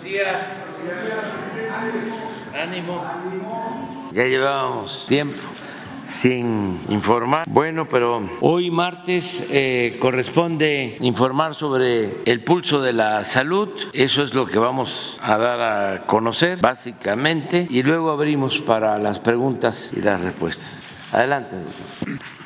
Buenos 0.00 0.04
días. 0.04 0.50
Ánimo. 2.54 3.04
Ya 4.12 4.24
llevábamos 4.24 5.04
tiempo 5.06 5.42
sin 6.06 6.80
informar. 6.88 7.44
Bueno, 7.46 7.86
pero 7.86 8.22
hoy 8.40 8.70
martes 8.70 9.46
eh, 9.50 9.98
corresponde 10.00 10.96
informar 11.00 11.54
sobre 11.54 12.16
el 12.24 12.42
pulso 12.42 12.80
de 12.80 12.94
la 12.94 13.24
salud. 13.24 13.68
Eso 13.92 14.22
es 14.22 14.32
lo 14.32 14.46
que 14.46 14.58
vamos 14.58 15.18
a 15.20 15.36
dar 15.36 15.60
a 15.60 16.06
conocer 16.06 16.58
básicamente 16.60 17.66
y 17.68 17.82
luego 17.82 18.10
abrimos 18.10 18.58
para 18.60 18.98
las 18.98 19.20
preguntas 19.20 19.92
y 19.94 20.00
las 20.00 20.22
respuestas. 20.22 20.89
Adelante. 21.12 21.56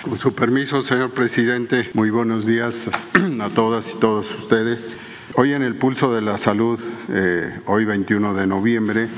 Con 0.01 0.19
su 0.19 0.35
permiso, 0.35 0.81
señor 0.81 1.11
presidente, 1.11 1.91
muy 1.93 2.09
buenos 2.09 2.47
días 2.47 2.89
a 3.41 3.51
todas 3.51 3.93
y 3.93 3.99
todos 3.99 4.35
ustedes. 4.39 4.99
Hoy 5.35 5.53
en 5.53 5.63
el 5.63 5.77
pulso 5.77 6.15
de 6.15 6.23
la 6.23 6.39
salud, 6.39 6.81
eh, 7.11 7.61
hoy 7.67 7.85
21 7.85 8.33
de 8.33 8.47
noviembre, 8.47 9.09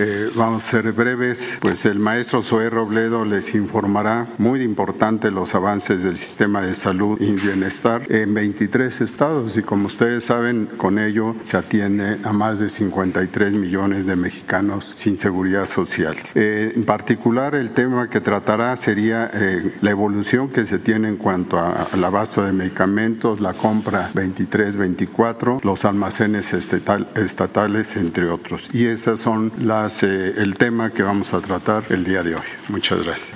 eh, 0.00 0.30
vamos 0.36 0.64
a 0.64 0.70
ser 0.70 0.92
breves, 0.92 1.58
pues 1.60 1.84
el 1.84 1.98
maestro 1.98 2.40
Zoé 2.40 2.70
Robledo 2.70 3.24
les 3.24 3.54
informará 3.56 4.28
muy 4.38 4.62
importante 4.62 5.32
los 5.32 5.56
avances 5.56 6.04
del 6.04 6.16
sistema 6.16 6.62
de 6.62 6.74
salud 6.74 7.20
y 7.20 7.32
bienestar 7.32 8.02
en 8.08 8.32
23 8.32 9.00
estados 9.00 9.56
y 9.56 9.62
como 9.62 9.86
ustedes 9.86 10.24
saben, 10.24 10.66
con 10.76 11.00
ello 11.00 11.34
se 11.42 11.56
atiende 11.56 12.18
a 12.22 12.32
más 12.32 12.60
de 12.60 12.68
53 12.68 13.54
millones 13.54 14.06
de 14.06 14.14
mexicanos 14.14 14.84
sin 14.84 15.16
seguridad 15.16 15.66
social. 15.66 16.16
Eh, 16.36 16.72
en 16.76 16.84
particular, 16.84 17.56
el 17.56 17.72
tema 17.72 18.08
que 18.08 18.20
tratará 18.20 18.76
sería 18.76 19.28
eh, 19.34 19.72
la 19.80 19.90
evolución 19.90 20.48
que 20.48 20.64
se 20.64 20.78
tiene 20.78 21.08
en 21.08 21.16
cuanto 21.16 21.58
al 21.58 22.04
abasto 22.04 22.44
de 22.44 22.52
medicamentos, 22.52 23.40
la 23.40 23.54
compra 23.54 24.12
23-24, 24.14 25.64
los 25.64 25.84
almacenes 25.84 26.54
estatales, 26.54 27.96
entre 27.96 28.30
otros. 28.30 28.70
Y 28.72 28.86
esas 28.86 29.18
son 29.18 29.52
las 29.58 29.87
el 30.02 30.54
tema 30.54 30.90
que 30.90 31.02
vamos 31.02 31.32
a 31.32 31.40
tratar 31.40 31.84
el 31.90 32.04
día 32.04 32.22
de 32.22 32.34
hoy. 32.34 32.48
Muchas 32.68 33.02
gracias. 33.04 33.34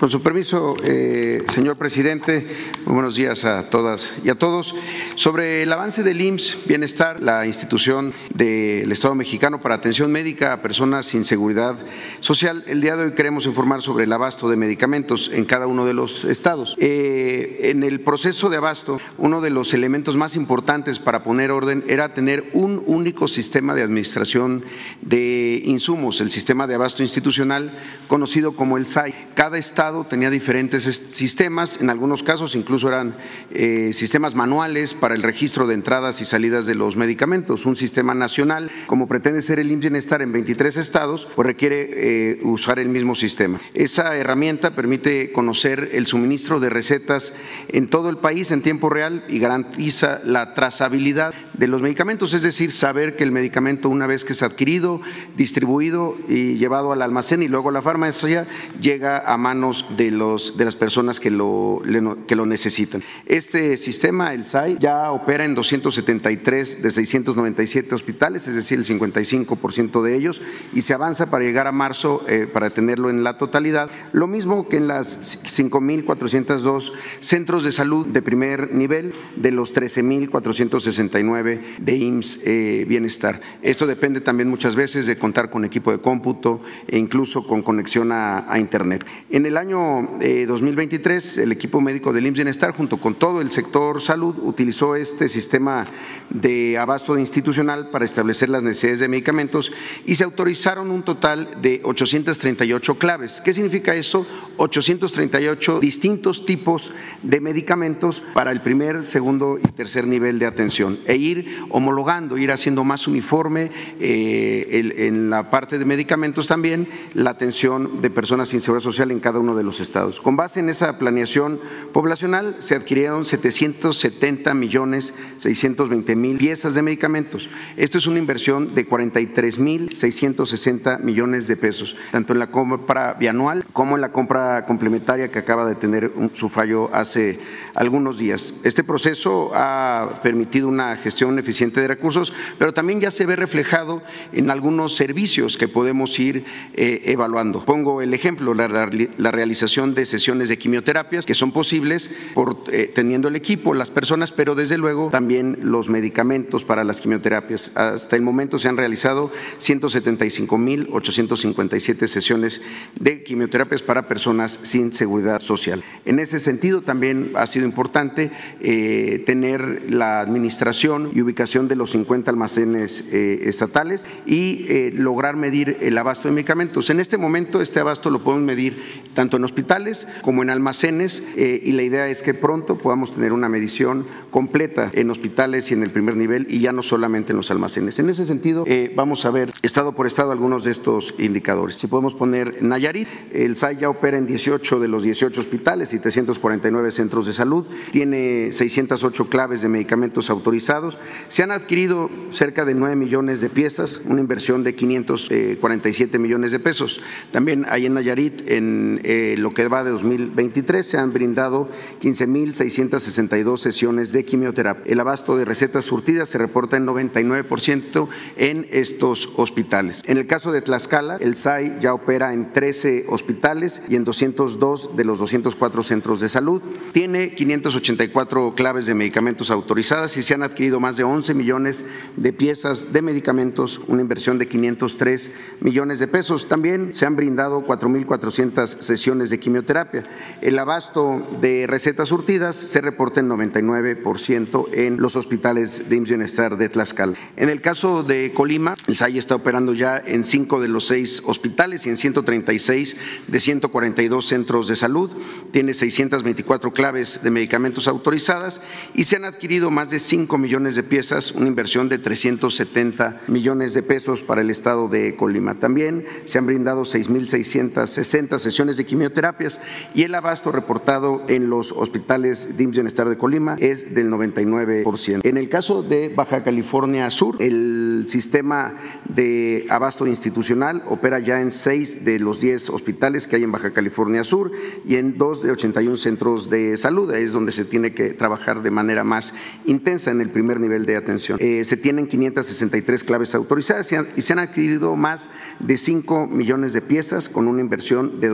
Con 0.00 0.08
su 0.08 0.22
permiso, 0.22 0.76
eh, 0.82 1.44
señor 1.48 1.76
presidente, 1.76 2.46
buenos 2.86 3.16
días 3.16 3.44
a 3.44 3.68
todas 3.68 4.14
y 4.24 4.30
a 4.30 4.34
todos. 4.34 4.74
Sobre 5.14 5.62
el 5.62 5.70
avance 5.70 6.02
del 6.02 6.22
IMSS 6.22 6.56
Bienestar, 6.66 7.22
la 7.22 7.44
institución 7.44 8.14
del 8.32 8.90
Estado 8.90 9.14
mexicano 9.14 9.60
para 9.60 9.74
atención 9.74 10.10
médica 10.10 10.54
a 10.54 10.62
personas 10.62 11.04
sin 11.04 11.26
seguridad 11.26 11.76
social, 12.20 12.64
el 12.66 12.80
día 12.80 12.96
de 12.96 13.04
hoy 13.04 13.12
queremos 13.12 13.44
informar 13.44 13.82
sobre 13.82 14.04
el 14.04 14.12
abasto 14.14 14.48
de 14.48 14.56
medicamentos 14.56 15.30
en 15.34 15.44
cada 15.44 15.66
uno 15.66 15.84
de 15.84 15.92
los 15.92 16.24
estados. 16.24 16.76
Eh, 16.78 17.58
en 17.64 17.82
el 17.82 18.00
proceso 18.00 18.48
de 18.48 18.56
abasto, 18.56 18.98
uno 19.18 19.42
de 19.42 19.50
los 19.50 19.74
elementos 19.74 20.16
más 20.16 20.34
importantes 20.34 20.98
para 20.98 21.22
poner 21.22 21.50
orden 21.50 21.84
era 21.88 22.14
tener 22.14 22.48
un 22.54 22.82
único 22.86 23.28
sistema 23.28 23.74
de 23.74 23.82
administración 23.82 24.64
de 25.02 25.60
insumos, 25.66 26.22
el 26.22 26.30
sistema 26.30 26.66
de 26.66 26.76
abasto 26.76 27.02
institucional 27.02 27.78
conocido 28.08 28.56
como 28.56 28.78
el 28.78 28.86
SAI. 28.86 29.28
Cada 29.34 29.58
estado 29.58 29.89
tenía 30.08 30.30
diferentes 30.30 30.84
sistemas, 30.84 31.80
en 31.80 31.90
algunos 31.90 32.22
casos 32.22 32.54
incluso 32.54 32.88
eran 32.88 33.16
eh, 33.50 33.90
sistemas 33.92 34.34
manuales 34.34 34.94
para 34.94 35.14
el 35.14 35.22
registro 35.22 35.66
de 35.66 35.74
entradas 35.74 36.20
y 36.20 36.24
salidas 36.24 36.66
de 36.66 36.74
los 36.74 36.96
medicamentos. 36.96 37.66
Un 37.66 37.76
sistema 37.76 38.14
nacional, 38.14 38.70
como 38.86 39.08
pretende 39.08 39.42
ser 39.42 39.58
el 39.58 39.70
IMSS 39.70 40.12
en 40.12 40.32
23 40.32 40.76
estados, 40.76 41.28
pues 41.34 41.46
requiere 41.46 41.90
eh, 41.92 42.40
usar 42.42 42.78
el 42.78 42.88
mismo 42.88 43.14
sistema. 43.14 43.58
Esa 43.74 44.16
herramienta 44.16 44.74
permite 44.74 45.32
conocer 45.32 45.90
el 45.92 46.06
suministro 46.06 46.60
de 46.60 46.70
recetas 46.70 47.32
en 47.68 47.88
todo 47.88 48.08
el 48.08 48.18
país 48.18 48.50
en 48.52 48.62
tiempo 48.62 48.88
real 48.88 49.24
y 49.28 49.38
garantiza 49.38 50.20
la 50.24 50.54
trazabilidad 50.54 51.34
de 51.54 51.68
los 51.68 51.82
medicamentos, 51.82 52.32
es 52.32 52.42
decir, 52.42 52.70
saber 52.70 53.16
que 53.16 53.24
el 53.24 53.32
medicamento 53.32 53.88
una 53.88 54.06
vez 54.06 54.24
que 54.24 54.32
es 54.34 54.42
adquirido, 54.42 55.00
distribuido 55.36 56.16
y 56.28 56.54
llevado 56.54 56.92
al 56.92 57.02
almacén 57.02 57.42
y 57.42 57.48
luego 57.48 57.70
a 57.70 57.72
la 57.72 57.82
farmacia, 57.82 58.46
llega 58.80 59.18
a 59.18 59.36
manos 59.36 59.79
de, 59.96 60.10
los, 60.10 60.56
de 60.56 60.64
las 60.64 60.76
personas 60.76 61.20
que 61.20 61.30
lo, 61.30 61.82
que 62.26 62.36
lo 62.36 62.46
necesitan. 62.46 63.02
Este 63.26 63.76
sistema, 63.76 64.34
el 64.34 64.44
SAI, 64.44 64.76
ya 64.78 65.10
opera 65.10 65.44
en 65.44 65.54
273 65.54 66.82
de 66.82 66.90
697 66.90 67.94
hospitales, 67.94 68.48
es 68.48 68.54
decir, 68.54 68.78
el 68.78 68.84
55% 68.84 70.02
de 70.02 70.16
ellos, 70.16 70.42
y 70.72 70.82
se 70.82 70.94
avanza 70.94 71.30
para 71.30 71.44
llegar 71.44 71.66
a 71.66 71.72
marzo 71.72 72.24
eh, 72.28 72.48
para 72.52 72.70
tenerlo 72.70 73.10
en 73.10 73.24
la 73.24 73.38
totalidad. 73.38 73.90
Lo 74.12 74.26
mismo 74.26 74.68
que 74.68 74.76
en 74.76 74.88
las 74.88 75.40
5.402 75.44 76.92
centros 77.20 77.64
de 77.64 77.72
salud 77.72 78.06
de 78.06 78.22
primer 78.22 78.74
nivel 78.74 79.12
de 79.36 79.50
los 79.50 79.74
13.469 79.74 81.60
de 81.78 81.96
IMSS 81.96 82.38
eh, 82.44 82.84
Bienestar. 82.88 83.40
Esto 83.62 83.86
depende 83.86 84.20
también 84.20 84.48
muchas 84.48 84.74
veces 84.74 85.06
de 85.06 85.18
contar 85.18 85.50
con 85.50 85.64
equipo 85.64 85.92
de 85.92 85.98
cómputo 85.98 86.60
e 86.88 86.98
incluso 86.98 87.46
con 87.46 87.62
conexión 87.62 88.12
a, 88.12 88.50
a 88.50 88.58
Internet. 88.58 89.04
En 89.30 89.46
el 89.46 89.56
año 89.56 89.69
2023, 89.70 91.38
eh, 91.38 91.42
el 91.42 91.52
equipo 91.52 91.80
médico 91.80 92.12
del 92.12 92.26
IMSS 92.26 92.34
Bienestar, 92.34 92.74
junto 92.74 93.00
con 93.00 93.14
todo 93.14 93.40
el 93.40 93.50
sector 93.50 94.00
salud, 94.00 94.36
utilizó 94.42 94.96
este 94.96 95.28
sistema 95.28 95.86
de 96.30 96.78
abasto 96.78 97.18
institucional 97.18 97.90
para 97.90 98.04
establecer 98.04 98.48
las 98.50 98.62
necesidades 98.62 99.00
de 99.00 99.08
medicamentos 99.08 99.72
y 100.06 100.14
se 100.14 100.24
autorizaron 100.24 100.90
un 100.90 101.02
total 101.02 101.60
de 101.62 101.80
838 101.84 102.98
claves. 102.98 103.40
¿Qué 103.44 103.54
significa 103.54 103.94
eso? 103.94 104.26
838 104.56 105.80
distintos 105.80 106.44
tipos 106.46 106.92
de 107.22 107.40
medicamentos 107.40 108.22
para 108.34 108.52
el 108.52 108.62
primer, 108.62 109.02
segundo 109.02 109.58
y 109.58 109.68
tercer 109.68 110.06
nivel 110.06 110.38
de 110.38 110.46
atención 110.46 111.00
e 111.06 111.16
ir 111.16 111.64
homologando, 111.70 112.38
ir 112.38 112.52
haciendo 112.52 112.84
más 112.84 113.06
uniforme 113.06 113.70
eh, 114.00 115.06
en 115.06 115.30
la 115.30 115.50
parte 115.50 115.78
de 115.78 115.84
medicamentos 115.84 116.46
también 116.46 116.88
la 117.14 117.30
atención 117.30 118.00
de 118.00 118.10
personas 118.10 118.48
sin 118.48 118.60
seguridad 118.60 118.84
social 118.84 119.10
en 119.10 119.20
cada 119.20 119.38
uno 119.38 119.54
de 119.54 119.59
los 119.62 119.80
estados. 119.80 120.20
Con 120.20 120.36
base 120.36 120.60
en 120.60 120.68
esa 120.68 120.98
planeación 120.98 121.60
poblacional 121.92 122.56
se 122.60 122.74
adquirieron 122.74 123.24
770 123.24 124.54
millones 124.54 125.14
620 125.38 126.16
mil 126.16 126.38
piezas 126.38 126.74
de 126.74 126.82
medicamentos. 126.82 127.48
Esto 127.76 127.98
es 127.98 128.06
una 128.06 128.18
inversión 128.18 128.74
de 128.74 128.86
43 128.86 129.58
mil 129.58 129.96
660 129.96 130.98
millones 130.98 131.46
de 131.46 131.56
pesos, 131.56 131.96
tanto 132.12 132.32
en 132.32 132.38
la 132.38 132.50
compra 132.50 133.14
bianual 133.14 133.64
como 133.72 133.94
en 133.94 134.00
la 134.00 134.12
compra 134.12 134.66
complementaria 134.66 135.30
que 135.30 135.38
acaba 135.38 135.66
de 135.66 135.74
tener 135.74 136.12
su 136.32 136.48
fallo 136.48 136.90
hace 136.94 137.38
algunos 137.74 138.18
días. 138.18 138.54
Este 138.64 138.84
proceso 138.84 139.50
ha 139.54 140.20
permitido 140.22 140.68
una 140.68 140.96
gestión 140.96 141.38
eficiente 141.38 141.80
de 141.80 141.88
recursos, 141.88 142.32
pero 142.58 142.74
también 142.74 143.00
ya 143.00 143.10
se 143.10 143.26
ve 143.26 143.36
reflejado 143.36 144.02
en 144.32 144.50
algunos 144.50 144.94
servicios 144.94 145.56
que 145.56 145.68
podemos 145.68 146.18
ir 146.18 146.44
eh, 146.74 147.02
evaluando. 147.06 147.64
Pongo 147.64 148.02
el 148.02 148.14
ejemplo, 148.14 148.54
la 148.54 149.30
realización 149.40 149.94
de 149.94 150.04
sesiones 150.04 150.50
de 150.50 150.58
quimioterapias 150.58 151.24
que 151.24 151.34
son 151.34 151.50
posibles 151.50 152.10
por, 152.34 152.64
eh, 152.70 152.92
teniendo 152.94 153.28
el 153.28 153.36
equipo, 153.36 153.72
las 153.72 153.90
personas, 153.90 154.32
pero 154.32 154.54
desde 154.54 154.76
luego 154.76 155.08
también 155.10 155.56
los 155.62 155.88
medicamentos 155.88 156.62
para 156.62 156.84
las 156.84 157.00
quimioterapias. 157.00 157.72
Hasta 157.74 158.16
el 158.16 158.22
momento 158.22 158.58
se 158.58 158.68
han 158.68 158.76
realizado 158.76 159.32
175.857 159.58 162.06
sesiones 162.06 162.60
de 163.00 163.22
quimioterapias 163.22 163.80
para 163.80 164.08
personas 164.08 164.60
sin 164.62 164.92
seguridad 164.92 165.40
social. 165.40 165.82
En 166.04 166.18
ese 166.18 166.38
sentido 166.38 166.82
también 166.82 167.32
ha 167.34 167.46
sido 167.46 167.64
importante 167.64 168.30
eh, 168.60 169.22
tener 169.24 169.90
la 169.90 170.20
administración 170.20 171.12
y 171.14 171.22
ubicación 171.22 171.66
de 171.66 171.76
los 171.76 171.92
50 171.92 172.30
almacenes 172.30 173.04
eh, 173.10 173.40
estatales 173.44 174.06
y 174.26 174.90
lograr 174.92 175.36
medir 175.36 175.78
el 175.80 175.96
abasto 175.96 176.28
de 176.28 176.34
medicamentos. 176.34 176.90
En 176.90 177.00
este 177.00 177.16
momento 177.16 177.62
este 177.62 177.80
abasto 177.80 178.10
lo 178.10 178.22
podemos 178.22 178.44
medir 178.44 178.76
tanto 179.14 179.29
en 179.36 179.44
hospitales 179.44 180.06
como 180.22 180.42
en 180.42 180.50
almacenes 180.50 181.22
eh, 181.36 181.60
y 181.62 181.72
la 181.72 181.82
idea 181.82 182.08
es 182.08 182.22
que 182.22 182.34
pronto 182.34 182.78
podamos 182.78 183.12
tener 183.12 183.32
una 183.32 183.48
medición 183.48 184.06
completa 184.30 184.90
en 184.92 185.10
hospitales 185.10 185.70
y 185.70 185.74
en 185.74 185.82
el 185.82 185.90
primer 185.90 186.16
nivel 186.16 186.46
y 186.48 186.60
ya 186.60 186.72
no 186.72 186.82
solamente 186.82 187.32
en 187.32 187.36
los 187.36 187.50
almacenes. 187.50 187.98
En 187.98 188.10
ese 188.10 188.24
sentido, 188.24 188.64
eh, 188.66 188.92
vamos 188.94 189.24
a 189.24 189.30
ver 189.30 189.52
estado 189.62 189.94
por 189.94 190.06
estado 190.06 190.32
algunos 190.32 190.64
de 190.64 190.70
estos 190.70 191.14
indicadores. 191.18 191.76
Si 191.76 191.86
podemos 191.86 192.14
poner 192.14 192.62
Nayarit, 192.62 193.08
el 193.32 193.56
SAI 193.56 193.76
ya 193.78 193.90
opera 193.90 194.18
en 194.18 194.26
18 194.26 194.80
de 194.80 194.88
los 194.88 195.02
18 195.02 195.40
hospitales 195.40 195.94
y 195.94 195.98
349 195.98 196.90
centros 196.90 197.26
de 197.26 197.32
salud, 197.32 197.66
tiene 197.92 198.52
608 198.52 199.28
claves 199.28 199.62
de 199.62 199.68
medicamentos 199.68 200.30
autorizados, 200.30 200.98
se 201.28 201.42
han 201.42 201.50
adquirido 201.50 202.10
cerca 202.30 202.64
de 202.64 202.74
9 202.74 202.96
millones 202.96 203.40
de 203.40 203.50
piezas, 203.50 204.00
una 204.04 204.20
inversión 204.20 204.62
de 204.62 204.74
547 204.74 206.18
millones 206.18 206.52
de 206.52 206.58
pesos. 206.58 207.00
También 207.32 207.66
hay 207.68 207.86
en 207.86 207.94
Nayarit, 207.94 208.42
en 208.46 209.00
lo 209.38 209.52
que 209.52 209.68
va 209.68 209.84
de 209.84 209.90
2023 209.90 210.84
se 210.84 210.98
han 210.98 211.12
brindado 211.12 211.68
15.662 212.00 213.56
sesiones 213.56 214.12
de 214.12 214.24
quimioterapia. 214.24 214.84
El 214.86 215.00
abasto 215.00 215.36
de 215.36 215.44
recetas 215.44 215.84
surtidas 215.84 216.28
se 216.28 216.38
reporta 216.38 216.76
en 216.76 216.86
99% 216.86 218.08
en 218.36 218.66
estos 218.70 219.30
hospitales. 219.36 220.02
En 220.06 220.18
el 220.18 220.26
caso 220.26 220.52
de 220.52 220.62
Tlaxcala, 220.62 221.16
el 221.16 221.36
SAI 221.36 221.76
ya 221.80 221.94
opera 221.94 222.32
en 222.32 222.52
13 222.52 223.06
hospitales 223.08 223.82
y 223.88 223.96
en 223.96 224.04
202 224.04 224.96
de 224.96 225.04
los 225.04 225.18
204 225.18 225.82
centros 225.82 226.20
de 226.20 226.28
salud. 226.28 226.62
Tiene 226.92 227.34
584 227.34 228.54
claves 228.54 228.86
de 228.86 228.94
medicamentos 228.94 229.50
autorizadas 229.50 230.16
y 230.16 230.22
se 230.22 230.34
han 230.34 230.42
adquirido 230.42 230.80
más 230.80 230.96
de 230.96 231.04
11 231.04 231.34
millones 231.34 231.84
de 232.16 232.32
piezas 232.32 232.92
de 232.92 233.02
medicamentos, 233.02 233.80
una 233.88 234.02
inversión 234.02 234.38
de 234.38 234.48
503 234.48 235.30
millones 235.60 235.98
de 235.98 236.08
pesos. 236.08 236.48
También 236.48 236.94
se 236.94 237.06
han 237.06 237.16
brindado 237.16 237.64
4.400 237.66 238.66
sesiones 238.80 239.09
de 239.10 239.40
quimioterapia. 239.40 240.04
El 240.40 240.56
abasto 240.56 241.26
de 241.40 241.66
recetas 241.66 242.10
surtidas 242.10 242.54
se 242.54 242.80
reporta 242.80 243.18
en 243.18 243.28
99% 243.28 244.68
en 244.72 244.98
los 244.98 245.16
hospitales 245.16 245.88
de 245.88 245.96
IMSS 245.96 246.08
Bienestar 246.10 246.56
de 246.56 246.68
Tlaxcala. 246.68 247.14
En 247.36 247.48
el 247.48 247.60
caso 247.60 248.04
de 248.04 248.32
Colima, 248.32 248.76
el 248.86 248.96
SAI 248.96 249.18
está 249.18 249.34
operando 249.34 249.74
ya 249.74 249.98
en 249.98 250.22
cinco 250.22 250.60
de 250.60 250.68
los 250.68 250.86
seis 250.86 251.22
hospitales 251.26 251.86
y 251.86 251.88
en 251.88 251.96
136 251.96 252.96
de 253.26 253.40
142 253.40 254.24
centros 254.24 254.68
de 254.68 254.76
salud. 254.76 255.10
Tiene 255.50 255.74
624 255.74 256.72
claves 256.72 257.20
de 257.24 257.30
medicamentos 257.32 257.88
autorizadas 257.88 258.60
y 258.94 259.04
se 259.04 259.16
han 259.16 259.24
adquirido 259.24 259.72
más 259.72 259.90
de 259.90 259.98
5 259.98 260.38
millones 260.38 260.76
de 260.76 260.84
piezas, 260.84 261.32
una 261.32 261.48
inversión 261.48 261.88
de 261.88 261.98
370 261.98 263.22
millones 263.26 263.74
de 263.74 263.82
pesos 263.82 264.22
para 264.22 264.42
el 264.42 264.50
estado 264.50 264.86
de 264.86 265.16
Colima. 265.16 265.58
También 265.58 266.06
se 266.26 266.38
han 266.38 266.46
brindado 266.46 266.82
6.660 266.82 268.38
sesiones 268.38 268.76
de 268.76 268.84
quimioterapias 269.00 269.60
y 269.94 270.02
el 270.02 270.14
abasto 270.14 270.52
reportado 270.52 271.22
en 271.26 271.48
los 271.48 271.72
hospitales 271.72 272.58
de 272.58 272.64
IMSS 272.64 272.74
Bienestar 272.74 273.08
de 273.08 273.16
Colima 273.16 273.56
es 273.58 273.94
del 273.94 274.10
99%. 274.10 275.20
En 275.22 275.38
el 275.38 275.48
caso 275.48 275.82
de 275.82 276.10
Baja 276.10 276.42
California 276.42 277.08
Sur, 277.08 277.36
el 277.40 278.04
sistema 278.08 278.74
de 279.08 279.64
abasto 279.70 280.06
institucional 280.06 280.82
opera 280.86 281.18
ya 281.18 281.40
en 281.40 281.50
seis 281.50 282.04
de 282.04 282.18
los 282.18 282.42
10 282.42 282.68
hospitales 282.68 283.26
que 283.26 283.36
hay 283.36 283.42
en 283.42 283.52
Baja 283.52 283.70
California 283.70 284.22
Sur 284.22 284.52
y 284.84 284.96
en 284.96 285.16
dos 285.16 285.42
de 285.42 285.50
81 285.50 285.96
centros 285.96 286.50
de 286.50 286.76
salud. 286.76 287.10
Ahí 287.10 287.24
es 287.24 287.32
donde 287.32 287.52
se 287.52 287.64
tiene 287.64 287.94
que 287.94 288.10
trabajar 288.10 288.62
de 288.62 288.70
manera 288.70 289.02
más 289.02 289.32
intensa 289.64 290.10
en 290.10 290.20
el 290.20 290.28
primer 290.28 290.60
nivel 290.60 290.84
de 290.84 290.96
atención. 290.96 291.38
Eh, 291.40 291.64
se 291.64 291.78
tienen 291.78 292.06
563 292.06 293.02
claves 293.02 293.34
autorizadas 293.34 293.90
y 294.14 294.20
se 294.20 294.32
han 294.34 294.38
adquirido 294.40 294.94
más 294.94 295.30
de 295.58 295.78
5 295.78 296.26
millones 296.26 296.74
de 296.74 296.82
piezas 296.82 297.30
con 297.30 297.48
una 297.48 297.62
inversión 297.62 298.20
de 298.20 298.28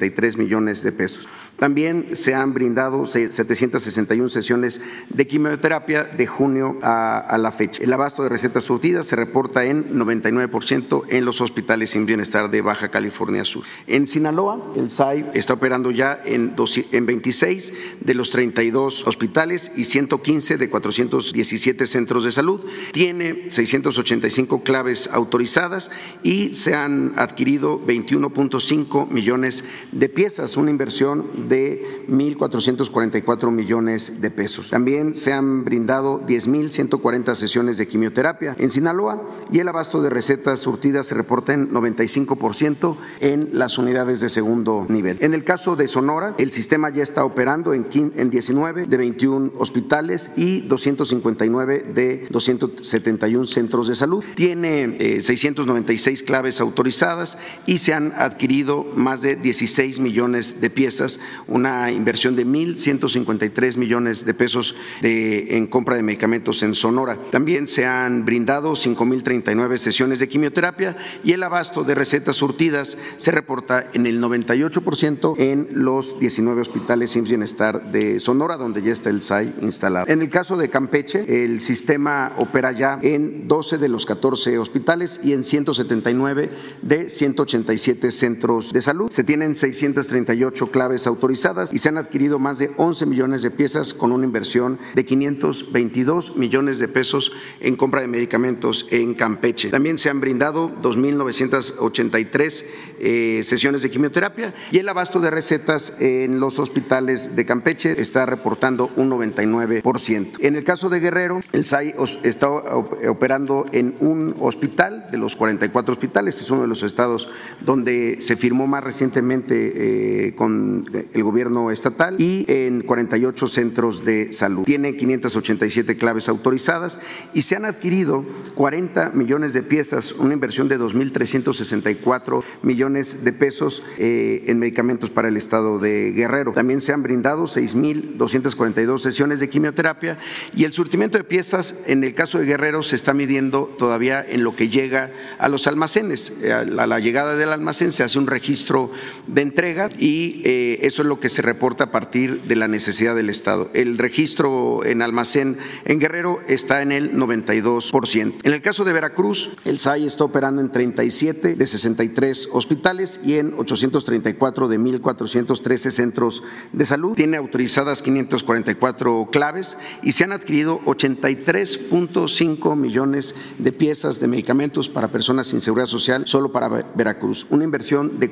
233 0.00 0.36
millones 0.36 0.82
de 0.82 0.92
pesos. 0.92 1.28
También 1.58 2.16
se 2.16 2.34
han 2.34 2.54
brindado 2.54 3.04
761 3.04 4.28
sesiones 4.28 4.80
de 5.10 5.26
quimioterapia 5.26 6.04
de 6.04 6.26
junio 6.26 6.78
a, 6.82 7.36
la 7.38 7.52
fecha. 7.52 7.82
El 7.82 7.92
abasto 7.92 8.22
de 8.22 8.28
recetas 8.28 8.64
surtidas 8.64 9.06
se 9.06 9.16
reporta 9.16 9.64
en 9.64 9.94
99% 9.94 11.04
en 11.08 11.24
los 11.24 11.40
hospitales 11.40 11.90
sin 11.90 12.06
bienestar 12.06 12.50
de 12.50 12.62
Baja 12.62 12.90
California 12.90 13.44
Sur. 13.44 13.64
En 13.86 14.06
Sinaloa, 14.06 14.72
el 14.76 14.90
SAI 14.90 15.30
está 15.34 15.54
operando 15.54 15.90
ya 15.90 16.20
en, 16.24 16.54
en 16.92 17.06
26 17.06 17.72
de 18.00 18.14
los 18.14 18.30
32 18.30 19.06
hospitales 19.06 19.72
y 19.76 19.84
115 19.84 20.56
de 20.56 20.70
417 20.70 21.86
centros 21.86 22.24
de 22.24 22.32
salud. 22.32 22.60
Tiene 22.92 23.50
685 23.50 24.62
claves 24.62 25.08
autorizadas 25.12 25.90
y 26.22 26.54
se 26.54 26.74
han 26.74 27.12
adquirido 27.16 27.80
21.5 27.86 29.10
millones 29.10 29.64
de 29.92 30.08
piezas, 30.08 30.56
una 30.56 30.70
inversión 30.70 31.26
de 31.48 32.04
1.444 32.08 33.50
millones 33.50 34.20
de 34.20 34.30
pesos. 34.30 34.70
También 34.70 35.14
se 35.14 35.32
han 35.32 35.64
brindado 35.64 36.20
10.140 36.26 37.34
sesiones 37.34 37.78
de 37.78 37.88
quimioterapia 37.88 38.54
en 38.58 38.70
Sinaloa 38.70 39.22
y 39.52 39.58
el 39.58 39.68
abasto 39.68 40.02
de 40.02 40.10
recetas 40.10 40.60
surtidas 40.60 41.06
se 41.06 41.14
reporta 41.14 41.54
en 41.54 41.70
95% 41.70 42.96
en 43.20 43.50
las 43.52 43.78
unidades 43.78 44.20
de 44.20 44.28
segundo 44.28 44.86
nivel. 44.88 45.18
En 45.20 45.34
el 45.34 45.44
caso 45.44 45.76
de 45.76 45.88
Sonora, 45.88 46.34
el 46.38 46.52
sistema 46.52 46.90
ya 46.90 47.02
está 47.02 47.24
operando 47.24 47.74
en 47.74 48.30
19 48.30 48.86
de 48.86 48.96
21 48.96 49.52
hospitales 49.58 50.30
y 50.36 50.60
259 50.62 51.86
de 51.94 52.26
271 52.30 53.46
centros 53.46 53.88
de 53.88 53.94
salud. 53.94 54.24
Tiene 54.34 55.20
696 55.22 56.20
eh, 56.20 56.24
claves 56.24 56.60
autorizadas 56.60 57.38
y 57.66 57.78
se 57.78 57.94
han 57.94 58.12
adquirido 58.16 58.84
más 58.94 59.22
de 59.22 59.36
16 59.36 59.79
millones 59.98 60.60
de 60.60 60.68
piezas, 60.68 61.20
una 61.46 61.90
inversión 61.90 62.36
de 62.36 62.46
1.153 62.46 63.76
millones 63.76 64.26
de 64.26 64.34
pesos 64.34 64.74
en 65.02 65.66
compra 65.66 65.96
de 65.96 66.02
medicamentos 66.02 66.62
en 66.62 66.74
Sonora. 66.74 67.18
También 67.30 67.66
se 67.66 67.86
han 67.86 68.26
brindado 68.26 68.72
5.039 68.74 69.78
sesiones 69.78 70.18
de 70.18 70.28
quimioterapia 70.28 70.96
y 71.24 71.32
el 71.32 71.42
abasto 71.42 71.82
de 71.82 71.94
recetas 71.94 72.36
surtidas 72.36 72.98
se 73.16 73.30
reporta 73.30 73.88
en 73.94 74.06
el 74.06 74.20
98% 74.20 75.34
en 75.38 75.68
los 75.72 76.18
19 76.20 76.60
hospitales 76.60 77.12
sin 77.12 77.24
bienestar 77.24 77.90
de 77.90 78.20
Sonora, 78.20 78.56
donde 78.58 78.82
ya 78.82 78.92
está 78.92 79.08
el 79.08 79.22
SAI 79.22 79.54
instalado. 79.62 80.06
En 80.08 80.20
el 80.20 80.28
caso 80.28 80.58
de 80.58 80.68
Campeche, 80.68 81.44
el 81.44 81.60
sistema 81.60 82.34
opera 82.36 82.72
ya 82.72 82.98
en 83.02 83.48
12 83.48 83.78
de 83.78 83.88
los 83.88 84.04
14 84.04 84.58
hospitales 84.58 85.20
y 85.22 85.32
en 85.32 85.42
179 85.42 86.50
de 86.82 87.08
187 87.08 88.10
centros 88.12 88.74
de 88.74 88.82
salud. 88.82 89.10
Se 89.10 89.24
tienen 89.24 89.54
638 89.74 90.70
claves 90.70 91.06
autorizadas 91.06 91.72
y 91.72 91.78
se 91.78 91.88
han 91.88 91.98
adquirido 91.98 92.38
más 92.38 92.58
de 92.58 92.70
11 92.76 93.06
millones 93.06 93.42
de 93.42 93.50
piezas 93.50 93.94
con 93.94 94.12
una 94.12 94.24
inversión 94.24 94.78
de 94.94 95.04
522 95.04 96.36
millones 96.36 96.78
de 96.78 96.88
pesos 96.88 97.32
en 97.60 97.76
compra 97.76 98.00
de 98.00 98.08
medicamentos 98.08 98.86
en 98.90 99.14
Campeche. 99.14 99.70
También 99.70 99.98
se 99.98 100.10
han 100.10 100.20
brindado 100.20 100.70
2.983 100.82 102.64
eh, 102.98 103.40
sesiones 103.44 103.82
de 103.82 103.90
quimioterapia 103.90 104.54
y 104.70 104.78
el 104.78 104.88
abasto 104.88 105.20
de 105.20 105.30
recetas 105.30 105.94
en 105.98 106.40
los 106.40 106.58
hospitales 106.58 107.34
de 107.34 107.46
Campeche 107.46 108.00
está 108.00 108.26
reportando 108.26 108.90
un 108.96 109.10
99%. 109.10 110.38
En 110.40 110.56
el 110.56 110.64
caso 110.64 110.88
de 110.88 111.00
Guerrero, 111.00 111.40
el 111.52 111.64
SAI 111.64 111.94
está 112.22 112.50
operando 112.50 113.66
en 113.72 113.94
un 114.00 114.36
hospital 114.40 115.08
de 115.10 115.18
los 115.18 115.36
44 115.36 115.92
hospitales, 115.92 116.40
es 116.40 116.50
uno 116.50 116.62
de 116.62 116.68
los 116.68 116.82
estados 116.82 117.28
donde 117.60 118.18
se 118.20 118.36
firmó 118.36 118.66
más 118.66 118.84
recientemente 118.84 119.59
eh, 119.66 120.34
con 120.34 120.84
el 121.12 121.22
gobierno 121.22 121.70
estatal 121.70 122.16
y 122.18 122.44
en 122.48 122.82
48 122.82 123.46
centros 123.46 124.04
de 124.04 124.32
salud. 124.32 124.64
Tiene 124.64 124.96
587 124.96 125.96
claves 125.96 126.28
autorizadas 126.28 126.98
y 127.34 127.42
se 127.42 127.56
han 127.56 127.64
adquirido 127.64 128.24
40 128.54 129.10
millones 129.10 129.52
de 129.52 129.62
piezas, 129.62 130.12
una 130.12 130.34
inversión 130.34 130.68
de 130.68 130.78
2.364 130.78 132.42
millones 132.62 133.24
de 133.24 133.32
pesos 133.32 133.82
eh, 133.98 134.44
en 134.46 134.58
medicamentos 134.58 135.10
para 135.10 135.28
el 135.28 135.36
estado 135.36 135.78
de 135.78 136.12
Guerrero. 136.12 136.52
También 136.52 136.80
se 136.80 136.92
han 136.92 137.02
brindado 137.02 137.44
6.242 137.44 138.98
sesiones 138.98 139.40
de 139.40 139.48
quimioterapia 139.48 140.18
y 140.54 140.64
el 140.64 140.72
surtimiento 140.72 141.18
de 141.18 141.24
piezas 141.24 141.74
en 141.86 142.04
el 142.04 142.14
caso 142.14 142.38
de 142.38 142.46
Guerrero 142.46 142.82
se 142.82 142.96
está 142.96 143.14
midiendo 143.14 143.74
todavía 143.78 144.24
en 144.26 144.44
lo 144.44 144.56
que 144.56 144.68
llega 144.68 145.10
a 145.38 145.48
los 145.48 145.66
almacenes. 145.66 146.32
Eh, 146.42 146.52
a 146.52 146.64
la 146.64 146.98
llegada 147.00 147.36
del 147.36 147.50
almacén 147.50 147.92
se 147.92 148.02
hace 148.02 148.18
un 148.18 148.26
registro 148.26 148.90
de 149.26 149.42
entrega 149.50 149.88
y 149.98 150.42
eh, 150.44 150.78
eso 150.82 151.02
es 151.02 151.08
lo 151.08 151.18
que 151.18 151.28
se 151.28 151.42
reporta 151.42 151.84
a 151.84 151.90
partir 151.90 152.42
de 152.42 152.56
la 152.56 152.68
necesidad 152.68 153.16
del 153.16 153.28
Estado. 153.28 153.70
El 153.74 153.98
registro 153.98 154.84
en 154.84 155.02
almacén 155.02 155.58
en 155.84 155.98
Guerrero 155.98 156.40
está 156.48 156.82
en 156.82 156.92
el 156.92 157.12
92%. 157.12 158.34
En 158.42 158.52
el 158.52 158.62
caso 158.62 158.84
de 158.84 158.92
Veracruz, 158.92 159.50
el 159.64 159.80
SAI 159.80 160.06
está 160.06 160.24
operando 160.24 160.60
en 160.60 160.70
37 160.70 161.56
de 161.56 161.66
63 161.66 162.48
hospitales 162.52 163.20
y 163.24 163.34
en 163.34 163.54
834 163.54 164.68
de 164.68 164.78
1.413 164.78 165.90
centros 165.90 166.42
de 166.72 166.86
salud. 166.86 167.14
Tiene 167.14 167.36
autorizadas 167.36 168.02
544 168.02 169.28
claves 169.32 169.76
y 170.02 170.12
se 170.12 170.24
han 170.24 170.32
adquirido 170.32 170.80
83.5 170.82 172.76
millones 172.76 173.34
de 173.58 173.72
piezas 173.72 174.20
de 174.20 174.28
medicamentos 174.28 174.88
para 174.88 175.08
personas 175.08 175.48
sin 175.48 175.60
seguridad 175.60 175.86
social 175.86 176.24
solo 176.26 176.52
para 176.52 176.68
Veracruz. 176.94 177.46
Una 177.50 177.64
inversión 177.64 178.20
de 178.20 178.30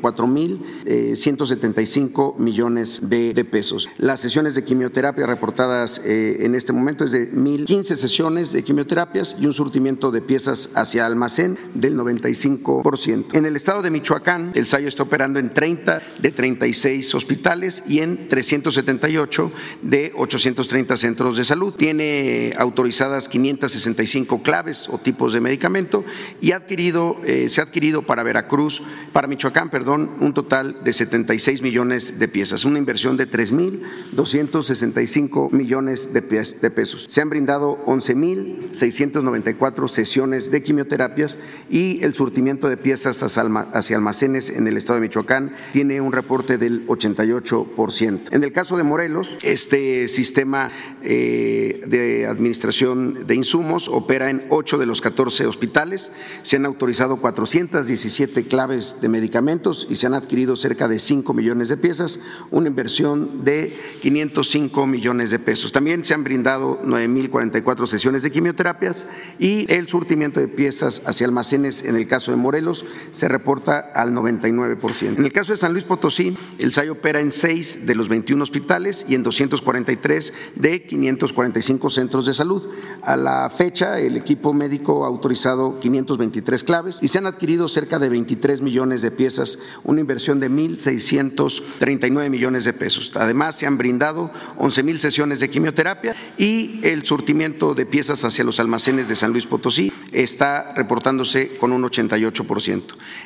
4.175 0.99 2.35
eh, 2.35 2.43
millones 2.43 3.01
de, 3.03 3.45
pesos. 3.45 3.89
Las 3.99 4.21
sesiones 4.21 4.55
de 4.55 4.65
quimioterapia 4.65 5.27
reportadas 5.27 6.01
eh, 6.05 6.39
en 6.41 6.55
este 6.55 6.73
momento 6.73 7.05
es 7.05 7.13
de 7.13 7.33
1.015 7.33 7.97
sesiones 7.97 8.53
de 8.53 8.63
quimioterapias 8.63 9.37
y 9.39 9.47
un 9.47 9.53
surtimiento 9.53 10.11
de 10.11 10.21
piezas 10.21 10.71
hacia 10.75 11.07
almacén 11.07 11.59
del 11.75 11.97
95%. 11.97 13.35
En 13.35 13.47
el 13.47 13.57
estado 13.57 13.83
de 13.83 13.91
Michoacán, 13.91 14.53
el 14.55 14.67
SAIO 14.67 14.89
está 14.89 15.05
operando 15.05 15.39
en 15.39 15.53
30 15.55 16.03
de 16.21 16.31
36 16.31 17.15
hospitales 17.15 17.83
y 17.87 18.01
en 18.01 18.29
378 18.29 19.53
de 19.83 20.13
830 20.17 20.97
centros 20.97 21.37
de 21.37 21.45
salud. 21.45 21.75
Tiene 21.75 22.55
autorizadas 22.59 23.29
565 23.29 24.43
claves 24.43 24.89
o 24.91 24.99
tipos 24.99 25.33
de 25.33 25.41
medicamento 25.41 26.05
y 26.41 26.53
ha 26.53 26.57
adquirido, 26.57 27.21
eh, 27.25 27.49
se 27.49 27.61
ha 27.61 27.65
adquirido 27.65 28.03
para 28.03 28.23
Veracruz, 28.23 28.83
para 29.13 29.29
Michoacán, 29.29 29.71
perdón, 29.71 30.11
un 30.21 30.35
total 30.35 30.79
de 30.85 30.88
de 30.89 30.93
76 30.95 31.61
millones 31.61 32.19
de 32.19 32.29
piezas, 32.29 32.65
una 32.65 32.79
inversión 32.79 33.19
de 33.19 33.31
3.265 33.31 35.53
millones 35.53 36.15
de 36.15 36.23
pesos. 36.23 37.05
Se 37.09 37.21
han 37.21 37.29
brindado 37.29 37.85
11.694 37.85 39.87
sesiones 39.87 40.51
de 40.51 40.63
quimioterapias 40.63 41.37
y 41.69 42.03
el 42.03 42.15
surtimiento 42.15 42.71
de 42.71 42.79
piezas 42.79 43.23
hacia 43.23 43.97
almacenes 43.97 44.49
en 44.49 44.67
el 44.67 44.79
estado 44.79 44.99
de 44.99 45.03
Michoacán 45.03 45.53
tiene 45.75 46.01
un 46.01 46.15
reporte 46.15 46.57
del 46.57 46.87
88%. 46.87 48.33
En 48.33 48.43
el 48.43 48.53
caso 48.53 48.79
de 48.79 48.83
Morelos, 48.83 49.37
este 49.43 50.09
sistema 50.09 50.73
eh, 51.03 51.83
de 51.87 52.27
administración 52.27 53.27
de 53.27 53.35
insumos 53.35 53.89
opera 53.89 54.31
en 54.31 54.45
8 54.49 54.79
de 54.79 54.87
los 54.87 55.03
14 55.03 55.45
hospitales. 55.45 56.13
Se 56.45 56.57
han 56.57 56.65
autorizado 56.65 57.19
417 57.19 58.47
claves 58.47 58.97
de 59.03 59.11
medicamentos 59.11 59.87
y 59.91 59.97
se 59.97 60.07
han 60.07 60.15
adquirido 60.15 60.57
cerca 60.57 60.78
de 60.87 61.01
5 61.01 61.35
millones 61.35 61.69
de 61.69 61.77
piezas, 61.77 62.21
una 62.51 62.69
inversión 62.69 63.43
de 63.43 63.77
505 64.03 64.87
millones 64.87 65.31
de 65.31 65.39
pesos. 65.39 65.73
También 65.73 66.05
se 66.05 66.15
han 66.15 66.23
brindado 66.23 66.81
9.044 66.83 67.87
sesiones 67.87 68.23
de 68.23 68.31
quimioterapias 68.31 69.07
y 69.39 69.67
el 69.73 69.89
surtimiento 69.89 70.39
de 70.39 70.49
piezas 70.49 71.03
hacia 71.07 71.27
almacenes 71.27 71.83
en 71.83 71.97
el 71.97 72.07
caso 72.07 72.31
de 72.31 72.37
Morelos 72.37 72.85
se 73.11 73.29
reporta 73.29 73.79
al 73.95 74.13
99%. 74.13 75.17
En 75.17 75.25
el 75.25 75.33
caso 75.33 75.53
de 75.53 75.59
San 75.59 75.73
Luis 75.73 75.85
Potosí, 75.85 76.37
el 76.59 76.73
SAI 76.73 76.91
opera 76.91 77.21
en 77.21 77.33
6 77.33 77.87
de 77.87 77.95
los 77.95 78.09
21 78.09 78.43
hospitales 78.43 79.07
y 79.09 79.15
en 79.15 79.23
243 79.23 80.33
de 80.55 80.83
545 80.83 81.91
centros 81.91 82.27
de 82.27 82.35
salud. 82.35 82.69
A 83.03 83.17
la 83.17 83.51
fecha, 83.51 83.99
el 83.99 84.17
equipo 84.17 84.53
médico 84.53 85.05
ha 85.05 85.09
autorizado 85.09 85.81
523 85.81 86.65
claves 86.65 86.99
y 87.01 87.09
se 87.09 87.19
han 87.19 87.27
adquirido 87.27 87.69
cerca 87.69 87.99
de 87.99 88.09
23 88.09 88.61
millones 88.61 89.03
de 89.03 89.11
piezas, 89.11 89.59
una 89.85 90.01
inversión 90.01 90.41
de 90.41 90.49
1.639 90.69 92.31
millones 92.31 92.65
de 92.65 92.73
pesos. 92.73 93.13
Además, 93.15 93.57
se 93.57 93.67
han 93.67 93.79
brindado 93.79 94.31
11 94.59 94.83
mil 94.83 95.01
sesiones 95.01 95.41
de 95.41 95.51
quimioterapia 95.51 96.15
y 96.37 96.81
el 96.83 97.05
surtimiento 97.05 97.75
de 97.75 97.87
piezas 97.87 98.25
hacia 98.25 98.45
los 98.45 98.61
almacenes 98.61 99.09
de 99.09 99.17
San 99.17 99.33
Luis 99.33 99.47
Potosí 99.47 99.93
está 100.13 100.73
reportándose 100.75 101.57
con 101.57 101.73
un 101.73 101.83
88%. 101.83 102.83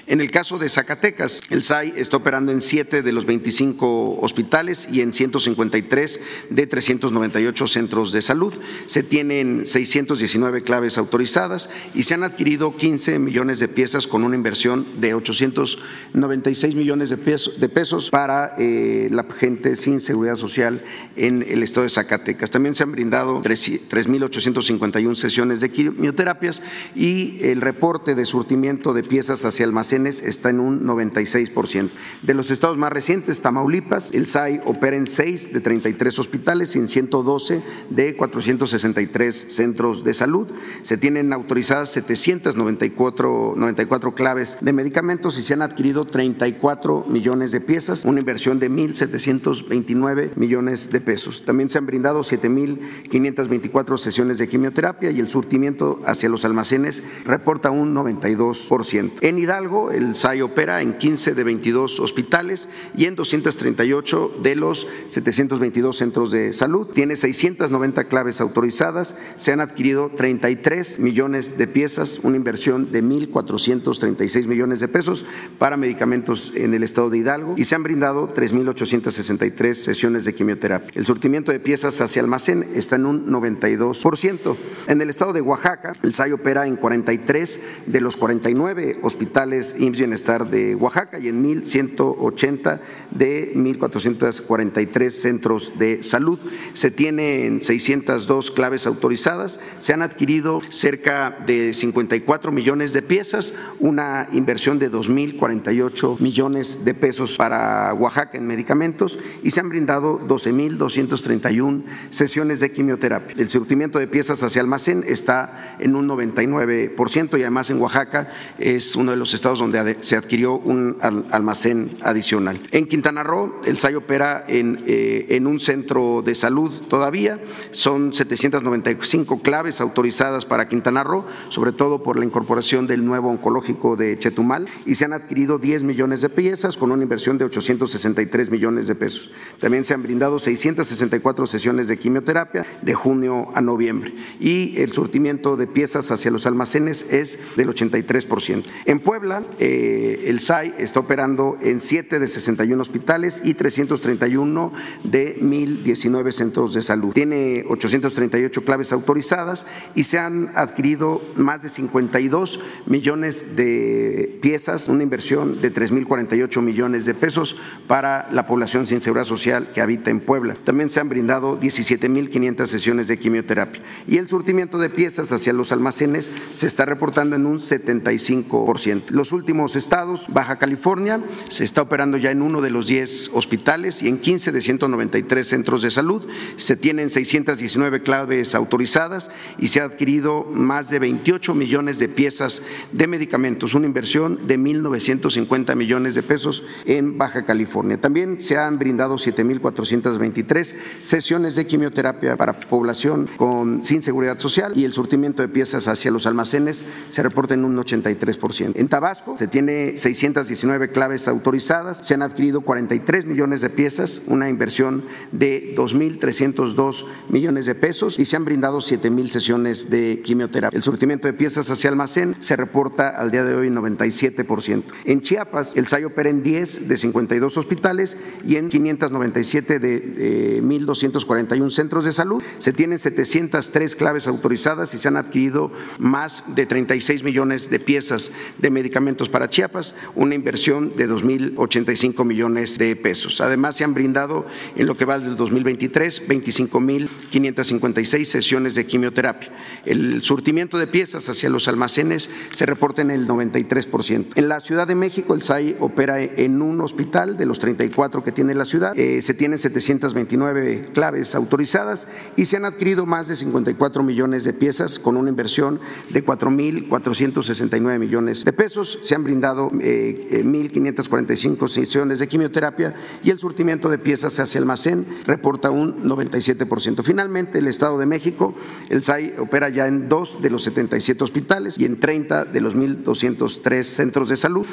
En 0.06 0.20
el 0.20 0.30
caso 0.30 0.58
de 0.58 0.68
Zacatecas, 0.68 1.40
el 1.50 1.62
SAI 1.62 1.94
está 1.96 2.16
operando 2.16 2.52
en 2.52 2.61
7 2.61 3.02
de 3.02 3.12
los 3.12 3.26
25 3.26 4.20
hospitales 4.20 4.88
y 4.90 5.00
en 5.00 5.12
153 5.12 6.20
de 6.50 6.66
398 6.66 7.66
centros 7.66 8.12
de 8.12 8.22
salud. 8.22 8.54
Se 8.87 9.02
tienen 9.02 9.66
619 9.66 10.62
claves 10.62 10.99
autorizadas 10.99 11.70
y 11.94 12.04
se 12.04 12.14
han 12.14 12.22
adquirido 12.22 12.76
15 12.76 13.18
millones 13.18 13.58
de 13.58 13.68
piezas 13.68 14.06
con 14.06 14.25
una 14.25 14.37
inversión 14.37 15.00
de 15.00 15.14
896 15.14 16.75
millones 16.75 17.11
de 17.11 17.16
de 17.32 17.68
pesos 17.70 18.10
para 18.10 18.54
eh, 18.58 19.08
la 19.10 19.24
gente 19.24 19.74
sin 19.74 20.00
seguridad 20.00 20.36
social 20.36 20.82
en 21.16 21.42
el 21.42 21.62
estado 21.62 21.84
de 21.84 21.90
Zacatecas. 21.90 22.50
También 22.50 22.74
se 22.74 22.82
han 22.82 22.92
brindado 22.92 23.42
3.851 23.42 25.14
sesiones 25.14 25.60
de 25.60 25.70
quimioterapias 25.70 26.62
y 26.94 27.38
el 27.40 27.62
reporte 27.62 28.14
de 28.14 28.26
surtimiento 28.26 28.92
de 28.92 29.02
piezas 29.02 29.44
hacia 29.46 29.64
almacenes 29.64 30.20
está 30.20 30.50
en 30.50 30.60
un 30.60 30.86
96%. 30.86 31.90
De 32.22 32.34
los 32.34 32.50
estados 32.50 32.76
más 32.76 32.92
recientes, 32.92 33.40
Tamaulipas, 33.40 34.14
el 34.14 34.26
SAI 34.26 34.60
opera 34.66 34.96
en 34.96 35.06
6 35.06 35.54
de 35.54 35.60
33 35.60 36.18
hospitales 36.18 36.76
y 36.76 36.80
en 36.80 36.88
112 36.88 37.62
de 37.88 38.14
463 38.14 39.46
centros 39.48 40.04
de 40.04 40.12
salud. 40.12 40.48
Se 40.82 40.98
tienen 40.98 41.32
autorizadas 41.32 41.92
794 41.92 43.54
94 43.56 44.14
claves 44.14 44.58
de 44.60 44.72
medicamentos 44.72 45.38
y 45.38 45.42
se 45.42 45.54
han 45.54 45.62
adquirido 45.62 46.04
34 46.04 47.06
millones 47.08 47.22
de 47.23 47.61
piezas, 47.61 48.05
una 48.05 48.19
inversión 48.19 48.59
de 48.59 48.69
1.729 48.69 50.33
millones 50.35 50.91
de 50.91 51.00
pesos. 51.00 51.43
También 51.43 51.71
se 51.71 51.79
han 51.79 51.87
brindado 51.87 52.23
7.524 52.23 53.97
sesiones 53.97 54.38
de 54.38 54.49
quimioterapia 54.49 55.12
y 55.12 55.21
el 55.21 55.29
surtimiento 55.29 56.00
hacia 56.05 56.29
los 56.29 56.45
almacenes 56.45 57.05
reporta 57.25 57.71
un 57.71 57.95
92%. 57.95 59.12
En 59.21 59.38
Hidalgo, 59.38 59.93
el 59.93 60.17
SAI 60.17 60.43
opera 60.43 60.83
en 60.83 60.99
15 60.99 61.35
de 61.35 61.45
22 61.45 62.00
hospitales 62.00 62.69
y 62.97 63.05
en 63.05 63.14
238 63.14 64.38
de 64.43 64.57
los 64.57 64.88
722 65.07 65.97
centros 65.97 66.33
de 66.33 66.52
salud. 66.52 66.88
Tiene 66.88 67.14
690 67.14 68.05
claves 68.05 68.41
autorizadas, 68.41 69.14
se 69.37 69.52
han 69.52 69.61
adquirido 69.61 70.11
33 70.11 70.99
millones 70.99 71.57
de 71.57 71.69
piezas, 71.69 72.19
una 72.25 72.37
inversión 72.37 72.91
de 72.91 73.02
1.436 73.02 74.47
millones 74.47 74.81
de 74.81 74.88
pesos 74.88 75.25
para 75.59 75.76
medicamentos 75.76 76.52
en 76.57 76.75
el 76.75 76.83
estado 76.83 77.12
de 77.12 77.12
Hidalgo 77.16 77.54
y 77.57 77.64
se 77.64 77.75
han 77.75 77.83
brindado 77.83 78.35
3.863 78.35 79.75
sesiones 79.75 80.25
de 80.25 80.35
quimioterapia. 80.35 80.90
El 80.95 81.07
surtimiento 81.07 81.52
de 81.52 81.61
piezas 81.61 82.00
hacia 82.00 82.23
almacén 82.23 82.69
está 82.75 82.97
en 82.97 83.07
un 83.07 83.26
92%. 83.26 84.57
En 84.88 85.00
el 85.00 85.11
estado 85.11 85.33
de 85.33 85.40
Oaxaca, 85.40 85.92
el 86.02 86.14
SAI 86.14 86.33
opera 86.33 86.66
en 86.66 86.76
43 86.76 87.61
de 87.87 88.00
los 88.00 88.16
49 88.16 88.99
hospitales 89.02 89.75
IMSS 89.78 89.99
Bienestar 89.99 90.50
de 90.50 90.75
Oaxaca 90.75 91.19
y 91.19 91.28
en 91.28 91.45
1.180 91.45 92.81
de 93.12 93.54
1.443 93.54 95.11
centros 95.11 95.73
de 95.78 96.02
salud. 96.02 96.38
Se 96.75 96.90
tienen 96.90 97.62
602 97.62 98.50
claves 98.50 98.87
autorizadas, 98.87 99.61
se 99.78 99.92
han 99.92 100.02
adquirido 100.02 100.61
cerca 100.71 101.37
de 101.47 101.73
54 101.73 102.52
millones 102.52 102.92
de 102.92 103.02
piezas, 103.02 103.54
una 103.78 104.28
inversión 104.33 104.78
de 104.78 104.90
2.048 104.90 106.19
millones 106.19 106.85
de 106.85 106.95
pesos 107.02 107.37
para 107.37 107.92
Oaxaca 107.94 108.38
en 108.38 108.47
medicamentos 108.47 109.18
y 109.42 109.50
se 109.50 109.59
han 109.59 109.68
brindado 109.68 110.21
12.231 110.21 111.82
sesiones 112.11 112.61
de 112.61 112.71
quimioterapia. 112.71 113.35
El 113.37 113.50
surtimiento 113.50 113.99
de 113.99 114.06
piezas 114.06 114.40
hacia 114.44 114.62
almacén 114.62 115.04
está 115.09 115.76
en 115.80 115.97
un 115.97 116.09
99% 116.09 117.37
y 117.40 117.42
además 117.42 117.71
en 117.71 117.82
Oaxaca 117.82 118.30
es 118.56 118.94
uno 118.94 119.11
de 119.11 119.16
los 119.16 119.35
estados 119.35 119.59
donde 119.59 119.99
se 120.02 120.14
adquirió 120.14 120.54
un 120.54 120.99
almacén 121.32 121.97
adicional. 122.02 122.61
En 122.71 122.87
Quintana 122.87 123.25
Roo, 123.25 123.61
el 123.64 123.78
SAI 123.78 123.97
opera 123.97 124.44
en, 124.47 124.85
eh, 124.87 125.26
en 125.30 125.49
un 125.49 125.59
centro 125.59 126.23
de 126.25 126.37
salud 126.37 126.71
todavía, 126.88 127.40
son 127.73 128.14
795 128.14 129.42
claves 129.42 129.80
autorizadas 129.80 130.44
para 130.44 130.68
Quintana 130.68 131.02
Roo, 131.02 131.26
sobre 131.49 131.73
todo 131.73 132.04
por 132.04 132.16
la 132.16 132.25
incorporación 132.25 132.87
del 132.87 133.04
nuevo 133.04 133.28
oncológico 133.28 133.97
de 133.97 134.16
Chetumal, 134.21 134.68
y 134.87 134.94
se 134.94 135.04
han 135.04 135.14
adquirido 135.14 135.59
10 135.59 135.82
millones 135.82 136.21
de 136.21 136.28
piezas 136.28 136.76
con 136.76 136.91
una 136.92 137.02
inversión 137.02 137.38
de 137.38 137.44
863 137.44 138.50
millones 138.50 138.87
de 138.87 138.94
pesos. 138.94 139.30
También 139.58 139.84
se 139.84 139.94
han 139.94 140.02
brindado 140.02 140.38
664 140.38 141.46
sesiones 141.46 141.88
de 141.88 141.99
quimioterapia 141.99 142.66
de 142.82 142.94
junio 142.94 143.49
a 143.54 143.61
noviembre 143.61 144.14
y 144.40 144.80
el 144.80 144.92
surtimiento 144.92 145.56
de 145.56 145.66
piezas 145.66 146.11
hacia 146.11 146.30
los 146.30 146.46
almacenes 146.46 147.06
es 147.11 147.38
del 147.56 147.68
83%. 147.68 148.64
En 148.87 149.00
Puebla, 149.00 149.44
eh, 149.58 150.25
el 150.26 150.40
SAI 150.40 150.75
está 150.78 151.00
operando 151.00 151.58
en 151.62 151.80
7 151.80 152.18
de 152.18 152.28
61 152.28 152.80
hospitales 152.80 153.42
y 153.44 153.54
331 153.54 154.72
de 155.04 155.38
1.019 155.40 156.32
centros 156.32 156.75
de 156.75 156.82
salud. 156.82 157.12
Tiene 157.12 157.64
838 157.68 158.64
claves 158.64 158.92
autorizadas 158.92 159.66
y 159.94 160.04
se 160.04 160.18
han 160.18 160.50
adquirido 160.54 161.22
más 161.37 161.62
de 161.62 161.68
52 161.68 162.61
millones 162.87 163.56
de 163.56 164.38
piezas, 164.42 164.88
una 164.88 165.02
inversión 165.02 165.61
de 165.61 165.72
3.048 165.72 166.61
millones 166.61 166.72
de 166.73 167.14
pesos 167.14 167.55
para 167.87 168.29
la 168.33 168.47
población 168.47 168.87
sin 168.87 169.00
seguridad 169.00 169.26
social 169.26 169.69
que 169.73 169.81
habita 169.81 170.11
en 170.11 170.21
Puebla. 170.21 170.55
También 170.55 170.88
se 170.88 171.00
han 171.00 171.09
brindado 171.09 171.61
17.500 171.61 172.67
sesiones 172.67 173.09
de 173.09 173.19
quimioterapia 173.19 173.83
y 174.09 174.17
el 174.17 174.26
surtimiento 174.26 174.79
de 174.79 174.91
piezas 174.91 175.33
hacia 175.33 175.52
los 175.52 175.71
almacenes 175.71 176.33
se 176.52 176.67
está 176.67 176.87
reportando 176.87 177.37
en 177.37 177.47
un 177.47 177.59
75%. 177.59 179.11
Los 179.11 179.33
últimos 179.33 179.76
estados, 179.76 180.26
Baja 180.29 180.59
California, 180.59 181.23
se 181.50 181.64
está 181.64 181.83
operando 181.83 182.17
ya 182.17 182.31
en 182.31 182.43
uno 182.43 182.62
de 182.62 182.71
los 182.71 182.87
10 182.87 183.31
hospitales 183.35 184.02
y 184.02 184.09
en 184.09 184.19
15 184.19 184.50
de 184.50 184.61
193 184.61 185.47
centros 185.47 185.83
de 185.83 185.91
salud. 185.91 186.26
Se 186.57 186.75
tienen 186.75 187.11
619 187.11 188.02
claves 188.02 188.55
autorizadas 188.55 189.31
y 189.59 189.69
se 189.69 189.81
ha 189.81 189.85
adquirido 189.85 190.45
más 190.45 190.88
de 190.91 190.99
28 190.99 191.55
millones 191.55 191.99
de 191.99 192.09
piezas 192.09 192.62
de 192.93 193.07
medicamentos, 193.07 193.75
una 193.75 193.87
inversión 193.87 194.47
de 194.47 194.59
1.950 194.59 195.76
millones 195.76 196.14
de 196.14 196.23
pesos 196.23 196.62
en 196.87 197.19
Baja 197.19 197.45
California. 197.45 198.00
También 198.00 198.40
se 198.40 198.59
han 198.59 198.78
brindado 198.78 199.16
7.423 199.16 200.75
sesiones 201.02 201.54
de 201.54 201.66
quimioterapia 201.66 202.37
para 202.37 202.59
población 202.59 203.28
con, 203.37 203.85
sin 203.85 204.02
seguridad 204.02 204.38
social 204.38 204.73
y 204.76 204.85
el 204.85 204.92
surtimiento 204.92 205.42
de 205.42 205.49
piezas 205.49 205.88
hacia 205.88 206.11
los 206.11 206.26
almacenes 206.26 206.85
se 207.09 207.23
reporta 207.23 207.54
en 207.54 207.64
un 207.64 207.76
83%. 207.76 208.73
En 208.75 208.88
Tabasco 208.88 209.37
se 209.38 209.47
tiene 209.47 209.97
619 209.97 210.90
claves 210.90 211.28
autorizadas, 211.28 211.99
se 212.02 212.14
han 212.14 212.23
adquirido 212.23 212.62
43 212.62 213.26
millones 213.26 213.61
de 213.61 213.71
piezas, 213.71 214.23
una 214.26 214.49
inversión 214.49 215.04
de 215.33 215.75
2.302 215.76 216.73
202 216.73 217.07
millones 217.28 217.66
de 217.66 217.75
pesos 217.75 218.19
y 218.19 218.25
se 218.25 218.37
han 218.37 218.45
brindado 218.45 218.81
7 218.81 219.11
mil 219.11 219.31
sesiones 219.31 219.90
de 219.90 220.21
quimioterapia. 220.25 220.76
El 220.76 220.83
surtimiento 220.83 221.28
de 221.28 221.35
piezas 221.35 221.71
hacia 221.71 221.90
almacén 221.90 222.37
se 222.40 222.57
reporta 222.57 223.09
al 223.09 223.31
día 223.31 223.45
de 223.45 223.54
hoy 223.54 223.69
97%. 223.69 224.85
En 225.04 225.21
Chiapas, 225.21 225.76
el 225.76 225.87
SAI 225.87 226.04
opera 226.04 226.31
en 226.31 226.42
10 226.52 226.87
de 226.88 226.97
52 226.99 227.56
hospitales 227.56 228.18
y 228.44 228.56
en 228.56 228.68
597 228.68 229.78
de 229.78 230.61
1.241 230.62 231.71
centros 231.71 232.04
de 232.04 232.12
salud. 232.12 232.42
Se 232.59 232.75
tienen 232.75 232.99
703 232.99 233.97
claves 233.97 234.26
autorizadas 234.26 234.92
y 234.92 234.99
se 234.99 235.09
han 235.09 235.16
adquirido 235.16 235.73
más 235.99 236.44
de 236.54 236.66
36 236.66 237.23
millones 237.23 237.71
de 237.71 237.80
piezas 237.80 238.32
de 238.59 238.71
medicamentos 238.71 239.30
para 239.30 239.49
Chiapas, 239.49 239.94
una 240.14 240.35
inversión 240.35 240.92
de 240.92 241.09
2.085 241.09 242.23
millones 242.26 242.76
de 242.76 242.97
pesos. 242.97 243.40
Además, 243.40 243.76
se 243.76 243.85
han 243.85 243.94
brindado 243.94 244.44
en 244.76 244.87
lo 244.87 244.94
que 244.99 245.06
va 245.06 245.18
del 245.18 245.37
2023 245.37 246.28
25.556 246.28 248.25
sesiones 248.25 248.75
de 248.75 248.85
quimioterapia. 248.85 249.50
El 249.87 250.21
surtimiento 250.23 250.76
de 250.76 250.87
piezas 250.87 251.30
hacia 251.30 251.49
los 251.49 251.66
almacenes 251.66 252.28
se 252.50 252.66
reporta 252.66 253.00
en 253.00 253.11
el 253.11 253.26
93%. 253.26 254.26
En 254.35 254.49
la 254.49 254.61
Ciudad 254.61 254.87
de 254.87 254.94
México, 254.94 255.32
el 255.35 255.42
SAI 255.42 255.76
opera 255.80 256.21
en 256.21 256.41
un 256.50 256.80
hospital 256.80 257.37
de 257.37 257.46
los 257.46 257.58
34 257.58 258.25
que 258.25 258.32
tiene 258.32 258.54
la 258.54 258.64
ciudad. 258.64 258.99
Eh, 258.99 259.22
se 259.22 259.34
tienen 259.34 259.58
729 259.58 260.87
claves 260.92 261.34
autorizadas 261.34 262.08
y 262.37 262.46
se 262.46 262.56
han 262.56 262.64
adquirido 262.64 263.06
más 263.06 263.28
de 263.28 263.37
54 263.37 264.02
millones 264.02 264.44
de 264.44 264.52
piezas 264.52 264.99
con 264.99 265.16
una 265.16 265.30
inversión 265.30 265.80
de 266.11 266.25
4.469 266.25 267.99
millones 267.99 268.44
de 268.44 268.52
pesos. 268.52 268.99
Se 269.02 269.14
han 269.14 269.25
brindado 269.25 269.70
1.545 269.70 271.64
eh, 271.64 271.68
sesiones 271.68 272.18
de 272.18 272.28
quimioterapia 272.28 272.94
y 273.22 273.30
el 273.30 273.38
surtimiento 273.38 273.88
de 273.88 273.99
piezas 273.99 274.38
hacia 274.40 274.61
almacén 274.61 275.06
reporta 275.26 275.70
un 275.70 276.02
97%. 276.02 277.02
Finalmente, 277.02 277.58
el 277.58 277.68
Estado 277.68 277.99
de 277.99 278.06
México, 278.06 278.54
el 278.88 279.02
SAI 279.02 279.34
opera 279.38 279.68
ya 279.68 279.87
en 279.87 280.08
dos 280.08 280.42
de 280.42 280.50
los 280.50 280.64
77 280.64 281.22
hospitales 281.22 281.78
y 281.78 281.84
en 281.84 282.00
30 282.00 282.46
de 282.46 282.61
los 282.61 282.76
1.203 282.76 283.82
centros 283.82 284.28
de 284.28 284.37
salud. 284.37 284.66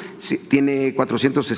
Tiene 0.48 0.94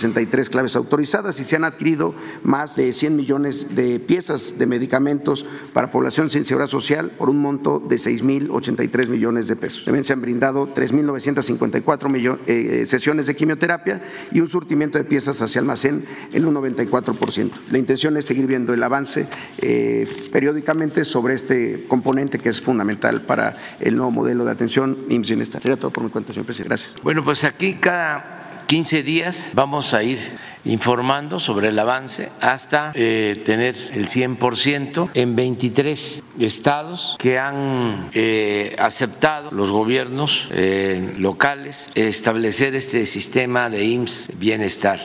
463 0.02 0.50
claves 0.50 0.76
autorizadas 0.76 1.38
y 1.40 1.44
se 1.44 1.56
han 1.56 1.64
adquirido 1.64 2.14
más 2.42 2.76
de 2.76 2.92
100 2.92 3.16
millones 3.16 3.74
de 3.74 4.00
piezas 4.00 4.58
de 4.58 4.66
medicamentos 4.66 5.46
para 5.72 5.90
población 5.90 6.28
sin 6.28 6.44
seguridad 6.44 6.68
social 6.68 7.10
por 7.12 7.30
un 7.30 7.40
monto 7.40 7.78
de 7.78 7.96
6.083 7.96 9.08
millones 9.08 9.48
de 9.48 9.56
pesos. 9.56 9.84
También 9.84 10.04
se 10.04 10.12
han 10.12 10.20
brindado 10.20 10.72
3.954 10.74 12.38
eh, 12.46 12.84
sesiones 12.86 13.26
de 13.26 13.36
quimioterapia 13.36 14.02
y 14.32 14.40
un 14.40 14.48
surtimiento 14.48 14.98
de 14.98 15.04
piezas 15.04 15.40
hacia 15.42 15.60
almacén 15.60 16.04
en 16.32 16.46
un 16.46 16.54
94%. 16.54 17.50
La 17.70 17.78
intención 17.78 18.16
es 18.16 18.24
seguir 18.24 18.46
viendo 18.46 18.74
el 18.74 18.82
avance 18.82 19.26
eh, 19.58 20.08
periódicamente 20.32 21.04
sobre 21.04 21.34
este 21.34 21.84
componente 21.88 22.38
que 22.38 22.48
es 22.48 22.60
fundamental 22.60 23.22
para 23.22 23.76
el 23.80 23.96
nuevo 23.96 24.10
modelo 24.10 24.44
de 24.44 24.50
atención 24.50 24.98
IMSS 25.08 25.28
Bienestar. 25.28 25.62
Sería 25.62 25.78
todo 25.78 25.90
por 25.90 26.02
mi 26.02 26.10
cuenta, 26.10 26.32
señor 26.32 26.46
presidente. 26.46 26.68
Gracias. 26.70 26.96
Bueno, 27.02 27.24
pues 27.24 27.44
aquí 27.44 27.74
cada 27.74 28.41
15 28.72 29.02
días 29.02 29.52
vamos 29.52 29.92
a 29.92 30.02
ir 30.02 30.18
informando 30.64 31.40
sobre 31.40 31.68
el 31.68 31.78
avance 31.78 32.30
hasta 32.40 32.92
eh, 32.94 33.42
tener 33.44 33.74
el 33.92 34.06
100% 34.06 35.10
en 35.14 35.36
23 35.36 36.22
estados 36.38 37.16
que 37.18 37.38
han 37.38 38.10
eh, 38.14 38.74
aceptado 38.78 39.50
los 39.50 39.70
gobiernos 39.70 40.48
eh, 40.50 41.14
locales 41.18 41.90
establecer 41.94 42.74
este 42.74 43.04
sistema 43.06 43.68
de 43.68 43.84
IMSS 43.84 44.30
bienestar. 44.38 45.00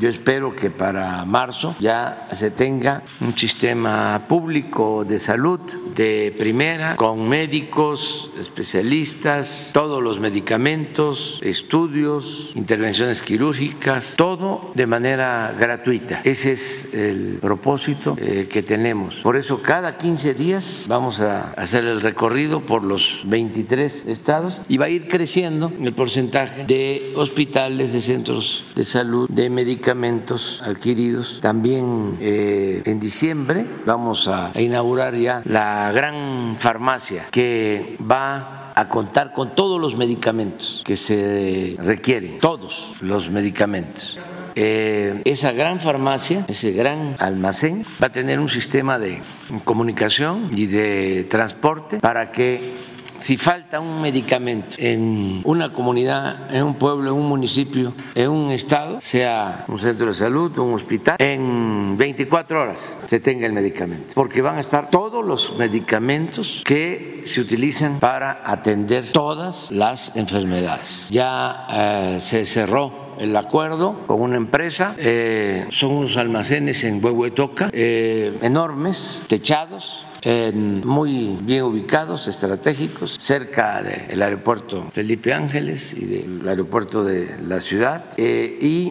yo 0.00 0.08
espero 0.08 0.54
que 0.54 0.70
para 0.70 1.24
marzo 1.24 1.74
ya 1.78 2.28
se 2.32 2.50
tenga 2.50 3.02
un 3.20 3.36
sistema 3.36 4.26
público 4.28 5.04
de 5.04 5.18
salud 5.18 5.60
de 5.94 6.34
primera 6.38 6.96
con 6.96 7.28
médicos, 7.28 8.30
especialistas, 8.38 9.70
todos 9.72 10.02
los 10.02 10.20
medicamentos, 10.20 11.38
estudios, 11.42 12.52
intervenciones 12.54 13.22
quirúrgicas, 13.22 14.14
todo 14.16 14.70
de 14.74 14.86
manera 14.92 15.54
gratuita. 15.58 16.20
Ese 16.22 16.52
es 16.52 16.86
el 16.92 17.38
propósito 17.40 18.14
eh, 18.20 18.46
que 18.50 18.62
tenemos. 18.62 19.20
Por 19.20 19.38
eso 19.38 19.62
cada 19.62 19.96
15 19.96 20.34
días 20.34 20.84
vamos 20.86 21.22
a 21.22 21.52
hacer 21.52 21.84
el 21.84 22.02
recorrido 22.02 22.66
por 22.66 22.84
los 22.84 23.20
23 23.24 24.04
estados 24.06 24.60
y 24.68 24.76
va 24.76 24.86
a 24.86 24.88
ir 24.90 25.08
creciendo 25.08 25.72
el 25.80 25.94
porcentaje 25.94 26.64
de 26.66 27.14
hospitales, 27.16 27.94
de 27.94 28.02
centros 28.02 28.66
de 28.74 28.84
salud, 28.84 29.30
de 29.30 29.48
medicamentos 29.48 30.60
adquiridos. 30.62 31.38
También 31.40 32.18
eh, 32.20 32.82
en 32.84 33.00
diciembre 33.00 33.66
vamos 33.86 34.28
a 34.28 34.52
inaugurar 34.60 35.16
ya 35.16 35.40
la 35.46 35.90
gran 35.92 36.56
farmacia 36.58 37.28
que 37.30 37.96
va 37.98 38.72
a 38.74 38.88
contar 38.88 39.32
con 39.32 39.54
todos 39.54 39.80
los 39.80 39.96
medicamentos 39.96 40.82
que 40.84 40.96
se 40.96 41.76
requieren, 41.78 42.38
todos 42.38 42.94
los 43.00 43.30
medicamentos. 43.30 44.18
Eh, 44.54 45.22
esa 45.24 45.52
gran 45.52 45.80
farmacia, 45.80 46.44
ese 46.48 46.72
gran 46.72 47.16
almacén, 47.18 47.84
va 48.02 48.08
a 48.08 48.12
tener 48.12 48.38
un 48.40 48.48
sistema 48.48 48.98
de 48.98 49.20
comunicación 49.64 50.50
y 50.52 50.66
de 50.66 51.24
transporte 51.24 51.98
para 51.98 52.32
que 52.32 52.74
si 53.22 53.36
falta 53.36 53.80
un 53.80 54.00
medicamento 54.00 54.76
en 54.78 55.40
una 55.44 55.72
comunidad, 55.72 56.54
en 56.54 56.64
un 56.64 56.74
pueblo, 56.74 57.10
en 57.10 57.16
un 57.16 57.28
municipio, 57.28 57.94
en 58.14 58.30
un 58.30 58.50
estado, 58.50 59.00
sea 59.00 59.64
un 59.68 59.78
centro 59.78 60.06
de 60.06 60.14
salud, 60.14 60.56
un 60.58 60.74
hospital, 60.74 61.16
en 61.18 61.96
24 61.96 62.62
horas 62.62 62.98
se 63.06 63.20
tenga 63.20 63.46
el 63.46 63.52
medicamento, 63.52 64.14
porque 64.14 64.42
van 64.42 64.56
a 64.56 64.60
estar 64.60 64.90
todos 64.90 65.24
los 65.24 65.56
medicamentos 65.56 66.62
que 66.64 67.22
se 67.24 67.40
utilizan 67.40 68.00
para 68.00 68.42
atender 68.44 69.10
todas 69.12 69.70
las 69.70 70.16
enfermedades. 70.16 71.08
Ya 71.10 71.66
eh, 71.70 72.16
se 72.20 72.44
cerró 72.44 73.12
el 73.18 73.36
acuerdo 73.36 74.00
con 74.06 74.20
una 74.20 74.36
empresa. 74.36 74.94
Eh, 74.98 75.66
son 75.70 75.92
unos 75.92 76.16
almacenes 76.16 76.84
en 76.84 77.04
Huehuetoca, 77.04 77.70
eh, 77.72 78.38
enormes, 78.42 79.22
techados. 79.26 80.04
Muy 80.24 81.38
bien 81.42 81.62
ubicados, 81.62 82.28
estratégicos, 82.28 83.16
cerca 83.18 83.82
del 83.82 84.22
aeropuerto 84.22 84.88
Felipe 84.92 85.32
Ángeles 85.32 85.94
y 85.94 86.04
del 86.04 86.48
aeropuerto 86.48 87.04
de 87.04 87.36
la 87.46 87.60
ciudad. 87.60 88.04
Eh, 88.16 88.58
y 88.60 88.90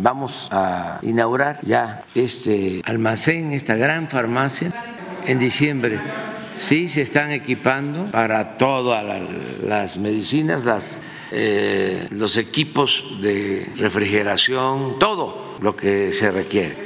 vamos 0.00 0.48
a 0.50 0.98
inaugurar 1.02 1.60
ya 1.62 2.04
este 2.14 2.82
almacén, 2.84 3.52
esta 3.52 3.74
gran 3.74 4.08
farmacia, 4.08 4.72
en 5.26 5.38
diciembre. 5.38 6.00
Sí, 6.56 6.88
se 6.88 7.02
están 7.02 7.30
equipando 7.30 8.10
para 8.10 8.58
todas 8.58 9.04
las 9.64 9.96
medicinas, 9.96 11.00
eh, 11.32 12.06
los 12.10 12.36
equipos 12.36 13.04
de 13.22 13.66
refrigeración, 13.76 14.98
todo 14.98 15.56
lo 15.62 15.74
que 15.74 16.12
se 16.12 16.30
requiere. 16.30 16.76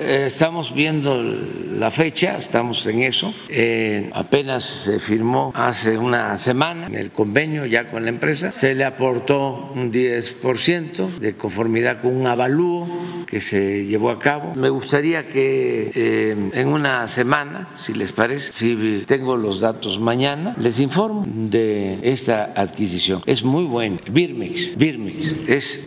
Eh, 0.00 0.24
estamos 0.28 0.74
viendo 0.74 1.22
la 1.22 1.90
fecha, 1.90 2.38
estamos 2.38 2.86
en 2.86 3.02
eso. 3.02 3.34
Eh, 3.50 4.08
apenas 4.14 4.64
se 4.64 4.98
firmó 4.98 5.52
hace 5.54 5.98
una 5.98 6.38
semana 6.38 6.88
el 6.94 7.10
convenio 7.10 7.66
ya 7.66 7.90
con 7.90 8.04
la 8.04 8.08
empresa. 8.08 8.50
Se 8.50 8.74
le 8.74 8.84
aportó 8.84 9.70
un 9.74 9.92
10% 9.92 11.18
de 11.18 11.36
conformidad 11.36 12.00
con 12.00 12.16
un 12.16 12.26
avalúo 12.26 12.88
que 13.26 13.42
se 13.42 13.84
llevó 13.84 14.10
a 14.10 14.18
cabo. 14.18 14.54
Me 14.54 14.70
gustaría 14.70 15.28
que 15.28 15.92
eh, 15.94 16.50
en 16.54 16.68
una 16.68 17.06
semana, 17.06 17.68
si 17.74 17.92
les 17.92 18.12
parece, 18.12 18.52
si 18.54 19.04
tengo 19.06 19.36
los 19.36 19.60
datos 19.60 20.00
mañana, 20.00 20.56
les 20.58 20.80
informo 20.80 21.24
de 21.26 21.98
esta 22.02 22.54
adquisición. 22.56 23.20
Es 23.26 23.44
muy 23.44 23.64
buena. 23.64 23.98
Birmex, 24.10 24.76
Birmex 24.78 25.36
es 25.46 25.86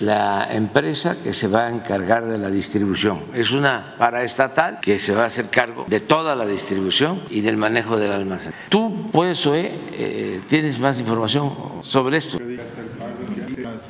la 0.00 0.48
empresa 0.50 1.18
que 1.22 1.34
se 1.34 1.48
va 1.48 1.66
a 1.66 1.70
encargar 1.70 2.24
de 2.24 2.38
la 2.38 2.48
distribución. 2.48 3.09
Es 3.34 3.50
una 3.50 3.94
paraestatal 3.98 4.80
que 4.80 4.98
se 4.98 5.14
va 5.14 5.24
a 5.24 5.26
hacer 5.26 5.46
cargo 5.46 5.84
de 5.88 6.00
toda 6.00 6.34
la 6.34 6.46
distribución 6.46 7.22
y 7.30 7.40
del 7.40 7.56
manejo 7.56 7.96
del 7.96 8.12
almacén. 8.12 8.52
Tú, 8.68 9.10
puedes, 9.12 9.42
eh, 9.46 10.40
tienes 10.48 10.78
más 10.78 10.98
información 11.00 11.52
sobre 11.82 12.18
esto. 12.18 12.38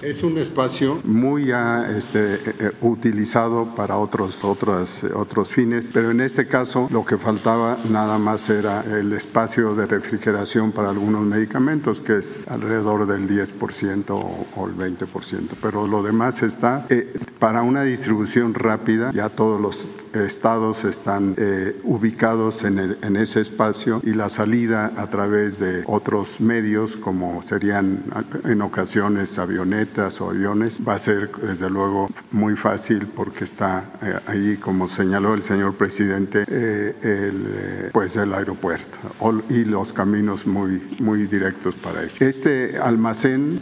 Es 0.03 0.23
un 0.23 0.39
espacio 0.39 1.01
muy 1.05 1.53
este, 1.97 2.35
eh, 2.35 2.41
eh, 2.59 2.73
utilizado 2.81 3.75
para 3.75 3.97
otros, 3.97 4.45
otros, 4.45 5.05
otros 5.15 5.49
fines, 5.51 5.91
pero 5.93 6.11
en 6.11 6.21
este 6.21 6.47
caso 6.47 6.89
lo 6.91 7.05
que 7.05 7.19
faltaba 7.19 7.79
nada 7.89 8.19
más 8.19 8.49
era 8.49 8.83
el 8.83 9.13
espacio 9.13 9.75
de 9.75 9.87
refrigeración 9.87 10.73
para 10.73 10.91
algunos 10.91 11.23
medicamentos, 11.23 12.01
que 12.01 12.19
es 12.19 12.41
alrededor 12.49 13.07
del 13.07 13.29
10% 13.29 14.11
o, 14.11 14.67
el 14.67 14.77
20%, 14.77 15.49
pero 15.61 15.87
lo 15.87 16.03
demás 16.03 16.43
está 16.43 16.87
eh, 16.89 17.13
para 17.39 17.63
una 17.63 17.83
distribución 17.83 18.55
rápida, 18.55 19.11
ya 19.13 19.29
todos 19.29 19.61
los 19.61 19.87
estados 20.15 20.85
están 20.85 21.37
ubicados 21.85 22.65
en, 22.65 22.99
en 23.01 23.17
ese 23.17 23.41
espacio 23.41 24.01
y 24.05 24.13
la 24.13 24.29
salida 24.29 24.93
a 24.97 25.09
través 25.09 25.61
de 25.61 25.85
otros 25.87 26.41
medios 26.41 26.97
como 26.97 27.41
serían 27.43 28.03
en 28.45 28.61
ocasiones 28.61 29.39
aviones 29.39 29.80
o 30.21 30.31
aviones, 30.31 30.81
va 30.87 30.95
a 30.95 30.99
ser 30.99 31.31
desde 31.43 31.71
luego 31.71 32.09
muy 32.31 32.55
fácil 32.57 33.07
porque 33.07 33.45
está 33.45 33.85
eh, 34.03 34.19
ahí, 34.27 34.57
como 34.57 34.89
señaló 34.89 35.35
el 35.35 35.43
señor 35.43 35.75
presidente, 35.75 36.45
eh, 36.49 36.95
el, 37.03 37.47
eh, 37.49 37.91
pues 37.93 38.17
el 38.17 38.35
aeropuerto 38.35 38.99
y 39.49 39.65
los 39.65 39.93
caminos 39.93 40.47
muy, 40.47 40.97
muy 41.01 41.27
directos 41.27 41.75
para 41.77 42.03
ello. 42.03 42.13
Este 42.21 42.79
almacén, 42.79 43.59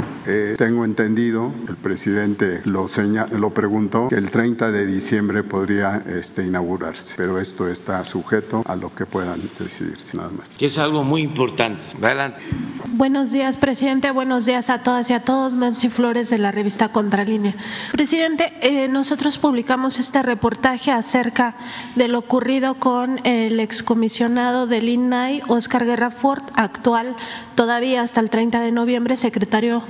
tengo 0.56 0.84
entendido, 0.84 1.52
el 1.68 1.76
presidente 1.76 2.60
lo, 2.64 2.86
lo 3.32 3.54
preguntó, 3.54 4.08
que 4.08 4.16
el 4.16 4.30
30 4.30 4.72
de 4.72 4.86
diciembre 4.86 5.42
podría 5.42 6.02
este, 6.06 6.44
inaugurarse, 6.44 7.14
pero 7.16 7.38
esto 7.38 7.68
está 7.68 8.04
sujeto 8.04 8.62
a 8.66 8.76
lo 8.76 8.94
que 8.94 9.06
puedan 9.06 9.40
decidirse, 9.58 10.16
nada 10.16 10.30
más. 10.30 10.56
Que 10.56 10.66
es 10.66 10.78
algo 10.78 11.04
muy 11.04 11.22
importante. 11.22 11.80
Adelante. 12.02 12.40
Buenos 12.90 13.30
días, 13.30 13.56
presidente. 13.56 14.10
Buenos 14.10 14.46
días 14.46 14.70
a 14.70 14.82
todas 14.82 15.08
y 15.10 15.12
a 15.12 15.24
todos. 15.24 15.54
Nancy 15.54 15.88
Flores 15.88 16.07
de 16.08 16.38
la 16.38 16.50
revista 16.50 16.88
Contralínea. 16.88 17.54
Presidente, 17.92 18.54
eh, 18.62 18.88
nosotros 18.88 19.36
publicamos 19.36 19.98
este 19.98 20.22
reportaje 20.22 20.90
acerca 20.90 21.54
de 21.96 22.08
lo 22.08 22.20
ocurrido 22.20 22.76
con 22.76 23.20
el 23.26 23.60
excomisionado 23.60 24.66
del 24.66 24.88
INAI, 24.88 25.42
Oscar 25.48 25.84
Guerra 25.84 26.10
Ford, 26.10 26.44
actual 26.54 27.14
todavía 27.58 28.02
hasta 28.02 28.20
el 28.20 28.30
30 28.30 28.60
de 28.60 28.70
noviembre 28.70 29.16
secretario 29.16 29.82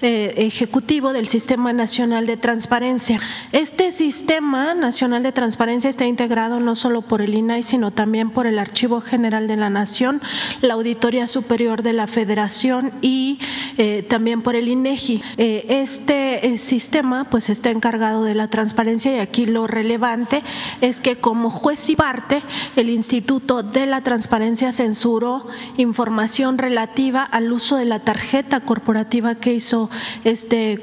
eh, 0.00 0.32
ejecutivo 0.38 1.12
del 1.12 1.28
Sistema 1.28 1.70
Nacional 1.72 2.26
de 2.26 2.38
Transparencia. 2.38 3.20
Este 3.52 3.92
Sistema 3.92 4.72
Nacional 4.72 5.22
de 5.22 5.30
Transparencia 5.30 5.90
está 5.90 6.06
integrado 6.06 6.60
no 6.60 6.74
solo 6.76 7.02
por 7.02 7.20
el 7.20 7.34
INAI, 7.34 7.62
sino 7.62 7.90
también 7.90 8.30
por 8.30 8.46
el 8.46 8.58
Archivo 8.58 9.02
General 9.02 9.46
de 9.48 9.56
la 9.56 9.68
Nación, 9.68 10.22
la 10.62 10.74
Auditoría 10.74 11.26
Superior 11.26 11.82
de 11.82 11.92
la 11.92 12.06
Federación 12.06 12.90
y 13.02 13.38
eh, 13.76 14.02
también 14.08 14.40
por 14.40 14.56
el 14.56 14.68
INEGI. 14.68 15.22
Este 15.68 16.46
eh, 16.46 16.58
sistema 16.58 17.24
pues 17.24 17.50
está 17.50 17.70
encargado 17.70 18.24
de 18.24 18.34
la 18.34 18.48
transparencia 18.48 19.16
y 19.16 19.20
aquí 19.20 19.46
lo 19.46 19.66
relevante 19.66 20.42
es 20.80 21.00
que 21.00 21.16
como 21.16 21.50
juez 21.50 21.88
y 21.88 21.96
parte 21.96 22.42
el 22.76 22.90
Instituto 22.90 23.62
de 23.62 23.86
la 23.86 24.02
Transparencia 24.02 24.72
censuró 24.72 25.46
información 25.76 26.58
relativa 26.58 27.22
al 27.22 27.52
uso 27.52 27.76
de 27.76 27.84
la 27.84 28.00
tarjeta 28.00 28.60
corporativa 28.60 29.34
que 29.36 29.54
hizo 29.54 29.90
este 30.24 30.78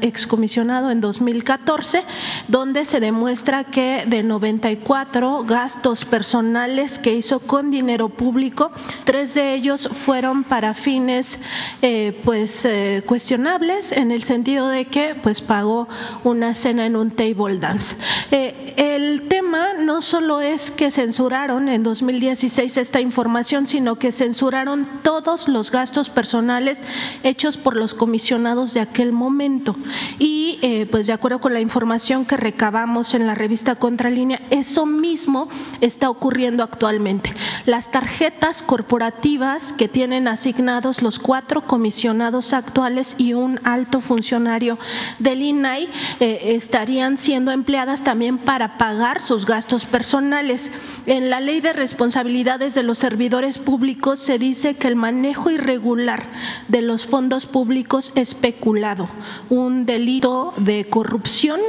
excomisionado 0.00 0.90
en 0.90 1.00
2014, 1.00 2.04
donde 2.48 2.84
se 2.84 3.00
demuestra 3.00 3.64
que 3.64 4.04
de 4.06 4.22
94 4.22 5.44
gastos 5.44 6.04
personales 6.04 6.98
que 6.98 7.14
hizo 7.14 7.40
con 7.40 7.70
dinero 7.70 8.08
público, 8.08 8.70
tres 9.04 9.34
de 9.34 9.54
ellos 9.54 9.88
fueron 9.92 10.44
para 10.44 10.74
fines 10.74 11.38
eh, 11.82 12.20
pues 12.24 12.64
eh, 12.64 13.02
cuestionables 13.06 13.92
en 14.02 14.10
el 14.10 14.24
sentido 14.24 14.68
de 14.68 14.84
que 14.84 15.14
pues 15.14 15.40
pagó 15.40 15.88
una 16.24 16.54
cena 16.54 16.86
en 16.86 16.96
un 16.96 17.10
table 17.10 17.58
dance. 17.58 17.96
Eh, 18.30 18.74
el 18.76 19.28
tema 19.28 19.74
no 19.74 20.02
solo 20.02 20.40
es 20.40 20.70
que 20.70 20.90
censuraron 20.90 21.68
en 21.68 21.82
2016 21.82 22.76
esta 22.76 23.00
información, 23.00 23.66
sino 23.66 23.96
que 23.96 24.12
censuraron 24.12 24.88
todos 25.02 25.48
los 25.48 25.70
gastos 25.70 26.10
personales 26.10 26.80
hechos 27.22 27.56
por 27.56 27.76
los 27.76 27.94
comisionados 27.94 28.74
de 28.74 28.80
aquel 28.80 29.12
momento. 29.12 29.76
Y 30.18 30.86
pues 30.90 31.06
de 31.06 31.12
acuerdo 31.12 31.40
con 31.40 31.52
la 31.52 31.60
información 31.60 32.24
que 32.24 32.36
recabamos 32.36 33.14
en 33.14 33.26
la 33.26 33.34
revista 33.34 33.74
Contralínea, 33.74 34.40
eso 34.50 34.86
mismo 34.86 35.48
está 35.80 36.10
ocurriendo 36.10 36.62
actualmente. 36.62 37.32
Las 37.66 37.90
tarjetas 37.90 38.62
corporativas 38.62 39.72
que 39.72 39.88
tienen 39.88 40.28
asignadas 40.28 41.02
los 41.02 41.18
cuatro 41.18 41.66
comisionados 41.66 42.52
actuales 42.52 43.14
y 43.18 43.34
un 43.34 43.60
alto 43.64 43.81
funcionario 44.00 44.78
del 45.18 45.42
INAI 45.42 45.88
eh, 46.20 46.54
estarían 46.54 47.18
siendo 47.18 47.50
empleadas 47.50 48.02
también 48.02 48.38
para 48.38 48.78
pagar 48.78 49.22
sus 49.22 49.46
gastos 49.46 49.84
personales. 49.84 50.70
En 51.06 51.30
la 51.30 51.40
ley 51.40 51.60
de 51.60 51.72
responsabilidades 51.72 52.74
de 52.74 52.82
los 52.82 52.98
servidores 52.98 53.58
públicos 53.58 54.20
se 54.20 54.38
dice 54.38 54.74
que 54.74 54.88
el 54.88 54.96
manejo 54.96 55.50
irregular 55.50 56.24
de 56.68 56.82
los 56.82 57.06
fondos 57.06 57.46
públicos 57.46 58.12
es 58.14 58.34
peculado, 58.34 59.08
un 59.50 59.86
delito 59.86 60.54
de 60.56 60.86
corrupción 60.88 61.60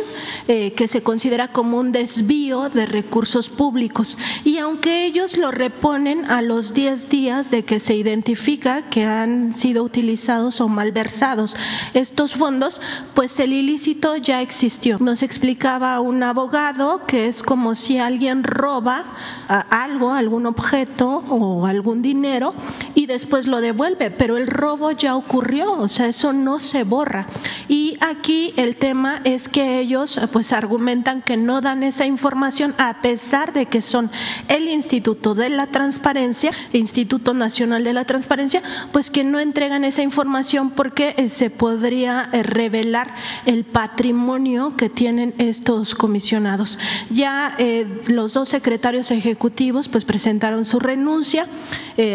eh, 0.47 0.73
que 0.73 0.87
se 0.87 1.03
considera 1.03 1.49
como 1.49 1.79
un 1.79 1.91
desvío 1.91 2.69
de 2.69 2.85
recursos 2.85 3.49
públicos. 3.49 4.17
Y 4.43 4.57
aunque 4.57 5.05
ellos 5.05 5.37
lo 5.37 5.51
reponen 5.51 6.25
a 6.25 6.41
los 6.41 6.73
10 6.73 7.09
días 7.09 7.51
de 7.51 7.63
que 7.63 7.79
se 7.79 7.95
identifica 7.95 8.89
que 8.89 9.05
han 9.05 9.53
sido 9.53 9.83
utilizados 9.83 10.61
o 10.61 10.67
malversados 10.67 11.55
estos 12.03 12.35
fondos, 12.35 12.79
pues 13.15 13.39
el 13.39 13.53
ilícito 13.53 14.15
ya 14.17 14.41
existió. 14.41 14.97
Nos 14.99 15.23
explicaba 15.23 15.99
un 15.99 16.21
abogado 16.21 17.05
que 17.07 17.27
es 17.27 17.41
como 17.41 17.73
si 17.73 17.97
alguien 17.97 18.43
roba 18.43 19.05
algo, 19.47 20.11
algún 20.11 20.45
objeto 20.45 21.23
o 21.29 21.65
algún 21.65 22.01
dinero 22.01 22.53
y 22.93 23.07
después 23.07 23.47
lo 23.47 23.61
devuelve, 23.61 24.11
pero 24.11 24.37
el 24.37 24.47
robo 24.47 24.91
ya 24.91 25.15
ocurrió, 25.15 25.73
o 25.73 25.87
sea, 25.87 26.07
eso 26.07 26.33
no 26.33 26.59
se 26.59 26.83
borra. 26.83 27.27
Y 27.67 27.97
aquí 28.01 28.53
el 28.57 28.75
tema 28.75 29.21
es 29.23 29.47
que 29.47 29.79
ellos 29.79 30.19
pues 30.31 30.53
argumentan 30.53 31.21
que 31.21 31.37
no 31.37 31.61
dan 31.61 31.83
esa 31.83 32.05
información 32.05 32.75
a 32.77 33.01
pesar 33.01 33.53
de 33.53 33.65
que 33.65 33.81
son 33.81 34.11
el 34.47 34.69
Instituto 34.69 35.35
de 35.35 35.49
la 35.49 35.67
Transparencia, 35.67 36.51
Instituto 36.73 37.33
Nacional 37.33 37.83
de 37.83 37.93
la 37.93 38.05
Transparencia, 38.05 38.61
pues 38.91 39.09
que 39.09 39.23
no 39.23 39.39
entregan 39.39 39.83
esa 39.83 40.01
información 40.01 40.71
porque 40.71 41.15
eh, 41.17 41.29
se 41.29 41.49
podría 41.49 41.92
eh, 41.93 42.43
revelar 42.43 43.13
el 43.45 43.63
patrimonio 43.63 44.75
que 44.75 44.89
tienen 44.89 45.33
estos 45.37 45.95
comisionados. 45.95 46.79
Ya 47.09 47.55
eh, 47.57 47.87
los 48.07 48.33
dos 48.33 48.49
secretarios 48.49 49.11
ejecutivos 49.11 49.87
pues 49.87 50.05
presentaron 50.05 50.65
su 50.65 50.79
renuncia 50.79 51.47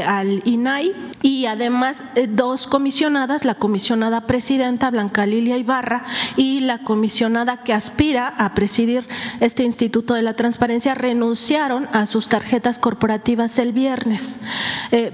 al 0.06 0.42
INAI 0.44 0.92
y 1.22 1.46
además 1.46 2.02
dos 2.30 2.66
comisionadas, 2.66 3.44
la 3.44 3.54
comisionada 3.54 4.26
presidenta 4.26 4.90
Blanca 4.90 5.24
Lilia 5.24 5.56
Ibarra 5.56 6.04
y 6.36 6.58
la 6.60 6.78
comisionada 6.78 7.62
que 7.62 7.72
aspira 7.72 8.26
a 8.26 8.54
presidir 8.54 9.06
este 9.38 9.62
Instituto 9.62 10.14
de 10.14 10.22
la 10.22 10.34
Transparencia 10.34 10.96
renunciaron 10.96 11.88
a 11.92 12.06
sus 12.06 12.26
tarjetas 12.26 12.80
corporativas 12.80 13.56
el 13.60 13.72
viernes. 13.72 14.38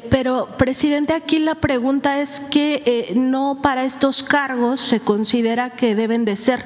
pero, 0.09 0.57
presidente, 0.57 1.12
aquí 1.12 1.38
la 1.38 1.57
pregunta 1.57 2.20
es 2.20 2.40
que 2.40 2.83
eh, 2.87 3.12
no 3.14 3.59
para 3.62 3.85
estos 3.85 4.22
cargos 4.22 4.54
se 4.77 5.01
considera 5.01 5.71
que 5.71 5.95
deben 5.95 6.25
de 6.25 6.37
ser 6.37 6.64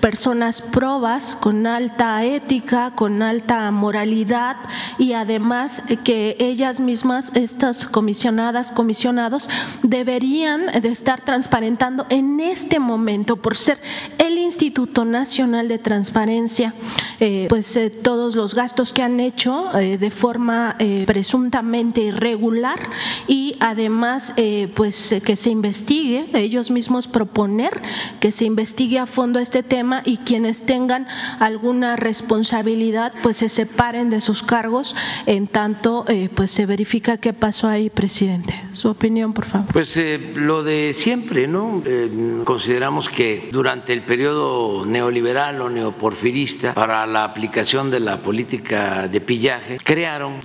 personas 0.00 0.60
probas 0.60 1.36
con 1.36 1.66
alta 1.66 2.24
ética, 2.24 2.92
con 2.94 3.22
alta 3.22 3.70
moralidad 3.70 4.56
y 4.98 5.14
además 5.14 5.82
eh, 5.88 5.96
que 5.96 6.36
ellas 6.38 6.80
mismas, 6.80 7.32
estas 7.34 7.86
comisionadas, 7.86 8.72
comisionados, 8.72 9.48
deberían 9.82 10.66
de 10.66 10.88
estar 10.88 11.24
transparentando 11.24 12.06
en 12.10 12.40
este 12.40 12.78
momento 12.78 13.36
por 13.36 13.56
ser 13.56 13.80
el 14.18 14.38
Instituto 14.38 15.04
Nacional 15.04 15.68
de 15.68 15.78
Transparencia, 15.78 16.74
eh, 17.20 17.46
pues 17.48 17.78
todos 18.02 18.34
los 18.34 18.54
gastos 18.54 18.92
que 18.92 19.02
han 19.02 19.20
hecho 19.20 19.70
de 19.72 20.10
forma 20.10 20.76
presuntamente 21.06 22.02
irregular 22.02 22.90
y 23.26 23.56
además 23.60 24.32
pues 24.74 25.12
eh, 25.12 25.20
que 25.20 25.36
se 25.36 25.50
investigue, 25.50 26.26
ellos 26.34 26.70
mismos 26.70 27.06
proponer 27.30 27.80
que 28.18 28.32
se 28.32 28.44
investigue 28.44 28.98
a 28.98 29.06
fondo 29.06 29.38
este 29.38 29.62
tema 29.62 30.02
y 30.04 30.18
quienes 30.18 30.66
tengan 30.66 31.06
alguna 31.38 31.96
responsabilidad 31.96 33.12
pues 33.22 33.38
se 33.38 33.48
separen 33.48 34.10
de 34.10 34.20
sus 34.20 34.42
cargos 34.42 34.96
en 35.26 35.46
tanto 35.46 36.04
eh, 36.08 36.28
pues 36.34 36.50
se 36.50 36.66
verifica 36.66 37.18
qué 37.18 37.32
pasó 37.32 37.68
ahí, 37.68 37.88
presidente. 37.88 38.54
Su 38.72 38.88
opinión, 38.88 39.32
por 39.32 39.46
favor. 39.46 39.72
Pues 39.72 39.96
eh, 39.96 40.32
lo 40.34 40.62
de 40.62 40.92
siempre, 40.92 41.46
¿no? 41.46 41.82
consideramos 42.44 43.08
que 43.08 43.48
durante 43.52 43.92
el 43.92 44.02
periodo 44.02 44.84
neoliberal 44.84 45.60
o 45.60 45.70
neoporfirista 45.70 46.74
para 46.74 47.06
la 47.06 47.24
aplicación 47.24 47.90
de 47.90 48.00
la 48.00 48.22
política 48.22 49.08
de 49.08 49.20
pillaje 49.20 49.78
crearon 49.82 50.40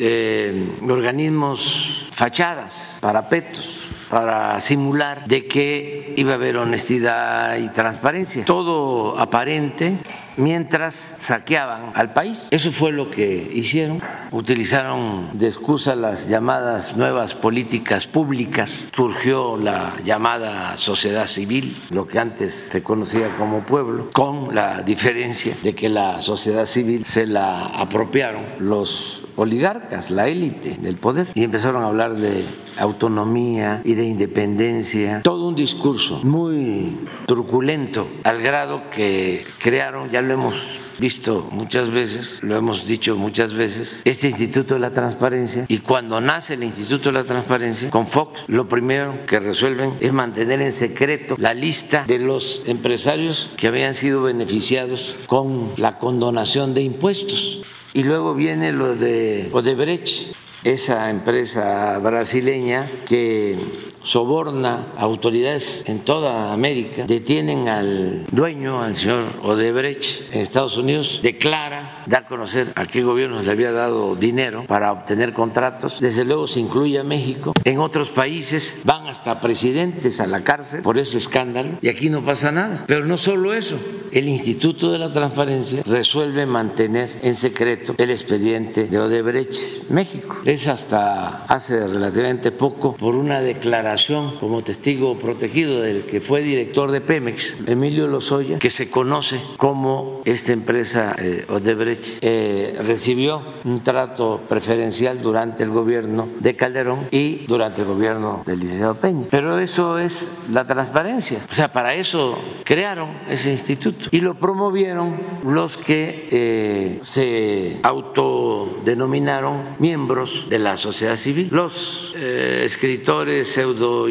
organismos 0.88 2.08
fachadas, 2.12 3.00
parapetos 3.02 3.88
para 4.10 4.60
simular 4.62 5.26
de 5.26 5.48
que 5.48 6.14
iba 6.18 6.34
a 6.34 6.36
haber 6.36 6.58
honestidad 6.58 7.58
y 7.58 7.70
transparencia. 7.70 8.46
Todo 8.46 9.20
aparente 9.20 9.98
mientras 10.38 11.16
saqueaban 11.18 11.92
al 11.94 12.14
país. 12.14 12.48
Eso 12.52 12.72
fue 12.72 12.92
lo 12.92 13.10
que 13.10 13.52
hicieron. 13.54 14.02
Utilizaron 14.32 15.30
de 15.34 15.48
excusa 15.48 15.96
las 15.96 16.28
llamadas 16.28 16.98
nuevas 16.98 17.36
políticas 17.36 18.08
públicas. 18.08 18.88
Surgió 18.92 19.58
la 19.58 19.94
llamada 20.04 20.78
sociedad 20.78 21.26
civil, 21.26 21.78
lo 21.90 22.08
que 22.08 22.20
antes 22.20 22.70
se 22.72 22.84
conocía 22.84 23.36
como 23.38 23.62
pueblo, 23.62 24.10
con 24.12 24.54
la 24.54 24.82
diferencia 24.82 25.56
de 25.64 25.74
que 25.74 25.90
la 25.90 26.20
sociedad 26.22 26.66
civil 26.66 27.06
se 27.06 27.28
la 27.28 27.66
apropiaron 27.66 28.44
los 28.60 29.24
oligarcas, 29.36 30.12
la 30.12 30.28
élite 30.28 30.78
del 30.80 30.98
poder, 30.98 31.28
y 31.34 31.44
empezaron 31.44 31.84
a 31.84 31.88
hablar 31.88 32.16
de 32.16 32.46
autonomía 32.78 33.82
y 33.84 33.94
de 33.94 34.06
independencia, 34.06 35.22
todo 35.24 35.48
un 35.48 35.56
discurso 35.56 36.20
muy 36.24 36.98
truculento, 37.26 38.08
al 38.24 38.42
grado 38.42 38.90
que 38.90 39.46
crearon, 39.60 40.10
ya 40.10 40.22
lo 40.22 40.34
hemos 40.34 40.80
visto 40.98 41.48
muchas 41.52 41.90
veces, 41.90 42.40
lo 42.42 42.56
hemos 42.56 42.86
dicho 42.86 43.16
muchas 43.16 43.54
veces, 43.54 44.02
este 44.06 44.30
Instituto 44.30 44.76
de 44.76 44.80
la 44.80 44.92
Transparencia. 44.92 45.66
Y 45.68 45.80
cuando 45.80 46.22
nace 46.22 46.54
el 46.54 46.64
Instituto 46.64 47.12
de 47.12 47.20
la 47.20 47.24
Transparencia 47.24 47.90
con 47.90 48.08
Fox, 48.08 48.42
lo 48.48 48.68
primero 48.68 49.26
que 49.26 49.40
resuelven 49.40 49.96
es 50.00 50.14
mantener 50.14 50.62
en 50.62 50.72
secreto 50.72 51.36
la 51.38 51.54
lista 51.54 52.06
de 52.08 52.20
los 52.20 52.62
empresarios 52.66 53.52
que 53.58 53.68
habían 53.68 53.94
sido 53.94 54.24
beneficiados 54.24 55.16
con 55.28 55.72
la 55.78 55.98
condonación 55.98 56.74
de 56.74 56.82
impuestos. 56.82 57.62
Y 57.94 58.04
luego 58.04 58.34
viene 58.34 58.74
lo 58.74 58.96
de 58.96 59.50
Odebrecht, 59.54 60.36
esa 60.66 61.12
empresa 61.12 61.98
brasileña 62.00 62.90
que 63.06 63.56
soborna 64.02 64.88
autoridades 64.98 65.84
en 65.88 66.00
toda 66.00 66.52
América, 66.52 67.06
detienen 67.06 67.70
al 67.70 68.26
dueño, 68.32 68.82
al 68.82 68.96
señor 68.96 69.40
Odebrecht, 69.44 70.34
en 70.34 70.42
Estados 70.42 70.78
Unidos, 70.78 71.20
declara, 71.22 71.95
da 72.06 72.20
a 72.20 72.26
conocer 72.26 72.72
a 72.76 72.86
qué 72.86 73.04
gobierno 73.04 73.42
le 73.42 73.52
había 73.52 73.72
dado 73.72 74.16
dinero 74.16 74.66
para 74.68 74.92
obtener 74.92 75.34
contratos. 75.34 76.00
Desde 76.00 76.26
luego 76.26 76.48
se 76.48 76.60
incluye 76.60 77.00
a 77.00 77.04
México. 77.04 77.54
En 77.64 77.80
otros 77.80 78.10
países 78.10 78.80
van 78.84 79.08
hasta 79.08 79.40
presidentes 79.40 80.20
a 80.20 80.28
la 80.28 80.44
cárcel 80.44 80.82
por 80.82 80.98
ese 80.98 81.18
escándalo 81.18 81.78
y 81.82 81.90
aquí 81.90 82.10
no 82.10 82.24
pasa 82.24 82.52
nada. 82.52 82.84
Pero 82.88 83.06
no 83.06 83.18
solo 83.18 83.54
eso, 83.54 83.78
el 84.12 84.28
Instituto 84.28 84.92
de 84.92 85.00
la 85.00 85.12
Transparencia 85.12 85.84
resuelve 85.86 86.46
mantener 86.46 87.10
en 87.22 87.36
secreto 87.36 87.96
el 87.98 88.10
expediente 88.10 88.86
de 88.86 89.00
Odebrecht 89.00 89.90
México. 89.90 90.38
Es 90.46 90.68
hasta 90.68 91.46
hace 91.46 91.88
relativamente 91.88 92.52
poco 92.52 92.96
por 92.96 93.16
una 93.16 93.42
declaración 93.42 94.38
como 94.40 94.64
testigo 94.64 95.18
protegido 95.18 95.82
del 95.82 96.04
que 96.04 96.22
fue 96.22 96.42
director 96.42 96.92
de 96.92 97.02
Pemex, 97.02 97.58
Emilio 97.66 98.08
Lozoya, 98.08 98.60
que 98.60 98.70
se 98.70 98.90
conoce 98.90 99.40
como 99.58 100.22
esta 100.26 100.54
empresa 100.54 101.16
eh, 101.18 101.46
Odebrecht 101.50 101.95
eh, 102.22 102.78
recibió 102.86 103.42
un 103.64 103.84
trato 103.84 104.42
preferencial 104.48 105.22
durante 105.22 105.64
el 105.64 105.70
gobierno 105.70 106.28
de 106.40 106.56
Calderón 106.56 107.08
y 107.12 107.46
durante 107.48 107.82
el 107.82 107.88
gobierno 107.88 108.44
del 108.46 108.60
licenciado 108.60 108.96
Peña. 108.96 109.28
Pero 109.30 109.60
eso 109.60 110.00
es 110.00 110.32
la 110.52 110.66
transparencia. 110.66 111.40
O 111.52 111.56
sea, 111.56 111.72
para 111.72 111.94
eso 111.94 112.38
crearon 112.64 113.10
ese 113.30 113.52
instituto 113.52 114.08
y 114.12 114.22
lo 114.22 114.40
promovieron 114.40 115.18
los 115.44 115.78
que 115.78 116.28
eh, 116.32 117.00
se 117.02 117.80
autodenominaron 117.84 119.64
miembros 119.80 120.48
de 120.50 120.60
la 120.60 120.78
sociedad 120.78 121.16
civil, 121.16 121.50
los 121.52 122.14
escritores 122.16 123.52
pseudo 123.52 124.08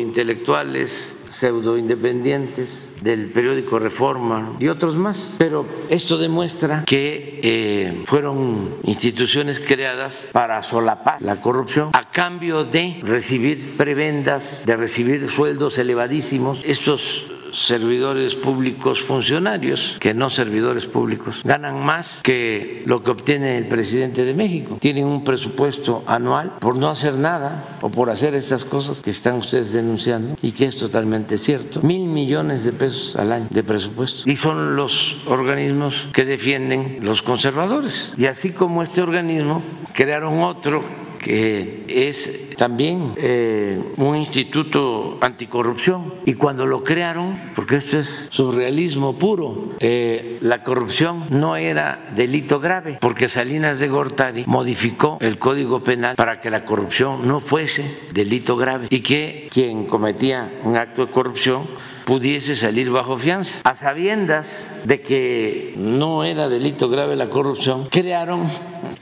intelectuales 1.34 1.44
pseudo 1.44 1.76
independientes 1.76 2.90
del 3.02 3.30
periódico 3.30 3.78
Reforma 3.78 4.56
y 4.60 4.68
otros 4.68 4.96
más. 4.96 5.34
Pero 5.38 5.66
esto 5.88 6.16
demuestra 6.16 6.84
que 6.86 7.40
eh, 7.42 8.04
fueron 8.06 8.76
instituciones 8.84 9.60
creadas 9.60 10.28
para 10.32 10.62
solapar 10.62 11.20
la 11.20 11.40
corrupción 11.40 11.90
a 11.92 12.10
cambio 12.10 12.64
de 12.64 13.00
recibir 13.02 13.76
prebendas, 13.76 14.64
de 14.64 14.76
recibir 14.76 15.28
sueldos 15.28 15.78
elevadísimos. 15.78 16.62
Estos 16.64 17.26
servidores 17.54 18.34
públicos 18.34 19.00
funcionarios 19.00 19.96
que 20.00 20.14
no 20.14 20.30
servidores 20.30 20.86
públicos. 20.86 21.40
Ganan 21.44 21.84
más 21.84 22.20
que 22.22 22.82
lo 22.86 23.02
que 23.02 23.10
obtiene 23.10 23.58
el 23.58 23.68
presidente 23.68 24.24
de 24.24 24.34
México. 24.34 24.78
Tienen 24.80 25.06
un 25.06 25.24
presupuesto 25.24 26.02
anual 26.06 26.54
por 26.60 26.76
no 26.76 26.90
hacer 26.90 27.14
nada 27.14 27.78
o 27.80 27.90
por 27.90 28.10
hacer 28.10 28.34
estas 28.34 28.64
cosas 28.64 29.02
que 29.02 29.10
están 29.10 29.36
ustedes 29.36 29.72
denunciando 29.72 30.36
y 30.42 30.52
que 30.52 30.66
es 30.66 30.76
totalmente 30.76 31.38
cierto. 31.38 31.80
Mil 31.82 32.06
millones 32.06 32.64
de 32.64 32.72
pesos 32.72 33.16
al 33.16 33.32
año 33.32 33.46
de 33.50 33.62
presupuesto. 33.62 34.28
Y 34.28 34.36
son 34.36 34.76
los 34.76 35.16
organismos 35.26 36.08
que 36.12 36.24
defienden 36.24 36.98
los 37.02 37.22
conservadores. 37.22 38.12
Y 38.16 38.26
así 38.26 38.50
como 38.50 38.82
este 38.82 39.02
organismo, 39.02 39.62
crearon 39.92 40.42
otro 40.42 41.03
que 41.24 41.84
es 41.88 42.50
también 42.56 43.14
eh, 43.16 43.82
un 43.96 44.14
instituto 44.14 45.16
anticorrupción. 45.22 46.14
Y 46.26 46.34
cuando 46.34 46.66
lo 46.66 46.84
crearon, 46.84 47.40
porque 47.54 47.76
esto 47.76 47.98
es 47.98 48.28
surrealismo 48.30 49.18
puro, 49.18 49.70
eh, 49.80 50.38
la 50.42 50.62
corrupción 50.62 51.24
no 51.30 51.56
era 51.56 52.10
delito 52.14 52.60
grave, 52.60 52.98
porque 53.00 53.28
Salinas 53.28 53.80
de 53.80 53.88
Gortari 53.88 54.44
modificó 54.46 55.16
el 55.22 55.38
Código 55.38 55.82
Penal 55.82 56.14
para 56.14 56.42
que 56.42 56.50
la 56.50 56.66
corrupción 56.66 57.26
no 57.26 57.40
fuese 57.40 57.98
delito 58.12 58.56
grave 58.56 58.88
y 58.90 59.00
que 59.00 59.48
quien 59.50 59.86
cometía 59.86 60.60
un 60.62 60.76
acto 60.76 61.06
de 61.06 61.12
corrupción 61.12 61.66
pudiese 62.04 62.54
salir 62.54 62.90
bajo 62.90 63.18
fianza. 63.18 63.56
A 63.64 63.74
sabiendas 63.74 64.74
de 64.84 65.02
que 65.02 65.74
no 65.76 66.24
era 66.24 66.48
delito 66.48 66.88
grave 66.88 67.16
la 67.16 67.28
corrupción, 67.28 67.86
crearon 67.90 68.50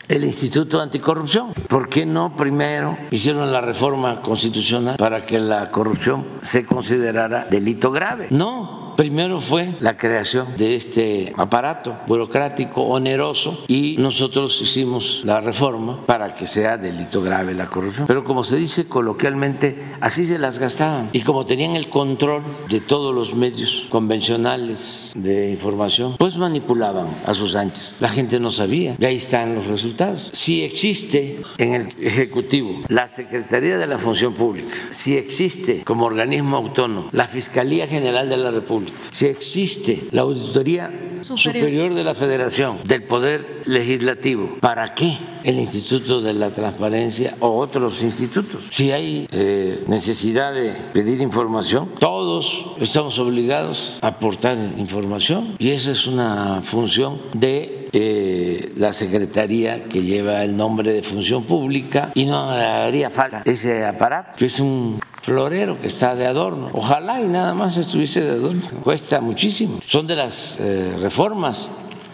el 0.09 0.25
Instituto 0.25 0.81
Anticorrupción. 0.81 1.53
¿Por 1.69 1.89
qué 1.89 2.07
no 2.07 2.37
primero 2.37 2.97
hicieron 3.11 3.53
la 3.53 3.61
reforma 3.61 4.23
constitucional 4.23 4.97
para 4.97 5.27
que 5.27 5.39
la 5.39 5.71
corrupción 5.71 6.27
se 6.41 6.65
considerara 6.65 7.47
delito 7.51 7.91
grave? 7.91 8.29
No, 8.31 8.82
Primero 8.97 9.41
fue 9.41 9.75
la 9.81 9.97
creación 9.97 10.57
de 10.57 10.75
este 10.75 11.33
aparato 11.37 11.97
burocrático 12.07 12.83
oneroso 12.83 13.65
y 13.69 13.97
nosotros 13.99 14.61
hicimos 14.61 15.23
la 15.25 15.41
reforma 15.41 16.05
para 16.07 16.35
que 16.35 16.47
sea 16.47 16.77
delito 16.77 17.23
grave 17.23 17.55
la 17.55 17.67
corrupción. 17.67 18.07
Pero 18.07 18.25
como 18.25 18.45
se 18.45 18.57
dice 18.57 18.89
coloquialmente, 18.89 19.83
así 20.01 20.27
se 20.27 20.39
las 20.39 20.59
gastaban. 20.59 21.11
Y 21.13 21.23
como 21.23 21.45
tenían 21.45 21.77
el 21.77 21.89
control 21.89 22.43
de 22.69 22.81
todos 22.81 23.15
los 23.15 23.35
medios 23.35 23.87
convencionales 23.89 25.12
de 25.15 25.51
información, 25.51 26.17
pues 26.19 26.37
manipulaban 26.37 27.09
a 27.27 27.35
sus 27.35 27.57
anchas. 27.57 27.99
La 28.01 28.09
gente 28.09 28.41
no 28.41 28.51
sabía 28.51 28.97
y 28.99 29.05
ahí 29.05 29.17
están 29.17 29.55
los 29.55 29.67
resultados. 29.67 30.31
Si 30.33 30.63
existe 30.63 31.41
en 31.59 31.75
el 31.75 31.89
Ejecutivo 32.01 32.83
la 32.89 33.09
Secretaría 33.09 33.79
de 33.79 33.87
la 33.87 33.99
Función 33.99 34.35
Pública, 34.35 34.75
si 34.91 35.17
existe 35.17 35.83
como 35.85 36.07
organismo 36.07 36.57
autónomo 36.57 37.09
la 37.13 37.29
Fiscalía 37.29 37.87
General 37.87 38.29
de 38.29 38.37
la 38.37 38.51
República, 38.51 38.97
si 39.11 39.27
existe 39.27 40.05
la 40.11 40.23
Auditoría 40.23 40.93
Superior. 41.23 41.95
de 41.95 42.05
la 42.05 42.15
Federación 42.15 42.79
del 42.85 43.05
Poder 43.05 43.63
Legislativo, 43.67 44.57
¿para 44.61 44.95
qué 44.95 45.17
el 45.45 45.59
Instituto 45.59 46.21
de 46.21 46.33
la 46.35 46.53
Transparencia 46.53 47.37
o 47.41 47.57
otros 47.57 48.03
institutos? 48.03 48.69
Si 48.71 48.91
hay 48.91 49.27
eh, 49.33 49.85
necesidad 49.87 50.53
de 50.53 50.73
pedir 50.93 51.21
información, 51.21 51.91
todos 51.99 52.67
estamos 52.79 53.19
obligados 53.19 53.99
a 54.01 54.09
aportar 54.09 54.57
información 54.77 55.57
y 55.59 55.71
esa 55.71 55.93
es 55.93 56.07
una 56.07 56.61
función 56.63 57.21
de 57.33 57.89
eh, 57.93 58.73
la 58.77 58.93
Secretaría 58.93 59.85
que 59.85 60.03
lleva 60.03 60.43
el 60.45 60.57
nombre 60.57 60.93
de 60.93 61.03
Función 61.03 61.45
Pública 61.45 62.11
y 62.15 62.25
no 62.25 62.51
haría 62.51 63.11
falta 63.11 63.43
ese 63.45 63.85
aparato, 63.85 64.39
que 64.39 64.47
es 64.47 64.61
un 64.61 64.99
florero 65.23 65.81
que 65.81 65.87
está 65.87 66.15
de 66.15 66.27
adorno. 66.27 66.71
Ojalá 66.73 67.21
y 67.21 67.29
nada 67.29 67.55
más 67.55 67.77
estuviese 67.77 68.23
de 68.23 68.31
adorno. 68.31 68.63
Cuesta 68.83 69.21
muchísimo. 69.21 69.81
Son 69.87 70.07
de 70.07 70.17
las 70.17 70.59
eh, 70.61 70.97
reformas 71.01 71.71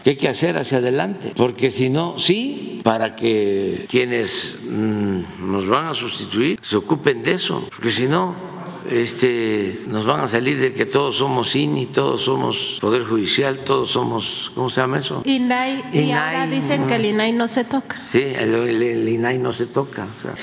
que 0.09 0.13
hay 0.13 0.17
que 0.17 0.29
hacer 0.29 0.57
hacia 0.57 0.79
adelante, 0.79 1.35
porque 1.37 1.71
si 1.71 1.91
no, 1.91 2.19
sí, 2.19 2.81
para 2.83 3.15
que 3.15 3.85
quienes 3.91 4.57
mm, 4.67 5.51
nos 5.53 5.67
van 5.67 5.89
a 5.89 5.93
sustituir 5.93 6.59
se 6.63 6.77
ocupen 6.77 7.23
de 7.23 7.33
eso, 7.33 7.69
porque 7.69 7.91
si 7.91 8.07
no, 8.07 8.35
este, 8.91 9.81
nos 9.87 10.07
van 10.07 10.21
a 10.21 10.29
salir 10.29 10.59
de 10.59 10.73
que 10.73 10.87
todos 10.87 11.19
somos 11.19 11.55
INI, 11.55 11.87
todos 11.87 12.23
somos 12.23 12.79
Poder 12.81 13.05
Judicial, 13.05 13.59
todos 13.59 13.91
somos, 13.91 14.51
¿cómo 14.55 14.71
se 14.71 14.81
llama 14.81 14.97
eso? 14.97 15.21
INAI, 15.27 15.85
y 15.93 16.11
ahora 16.13 16.47
dicen 16.47 16.87
que 16.87 16.95
el 16.95 17.05
INAI 17.05 17.33
no 17.33 17.47
se 17.47 17.65
toca. 17.65 17.99
Sí, 17.99 18.23
el, 18.23 18.55
el 18.55 19.09
INAI 19.11 19.37
no 19.37 19.53
se 19.53 19.67
toca. 19.67 20.07
O 20.17 20.19
sea, 20.19 20.35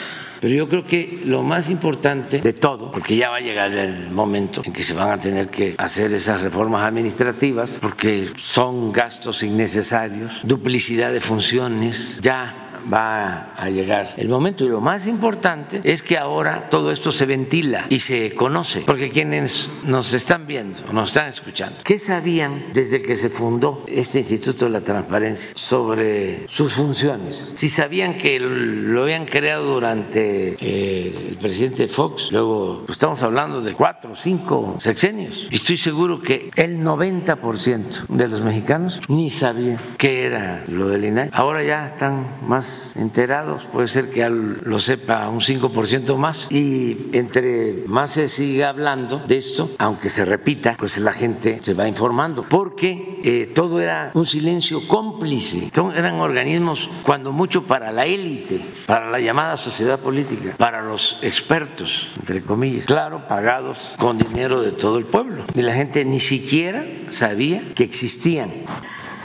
pero 0.45 0.57
yo 0.57 0.69
creo 0.69 0.85
que 0.85 1.21
lo 1.25 1.41
más 1.41 1.71
importante 1.71 2.39
de 2.39 2.53
todo, 2.53 2.91
porque 2.91 3.15
ya 3.15 3.31
va 3.31 3.37
a 3.37 3.39
llegar 3.39 3.71
el 3.71 4.11
momento 4.11 4.61
en 4.63 4.73
que 4.73 4.83
se 4.83 4.93
van 4.93 5.09
a 5.09 5.19
tener 5.19 5.47
que 5.47 5.73
hacer 5.79 6.13
esas 6.13 6.43
reformas 6.43 6.83
administrativas, 6.83 7.79
porque 7.81 8.29
son 8.37 8.91
gastos 8.91 9.41
innecesarios, 9.41 10.41
duplicidad 10.43 11.11
de 11.11 11.19
funciones, 11.19 12.19
ya 12.21 12.64
va 12.91 13.53
a 13.55 13.69
llegar 13.69 14.13
el 14.17 14.29
momento. 14.29 14.65
Y 14.65 14.69
lo 14.69 14.81
más 14.81 15.07
importante 15.07 15.81
es 15.83 16.03
que 16.03 16.17
ahora 16.17 16.69
todo 16.69 16.91
esto 16.91 17.11
se 17.11 17.25
ventila 17.25 17.85
y 17.89 17.99
se 17.99 18.33
conoce, 18.33 18.81
porque 18.81 19.09
quienes 19.09 19.67
nos 19.83 20.13
están 20.13 20.47
viendo, 20.47 20.81
nos 20.91 21.09
están 21.09 21.29
escuchando, 21.29 21.77
¿qué 21.83 21.97
sabían 21.97 22.65
desde 22.73 23.01
que 23.01 23.15
se 23.15 23.29
fundó 23.29 23.83
este 23.87 24.19
Instituto 24.19 24.65
de 24.65 24.71
la 24.71 24.81
Transparencia 24.81 25.53
sobre 25.55 26.47
sus 26.47 26.73
funciones? 26.73 27.53
Si 27.55 27.69
sabían 27.69 28.17
que 28.17 28.39
lo 28.39 29.03
habían 29.03 29.25
creado 29.25 29.73
durante 29.75 30.55
eh, 30.59 31.27
el 31.29 31.37
presidente 31.37 31.87
Fox, 31.87 32.31
luego 32.31 32.83
pues, 32.85 32.91
estamos 32.91 33.21
hablando 33.23 33.61
de 33.61 33.73
cuatro 33.73 34.11
o 34.11 34.15
cinco 34.15 34.77
sexenios, 34.79 35.47
y 35.49 35.55
estoy 35.55 35.77
seguro 35.77 36.21
que 36.21 36.49
el 36.55 36.79
90% 36.79 38.07
de 38.07 38.27
los 38.27 38.41
mexicanos 38.41 39.01
ni 39.07 39.29
sabían 39.29 39.79
qué 39.97 40.25
era 40.25 40.63
lo 40.67 40.87
del 40.89 41.05
INAI. 41.05 41.29
Ahora 41.33 41.63
ya 41.63 41.85
están 41.85 42.27
más 42.47 42.74
enterados, 42.95 43.65
puede 43.65 43.87
ser 43.87 44.09
que 44.09 44.27
lo 44.29 44.79
sepa 44.79 45.29
un 45.29 45.39
5% 45.39 46.17
más, 46.17 46.47
y 46.49 47.09
entre 47.13 47.83
más 47.87 48.11
se 48.11 48.27
siga 48.27 48.69
hablando 48.69 49.23
de 49.27 49.37
esto, 49.37 49.71
aunque 49.77 50.09
se 50.09 50.25
repita, 50.25 50.75
pues 50.77 50.97
la 50.97 51.11
gente 51.11 51.59
se 51.61 51.73
va 51.73 51.87
informando, 51.87 52.43
porque 52.47 53.19
eh, 53.23 53.47
todo 53.47 53.79
era 53.79 54.11
un 54.13 54.25
silencio 54.25 54.87
cómplice, 54.87 55.69
eran 55.95 56.15
organismos 56.15 56.89
cuando 57.03 57.31
mucho 57.31 57.63
para 57.63 57.91
la 57.91 58.05
élite, 58.05 58.65
para 58.85 59.09
la 59.09 59.19
llamada 59.19 59.57
sociedad 59.57 59.99
política, 59.99 60.55
para 60.57 60.81
los 60.81 61.17
expertos, 61.21 62.09
entre 62.19 62.41
comillas, 62.41 62.85
claro, 62.85 63.27
pagados 63.27 63.93
con 63.97 64.17
dinero 64.17 64.61
de 64.61 64.71
todo 64.71 64.97
el 64.97 65.05
pueblo. 65.05 65.45
Y 65.53 65.61
la 65.61 65.73
gente 65.73 66.05
ni 66.05 66.19
siquiera 66.19 66.85
sabía 67.09 67.63
que 67.73 67.83
existían. 67.83 68.51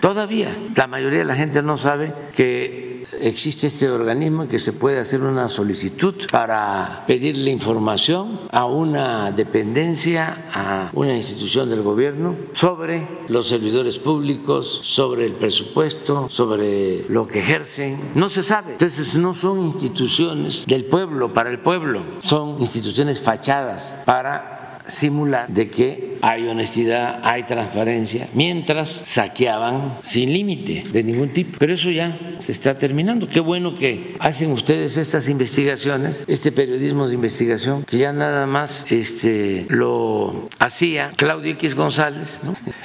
Todavía 0.01 0.57
la 0.75 0.87
mayoría 0.87 1.21
de 1.21 1.25
la 1.27 1.35
gente 1.35 1.63
no 1.63 1.77
sabe 1.77 2.15
que 2.35 2.90
existe 3.19 3.67
este 3.67 3.89
organismo 3.89 4.45
y 4.45 4.49
que 4.49 4.59
se 4.59 4.73
puede 4.73 5.01
hacer 5.01 5.23
una 5.23 5.49
solicitud 5.49 6.15
para 6.31 7.05
pedirle 7.07 7.51
información 7.51 8.41
a 8.51 8.67
una 8.67 9.33
dependencia, 9.33 10.47
a 10.53 10.91
una 10.93 11.17
institución 11.17 11.69
del 11.69 11.83
gobierno 11.83 12.37
sobre 12.53 13.09
los 13.29 13.49
servidores 13.49 13.99
públicos, 13.99 14.81
sobre 14.83 15.27
el 15.27 15.35
presupuesto, 15.35 16.29
sobre 16.31 17.09
lo 17.09 17.27
que 17.27 17.41
ejercen. 17.41 18.13
No 18.15 18.29
se 18.29 18.43
sabe. 18.43 18.73
Entonces 18.73 19.15
no 19.17 19.35
son 19.35 19.61
instituciones 19.61 20.65
del 20.67 20.85
pueblo, 20.85 21.33
para 21.33 21.51
el 21.51 21.61
pueblo, 21.61 22.03
son 22.23 22.61
instituciones 22.61 23.21
fachadas 23.21 23.95
para 24.05 24.60
simular 24.91 25.49
de 25.49 25.71
que 25.71 26.19
hay 26.23 26.47
honestidad, 26.47 27.21
hay 27.23 27.45
transparencia, 27.45 28.29
mientras 28.35 28.91
saqueaban 29.07 29.99
sin 30.03 30.33
límite 30.33 30.85
de 30.93 31.03
ningún 31.03 31.31
tipo. 31.31 31.57
Pero 31.59 31.75
eso 31.75 31.91
ya 31.91 32.19
se 32.41 32.53
está 32.53 32.75
terminando. 32.75 33.29
Qué 33.29 33.41
bueno 33.41 33.75
que 33.75 34.17
hacen 34.19 34.53
ustedes 34.53 34.97
estas 34.97 35.29
investigaciones, 35.29 36.25
este 36.27 36.53
periodismo 36.53 37.09
de 37.09 37.15
investigación, 37.15 37.85
que 37.85 37.99
ya 37.99 38.13
nada 38.13 38.47
más 38.47 38.87
este, 38.91 39.67
lo 39.69 40.49
hacía 40.59 41.11
Claudio 41.17 41.53
X 41.53 41.75
González 41.75 42.41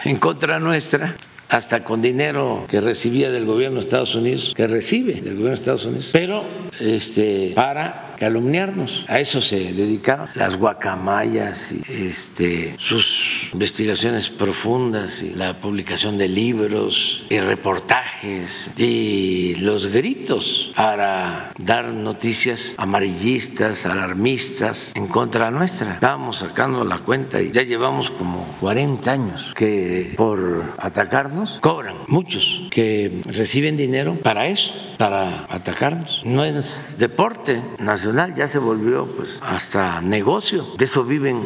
en 0.06 0.18
contra 0.18 0.60
nuestra 0.60 1.15
hasta 1.50 1.84
con 1.84 2.02
dinero 2.02 2.65
que 2.68 2.82
recibía 2.82 3.32
del 3.32 3.46
gobierno 3.46 3.80
de 3.80 3.86
Estados 3.86 4.15
Unidos, 4.15 4.54
que 4.56 4.68
recibe 4.68 5.13
del 5.13 5.36
gobierno 5.36 5.50
de 5.50 5.56
Estados 5.56 5.86
Unidos, 5.86 6.10
pero 6.12 6.44
este, 6.80 7.52
para 7.56 8.05
calumniarnos. 8.17 9.06
A 9.08 9.19
eso 9.19 9.41
se 9.41 9.73
dedicaban 9.73 10.30
las 10.36 10.56
guacamayas 10.56 11.73
y 11.73 12.08
este, 12.08 12.75
sus 12.78 13.49
investigaciones 13.54 14.30
profundas 14.30 15.21
y 15.21 15.32
la 15.32 15.60
publicación 15.60 16.17
de 16.17 16.28
libros 16.28 17.23
y 17.30 17.39
reportajes 17.39 18.71
y 18.78 19.56
los 19.56 19.88
gritos 19.88 20.71
para 20.75 21.51
dar 21.58 21.93
noticias 21.93 22.75
amarillistas, 22.78 23.86
alarmistas 23.86 24.93
en 24.95 25.08
contra 25.08 25.51
nuestra. 25.51 25.95
Estábamos 25.95 26.39
sacando 26.39 26.84
la 26.84 26.99
cuenta 26.99 27.41
y 27.41 27.51
ya 27.51 27.63
llevamos 27.63 28.10
como 28.12 28.45
40 28.62 29.12
años 29.12 29.54
que 29.56 30.13
por 30.17 30.73
atacarnos 30.78 31.60
cobran 31.62 31.97
muchos 32.08 32.67
que 32.71 33.21
reciben 33.25 33.78
dinero 33.78 34.19
para 34.21 34.47
eso, 34.47 34.73
para 34.97 35.45
atacarnos. 35.49 36.21
No 36.25 36.43
es 36.43 36.95
deporte 36.97 37.62
nacional 37.80 38.05
ya 38.36 38.48
se 38.48 38.60
volvió 38.60 39.06
pues 39.06 39.39
hasta 39.41 40.02
negocio. 40.02 40.65
De 40.78 40.86
eso 40.86 41.04
viven 41.04 41.41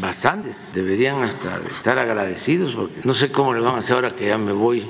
bastantes. 0.00 0.72
Deberían 0.74 1.22
hasta 1.22 1.60
estar 1.76 1.98
agradecidos 1.98 2.74
porque 2.74 3.00
no 3.04 3.14
sé 3.14 3.30
cómo 3.30 3.52
le 3.52 3.60
van 3.60 3.76
a 3.76 3.78
hacer 3.78 3.96
ahora 3.96 4.14
que 4.14 4.26
ya 4.26 4.38
me 4.38 4.52
voy 4.52 4.88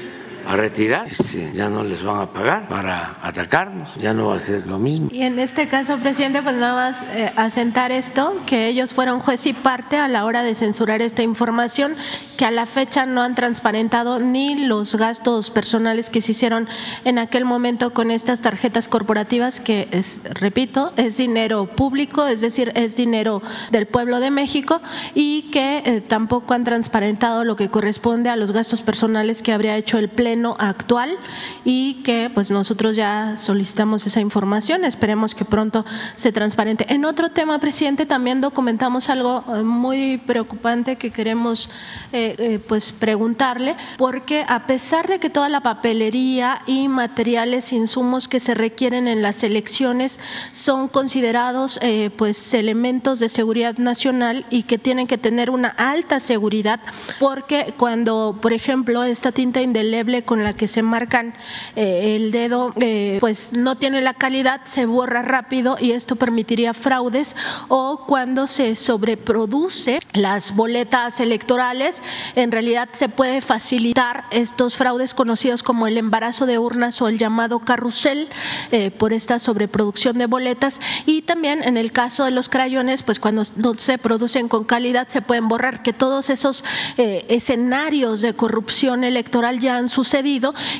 a 0.48 0.56
retirar, 0.56 1.06
este, 1.06 1.52
ya 1.52 1.68
no 1.68 1.84
les 1.84 2.02
van 2.02 2.22
a 2.22 2.32
pagar 2.32 2.68
para 2.68 3.18
atacarnos, 3.22 3.94
ya 3.96 4.14
no 4.14 4.28
va 4.28 4.36
a 4.36 4.38
ser 4.38 4.66
lo 4.66 4.78
mismo. 4.78 5.10
Y 5.12 5.20
en 5.20 5.38
este 5.38 5.68
caso, 5.68 5.98
presidente, 5.98 6.40
pues 6.40 6.56
nada 6.56 6.74
más 6.74 7.04
eh, 7.14 7.30
asentar 7.36 7.92
esto, 7.92 8.34
que 8.46 8.66
ellos 8.66 8.94
fueron 8.94 9.20
juez 9.20 9.44
y 9.44 9.52
parte 9.52 9.98
a 9.98 10.08
la 10.08 10.24
hora 10.24 10.42
de 10.42 10.54
censurar 10.54 11.02
esta 11.02 11.22
información, 11.22 11.96
que 12.38 12.46
a 12.46 12.50
la 12.50 12.64
fecha 12.64 13.04
no 13.04 13.20
han 13.20 13.34
transparentado 13.34 14.20
ni 14.20 14.66
los 14.66 14.94
gastos 14.94 15.50
personales 15.50 16.08
que 16.08 16.22
se 16.22 16.32
hicieron 16.32 16.66
en 17.04 17.18
aquel 17.18 17.44
momento 17.44 17.92
con 17.92 18.10
estas 18.10 18.40
tarjetas 18.40 18.88
corporativas, 18.88 19.60
que 19.60 19.88
es, 19.90 20.18
repito, 20.24 20.94
es 20.96 21.18
dinero 21.18 21.66
público, 21.66 22.26
es 22.26 22.40
decir, 22.40 22.72
es 22.74 22.96
dinero 22.96 23.42
del 23.70 23.86
pueblo 23.86 24.18
de 24.18 24.30
México, 24.30 24.80
y 25.14 25.50
que 25.50 25.82
eh, 25.84 26.00
tampoco 26.00 26.54
han 26.54 26.64
transparentado 26.64 27.44
lo 27.44 27.54
que 27.54 27.68
corresponde 27.68 28.30
a 28.30 28.36
los 28.36 28.52
gastos 28.52 28.80
personales 28.80 29.42
que 29.42 29.52
habría 29.52 29.76
hecho 29.76 29.98
el 29.98 30.08
Pleno 30.08 30.37
actual 30.58 31.18
y 31.64 32.02
que 32.02 32.30
pues 32.32 32.50
nosotros 32.50 32.96
ya 32.96 33.36
solicitamos 33.36 34.06
esa 34.06 34.20
información, 34.20 34.84
esperemos 34.84 35.34
que 35.34 35.44
pronto 35.44 35.84
se 36.16 36.32
transparente. 36.32 36.86
En 36.92 37.04
otro 37.04 37.30
tema, 37.30 37.58
presidente, 37.58 38.06
también 38.06 38.40
documentamos 38.40 39.08
algo 39.10 39.44
eh, 39.48 39.62
muy 39.62 40.18
preocupante 40.18 40.96
que 40.96 41.10
queremos 41.10 41.70
eh, 42.12 42.34
eh, 42.38 42.58
pues 42.66 42.92
preguntarle, 42.92 43.76
porque 43.96 44.44
a 44.48 44.66
pesar 44.66 45.08
de 45.08 45.18
que 45.18 45.30
toda 45.30 45.48
la 45.48 45.60
papelería 45.60 46.62
y 46.66 46.88
materiales, 46.88 47.72
insumos 47.72 48.28
que 48.28 48.40
se 48.40 48.54
requieren 48.54 49.08
en 49.08 49.22
las 49.22 49.42
elecciones 49.42 50.20
son 50.52 50.88
considerados 50.88 51.80
pues 52.16 52.54
elementos 52.54 53.18
de 53.18 53.28
seguridad 53.28 53.76
nacional 53.78 54.46
y 54.50 54.64
que 54.64 54.78
tienen 54.78 55.06
que 55.06 55.18
tener 55.18 55.50
una 55.50 55.68
alta 55.68 56.20
seguridad, 56.20 56.80
porque 57.18 57.74
cuando, 57.76 58.38
por 58.40 58.52
ejemplo, 58.52 59.04
esta 59.04 59.32
tinta 59.32 59.60
indeleble 59.60 60.17
con 60.24 60.42
la 60.44 60.54
que 60.54 60.68
se 60.68 60.82
marcan 60.82 61.34
eh, 61.76 62.16
el 62.16 62.30
dedo, 62.30 62.72
eh, 62.80 63.18
pues 63.20 63.52
no 63.52 63.76
tiene 63.76 64.00
la 64.00 64.14
calidad, 64.14 64.60
se 64.64 64.86
borra 64.86 65.22
rápido 65.22 65.76
y 65.80 65.92
esto 65.92 66.16
permitiría 66.16 66.74
fraudes 66.74 67.36
o 67.68 68.04
cuando 68.06 68.46
se 68.46 68.74
sobreproduce 68.76 70.00
las 70.12 70.54
boletas 70.54 71.20
electorales, 71.20 72.02
en 72.34 72.52
realidad 72.52 72.88
se 72.92 73.08
puede 73.08 73.40
facilitar 73.40 74.24
estos 74.30 74.74
fraudes 74.74 75.14
conocidos 75.14 75.62
como 75.62 75.86
el 75.86 75.96
embarazo 75.96 76.46
de 76.46 76.58
urnas 76.58 77.00
o 77.00 77.08
el 77.08 77.18
llamado 77.18 77.60
carrusel 77.60 78.28
eh, 78.72 78.90
por 78.90 79.12
esta 79.12 79.38
sobreproducción 79.38 80.18
de 80.18 80.26
boletas. 80.26 80.80
Y 81.06 81.22
también 81.22 81.62
en 81.62 81.76
el 81.76 81.92
caso 81.92 82.24
de 82.24 82.30
los 82.30 82.48
crayones, 82.48 83.02
pues 83.02 83.20
cuando 83.20 83.42
no 83.56 83.74
se 83.78 83.98
producen 83.98 84.48
con 84.48 84.64
calidad 84.64 85.08
se 85.08 85.22
pueden 85.22 85.48
borrar, 85.48 85.82
que 85.82 85.92
todos 85.92 86.30
esos 86.30 86.64
escenarios 86.96 88.20
de 88.20 88.34
corrupción 88.34 89.04
electoral 89.04 89.60
ya 89.60 89.76
han 89.76 89.88
sucedido 89.88 90.07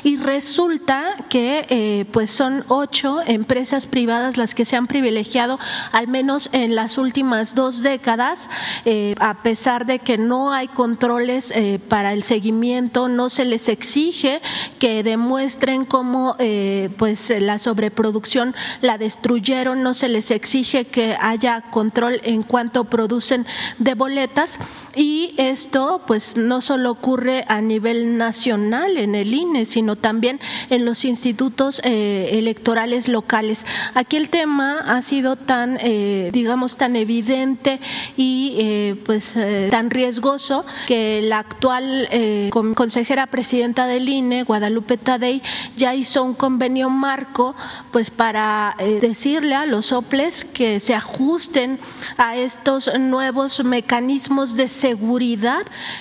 y 0.03 0.17
resulta 0.17 1.15
que 1.29 1.65
eh, 1.69 2.05
pues 2.11 2.31
son 2.31 2.63
ocho 2.67 3.19
empresas 3.25 3.85
privadas 3.85 4.37
las 4.37 4.55
que 4.55 4.65
se 4.65 4.75
han 4.75 4.87
privilegiado 4.87 5.59
al 5.91 6.07
menos 6.07 6.49
en 6.51 6.75
las 6.75 6.97
últimas 6.97 7.53
dos 7.53 7.83
décadas, 7.83 8.49
eh, 8.85 9.15
a 9.19 9.43
pesar 9.43 9.85
de 9.85 9.99
que 9.99 10.17
no 10.17 10.51
hay 10.51 10.67
controles 10.67 11.51
eh, 11.51 11.79
para 11.87 12.13
el 12.13 12.23
seguimiento, 12.23 13.07
no 13.07 13.29
se 13.29 13.45
les 13.45 13.69
exige 13.69 14.41
que 14.79 15.03
demuestren 15.03 15.85
cómo 15.85 16.35
pues 16.97 17.31
la 17.39 17.59
sobreproducción 17.59 18.55
la 18.81 18.97
destruyeron, 18.97 19.83
no 19.83 19.93
se 19.93 20.07
les 20.07 20.31
exige 20.31 20.85
que 20.85 21.15
haya 21.19 21.61
control 21.69 22.21
en 22.23 22.43
cuanto 22.43 22.85
producen 22.85 23.45
de 23.77 23.93
boletas 23.93 24.59
y 24.99 25.33
esto 25.37 26.01
pues 26.05 26.35
no 26.35 26.59
solo 26.59 26.91
ocurre 26.91 27.45
a 27.47 27.61
nivel 27.61 28.17
nacional 28.17 28.97
en 28.97 29.15
el 29.15 29.33
INE, 29.33 29.63
sino 29.63 29.95
también 29.95 30.41
en 30.69 30.83
los 30.83 31.05
institutos 31.05 31.79
eh, 31.85 32.31
electorales 32.33 33.07
locales. 33.07 33.65
Aquí 33.93 34.17
el 34.17 34.29
tema 34.29 34.79
ha 34.79 35.01
sido 35.01 35.37
tan, 35.37 35.77
eh, 35.79 36.31
digamos, 36.33 36.75
tan 36.75 36.97
evidente 36.97 37.79
y 38.17 38.55
eh, 38.59 38.95
pues 39.05 39.35
tan 39.69 39.89
riesgoso 39.89 40.65
que 40.85 41.21
la 41.23 41.39
actual 41.39 42.09
consejera 42.75 43.27
presidenta 43.27 43.87
del 43.87 44.09
INE, 44.09 44.43
Guadalupe 44.43 44.97
Tadei, 44.97 45.41
ya 45.77 45.95
hizo 45.95 46.23
un 46.23 46.33
convenio 46.33 46.89
marco 46.89 47.55
pues 47.91 48.09
para 48.09 48.75
decirle 48.99 49.55
a 49.55 49.65
los 49.65 49.93
OPLES 49.93 50.43
que 50.43 50.81
se 50.81 50.93
ajusten 50.93 51.79
a 52.17 52.35
estos 52.35 52.91
nuevos 52.99 53.63
mecanismos 53.63 54.57
de 54.57 54.67
seguridad 54.67 54.88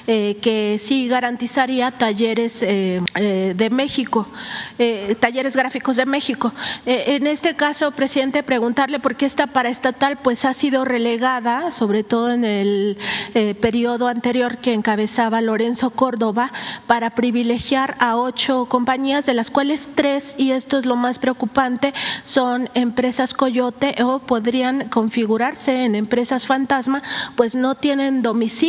que 0.07 0.78
sí 0.80 1.09
garantizaría 1.09 1.91
talleres 1.91 2.62
eh, 2.62 3.01
de 3.57 3.70
México, 3.70 4.28
eh, 4.78 5.16
Talleres 5.18 5.57
Gráficos 5.57 5.97
de 5.97 6.07
México. 6.07 6.53
en 6.86 7.26
este 7.26 7.55
caso, 7.57 7.91
presidente, 7.91 8.43
preguntarle 8.43 9.01
por 9.01 9.16
qué 9.16 9.26
esta 9.26 9.49
paraestatal 9.49 10.18
pues 10.18 10.45
ha 10.45 10.53
sido 10.53 10.84
relegada, 10.84 11.70
sobre 11.70 12.05
todo 12.05 12.30
en 12.30 12.45
el 12.45 12.99
periodo 13.61 14.09
anterior 14.09 14.59
que 14.59 14.72
encabezaba 14.72 15.41
Lorenzo 15.41 15.91
Córdoba, 15.91 16.53
para 16.86 17.11
privilegiar 17.11 17.97
a 17.99 18.16
ocho 18.16 18.66
compañías, 18.66 19.26
de 19.26 19.34
las 19.34 19.51
cuales 19.51 19.89
tres, 19.95 20.34
y 20.39 20.53
esto 20.53 20.78
es 20.78 20.86
lo 20.86 20.97
más 20.97 21.18
preocupante, 21.18 21.93
son 22.24 22.70
empresas 22.74 23.34
coyote 23.34 23.95
o 24.03 24.20
podrían 24.20 24.89
configurarse 24.89 25.84
en 25.84 25.95
empresas 25.95 26.47
fantasma, 26.47 27.03
pues 27.36 27.55
no 27.55 27.74
tienen 27.74 28.22
domicilio, 28.22 28.68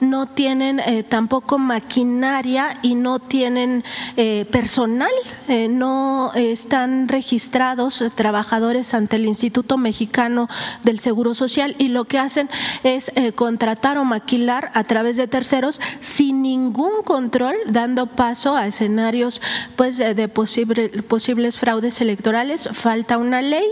no 0.00 0.26
tienen 0.26 0.80
tampoco 1.08 1.58
maquinaria 1.58 2.78
y 2.82 2.94
no 2.94 3.18
tienen 3.18 3.84
eh, 4.16 4.46
personal, 4.50 5.10
eh, 5.48 5.68
no 5.68 6.32
están 6.34 7.08
registrados 7.08 8.02
trabajadores 8.14 8.94
ante 8.94 9.16
el 9.16 9.26
Instituto 9.26 9.78
Mexicano 9.78 10.48
del 10.84 11.00
Seguro 11.00 11.34
Social 11.34 11.74
y 11.78 11.88
lo 11.88 12.04
que 12.04 12.18
hacen 12.18 12.48
es 12.82 13.10
eh, 13.14 13.32
contratar 13.32 13.98
o 13.98 14.04
maquilar 14.04 14.70
a 14.74 14.84
través 14.84 15.16
de 15.16 15.26
terceros 15.26 15.80
sin 16.00 16.42
ningún 16.42 17.02
control, 17.04 17.54
dando 17.66 18.06
paso 18.06 18.56
a 18.56 18.66
escenarios 18.66 19.40
pues 19.76 19.98
de 19.98 20.28
posibles 20.28 21.58
fraudes 21.58 22.00
electorales. 22.00 22.68
Falta 22.72 23.18
una 23.18 23.42
ley 23.42 23.66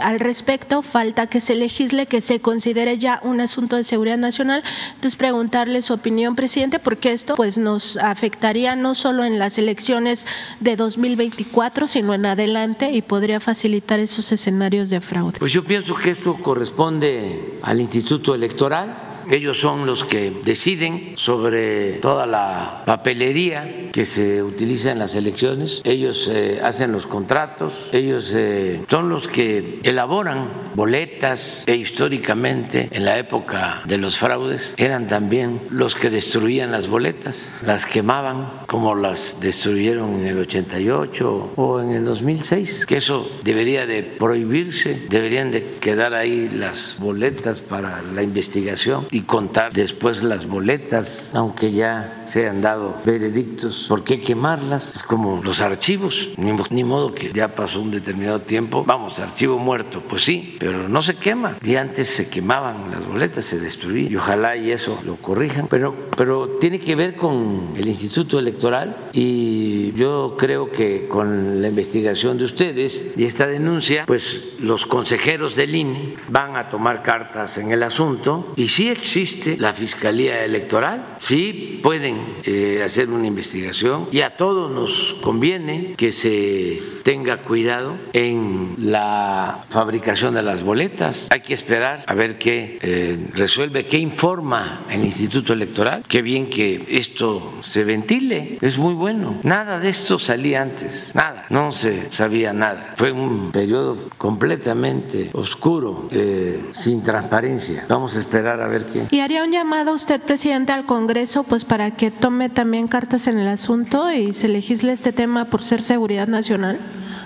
al 0.00 0.20
respecto, 0.20 0.82
falta 0.82 1.26
que 1.26 1.40
se 1.40 1.54
legisle, 1.54 2.06
que 2.06 2.20
se 2.20 2.40
considere 2.40 2.98
ya 2.98 3.20
un 3.22 3.40
asunto 3.40 3.76
de 3.76 3.84
seguridad 3.84 4.18
nacional. 4.18 4.62
Entonces 4.94 5.16
preguntarle 5.16 5.82
su 5.82 5.94
opinión, 5.94 6.36
presidente, 6.36 6.78
porque 6.78 7.12
esto 7.12 7.34
pues 7.34 7.58
nos 7.58 7.96
afectaría 7.96 8.76
no 8.76 8.94
solo 8.94 9.24
en 9.24 9.38
las 9.38 9.58
elecciones 9.58 10.26
de 10.60 10.76
2024, 10.76 11.86
sino 11.86 12.14
en 12.14 12.26
adelante 12.26 12.90
y 12.90 13.02
podría 13.02 13.40
facilitar 13.40 14.00
esos 14.00 14.30
escenarios 14.32 14.90
de 14.90 15.00
fraude. 15.00 15.38
Pues 15.38 15.52
yo 15.52 15.64
pienso 15.64 15.94
que 15.94 16.10
esto 16.10 16.34
corresponde 16.34 17.58
al 17.62 17.80
Instituto 17.80 18.34
Electoral 18.34 19.13
ellos 19.30 19.58
son 19.58 19.86
los 19.86 20.04
que 20.04 20.32
deciden 20.44 21.12
sobre 21.16 21.94
toda 21.94 22.26
la 22.26 22.82
papelería 22.86 23.90
que 23.92 24.04
se 24.04 24.42
utiliza 24.42 24.92
en 24.92 24.98
las 24.98 25.14
elecciones. 25.14 25.80
Ellos 25.84 26.28
eh, 26.32 26.60
hacen 26.62 26.92
los 26.92 27.06
contratos, 27.06 27.90
ellos 27.92 28.32
eh, 28.34 28.82
son 28.88 29.08
los 29.08 29.28
que 29.28 29.80
elaboran 29.82 30.48
boletas 30.74 31.64
e 31.66 31.76
históricamente 31.76 32.88
en 32.90 33.04
la 33.04 33.18
época 33.18 33.82
de 33.86 33.98
los 33.98 34.18
fraudes 34.18 34.74
eran 34.76 35.06
también 35.06 35.60
los 35.70 35.94
que 35.94 36.10
destruían 36.10 36.70
las 36.70 36.88
boletas, 36.88 37.48
las 37.64 37.86
quemaban 37.86 38.50
como 38.66 38.94
las 38.94 39.38
destruyeron 39.40 40.20
en 40.20 40.26
el 40.26 40.38
88 40.38 41.52
o 41.56 41.80
en 41.80 41.90
el 41.90 42.04
2006, 42.04 42.86
que 42.86 42.96
eso 42.96 43.30
debería 43.42 43.86
de 43.86 44.02
prohibirse, 44.02 45.06
deberían 45.08 45.50
de 45.50 45.64
quedar 45.80 46.14
ahí 46.14 46.48
las 46.50 46.96
boletas 46.98 47.60
para 47.60 48.02
la 48.02 48.22
investigación 48.22 49.06
y 49.14 49.20
contar 49.20 49.72
después 49.72 50.24
las 50.24 50.46
boletas, 50.46 51.30
aunque 51.36 51.70
ya 51.70 52.22
se 52.24 52.48
han 52.48 52.60
dado 52.60 52.96
veredictos. 53.04 53.86
¿Por 53.88 54.02
qué 54.02 54.18
quemarlas? 54.18 54.92
Es 54.92 55.04
como 55.04 55.40
los 55.40 55.60
archivos, 55.60 56.30
ni, 56.36 56.82
modo 56.82 57.14
que 57.14 57.32
ya 57.32 57.54
pasó 57.54 57.80
un 57.80 57.92
determinado 57.92 58.40
tiempo, 58.40 58.82
vamos, 58.84 59.20
archivo 59.20 59.56
muerto, 59.56 60.02
pues 60.08 60.24
sí, 60.24 60.56
pero 60.58 60.88
no 60.88 61.00
se 61.00 61.14
quema. 61.14 61.58
Y 61.62 61.76
antes 61.76 62.08
se 62.08 62.28
quemaban 62.28 62.90
las 62.90 63.06
boletas, 63.06 63.44
se 63.44 63.60
destruían, 63.60 64.10
y 64.10 64.16
ojalá 64.16 64.56
y 64.56 64.72
eso 64.72 64.98
lo 65.06 65.14
corrijan, 65.14 65.68
pero, 65.68 65.94
pero 66.16 66.48
tiene 66.60 66.80
que 66.80 66.96
ver 66.96 67.14
con 67.14 67.72
el 67.76 67.86
Instituto 67.86 68.40
Electoral 68.40 68.96
y 69.12 69.92
yo 69.92 70.34
creo 70.36 70.72
que 70.72 71.06
con 71.06 71.62
la 71.62 71.68
investigación 71.68 72.36
de 72.36 72.46
ustedes 72.46 73.12
y 73.16 73.24
esta 73.24 73.46
denuncia, 73.46 74.06
pues 74.06 74.42
los 74.58 74.86
consejeros 74.86 75.54
del 75.54 75.76
INE 75.76 76.16
van 76.28 76.56
a 76.56 76.68
tomar 76.68 77.04
cartas 77.04 77.58
en 77.58 77.70
el 77.70 77.84
asunto 77.84 78.52
y 78.56 78.66
sí 78.68 78.90
existe 79.04 79.58
la 79.58 79.74
Fiscalía 79.74 80.46
Electoral, 80.46 81.16
sí 81.18 81.78
pueden 81.82 82.38
eh, 82.44 82.80
hacer 82.82 83.10
una 83.10 83.26
investigación 83.26 84.08
y 84.10 84.22
a 84.22 84.34
todos 84.38 84.70
nos 84.70 85.16
conviene 85.20 85.92
que 85.98 86.10
se 86.10 86.80
tenga 87.04 87.42
cuidado 87.42 87.98
en 88.14 88.76
la 88.78 89.62
fabricación 89.68 90.34
de 90.34 90.42
las 90.42 90.62
boletas. 90.62 91.26
Hay 91.30 91.40
que 91.40 91.52
esperar 91.52 92.02
a 92.06 92.14
ver 92.14 92.38
qué 92.38 92.78
eh, 92.80 93.18
resuelve, 93.34 93.84
qué 93.84 93.98
informa 93.98 94.86
el 94.88 95.04
Instituto 95.04 95.52
Electoral. 95.52 96.02
Qué 96.08 96.22
bien 96.22 96.48
que 96.48 96.86
esto 96.88 97.52
se 97.60 97.84
ventile, 97.84 98.56
es 98.62 98.78
muy 98.78 98.94
bueno. 98.94 99.38
Nada 99.42 99.78
de 99.78 99.90
esto 99.90 100.18
salía 100.18 100.62
antes, 100.62 101.10
nada, 101.14 101.44
no 101.50 101.72
se 101.72 102.10
sabía 102.10 102.54
nada. 102.54 102.94
Fue 102.96 103.12
un 103.12 103.52
periodo 103.52 103.98
completamente 104.16 105.28
oscuro, 105.34 106.08
eh, 106.10 106.70
sin 106.72 107.02
transparencia. 107.02 107.84
Vamos 107.86 108.16
a 108.16 108.20
esperar 108.20 108.62
a 108.62 108.66
ver 108.66 108.86
qué. 108.86 108.93
Y 109.10 109.20
haría 109.20 109.44
un 109.44 109.52
llamado 109.52 109.92
usted, 109.94 110.20
presidente, 110.20 110.72
al 110.72 110.86
Congreso, 110.86 111.44
pues 111.44 111.64
para 111.64 111.92
que 111.92 112.10
tome 112.10 112.48
también 112.48 112.88
cartas 112.88 113.26
en 113.26 113.38
el 113.38 113.48
asunto 113.48 114.12
y 114.12 114.32
se 114.32 114.48
legisle 114.48 114.92
este 114.92 115.12
tema 115.12 115.46
por 115.46 115.62
ser 115.62 115.82
seguridad 115.82 116.26
nacional? 116.26 116.80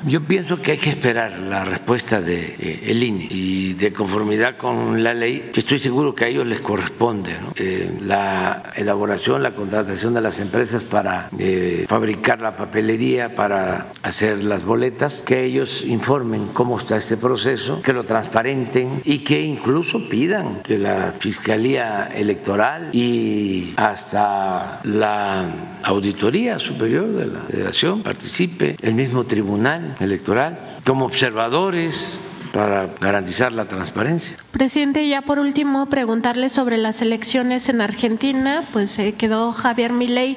Yo 0.07 0.23
pienso 0.23 0.63
que 0.63 0.73
hay 0.73 0.79
que 0.79 0.91
esperar 0.91 1.39
la 1.39 1.65
respuesta 1.65 2.21
del 2.21 2.57
de, 2.57 2.83
eh, 2.91 3.05
INE. 3.05 3.27
Y 3.31 3.75
de 3.75 3.93
conformidad 3.93 4.57
con 4.57 5.03
la 5.03 5.13
ley, 5.13 5.51
que 5.53 5.61
estoy 5.61 5.79
seguro 5.79 6.15
que 6.15 6.25
a 6.25 6.29
ellos 6.29 6.47
les 6.47 6.61
corresponde 6.61 7.37
eh, 7.57 7.91
la 8.03 8.73
elaboración, 8.77 9.43
la 9.43 9.55
contratación 9.55 10.15
de 10.15 10.21
las 10.21 10.41
empresas 10.41 10.85
para 10.85 11.29
eh, 11.39 11.85
fabricar 11.89 12.41
la 12.41 12.57
papelería, 12.57 13.35
para 13.35 13.89
hacer 14.03 14.45
las 14.45 14.65
boletas, 14.65 15.23
que 15.23 15.45
ellos 15.45 15.85
informen 15.85 16.49
cómo 16.53 16.79
está 16.79 16.97
este 16.97 17.17
proceso, 17.17 17.83
que 17.83 17.93
lo 17.93 18.05
transparenten 18.05 19.03
y 19.05 19.19
que 19.19 19.43
incluso 19.43 20.09
pidan 20.09 20.63
que 20.63 20.79
la 20.79 21.13
Fiscalía 21.19 21.58
Electoral 21.59 22.91
y 22.95 23.75
hasta 23.77 24.81
la 24.85 25.51
Auditoría 25.83 26.59
Superior 26.59 27.09
de 27.09 27.27
la 27.27 27.41
Federación 27.41 28.03
participe, 28.03 28.77
el 28.81 28.95
mismo 28.95 29.25
tribunal 29.25 29.97
electoral, 29.99 30.79
como 30.85 31.05
observadores 31.05 32.21
para 32.53 32.89
garantizar 33.01 33.53
la 33.53 33.67
transparencia. 33.67 34.37
Presidente, 34.53 35.07
ya 35.07 35.23
por 35.23 35.39
último 35.39 35.87
preguntarle 35.87 36.49
sobre 36.49 36.79
las 36.79 37.03
elecciones 37.03 37.69
en 37.69 37.81
Argentina, 37.81 38.65
pues 38.73 38.99
eh, 38.99 39.15
quedó 39.15 39.53
Javier 39.53 39.93
Milei. 39.93 40.37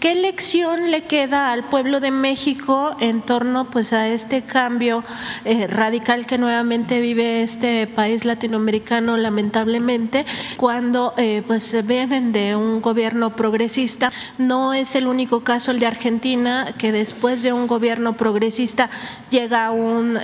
¿Qué 0.00 0.14
lección 0.14 0.90
le 0.90 1.02
queda 1.02 1.52
al 1.52 1.64
pueblo 1.64 2.00
de 2.00 2.10
México 2.10 2.96
en 3.00 3.20
torno 3.20 3.66
pues 3.70 3.92
a 3.92 4.08
este 4.08 4.42
cambio 4.42 5.04
eh, 5.44 5.66
radical 5.66 6.26
que 6.26 6.38
nuevamente 6.38 7.00
vive 7.00 7.42
este 7.42 7.86
país 7.86 8.24
latinoamericano 8.24 9.16
lamentablemente 9.16 10.24
cuando 10.56 11.14
eh, 11.16 11.42
pues 11.46 11.74
vienen 11.86 12.32
de 12.32 12.56
un 12.56 12.80
gobierno 12.80 13.36
progresista? 13.36 14.10
No 14.38 14.72
es 14.72 14.94
el 14.94 15.06
único 15.06 15.40
caso 15.40 15.72
el 15.72 15.80
de 15.80 15.86
Argentina 15.86 16.68
que 16.78 16.92
después 16.92 17.42
de 17.42 17.52
un 17.52 17.66
gobierno 17.66 18.16
progresista 18.16 18.88
llega 19.30 19.70
un 19.70 20.18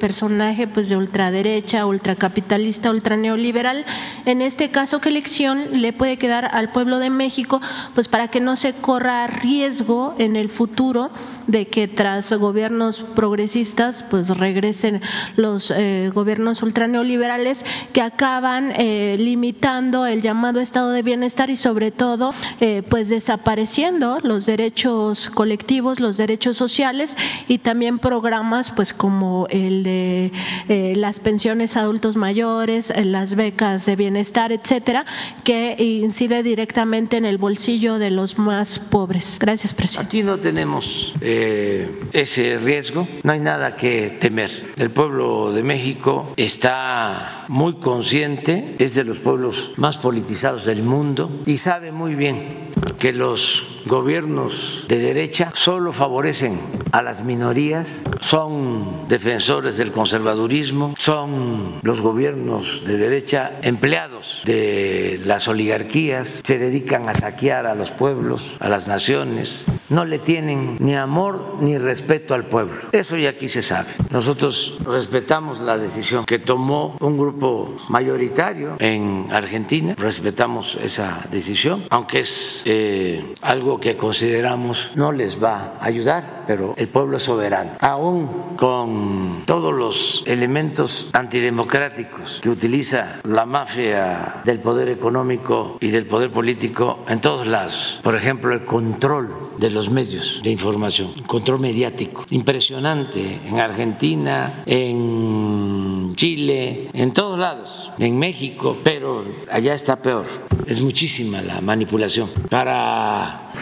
personaje 0.00 0.66
pues 0.70 0.88
de 0.88 0.96
ultraderecha, 0.96 1.86
ultracapitalista, 1.86 2.90
ultraneoliberal. 2.90 3.84
En 4.24 4.42
este 4.42 4.70
caso, 4.70 5.00
¿qué 5.00 5.10
lección 5.10 5.82
le 5.82 5.92
puede 5.92 6.16
quedar 6.16 6.50
al 6.54 6.70
pueblo 6.70 6.98
de 6.98 7.10
México 7.10 7.60
pues 7.94 8.08
para 8.08 8.28
que 8.28 8.40
no 8.40 8.56
se 8.56 8.72
corra 8.74 9.26
riesgo 9.26 10.14
en 10.18 10.36
el 10.36 10.48
futuro 10.48 11.10
de 11.46 11.66
que 11.66 11.88
tras 11.88 12.32
gobiernos 12.32 13.04
progresistas 13.14 14.02
pues 14.02 14.28
regresen 14.28 15.00
los 15.36 15.72
eh, 15.74 16.10
gobiernos 16.14 16.62
ultraneoliberales 16.62 17.64
que 17.92 18.02
acaban 18.02 18.72
eh, 18.76 19.16
limitando 19.18 20.06
el 20.06 20.22
llamado 20.22 20.60
estado 20.60 20.90
de 20.90 21.02
bienestar 21.02 21.50
y 21.50 21.56
sobre 21.56 21.90
todo 21.90 22.32
eh, 22.60 22.82
pues 22.88 23.08
desapareciendo 23.08 24.18
los 24.22 24.46
derechos 24.46 25.28
colectivos, 25.30 26.00
los 26.00 26.16
derechos 26.16 26.56
sociales 26.56 27.16
y 27.48 27.58
también 27.58 27.98
programas 27.98 28.70
pues 28.70 28.92
como 28.92 29.46
el 29.50 29.82
de 29.82 30.32
las 30.68 31.20
pensiones 31.20 31.76
adultos 31.76 32.16
mayores, 32.16 32.92
las 32.96 33.34
becas 33.34 33.86
de 33.86 33.96
bienestar, 33.96 34.52
etcétera, 34.52 35.04
que 35.44 35.76
incide 35.78 36.42
directamente 36.42 37.16
en 37.16 37.24
el 37.24 37.38
bolsillo 37.38 37.98
de 37.98 38.10
los 38.10 38.38
más 38.38 38.78
pobres. 38.78 39.38
Gracias, 39.40 39.74
presidente. 39.74 40.06
Aquí 40.06 40.22
no 40.22 40.38
tenemos 40.38 41.14
ese 41.20 42.58
riesgo, 42.58 43.08
no 43.22 43.32
hay 43.32 43.40
nada 43.40 43.76
que 43.76 44.16
temer. 44.20 44.50
El 44.76 44.90
pueblo 44.90 45.52
de 45.52 45.62
México 45.62 46.32
está 46.36 47.39
muy 47.50 47.74
consciente, 47.74 48.76
es 48.78 48.94
de 48.94 49.02
los 49.02 49.18
pueblos 49.18 49.72
más 49.76 49.98
politizados 49.98 50.64
del 50.64 50.84
mundo 50.84 51.42
y 51.46 51.56
sabe 51.56 51.90
muy 51.90 52.14
bien 52.14 52.70
que 53.00 53.12
los 53.12 53.64
gobiernos 53.86 54.84
de 54.88 54.98
derecha 55.00 55.52
solo 55.56 55.92
favorecen 55.92 56.60
a 56.92 57.02
las 57.02 57.24
minorías, 57.24 58.04
son 58.20 59.08
defensores 59.08 59.76
del 59.76 59.90
conservadurismo, 59.90 60.94
son 60.98 61.80
los 61.82 62.00
gobiernos 62.00 62.82
de 62.84 62.98
derecha 62.98 63.58
empleados 63.62 64.42
de 64.44 65.20
las 65.24 65.48
oligarquías, 65.48 66.42
se 66.44 66.58
dedican 66.58 67.08
a 67.08 67.14
saquear 67.14 67.66
a 67.66 67.74
los 67.74 67.90
pueblos, 67.90 68.56
a 68.60 68.68
las 68.68 68.86
naciones, 68.86 69.66
no 69.88 70.04
le 70.04 70.18
tienen 70.18 70.76
ni 70.78 70.94
amor 70.94 71.56
ni 71.60 71.78
respeto 71.78 72.34
al 72.34 72.46
pueblo. 72.46 72.74
Eso 72.92 73.16
ya 73.16 73.30
aquí 73.30 73.48
se 73.48 73.62
sabe. 73.62 73.88
Nosotros 74.10 74.78
respetamos 74.84 75.60
la 75.60 75.78
decisión 75.78 76.24
que 76.24 76.38
tomó 76.38 76.96
un 77.00 77.18
grupo 77.18 77.39
mayoritario 77.88 78.76
en 78.78 79.26
Argentina, 79.30 79.94
respetamos 79.96 80.78
esa 80.82 81.26
decisión, 81.30 81.84
aunque 81.90 82.20
es 82.20 82.62
eh, 82.64 83.34
algo 83.40 83.80
que 83.80 83.96
consideramos 83.96 84.90
no 84.94 85.12
les 85.12 85.42
va 85.42 85.74
a 85.80 85.84
ayudar, 85.84 86.44
pero 86.46 86.74
el 86.76 86.88
pueblo 86.88 87.16
es 87.16 87.24
soberano. 87.24 87.72
Aún 87.80 88.56
con 88.56 89.42
todos 89.46 89.72
los 89.74 90.22
elementos 90.26 91.08
antidemocráticos 91.12 92.40
que 92.42 92.48
utiliza 92.48 93.20
la 93.24 93.46
mafia 93.46 94.42
del 94.44 94.60
poder 94.60 94.88
económico 94.88 95.78
y 95.80 95.90
del 95.90 96.06
poder 96.06 96.32
político 96.32 97.00
en 97.08 97.20
todos 97.20 97.46
lados, 97.46 98.00
por 98.02 98.16
ejemplo, 98.16 98.52
el 98.52 98.64
control 98.64 99.50
de 99.58 99.70
los 99.70 99.90
medios 99.90 100.40
de 100.42 100.50
información, 100.50 101.12
control 101.26 101.60
mediático, 101.60 102.24
impresionante 102.30 103.40
en 103.44 103.60
Argentina, 103.60 104.62
en 104.66 105.99
Chile, 106.14 106.90
en 106.92 107.12
todos 107.12 107.38
lados, 107.38 107.90
en 107.98 108.18
México, 108.18 108.76
pero 108.82 109.24
allá 109.50 109.74
está 109.74 110.02
peor. 110.02 110.26
Es 110.66 110.80
muchísima 110.80 111.42
la 111.42 111.60
manipulación. 111.60 112.30
Para 112.48 113.52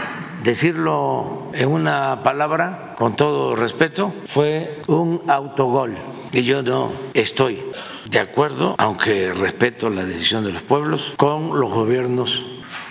decirlo 0.42 1.50
en 1.52 1.68
una 1.68 2.22
palabra, 2.22 2.94
con 2.96 3.16
todo 3.16 3.56
respeto, 3.56 4.12
fue 4.24 4.80
un 4.86 5.22
autogol. 5.28 5.96
Y 6.32 6.42
yo 6.42 6.62
no 6.62 6.92
estoy 7.14 7.62
de 8.10 8.18
acuerdo, 8.18 8.74
aunque 8.78 9.32
respeto 9.32 9.90
la 9.90 10.04
decisión 10.04 10.44
de 10.44 10.52
los 10.52 10.62
pueblos, 10.62 11.14
con 11.16 11.58
los 11.58 11.70
gobiernos 11.70 12.44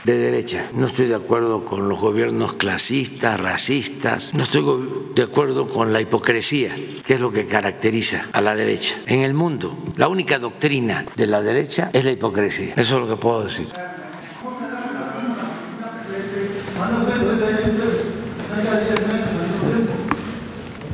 de 0.08 0.18
derecha. 0.18 0.70
No 0.74 0.86
estoy 0.86 1.08
de 1.08 1.16
acuerdo 1.16 1.66
con 1.66 1.90
los 1.90 2.00
gobiernos 2.00 2.54
clasistas, 2.54 3.38
racistas. 3.42 4.34
No 4.34 4.44
estoy 4.44 4.64
de 5.14 5.22
acuerdo 5.22 5.68
con 5.68 5.92
la 5.92 6.00
hipocresía, 6.00 6.74
que 7.06 7.16
es 7.16 7.20
lo 7.20 7.30
que 7.30 7.46
caracteriza 7.46 8.26
a 8.32 8.40
la 8.40 8.56
derecha. 8.56 8.96
En 9.06 9.20
el 9.20 9.34
mundo, 9.34 9.78
la 9.98 10.08
única 10.08 10.40
doctrina 10.40 11.06
de 11.18 11.28
la 11.28 11.42
derecha 11.42 11.90
es 11.92 12.06
la 12.06 12.12
hipocresía. 12.12 12.74
Eso 12.78 12.96
es 12.96 13.02
lo 13.02 13.08
que 13.10 13.18
puedo 13.18 13.44
decir. 13.44 13.68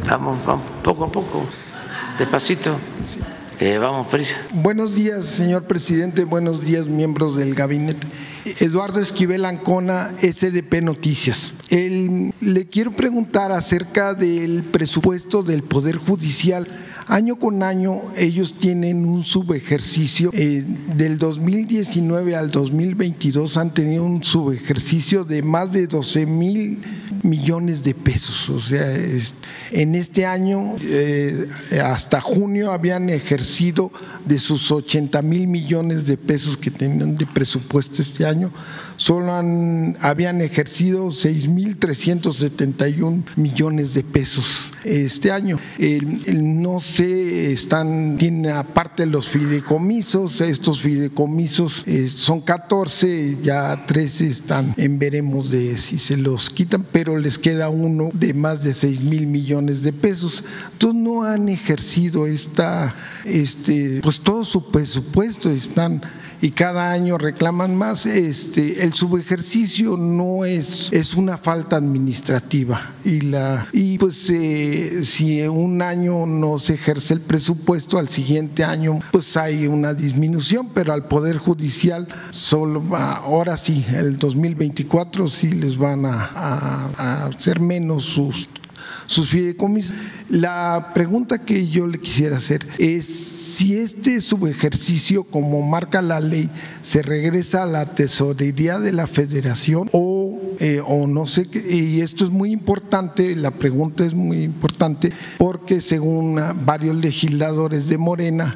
Vamos, 0.09 0.43
vamos, 0.43 0.65
poco 0.83 1.05
a 1.05 1.11
poco, 1.11 1.45
despacito. 2.17 2.77
Vamos, 3.79 4.07
prisa. 4.07 4.41
Buenos 4.51 4.95
días, 4.95 5.25
señor 5.25 5.65
presidente. 5.65 6.25
Buenos 6.25 6.65
días, 6.65 6.87
miembros 6.87 7.37
del 7.37 7.53
gabinete. 7.53 8.07
Eduardo 8.45 8.99
Esquivel 8.99 9.45
Ancona, 9.45 10.11
SDP 10.21 10.81
Noticias. 10.81 11.53
le 11.69 12.67
quiero 12.67 12.95
preguntar 12.95 13.51
acerca 13.51 14.13
del 14.13 14.63
presupuesto 14.63 15.43
del 15.43 15.63
Poder 15.63 15.95
Judicial. 15.97 16.67
Año 17.07 17.37
con 17.37 17.63
año 17.63 18.01
ellos 18.15 18.55
tienen 18.59 19.05
un 19.05 19.23
subejercicio. 19.23 20.31
Eh, 20.33 20.63
del 20.95 21.17
2019 21.17 22.35
al 22.35 22.51
2022 22.51 23.57
han 23.57 23.73
tenido 23.73 24.03
un 24.03 24.23
subejercicio 24.23 25.23
de 25.23 25.41
más 25.41 25.71
de 25.71 25.87
12 25.87 26.25
mil 26.25 26.81
millones 27.23 27.83
de 27.83 27.93
pesos. 27.93 28.49
O 28.49 28.59
sea, 28.59 28.85
en 29.71 29.95
este 29.95 30.25
año, 30.25 30.75
eh, 30.81 31.47
hasta 31.83 32.21
junio, 32.21 32.71
habían 32.71 33.09
ejercido 33.09 33.91
de 34.25 34.39
sus 34.39 34.71
80 34.71 35.21
mil 35.21 35.47
millones 35.47 36.05
de 36.05 36.17
pesos 36.17 36.57
que 36.57 36.71
tenían 36.71 37.17
de 37.17 37.25
presupuesto 37.25 38.01
este 38.01 38.25
año, 38.25 38.32
solo 38.97 39.33
han, 39.33 39.97
habían 40.01 40.41
ejercido 40.41 41.07
6.371 41.07 43.23
millones 43.35 43.93
de 43.93 44.03
pesos 44.03 44.71
este 44.83 45.31
año. 45.31 45.59
no 46.33 46.79
sé, 46.79 47.51
están, 47.51 48.17
tiene 48.17 48.51
aparte 48.51 49.05
los 49.05 49.29
fideicomisos, 49.29 50.41
estos 50.41 50.81
fideicomisos 50.81 51.83
eh, 51.85 52.09
son 52.09 52.41
14, 52.41 53.37
ya 53.43 53.85
13 53.85 54.27
están 54.27 54.73
en 54.77 54.99
veremos 54.99 55.49
de 55.49 55.77
si 55.77 55.99
se 55.99 56.17
los 56.17 56.49
quitan, 56.49 56.85
pero 56.91 57.17
les 57.17 57.37
queda 57.37 57.69
uno 57.69 58.09
de 58.13 58.33
más 58.33 58.63
de 58.63 58.73
6 58.73 59.01
mil 59.01 59.27
millones 59.27 59.83
de 59.83 59.93
pesos. 59.93 60.43
Entonces 60.73 61.01
no 61.01 61.23
han 61.23 61.49
ejercido 61.49 62.27
esta, 62.27 62.95
este, 63.25 63.99
pues 64.01 64.19
todo 64.19 64.45
su 64.45 64.71
presupuesto, 64.71 65.51
están 65.51 66.01
y 66.43 66.51
cada 66.51 66.91
año 66.91 67.17
reclaman 67.17 67.73
más. 67.73 68.05
Este, 68.05 68.83
el 68.83 68.93
subejercicio 68.93 69.95
no 69.95 70.43
es, 70.43 70.89
es 70.91 71.13
una 71.13 71.37
falta 71.37 71.77
administrativa 71.77 72.91
y, 73.05 73.21
la, 73.21 73.67
y 73.71 73.97
pues 73.97 74.29
eh, 74.29 75.05
si 75.05 75.41
un 75.43 75.81
año 75.81 76.25
no 76.25 76.59
se 76.59 76.73
ejerce 76.73 77.13
el 77.13 77.21
presupuesto, 77.21 77.97
al 77.97 78.09
siguiente 78.09 78.65
año 78.65 78.99
pues 79.13 79.37
hay 79.37 79.67
una 79.67 79.93
disminución, 79.93 80.67
pero 80.73 80.91
al 80.91 81.07
Poder 81.07 81.37
Judicial 81.37 82.09
solo 82.31 82.83
ahora 82.93 83.55
sí, 83.55 83.85
el 83.95 84.17
2024 84.17 85.29
sí 85.29 85.49
les 85.49 85.77
van 85.77 86.05
a, 86.05 86.25
a 86.97 87.25
hacer 87.27 87.61
menos 87.61 88.03
sus 88.03 88.49
sus 89.05 89.29
fideicomisos. 89.29 89.95
La 90.29 90.91
pregunta 90.93 91.39
que 91.39 91.67
yo 91.67 91.87
le 91.87 91.99
quisiera 91.99 92.37
hacer 92.37 92.67
es 92.77 93.05
si 93.05 93.77
este 93.77 94.19
subejercicio, 94.21 95.23
como 95.23 95.61
marca 95.61 96.01
la 96.01 96.19
ley, 96.19 96.49
se 96.83 97.01
regresa 97.01 97.63
a 97.63 97.65
la 97.65 97.95
tesorería 97.95 98.77
de 98.77 98.91
la 98.91 99.07
federación 99.07 99.89
o, 99.93 100.39
eh, 100.59 100.81
o 100.85 101.07
no 101.07 101.25
sé, 101.27 101.47
y 101.69 102.01
esto 102.01 102.25
es 102.25 102.29
muy 102.29 102.51
importante, 102.51 103.35
la 103.35 103.51
pregunta 103.51 104.05
es 104.05 104.13
muy 104.13 104.43
importante, 104.43 105.11
porque 105.37 105.81
según 105.81 106.39
varios 106.65 106.95
legisladores 106.97 107.87
de 107.87 107.97
Morena, 107.97 108.55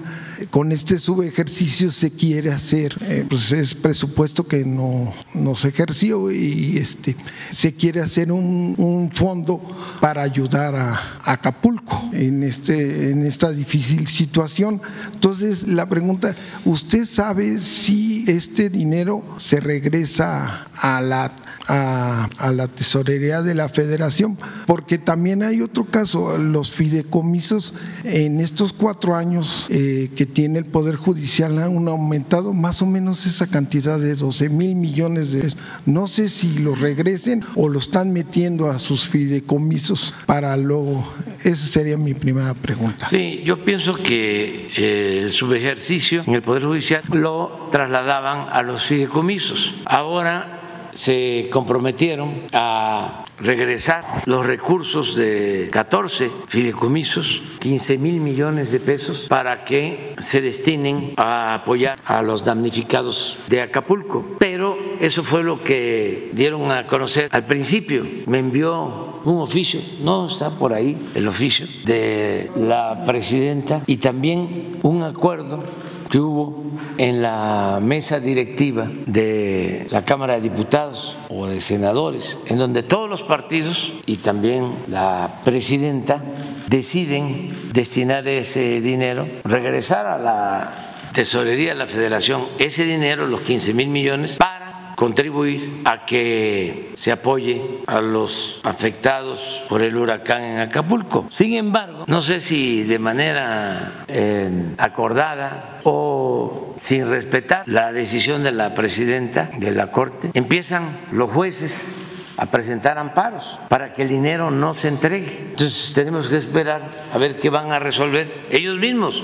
con 0.52 0.72
este 0.72 1.00
subejercicio 1.00 1.90
se 1.90 2.12
quiere 2.12 2.52
hacer, 2.52 2.96
eh, 3.02 3.26
pues 3.28 3.52
es 3.52 3.74
presupuesto 3.74 4.48
que 4.48 4.66
no, 4.66 5.14
no, 5.34 5.56
se 5.56 5.70
ejerció 5.70 6.32
y 6.32 6.78
este, 6.78 7.16
se 7.50 7.74
quiere 7.74 8.02
hacer 8.02 8.32
un, 8.32 8.76
un 8.78 9.12
fondo 9.12 9.62
para 10.00 10.22
ayudar 10.22 10.76
a, 10.76 11.18
Acapulco 11.24 12.10
en, 12.14 12.44
este, 12.44 13.12
en 13.12 13.26
esta 13.26 13.52
difícil 13.52 14.08
situación. 14.08 14.82
Entonces, 15.14 15.68
la 15.68 15.88
pregunta, 15.88 16.36
¿usted 16.64 17.06
sabe 17.06 17.60
si 17.60 18.17
este 18.28 18.70
dinero 18.70 19.24
se 19.38 19.60
regresa 19.60 20.68
a 20.76 21.02
la, 21.02 21.32
a, 21.68 22.52
la 22.52 22.68
tesorería 22.68 23.42
de 23.42 23.56
la 23.56 23.70
federación? 23.70 24.38
Porque 24.66 24.98
también 24.98 25.44
hay 25.44 25.62
otro 25.62 25.86
caso, 25.86 26.38
los 26.38 26.72
fideicomisos 26.72 27.74
en 28.04 28.40
estos 28.40 28.74
cuatro 28.74 29.16
años 29.16 29.68
eh, 29.70 30.10
que 30.16 30.26
tiene 30.26 30.60
el 30.60 30.66
Poder 30.66 30.96
Judicial 30.96 31.58
han 31.60 31.88
aumentado 31.88 32.54
más 32.54 32.82
o 32.82 32.86
menos 32.86 33.26
esa 33.26 33.48
cantidad 33.48 34.00
de 34.00 34.16
12 34.16 34.50
mil 34.50 34.76
millones 34.76 35.32
de 35.32 35.42
pesos. 35.42 35.60
No 35.86 36.08
sé 36.08 36.30
si 36.30 36.60
lo 36.60 36.76
regresen 36.76 37.44
o 37.56 37.70
lo 37.70 37.80
están 37.80 38.14
metiendo 38.14 38.70
a 38.70 38.80
sus 38.80 39.08
fideicomisos 39.08 40.14
para 40.26 40.56
luego. 40.58 41.06
Esa 41.44 41.68
sería 41.68 41.98
mi 41.98 42.14
primera 42.14 42.54
pregunta. 42.54 43.08
Sí, 43.10 43.42
yo 43.44 43.64
pienso 43.64 43.96
que 43.96 44.70
eh, 44.78 45.22
el 45.24 45.32
subejercicio 45.32 46.24
en 46.26 46.34
el 46.34 46.42
Poder 46.42 46.64
Judicial 46.64 47.02
lo 47.12 47.68
trasladaban 48.08 48.48
a 48.52 48.62
los 48.64 48.86
fideicomisos. 48.86 49.76
Ahora 49.86 50.92
se 50.94 51.50
comprometieron 51.52 52.44
a 52.54 53.26
regresar 53.38 54.24
los 54.26 54.46
recursos 54.46 55.16
de 55.16 55.70
14 55.72 56.32
fideicomisos, 56.48 57.44
15 57.60 57.98
mil 57.98 58.22
millones 58.22 58.72
de 58.72 58.80
pesos, 58.80 59.28
para 59.28 59.66
que 59.66 60.16
se 60.20 60.42
destinen 60.42 61.14
a 61.18 61.56
apoyar 61.56 62.00
a 62.06 62.22
los 62.22 62.46
damnificados 62.46 63.40
de 63.50 63.62
Acapulco. 63.62 64.26
Pero 64.40 64.78
eso 65.02 65.22
fue 65.22 65.44
lo 65.44 65.62
que 65.62 66.32
dieron 66.32 66.72
a 66.72 66.88
conocer 66.88 67.28
al 67.32 67.44
principio. 67.44 68.08
Me 68.26 68.40
envió 68.40 69.20
un 69.26 69.40
oficio, 69.40 69.82
no 70.00 70.28
está 70.28 70.52
por 70.52 70.72
ahí 70.72 70.98
el 71.14 71.28
oficio, 71.28 71.68
de 71.84 72.50
la 72.56 73.04
presidenta 73.06 73.84
y 73.86 73.98
también 73.98 74.80
un 74.82 75.04
acuerdo 75.04 75.62
que 76.10 76.20
hubo 76.20 76.64
en 76.98 77.22
la 77.22 77.80
mesa 77.82 78.20
directiva 78.20 78.90
de 79.06 79.88
la 79.92 80.06
Cámara 80.06 80.36
de 80.36 80.42
Diputados 80.42 81.18
o 81.30 81.48
de 81.48 81.62
senadores, 81.62 82.40
en 82.48 82.58
donde 82.58 82.84
todos 82.84 83.10
los 83.10 83.24
partidos 83.24 83.94
y 84.06 84.18
también 84.18 84.74
la 84.88 85.42
presidenta 85.44 86.24
deciden 86.68 87.72
destinar 87.74 88.28
ese 88.28 88.82
dinero, 88.82 89.28
regresar 89.44 90.06
a 90.06 90.18
la 90.18 90.94
tesorería 91.14 91.70
de 91.70 91.76
la 91.76 91.88
federación 91.88 92.46
ese 92.60 92.84
dinero, 92.84 93.26
los 93.26 93.42
15 93.42 93.74
mil 93.74 93.88
millones, 93.88 94.38
para 94.38 94.57
contribuir 94.98 95.84
a 95.86 96.08
que 96.08 96.92
se 96.96 97.12
apoye 97.12 97.84
a 97.86 98.02
los 98.02 98.60
afectados 98.64 99.64
por 99.70 99.84
el 99.84 99.96
huracán 99.96 100.42
en 100.42 100.60
Acapulco. 100.60 101.28
Sin 101.32 101.54
embargo, 101.54 102.06
no 102.08 102.20
sé 102.20 102.40
si 102.40 102.82
de 102.82 102.98
manera 102.98 104.06
eh, 104.08 104.74
acordada 104.80 105.82
o 105.84 106.74
sin 106.78 107.08
respetar 107.08 107.62
la 107.68 107.92
decisión 107.92 108.42
de 108.42 108.52
la 108.52 108.74
presidenta 108.74 109.52
de 109.56 109.72
la 109.72 109.92
Corte, 109.92 110.32
empiezan 110.34 111.02
los 111.12 111.30
jueces 111.30 111.92
a 112.36 112.48
presentar 112.48 112.98
amparos 112.98 113.60
para 113.70 113.94
que 113.94 114.02
el 114.02 114.10
dinero 114.10 114.50
no 114.50 114.74
se 114.74 114.88
entregue. 114.88 115.50
Entonces 115.52 115.94
tenemos 115.94 116.28
que 116.28 116.38
esperar 116.38 116.82
a 117.14 117.18
ver 117.20 117.38
qué 117.38 117.52
van 117.52 117.72
a 117.72 117.78
resolver 117.78 118.48
ellos 118.50 118.80
mismos 118.80 119.22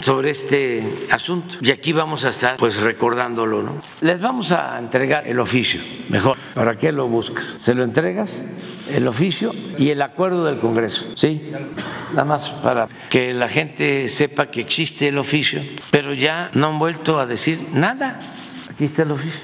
sobre 0.00 0.30
este 0.30 1.06
asunto 1.10 1.56
y 1.60 1.70
aquí 1.70 1.92
vamos 1.92 2.24
a 2.24 2.30
estar 2.30 2.56
pues 2.56 2.76
recordándolo, 2.80 3.62
¿no? 3.62 3.80
Les 4.00 4.20
vamos 4.20 4.52
a 4.52 4.78
entregar 4.78 5.26
el 5.26 5.40
oficio, 5.40 5.80
mejor. 6.08 6.36
¿Para 6.54 6.76
qué 6.76 6.92
lo 6.92 7.08
buscas? 7.08 7.44
Se 7.44 7.74
lo 7.74 7.84
entregas 7.84 8.44
el 8.92 9.08
oficio 9.08 9.52
y 9.78 9.90
el 9.90 10.02
acuerdo 10.02 10.44
del 10.44 10.58
Congreso, 10.58 11.06
¿sí? 11.16 11.50
Nada 12.10 12.24
más 12.24 12.50
para 12.50 12.88
que 13.10 13.34
la 13.34 13.48
gente 13.48 14.08
sepa 14.08 14.50
que 14.50 14.60
existe 14.60 15.08
el 15.08 15.18
oficio, 15.18 15.62
pero 15.90 16.14
ya 16.14 16.50
no 16.54 16.68
han 16.68 16.78
vuelto 16.78 17.18
a 17.18 17.26
decir 17.26 17.58
nada. 17.72 18.20
Aquí 18.70 18.84
está 18.84 19.02
el 19.02 19.12
oficio 19.12 19.40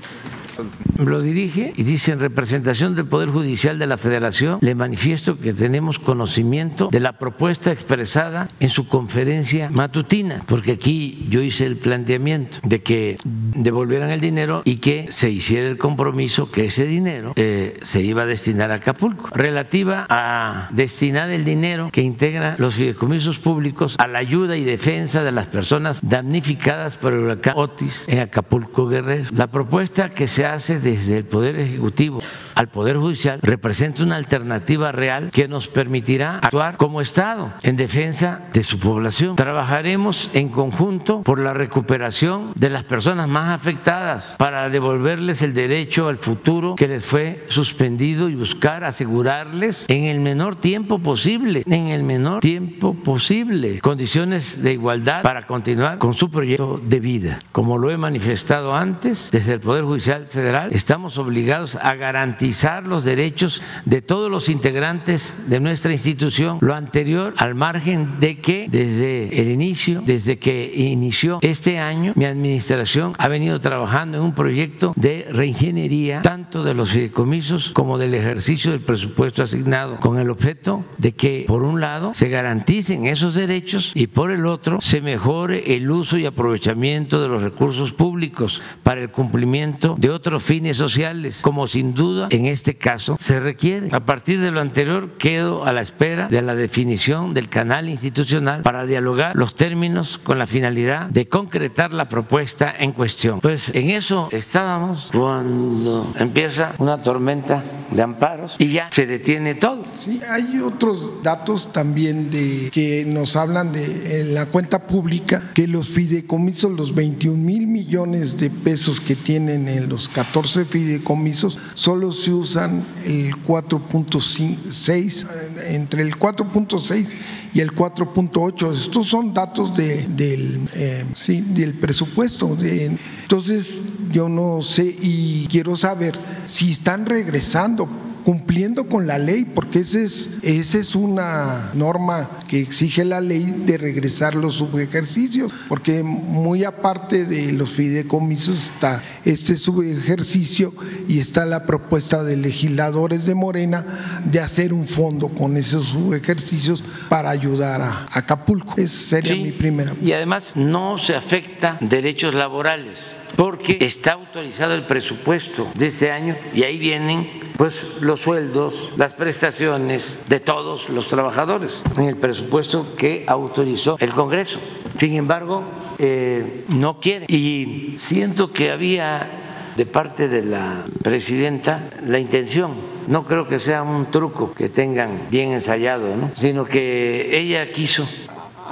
lo 0.98 1.20
dirige 1.20 1.72
y 1.76 1.82
dice 1.82 2.12
en 2.12 2.20
representación 2.20 2.94
del 2.94 3.06
Poder 3.06 3.30
Judicial 3.30 3.78
de 3.78 3.86
la 3.86 3.98
Federación, 3.98 4.58
le 4.60 4.74
manifiesto 4.74 5.38
que 5.38 5.52
tenemos 5.52 5.98
conocimiento 5.98 6.88
de 6.90 7.00
la 7.00 7.18
propuesta 7.18 7.72
expresada 7.72 8.48
en 8.60 8.68
su 8.68 8.86
conferencia 8.88 9.68
matutina, 9.70 10.42
porque 10.46 10.72
aquí 10.72 11.26
yo 11.28 11.42
hice 11.42 11.66
el 11.66 11.76
planteamiento 11.76 12.58
de 12.62 12.82
que 12.82 13.16
devolvieran 13.24 14.10
el 14.10 14.20
dinero 14.20 14.62
y 14.64 14.76
que 14.76 15.06
se 15.10 15.30
hiciera 15.30 15.68
el 15.68 15.78
compromiso 15.78 16.50
que 16.50 16.66
ese 16.66 16.86
dinero 16.86 17.32
eh, 17.36 17.74
se 17.82 18.02
iba 18.02 18.22
a 18.22 18.26
destinar 18.26 18.70
a 18.70 18.76
Acapulco, 18.76 19.28
relativa 19.34 20.06
a 20.08 20.68
destinar 20.72 21.30
el 21.30 21.44
dinero 21.44 21.90
que 21.92 22.02
integra 22.02 22.56
los 22.58 22.74
fideicomisos 22.74 23.38
públicos 23.38 23.96
a 23.98 24.06
la 24.06 24.18
ayuda 24.18 24.56
y 24.56 24.64
defensa 24.64 25.22
de 25.22 25.32
las 25.32 25.46
personas 25.46 26.00
damnificadas 26.02 26.96
por 26.96 27.12
el 27.12 27.20
huracán 27.20 27.54
Otis 27.56 28.04
en 28.08 28.20
Acapulco 28.20 28.86
Guerrero. 28.86 29.30
La 29.32 29.46
propuesta 29.46 30.10
que 30.10 30.26
se 30.26 30.41
hace 30.44 30.80
desde 30.80 31.18
el 31.18 31.24
Poder 31.24 31.58
Ejecutivo 31.58 32.20
al 32.54 32.68
Poder 32.68 32.96
Judicial 32.96 33.40
representa 33.42 34.02
una 34.02 34.16
alternativa 34.16 34.92
real 34.92 35.30
que 35.32 35.48
nos 35.48 35.68
permitirá 35.68 36.38
actuar 36.38 36.76
como 36.76 37.00
Estado 37.00 37.52
en 37.62 37.76
defensa 37.76 38.42
de 38.52 38.62
su 38.62 38.78
población. 38.78 39.36
Trabajaremos 39.36 40.30
en 40.32 40.48
conjunto 40.48 41.22
por 41.22 41.38
la 41.38 41.54
recuperación 41.54 42.52
de 42.54 42.70
las 42.70 42.84
personas 42.84 43.28
más 43.28 43.50
afectadas 43.50 44.36
para 44.38 44.68
devolverles 44.68 45.42
el 45.42 45.54
derecho 45.54 46.08
al 46.08 46.18
futuro 46.18 46.74
que 46.76 46.88
les 46.88 47.06
fue 47.06 47.44
suspendido 47.48 48.28
y 48.28 48.34
buscar 48.34 48.84
asegurarles 48.84 49.86
en 49.88 50.04
el 50.04 50.20
menor 50.20 50.56
tiempo 50.56 50.98
posible, 50.98 51.62
en 51.66 51.88
el 51.88 52.02
menor 52.02 52.40
tiempo 52.40 52.94
posible, 52.94 53.80
condiciones 53.80 54.62
de 54.62 54.72
igualdad 54.72 55.22
para 55.22 55.46
continuar 55.46 55.98
con 55.98 56.14
su 56.14 56.30
proyecto 56.30 56.80
de 56.82 57.00
vida. 57.00 57.38
Como 57.52 57.78
lo 57.78 57.90
he 57.90 57.96
manifestado 57.96 58.74
antes, 58.74 59.30
desde 59.30 59.54
el 59.54 59.60
Poder 59.60 59.84
Judicial 59.84 60.26
Federal 60.32 60.72
estamos 60.72 61.18
obligados 61.18 61.76
a 61.76 61.94
garantizar 61.94 62.84
los 62.86 63.04
derechos 63.04 63.62
de 63.84 64.00
todos 64.00 64.30
los 64.30 64.48
integrantes 64.48 65.38
de 65.46 65.60
nuestra 65.60 65.92
institución, 65.92 66.58
lo 66.60 66.74
anterior 66.74 67.34
al 67.36 67.54
margen 67.54 68.18
de 68.18 68.38
que 68.40 68.66
desde 68.70 69.40
el 69.40 69.50
inicio, 69.50 70.02
desde 70.04 70.38
que 70.38 70.72
inició 70.74 71.38
este 71.42 71.78
año, 71.78 72.12
mi 72.16 72.24
administración 72.24 73.12
ha 73.18 73.28
venido 73.28 73.60
trabajando 73.60 74.18
en 74.18 74.24
un 74.24 74.34
proyecto 74.34 74.94
de 74.96 75.28
reingeniería 75.30 76.22
tanto 76.22 76.64
de 76.64 76.74
los 76.74 76.90
fideicomisos 76.90 77.70
como 77.74 77.98
del 77.98 78.14
ejercicio 78.14 78.70
del 78.70 78.80
presupuesto 78.80 79.42
asignado, 79.42 80.00
con 80.00 80.18
el 80.18 80.30
objeto 80.30 80.84
de 80.96 81.12
que, 81.12 81.44
por 81.46 81.62
un 81.62 81.80
lado, 81.80 82.14
se 82.14 82.30
garanticen 82.30 83.06
esos 83.06 83.34
derechos 83.34 83.92
y 83.94 84.06
por 84.06 84.30
el 84.30 84.46
otro, 84.46 84.80
se 84.80 85.02
mejore 85.02 85.76
el 85.76 85.90
uso 85.90 86.16
y 86.16 86.24
aprovechamiento 86.24 87.20
de 87.20 87.28
los 87.28 87.42
recursos 87.42 87.92
públicos 87.92 88.62
para 88.82 89.02
el 89.02 89.10
cumplimiento 89.10 89.94
de 89.98 90.08
otros 90.08 90.21
fines 90.40 90.76
sociales, 90.76 91.40
como 91.42 91.66
sin 91.66 91.94
duda 91.94 92.28
en 92.30 92.46
este 92.46 92.76
caso 92.76 93.16
se 93.18 93.40
requiere. 93.40 93.88
A 93.92 94.00
partir 94.00 94.40
de 94.40 94.50
lo 94.50 94.60
anterior, 94.60 95.10
quedo 95.18 95.64
a 95.64 95.72
la 95.72 95.80
espera 95.80 96.28
de 96.28 96.42
la 96.42 96.54
definición 96.54 97.34
del 97.34 97.48
canal 97.48 97.88
institucional 97.88 98.62
para 98.62 98.86
dialogar 98.86 99.36
los 99.36 99.54
términos 99.54 100.18
con 100.22 100.38
la 100.38 100.46
finalidad 100.46 101.06
de 101.06 101.28
concretar 101.28 101.92
la 101.92 102.08
propuesta 102.08 102.74
en 102.78 102.92
cuestión. 102.92 103.40
Pues 103.40 103.70
en 103.74 103.90
eso 103.90 104.28
estábamos 104.32 105.10
cuando 105.12 106.12
empieza 106.18 106.74
una 106.78 107.00
tormenta 107.00 107.62
de 107.90 108.02
amparos 108.02 108.56
y 108.58 108.72
ya 108.72 108.88
se 108.90 109.06
detiene 109.06 109.54
todo. 109.54 109.84
Sí, 109.98 110.20
hay 110.28 110.60
otros 110.60 111.22
datos 111.22 111.72
también 111.72 112.30
de 112.30 112.70
que 112.72 113.04
nos 113.04 113.36
hablan 113.36 113.72
de 113.72 114.24
la 114.24 114.46
cuenta 114.46 114.86
pública 114.86 115.50
que 115.54 115.66
los 115.66 115.88
fideicomisos, 115.88 116.72
los 116.72 116.94
21 116.94 117.36
mil 117.36 117.66
millones 117.66 118.36
de 118.38 118.50
pesos 118.50 119.00
que 119.00 119.16
tienen 119.16 119.68
en 119.68 119.88
los 119.88 120.08
14 120.12 120.64
fideicomisos 120.64 121.58
solo 121.74 122.12
se 122.12 122.32
usan 122.32 122.84
el 123.04 123.34
4.6, 123.36 125.26
entre 125.66 126.02
el 126.02 126.18
4.6 126.18 127.08
y 127.54 127.60
el 127.60 127.72
4.8. 127.72 128.76
Estos 128.76 129.08
son 129.08 129.34
datos 129.34 129.76
de, 129.76 130.06
del, 130.08 130.68
eh, 130.74 131.04
sí, 131.14 131.40
del 131.40 131.74
presupuesto. 131.74 132.54
De, 132.56 132.96
entonces, 133.22 133.82
yo 134.10 134.28
no 134.28 134.62
sé 134.62 134.96
y 135.00 135.46
quiero 135.50 135.76
saber 135.76 136.18
si 136.46 136.72
están 136.72 137.06
regresando 137.06 137.88
cumpliendo 138.24 138.88
con 138.88 139.06
la 139.06 139.18
ley, 139.18 139.44
porque 139.44 139.80
esa 139.80 139.98
es, 140.00 140.30
esa 140.42 140.78
es 140.78 140.94
una 140.94 141.70
norma 141.74 142.30
que 142.48 142.60
exige 142.60 143.04
la 143.04 143.20
ley 143.20 143.54
de 143.66 143.78
regresar 143.78 144.34
los 144.34 144.54
subejercicios, 144.54 145.52
porque 145.68 146.02
muy 146.02 146.64
aparte 146.64 147.24
de 147.24 147.52
los 147.52 147.70
fideicomisos 147.70 148.70
está 148.72 149.02
este 149.24 149.56
subejercicio 149.56 150.72
y 151.08 151.18
está 151.18 151.44
la 151.46 151.66
propuesta 151.66 152.24
de 152.24 152.36
legisladores 152.36 153.26
de 153.26 153.34
Morena 153.34 153.84
de 154.24 154.40
hacer 154.40 154.72
un 154.72 154.86
fondo 154.86 155.28
con 155.28 155.56
esos 155.56 155.86
subejercicios 155.86 156.82
para 157.08 157.30
ayudar 157.30 157.80
a 157.80 158.08
Acapulco. 158.10 158.74
Esa 158.76 159.20
sería 159.20 159.42
mi 159.42 159.52
primera. 159.52 159.94
Y 160.02 160.12
además 160.12 160.54
no 160.56 160.98
se 160.98 161.14
afecta 161.14 161.78
derechos 161.80 162.34
laborales 162.34 163.21
porque 163.36 163.78
está 163.80 164.12
autorizado 164.12 164.74
el 164.74 164.86
presupuesto 164.86 165.70
de 165.74 165.86
este 165.86 166.10
año 166.10 166.36
y 166.54 166.62
ahí 166.64 166.78
vienen 166.78 167.28
pues 167.56 167.86
los 168.00 168.20
sueldos, 168.20 168.92
las 168.96 169.14
prestaciones 169.14 170.18
de 170.28 170.40
todos 170.40 170.88
los 170.88 171.08
trabajadores 171.08 171.82
en 171.96 172.04
el 172.04 172.16
presupuesto 172.16 172.94
que 172.96 173.24
autorizó 173.26 173.96
el 174.00 174.12
Congreso. 174.12 174.58
Sin 174.96 175.14
embargo, 175.14 175.64
eh, 175.98 176.64
no 176.74 177.00
quiere 177.00 177.26
y 177.28 177.94
siento 177.96 178.52
que 178.52 178.70
había 178.70 179.38
de 179.76 179.86
parte 179.86 180.28
de 180.28 180.42
la 180.42 180.84
presidenta 181.02 181.88
la 182.04 182.18
intención 182.18 182.92
no 183.08 183.24
creo 183.24 183.48
que 183.48 183.58
sea 183.58 183.82
un 183.82 184.10
truco 184.10 184.52
que 184.52 184.68
tengan 184.68 185.28
bien 185.30 185.52
ensayado, 185.52 186.16
¿no? 186.16 186.30
sino 186.34 186.64
que 186.64 187.36
ella 187.38 187.72
quiso 187.72 188.08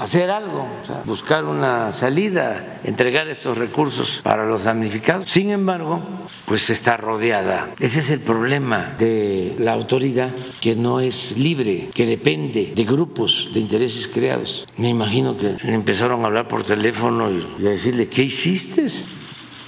hacer 0.01 0.31
algo, 0.31 0.67
buscar 1.05 1.45
una 1.45 1.93
salida, 1.93 2.81
entregar 2.85 3.29
estos 3.29 3.59
recursos 3.59 4.21
para 4.23 4.47
los 4.47 4.65
damnificados. 4.65 5.31
Sin 5.31 5.51
embargo, 5.51 6.01
pues 6.47 6.71
está 6.71 6.97
rodeada. 6.97 7.69
Ese 7.79 8.01
es 8.01 8.11
el 8.11 8.21
problema 8.21 8.95
de 8.97 9.55
la 9.59 9.75
autoridad 9.75 10.31
que 10.61 10.75
no 10.75 11.01
es 11.01 11.37
libre, 11.37 11.91
que 11.93 12.07
depende 12.07 12.73
de 12.75 12.85
grupos 12.85 13.51
de 13.53 13.61
intereses 13.61 14.09
creados. 14.09 14.67
Me 14.79 14.89
imagino 14.89 15.37
que 15.37 15.57
empezaron 15.65 16.25
a 16.25 16.29
hablar 16.29 16.49
por 16.49 16.63
teléfono 16.63 17.31
y 17.31 17.67
a 17.67 17.71
decirle, 17.71 18.09
¿qué 18.09 18.23
hiciste? 18.23 18.87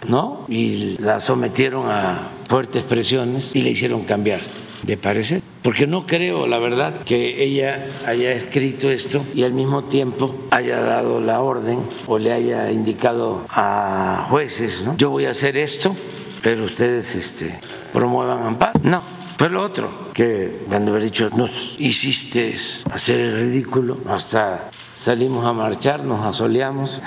¿No? 0.08 0.46
Y 0.48 0.96
la 0.98 1.20
sometieron 1.20 1.90
a 1.90 2.30
fuertes 2.48 2.84
presiones 2.84 3.50
y 3.54 3.60
le 3.60 3.70
hicieron 3.70 4.04
cambiar 4.04 4.40
de 4.82 4.96
parecer 4.96 5.42
porque 5.62 5.86
no 5.86 6.06
creo, 6.06 6.46
la 6.48 6.58
verdad, 6.58 7.04
que 7.04 7.44
ella 7.44 7.86
haya 8.04 8.32
escrito 8.32 8.90
esto 8.90 9.24
y 9.32 9.44
al 9.44 9.52
mismo 9.52 9.84
tiempo 9.84 10.34
haya 10.50 10.80
dado 10.80 11.20
la 11.20 11.40
orden 11.40 11.78
o 12.06 12.18
le 12.18 12.32
haya 12.32 12.70
indicado 12.72 13.46
a 13.48 14.26
jueces, 14.28 14.82
¿no? 14.84 14.96
Yo 14.96 15.10
voy 15.10 15.26
a 15.26 15.30
hacer 15.30 15.56
esto, 15.56 15.94
pero 16.42 16.64
ustedes 16.64 17.14
este, 17.14 17.60
promuevan 17.92 18.42
amparo. 18.42 18.80
No, 18.82 19.02
fue 19.38 19.48
lo 19.50 19.62
otro, 19.62 20.10
que 20.12 20.64
cuando 20.68 20.90
haber 20.90 21.04
dicho, 21.04 21.30
nos 21.36 21.76
hiciste 21.78 22.56
hacer 22.90 23.20
el 23.20 23.36
ridículo, 23.36 23.98
hasta 24.08 24.68
salimos 24.96 25.46
a 25.46 25.52
marchar, 25.52 26.02
nos 26.02 26.26
asoleamos. 26.26 27.00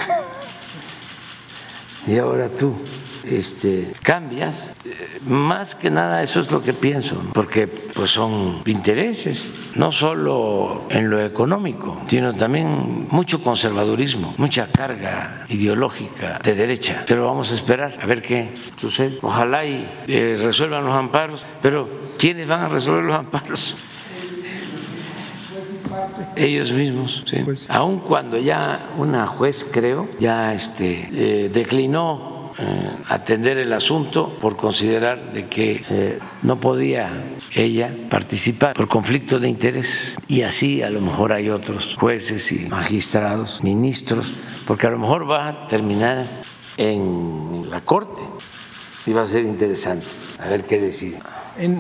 y 2.08 2.18
ahora 2.18 2.48
tú 2.48 2.74
este, 3.30 3.94
cambias. 4.02 4.74
Más 5.26 5.76
que 5.76 5.90
nada 5.90 6.22
eso 6.24 6.40
es 6.40 6.52
lo 6.52 6.62
que 6.62 6.74
pienso, 6.74 7.24
porque 7.34 7.68
pues 7.68 8.12
son 8.12 8.62
intereses, 8.66 9.50
no 9.76 9.92
solo 9.92 10.86
en 10.90 11.10
lo 11.10 11.24
económico, 11.24 12.02
sino 12.08 12.34
también 12.34 13.08
mucho 13.10 13.42
conservadurismo, 13.42 14.34
mucha 14.38 14.68
carga 14.72 15.46
ideológica 15.50 16.40
de 16.44 16.56
derecha. 16.56 17.04
Pero 17.08 17.26
vamos 17.26 17.52
a 17.52 17.56
esperar 17.56 17.98
a 18.02 18.06
ver 18.06 18.22
qué 18.22 18.56
sucede. 18.76 19.18
Ojalá 19.22 19.66
y 19.66 19.90
eh, 20.08 20.38
resuelvan 20.42 20.86
los 20.86 20.94
amparos, 20.94 21.46
pero 21.62 21.90
¿quiénes 22.18 22.48
van 22.48 22.62
a 22.62 22.70
resolver 22.70 23.04
los 23.04 23.16
amparos? 23.16 23.78
ellos 26.36 26.72
mismos, 26.72 27.24
sí. 27.26 27.38
Pues 27.44 27.70
Aun 27.70 28.00
cuando 28.00 28.38
ya 28.38 28.90
una 28.98 29.28
juez, 29.28 29.66
creo, 29.70 30.08
ya 30.20 30.54
este, 30.54 31.10
eh, 31.14 31.50
declinó 31.50 32.35
eh, 32.58 32.90
atender 33.10 33.58
el 33.58 33.74
asunto 33.74 34.38
por 34.40 34.56
considerar 34.56 35.34
de 35.34 35.48
que 35.48 35.84
eh, 35.90 36.20
no 36.42 36.60
podía 36.60 37.12
ella 37.54 37.94
participar 38.10 38.74
por 38.74 38.88
conflicto 38.88 39.40
de 39.40 39.50
intereses. 39.50 40.18
Y 40.28 40.44
así 40.44 40.82
a 40.82 40.90
lo 40.90 41.02
mejor 41.02 41.34
hay 41.34 41.50
otros 41.50 41.96
jueces 42.00 42.52
y 42.52 42.68
magistrados, 42.70 43.62
ministros, 43.64 44.34
porque 44.66 44.88
a 44.88 44.92
lo 44.92 45.00
mejor 45.00 45.30
va 45.30 45.48
a 45.48 45.68
terminar 45.68 46.26
en 46.78 47.70
la 47.70 47.82
corte. 47.82 48.22
Y 49.06 49.12
va 49.12 49.24
a 49.24 49.28
ser 49.28 49.44
interesante. 49.44 50.08
A 50.40 50.48
ver 50.48 50.64
qué 50.64 50.80
decide 50.80 51.20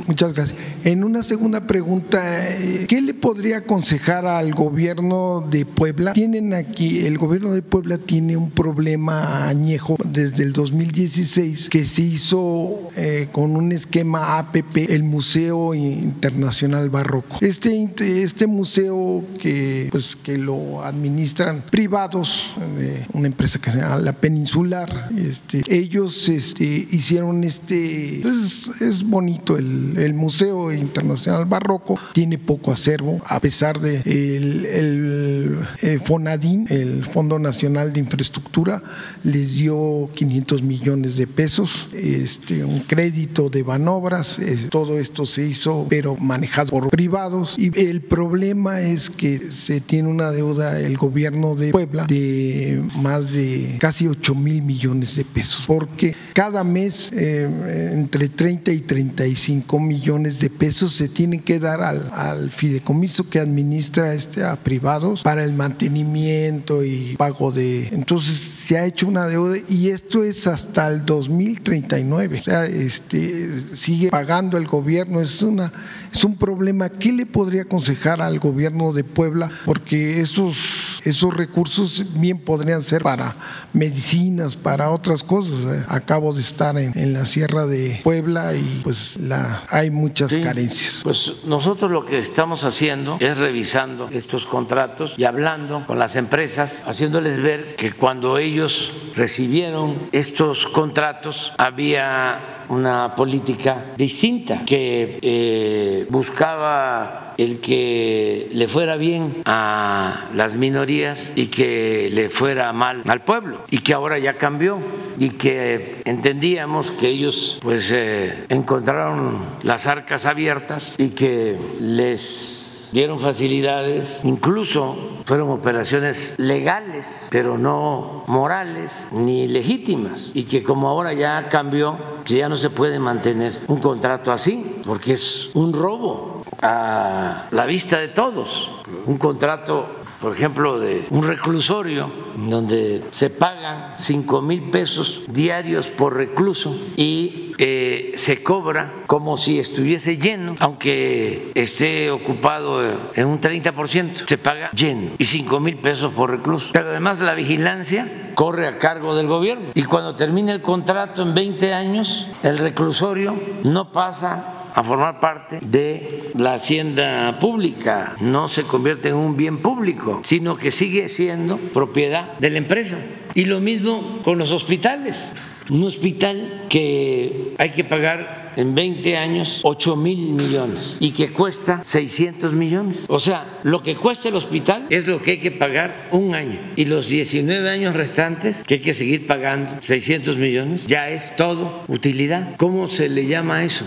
muchas 0.08 0.34
gracias. 0.34 0.58
En 0.84 1.04
una 1.04 1.24
segunda 1.24 1.68
pregunta, 1.68 2.50
eh, 2.58 2.86
¿qué 2.88 3.02
le 3.02 3.14
podría 3.14 3.58
aconsejar 3.58 4.26
al 4.26 4.54
gobierno 4.54 5.46
de 5.50 5.66
Puebla? 5.66 6.14
Tienen 6.14 6.54
aquí, 6.54 7.06
el 7.06 7.18
gobierno 7.18 7.52
de 7.52 7.62
Puebla 7.62 7.98
tiene 7.98 8.38
un 8.38 8.52
problema 8.52 9.48
añejo 9.48 9.98
desde 10.06 10.44
el 10.44 10.54
2016 10.54 11.70
que 11.70 11.86
se 11.86 12.04
hizo 12.04 12.90
eh, 12.96 13.28
con 13.32 13.56
un 13.56 13.72
esquema 13.72 14.38
APP, 14.38 14.90
el 14.90 15.04
Museo 15.04 15.74
Internacional 15.74 16.90
Barroco. 16.90 17.38
Este, 17.42 17.90
este 18.24 18.48
museo 18.48 19.24
que, 19.40 19.90
pues, 19.92 20.16
que 20.16 20.38
lo 20.38 20.84
administran 20.84 21.64
privados, 21.70 22.54
eh, 22.80 23.06
una 23.14 23.28
empresa 23.28 23.60
que 23.60 23.72
se 23.72 23.80
llama 23.80 23.98
La 23.98 24.14
Peninsular, 24.14 25.10
este, 25.18 25.64
ellos 25.68 26.30
este, 26.30 26.64
hicieron 26.64 27.44
este, 27.44 28.20
pues, 28.22 28.82
es 28.82 29.04
bonito 29.04 29.58
el 29.58 29.65
el, 29.98 30.14
Museo 30.14 30.72
Internacional 30.72 31.46
Barroco 31.46 32.00
tiene 32.14 32.38
poco 32.38 32.72
acervo, 32.72 33.22
a 33.26 33.40
pesar 33.40 33.80
de 33.80 33.98
el, 34.06 34.66
el, 34.66 35.58
eh, 35.82 36.00
FONADIN, 36.04 36.68
el 36.70 37.06
Fondo 37.06 37.38
Nacional 37.40 37.94
de 37.94 38.00
Infraestructura, 38.00 38.82
les 39.24 39.56
dio 39.56 40.10
500 40.14 40.62
millones 40.62 41.18
de 41.18 41.28
pesos, 41.28 41.88
este, 41.94 42.64
un 42.64 42.82
crédito 42.82 43.50
de 43.50 43.64
Banobras, 43.64 44.40
todo 44.70 45.00
esto 45.00 45.26
se 45.26 45.46
hizo, 45.46 45.86
pero 45.90 46.16
manejado 46.16 46.72
por 46.72 46.90
privados. 46.90 47.56
Y 47.58 47.72
el 47.80 48.02
problema 48.02 48.82
es 48.82 49.10
que 49.10 49.52
se 49.52 49.82
tiene 49.82 50.10
una 50.10 50.32
deuda 50.32 50.80
el 50.80 50.98
gobierno 50.98 51.56
de 51.56 51.72
Puebla 51.72 52.06
de 52.06 52.82
más 52.96 53.32
de 53.32 53.78
casi 53.80 54.08
8 54.08 54.36
mil 54.36 54.62
millones 54.62 55.16
de 55.16 55.26
pesos, 55.26 55.64
porque 55.68 56.16
cada 56.34 56.64
mes 56.64 57.12
eh, 57.14 57.92
entre 57.94 58.30
30 58.30 58.72
y 58.72 58.80
35 58.82 59.55
millones 59.80 60.40
de 60.40 60.50
pesos 60.50 60.94
se 60.94 61.10
tienen 61.10 61.42
que 61.42 61.60
dar 61.60 61.82
al, 61.82 62.52
fideicomiso 62.52 63.30
que 63.30 63.40
administra 63.40 64.14
este 64.14 64.44
a 64.44 64.56
privados 64.56 65.22
para 65.22 65.44
el 65.44 65.54
mantenimiento 65.54 66.84
y 66.84 67.16
pago 67.18 67.52
de. 67.52 67.88
Entonces 67.90 68.38
se 68.38 68.78
ha 68.78 68.86
hecho 68.86 69.08
una 69.08 69.28
deuda 69.28 69.58
y 69.70 69.90
esto 69.90 70.24
es 70.24 70.48
hasta 70.48 70.88
el 70.88 71.06
2039. 71.06 72.40
O 72.40 72.42
sea, 72.42 72.66
este, 72.66 73.76
sigue 73.76 74.10
pagando 74.10 74.58
el 74.58 74.68
gobierno. 74.68 75.22
Es 75.22 75.42
una 75.42 75.72
es 76.16 76.24
un 76.24 76.38
problema. 76.38 76.88
¿Qué 76.90 77.12
le 77.12 77.26
podría 77.26 77.64
aconsejar 77.64 78.22
al 78.22 78.40
gobierno 78.40 78.94
de 78.94 79.04
Puebla? 79.04 79.50
Porque 79.66 80.22
esos, 80.22 81.02
esos 81.04 81.34
recursos 81.34 82.06
bien 82.18 82.40
podrían 82.40 82.82
ser 82.82 83.02
para 83.02 83.36
medicinas, 83.74 84.56
para 84.56 84.92
otras 84.92 85.24
cosas. 85.24 85.86
Acabo 85.90 86.32
de 86.32 86.40
estar 86.40 86.78
en, 86.78 86.98
en 86.98 87.12
la 87.12 87.26
Sierra 87.26 87.66
de 87.66 88.00
Puebla 88.02 88.56
y 88.56 88.80
pues 88.84 89.18
la 89.18 89.45
hay 89.70 89.90
muchas 89.90 90.38
carencias. 90.38 91.02
Pues 91.04 91.44
nosotros 91.46 91.92
lo 91.92 92.06
que 92.06 92.20
estamos 92.20 92.64
haciendo 92.64 93.18
es 93.20 93.38
revisando 93.38 94.10
estos 94.12 94.46
contratos 94.46 95.16
y 95.18 95.24
hablando 95.24 95.86
con 95.86 96.00
las 96.00 96.16
empresas, 96.16 96.84
haciéndoles 96.86 97.40
ver 97.40 97.76
que 97.76 97.92
cuando 97.92 98.38
ellos 98.38 98.94
recibieron 99.16 99.96
estos 100.12 100.66
contratos 100.68 101.54
había 101.58 102.64
una 102.70 103.16
política 103.16 103.94
distinta 103.96 104.64
que 104.66 105.20
eh, 105.22 106.08
buscaba 106.10 107.25
el 107.38 107.60
que 107.60 108.50
le 108.52 108.68
fuera 108.68 108.96
bien 108.96 109.42
a 109.46 110.30
las 110.34 110.56
minorías 110.56 111.34
y 111.36 111.48
que 111.48 112.10
le 112.12 112.30
fuera 112.30 112.72
mal 112.74 113.02
al 113.06 113.24
pueblo 113.24 113.60
y 113.70 113.80
que 113.80 113.94
ahora 113.94 114.20
ya 114.20 114.38
cambió 114.38 114.80
y 115.18 115.30
que 115.30 116.02
entendíamos 116.06 116.92
que 116.92 117.08
ellos 117.08 117.60
pues 117.62 117.92
eh, 117.92 118.46
encontraron 118.50 119.40
las 119.64 119.88
arcas 119.88 120.26
abiertas 120.26 120.96
y 120.98 121.10
que 121.10 121.58
les 121.80 122.90
dieron 122.92 123.20
facilidades, 123.20 124.22
incluso 124.24 124.96
fueron 125.26 125.50
operaciones 125.50 126.34
legales, 126.38 127.28
pero 127.32 127.58
no 127.58 128.24
morales 128.28 129.10
ni 129.12 129.48
legítimas, 129.48 130.32
y 130.34 130.44
que 130.44 130.64
como 130.64 130.88
ahora 130.88 131.14
ya 131.14 131.50
cambió, 131.50 131.98
que 132.24 132.36
ya 132.36 132.48
no 132.48 132.56
se 132.56 132.70
puede 132.70 133.00
mantener 133.00 133.62
un 133.68 133.82
contrato 133.82 134.32
así, 134.32 134.80
porque 134.86 135.14
es 135.14 135.50
un 135.54 135.74
robo 135.74 136.35
a 136.66 137.48
la 137.52 137.66
vista 137.66 138.00
de 138.00 138.08
todos, 138.08 138.70
un 139.06 139.18
contrato 139.18 140.06
por 140.20 140.34
ejemplo, 140.34 140.80
de 140.80 141.06
un 141.10 141.24
reclusorio 141.24 142.10
donde 142.36 143.04
se 143.12 143.30
pagan 143.30 143.94
5 143.96 144.42
mil 144.42 144.72
pesos 144.72 145.24
diarios 145.28 145.92
por 145.92 146.16
recluso 146.16 146.76
y 146.96 147.54
eh, 147.58 148.14
se 148.16 148.42
cobra 148.42 149.04
como 149.08 149.38
si 149.38 149.60
estuviese 149.60 150.18
lleno, 150.18 150.56
aunque 150.60 151.52
esté 151.54 152.10
ocupado 152.12 152.82
en 153.14 153.28
un 153.28 153.40
30%, 153.40 154.24
se 154.26 154.38
paga 154.38 154.72
lleno 154.72 155.12
y 155.18 155.26
5 155.26 155.60
mil 155.60 155.78
pesos 155.78 156.12
por 156.14 156.32
recluso. 156.32 156.70
Pero 156.74 156.90
además 156.90 157.20
la 157.20 157.36
vigilancia 157.36 158.32
corre 158.34 158.68
a 158.68 158.78
cargo 158.78 159.16
del 159.16 159.28
gobierno. 159.28 159.72
Y 159.74 159.84
cuando 159.84 160.16
termine 160.16 160.54
el 160.54 160.62
contrato 160.62 161.22
en 161.22 161.34
20 161.34 161.74
años, 161.74 162.28
el 162.42 162.58
reclusorio 162.58 163.36
no 163.64 163.92
pasa 163.92 164.55
a 164.76 164.84
formar 164.84 165.22
parte 165.22 165.60
de 165.66 166.32
la 166.38 166.56
hacienda 166.56 167.40
pública, 167.40 168.16
no 168.20 168.50
se 168.50 168.64
convierte 168.64 169.10
en 169.10 169.16
un 169.16 169.38
bien 169.38 169.60
público, 169.60 170.20
sino 170.24 170.58
que 170.58 170.70
sigue 170.70 171.08
siendo 171.08 171.58
propiedad 171.58 172.38
de 172.40 172.50
la 172.50 172.58
empresa. 172.58 173.00
Y 173.34 173.46
lo 173.46 173.62
mismo 173.62 174.20
con 174.24 174.38
los 174.38 174.52
hospitales. 174.52 175.32
Un 175.70 175.84
hospital 175.84 176.66
que 176.70 177.54
hay 177.58 177.72
que 177.72 177.84
pagar 177.84 178.54
en 178.56 178.76
20 178.76 179.18
años 179.18 179.62
8 179.64 179.96
mil 179.96 180.34
millones 180.34 180.98
y 181.00 181.12
que 181.12 181.32
cuesta 181.32 181.84
600 181.84 182.54
millones. 182.54 183.06
O 183.10 183.20
sea, 183.20 183.60
lo 183.64 183.82
que 183.82 183.96
cuesta 183.96 184.30
el 184.30 184.36
hospital 184.36 184.86
es 184.90 185.08
lo 185.08 185.22
que 185.22 185.32
hay 185.32 185.38
que 185.40 185.52
pagar 185.52 186.08
un 186.12 186.36
año 186.36 186.60
y 186.76 186.86
los 186.86 187.08
19 187.08 187.70
años 187.70 187.96
restantes 187.96 188.64
que 188.64 188.76
hay 188.76 188.80
que 188.82 188.94
seguir 188.94 189.26
pagando 189.26 189.76
600 189.80 190.38
millones 190.38 190.86
ya 190.86 191.10
es 191.10 191.36
todo 191.36 191.84
utilidad. 191.88 192.56
¿Cómo 192.58 192.88
se 192.88 193.10
le 193.10 193.26
llama 193.26 193.64
eso? 193.64 193.86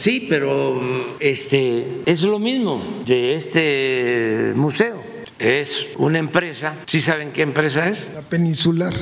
Sí, 0.00 0.26
pero 0.30 0.80
este 1.20 2.00
es 2.06 2.22
lo 2.22 2.38
mismo 2.38 3.02
de 3.04 3.34
este 3.34 4.54
museo 4.56 5.10
es 5.40 5.88
una 5.96 6.18
empresa. 6.18 6.74
¿Sí 6.86 7.00
saben 7.00 7.32
qué 7.32 7.42
empresa 7.42 7.88
es? 7.88 8.10
La 8.14 8.20
Peninsular. 8.20 8.94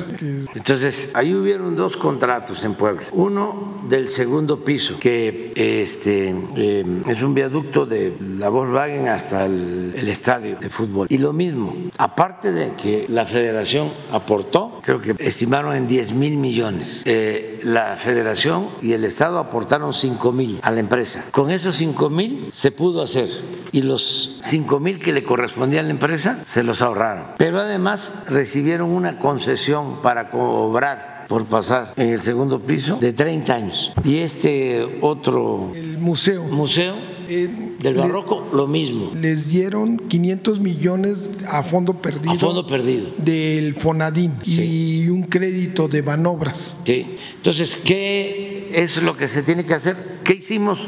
Entonces, 0.55 1.09
ahí 1.13 1.35
hubieron 1.35 1.75
dos 1.75 1.97
contratos 1.97 2.63
en 2.63 2.75
Puebla. 2.75 3.03
Uno 3.11 3.83
del 3.87 4.09
segundo 4.09 4.63
piso, 4.63 4.97
que 4.99 5.51
este, 5.55 6.33
eh, 6.55 6.85
es 7.07 7.21
un 7.21 7.33
viaducto 7.33 7.85
de 7.85 8.15
la 8.37 8.47
Volkswagen 8.47 9.09
hasta 9.09 9.45
el, 9.45 9.93
estadio 10.09 10.57
de 10.59 10.69
fútbol. 10.69 11.07
Y 11.09 11.17
lo 11.17 11.33
mismo, 11.33 11.75
aparte 11.97 12.51
de 12.51 12.73
que 12.75 13.05
la 13.09 13.25
federación 13.25 13.91
aportó, 14.11 14.78
creo 14.89 15.01
que 15.01 15.23
estimaron 15.23 15.75
en 15.75 15.87
10 15.87 16.13
mil 16.13 16.37
millones, 16.37 17.03
eh, 17.05 17.59
la 17.63 17.95
federación 17.95 18.69
y 18.81 18.93
el 18.93 19.03
Estado 19.03 19.37
aportaron 19.37 19.93
5 19.93 20.31
mil 20.31 20.59
a 20.63 20.71
la 20.71 20.79
empresa. 20.79 21.25
Con 21.31 21.51
esos 21.51 21.75
5 21.75 22.09
mil 22.09 22.47
se 22.51 22.71
pudo 22.71 23.03
hacer. 23.03 23.29
Y 23.71 23.83
los 23.83 24.39
5 24.41 24.79
mil 24.79 24.99
que 24.99 25.13
le 25.13 25.21
correspondían 25.21 25.85
a 25.85 25.87
la 25.89 25.93
empresa, 25.93 26.41
se 26.45 26.63
los 26.63 26.81
ahorraron. 26.81 27.27
Pero 27.37 27.59
además 27.59 28.15
recibieron 28.27 28.89
una 28.89 29.19
concesión 29.19 30.01
para 30.01 30.31
cobrar 30.31 31.25
por 31.27 31.45
pasar 31.45 31.93
en 31.95 32.09
el 32.09 32.21
segundo 32.21 32.59
piso 32.59 32.97
de 32.99 33.13
30 33.13 33.53
años. 33.53 33.93
Y 34.03 34.17
este 34.17 34.97
otro 35.01 35.71
el 35.75 35.99
museo, 35.99 36.45
museo 36.45 36.95
Del 37.29 37.93
Barroco, 37.95 38.47
lo 38.53 38.65
mismo. 38.65 39.11
Les 39.13 39.47
dieron 39.47 39.97
500 39.97 40.59
millones 40.59 41.17
a 41.47 41.61
fondo 41.61 41.93
perdido. 41.93 42.31
A 42.31 42.35
fondo 42.35 42.65
perdido. 42.65 43.11
Del 43.17 43.75
Fonadín 43.75 44.33
y 44.43 45.07
un 45.09 45.23
crédito 45.23 45.87
de 45.87 46.01
Banobras. 46.01 46.75
Sí. 46.83 47.15
Entonces, 47.35 47.79
¿qué 47.83 48.71
es 48.73 49.01
lo 49.03 49.15
que 49.15 49.27
se 49.27 49.43
tiene 49.43 49.65
que 49.65 49.75
hacer? 49.75 50.19
¿Qué 50.23 50.33
hicimos 50.33 50.87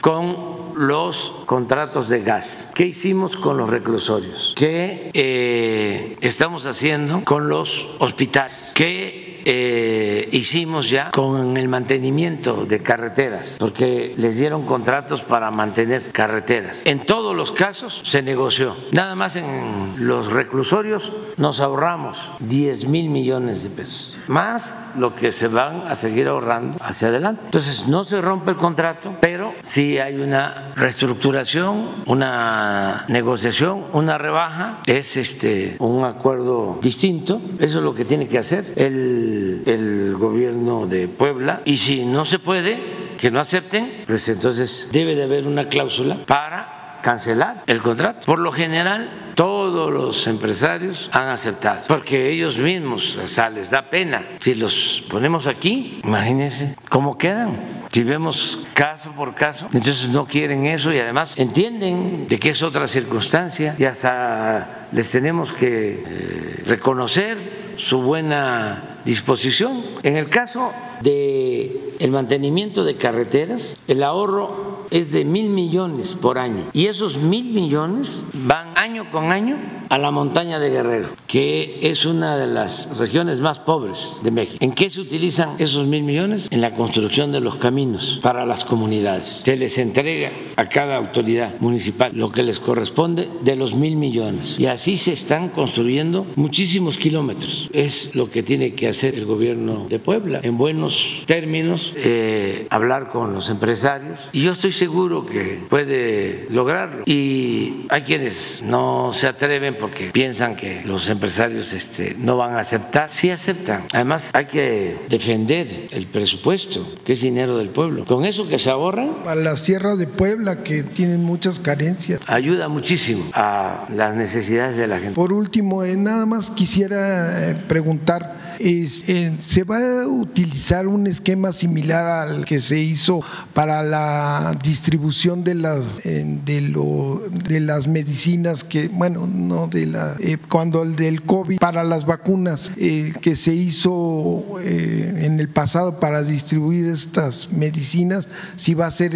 con 0.00 0.60
los 0.76 1.32
contratos 1.46 2.08
de 2.08 2.22
gas? 2.22 2.70
¿Qué 2.74 2.86
hicimos 2.86 3.36
con 3.36 3.56
los 3.56 3.68
reclusorios? 3.68 4.54
¿Qué 4.56 5.10
eh, 5.12 6.16
estamos 6.20 6.66
haciendo 6.66 7.22
con 7.24 7.48
los 7.48 7.88
hospitales? 7.98 8.72
¿Qué 8.74 9.19
eh, 9.44 10.28
hicimos 10.32 10.90
ya 10.90 11.10
con 11.10 11.56
el 11.56 11.68
mantenimiento 11.68 12.66
de 12.66 12.80
carreteras, 12.80 13.56
porque 13.58 14.14
les 14.16 14.38
dieron 14.38 14.66
contratos 14.66 15.22
para 15.22 15.50
mantener 15.50 16.12
carreteras. 16.12 16.82
En 16.84 17.06
todos 17.06 17.34
los 17.34 17.52
casos 17.52 18.02
se 18.04 18.22
negoció. 18.22 18.76
Nada 18.92 19.14
más 19.14 19.36
en 19.36 20.06
los 20.06 20.30
reclusorios 20.30 21.12
nos 21.36 21.60
ahorramos 21.60 22.32
10 22.40 22.86
mil 22.86 23.08
millones 23.10 23.62
de 23.62 23.70
pesos, 23.70 24.16
más 24.26 24.78
lo 24.96 25.14
que 25.14 25.32
se 25.32 25.48
van 25.48 25.82
a 25.86 25.94
seguir 25.94 26.28
ahorrando 26.28 26.78
hacia 26.80 27.08
adelante. 27.08 27.42
Entonces 27.46 27.86
no 27.88 28.04
se 28.04 28.20
rompe 28.20 28.50
el 28.50 28.56
contrato, 28.56 29.16
pero 29.20 29.54
sí 29.62 29.98
hay 29.98 30.16
una 30.16 30.72
reestructuración, 30.76 32.04
una 32.06 33.04
negociación, 33.08 33.84
una 33.92 34.18
rebaja, 34.18 34.82
es 34.86 35.16
este 35.16 35.76
un 35.78 36.04
acuerdo 36.04 36.78
distinto, 36.82 37.40
eso 37.58 37.78
es 37.78 37.84
lo 37.84 37.94
que 37.94 38.04
tiene 38.04 38.28
que 38.28 38.38
hacer 38.38 38.64
el 38.76 39.29
el, 39.66 40.16
gobierno 40.16 40.86
de 40.86 41.08
Puebla 41.08 41.62
y 41.64 41.76
si 41.76 42.04
no 42.04 42.24
se 42.24 42.38
puede, 42.38 43.16
que 43.18 43.30
no 43.30 43.40
acepten, 43.40 44.02
pues 44.06 44.28
entonces 44.28 44.90
debe 44.92 45.14
de 45.14 45.24
haber 45.24 45.46
una 45.46 45.68
cláusula 45.68 46.24
para 46.26 46.98
cancelar 47.02 47.62
el 47.66 47.80
contrato. 47.80 48.26
Por 48.26 48.38
lo 48.38 48.52
general, 48.52 49.32
todos 49.34 49.90
los 49.90 50.26
empresarios 50.26 51.08
han 51.12 51.28
aceptado, 51.28 51.82
porque 51.88 52.30
ellos 52.30 52.58
mismos, 52.58 53.18
les 53.54 53.70
da 53.70 53.88
pena. 53.88 54.24
Si 54.40 54.54
los 54.54 55.04
ponemos 55.08 55.46
aquí, 55.46 56.00
imagínense 56.04 56.76
cómo 56.88 57.16
quedan. 57.16 57.80
Si 57.90 58.04
vemos 58.04 58.66
caso 58.72 59.10
por 59.12 59.34
caso, 59.34 59.68
entonces 59.72 60.08
no 60.10 60.26
quieren 60.26 60.66
eso 60.66 60.92
y 60.92 60.98
además 60.98 61.34
entienden 61.36 62.28
de 62.28 62.38
que 62.38 62.50
es 62.50 62.62
otra 62.62 62.86
circunstancia 62.86 63.74
y 63.78 63.84
hasta 63.84 64.86
les 64.92 65.10
tenemos 65.10 65.52
que 65.52 66.04
eh, 66.06 66.62
reconocer 66.66 67.59
su 67.80 68.02
buena 68.02 69.00
disposición. 69.04 69.82
En 70.02 70.16
el 70.16 70.28
caso 70.28 70.72
de 71.00 71.94
el 71.98 72.10
mantenimiento 72.10 72.84
de 72.84 72.96
carreteras, 72.96 73.76
el 73.88 74.02
ahorro 74.02 74.69
es 74.90 75.12
de 75.12 75.24
mil 75.24 75.48
millones 75.48 76.14
por 76.14 76.38
año 76.38 76.70
y 76.72 76.86
esos 76.86 77.16
mil 77.16 77.44
millones 77.52 78.24
van 78.32 78.72
año 78.76 79.10
con 79.10 79.32
año 79.32 79.56
a 79.90 79.98
la 79.98 80.12
montaña 80.12 80.60
de 80.60 80.70
Guerrero, 80.70 81.08
que 81.26 81.80
es 81.82 82.04
una 82.04 82.36
de 82.36 82.46
las 82.46 82.96
regiones 82.96 83.40
más 83.40 83.58
pobres 83.58 84.20
de 84.22 84.30
México. 84.30 84.58
¿En 84.60 84.72
qué 84.72 84.88
se 84.88 85.00
utilizan 85.00 85.56
esos 85.58 85.84
mil 85.84 86.04
millones? 86.04 86.46
En 86.52 86.60
la 86.60 86.74
construcción 86.74 87.32
de 87.32 87.40
los 87.40 87.56
caminos 87.56 88.20
para 88.22 88.46
las 88.46 88.64
comunidades. 88.64 89.42
Se 89.44 89.56
les 89.56 89.78
entrega 89.78 90.30
a 90.54 90.66
cada 90.66 90.96
autoridad 90.96 91.54
municipal 91.58 92.12
lo 92.14 92.30
que 92.30 92.44
les 92.44 92.60
corresponde 92.60 93.28
de 93.42 93.56
los 93.56 93.74
mil 93.74 93.96
millones 93.96 94.60
y 94.60 94.66
así 94.66 94.96
se 94.96 95.12
están 95.12 95.48
construyendo 95.48 96.24
muchísimos 96.36 96.96
kilómetros. 96.96 97.68
Es 97.72 98.14
lo 98.14 98.30
que 98.30 98.44
tiene 98.44 98.74
que 98.74 98.86
hacer 98.86 99.16
el 99.16 99.24
gobierno 99.24 99.86
de 99.88 99.98
Puebla 99.98 100.38
en 100.44 100.56
buenos 100.56 101.24
términos, 101.26 101.92
eh, 101.96 102.68
hablar 102.70 103.08
con 103.08 103.34
los 103.34 103.50
empresarios 103.50 104.20
y 104.30 104.42
yo 104.42 104.52
estoy 104.52 104.70
seguro 104.80 105.26
que 105.26 105.62
puede 105.68 106.46
lograrlo. 106.48 107.02
Y 107.04 107.84
hay 107.90 108.02
quienes 108.02 108.62
no 108.62 109.12
se 109.12 109.26
atreven 109.26 109.76
porque 109.78 110.10
piensan 110.10 110.56
que 110.56 110.82
los 110.86 111.10
empresarios 111.10 111.74
este, 111.74 112.16
no 112.18 112.38
van 112.38 112.54
a 112.54 112.60
aceptar. 112.60 113.12
Sí 113.12 113.28
aceptan. 113.28 113.84
Además, 113.92 114.30
hay 114.32 114.46
que 114.46 114.96
defender 115.10 115.88
el 115.90 116.06
presupuesto, 116.06 116.94
que 117.04 117.12
es 117.12 117.20
dinero 117.20 117.58
del 117.58 117.68
pueblo. 117.68 118.06
Con 118.06 118.24
eso 118.24 118.48
que 118.48 118.58
se 118.58 118.70
ahorran. 118.70 119.18
A 119.26 119.34
las 119.34 119.64
tierras 119.64 119.98
de 119.98 120.06
Puebla, 120.06 120.62
que 120.62 120.82
tienen 120.82 121.22
muchas 121.22 121.60
carencias. 121.60 122.22
Ayuda 122.26 122.68
muchísimo 122.68 123.26
a 123.34 123.86
las 123.94 124.14
necesidades 124.14 124.78
de 124.78 124.86
la 124.86 124.98
gente. 124.98 125.12
Por 125.12 125.34
último, 125.34 125.84
eh, 125.84 125.96
nada 125.96 126.24
más 126.24 126.50
quisiera 126.50 127.50
eh, 127.50 127.54
preguntar, 127.68 128.49
es, 128.60 129.08
eh, 129.08 129.32
¿se 129.40 129.64
va 129.64 130.02
a 130.02 130.06
utilizar 130.06 130.86
un 130.86 131.06
esquema 131.06 131.52
similar 131.52 132.06
al 132.06 132.44
que 132.44 132.60
se 132.60 132.78
hizo 132.78 133.20
para 133.54 133.82
la 133.82 134.58
distribución 134.62 135.44
de 135.44 135.54
las, 135.54 135.80
de, 136.04 136.60
lo, 136.60 137.22
de 137.48 137.60
las 137.60 137.88
medicinas 137.88 138.64
que, 138.64 138.88
bueno, 138.88 139.26
no 139.26 139.66
de 139.66 139.86
la, 139.86 140.16
eh, 140.20 140.36
cuando 140.48 140.82
el 140.82 140.96
del 140.96 141.22
COVID, 141.22 141.58
para 141.58 141.84
las 141.84 142.06
vacunas 142.06 142.72
eh, 142.76 143.12
que 143.20 143.36
se 143.36 143.54
hizo 143.54 144.44
eh, 144.62 145.22
en 145.24 145.40
el 145.40 145.48
pasado 145.48 145.98
para 145.98 146.22
distribuir 146.22 146.86
estas 146.88 147.50
medicinas, 147.52 148.28
si 148.56 148.74
va 148.74 148.86
a 148.86 148.90
ser 148.90 149.10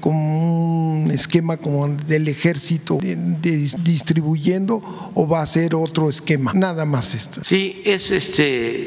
como 0.00 1.02
un 1.02 1.10
esquema 1.10 1.56
como 1.56 1.88
del 1.88 2.28
ejército 2.28 2.98
distribuyendo 3.82 5.10
o 5.14 5.26
va 5.26 5.42
a 5.42 5.46
ser 5.46 5.74
otro 5.74 6.08
esquema, 6.08 6.52
nada 6.54 6.84
más 6.84 7.14
esto. 7.14 7.40
Sí, 7.44 7.80
es 7.84 8.10
este 8.10 8.81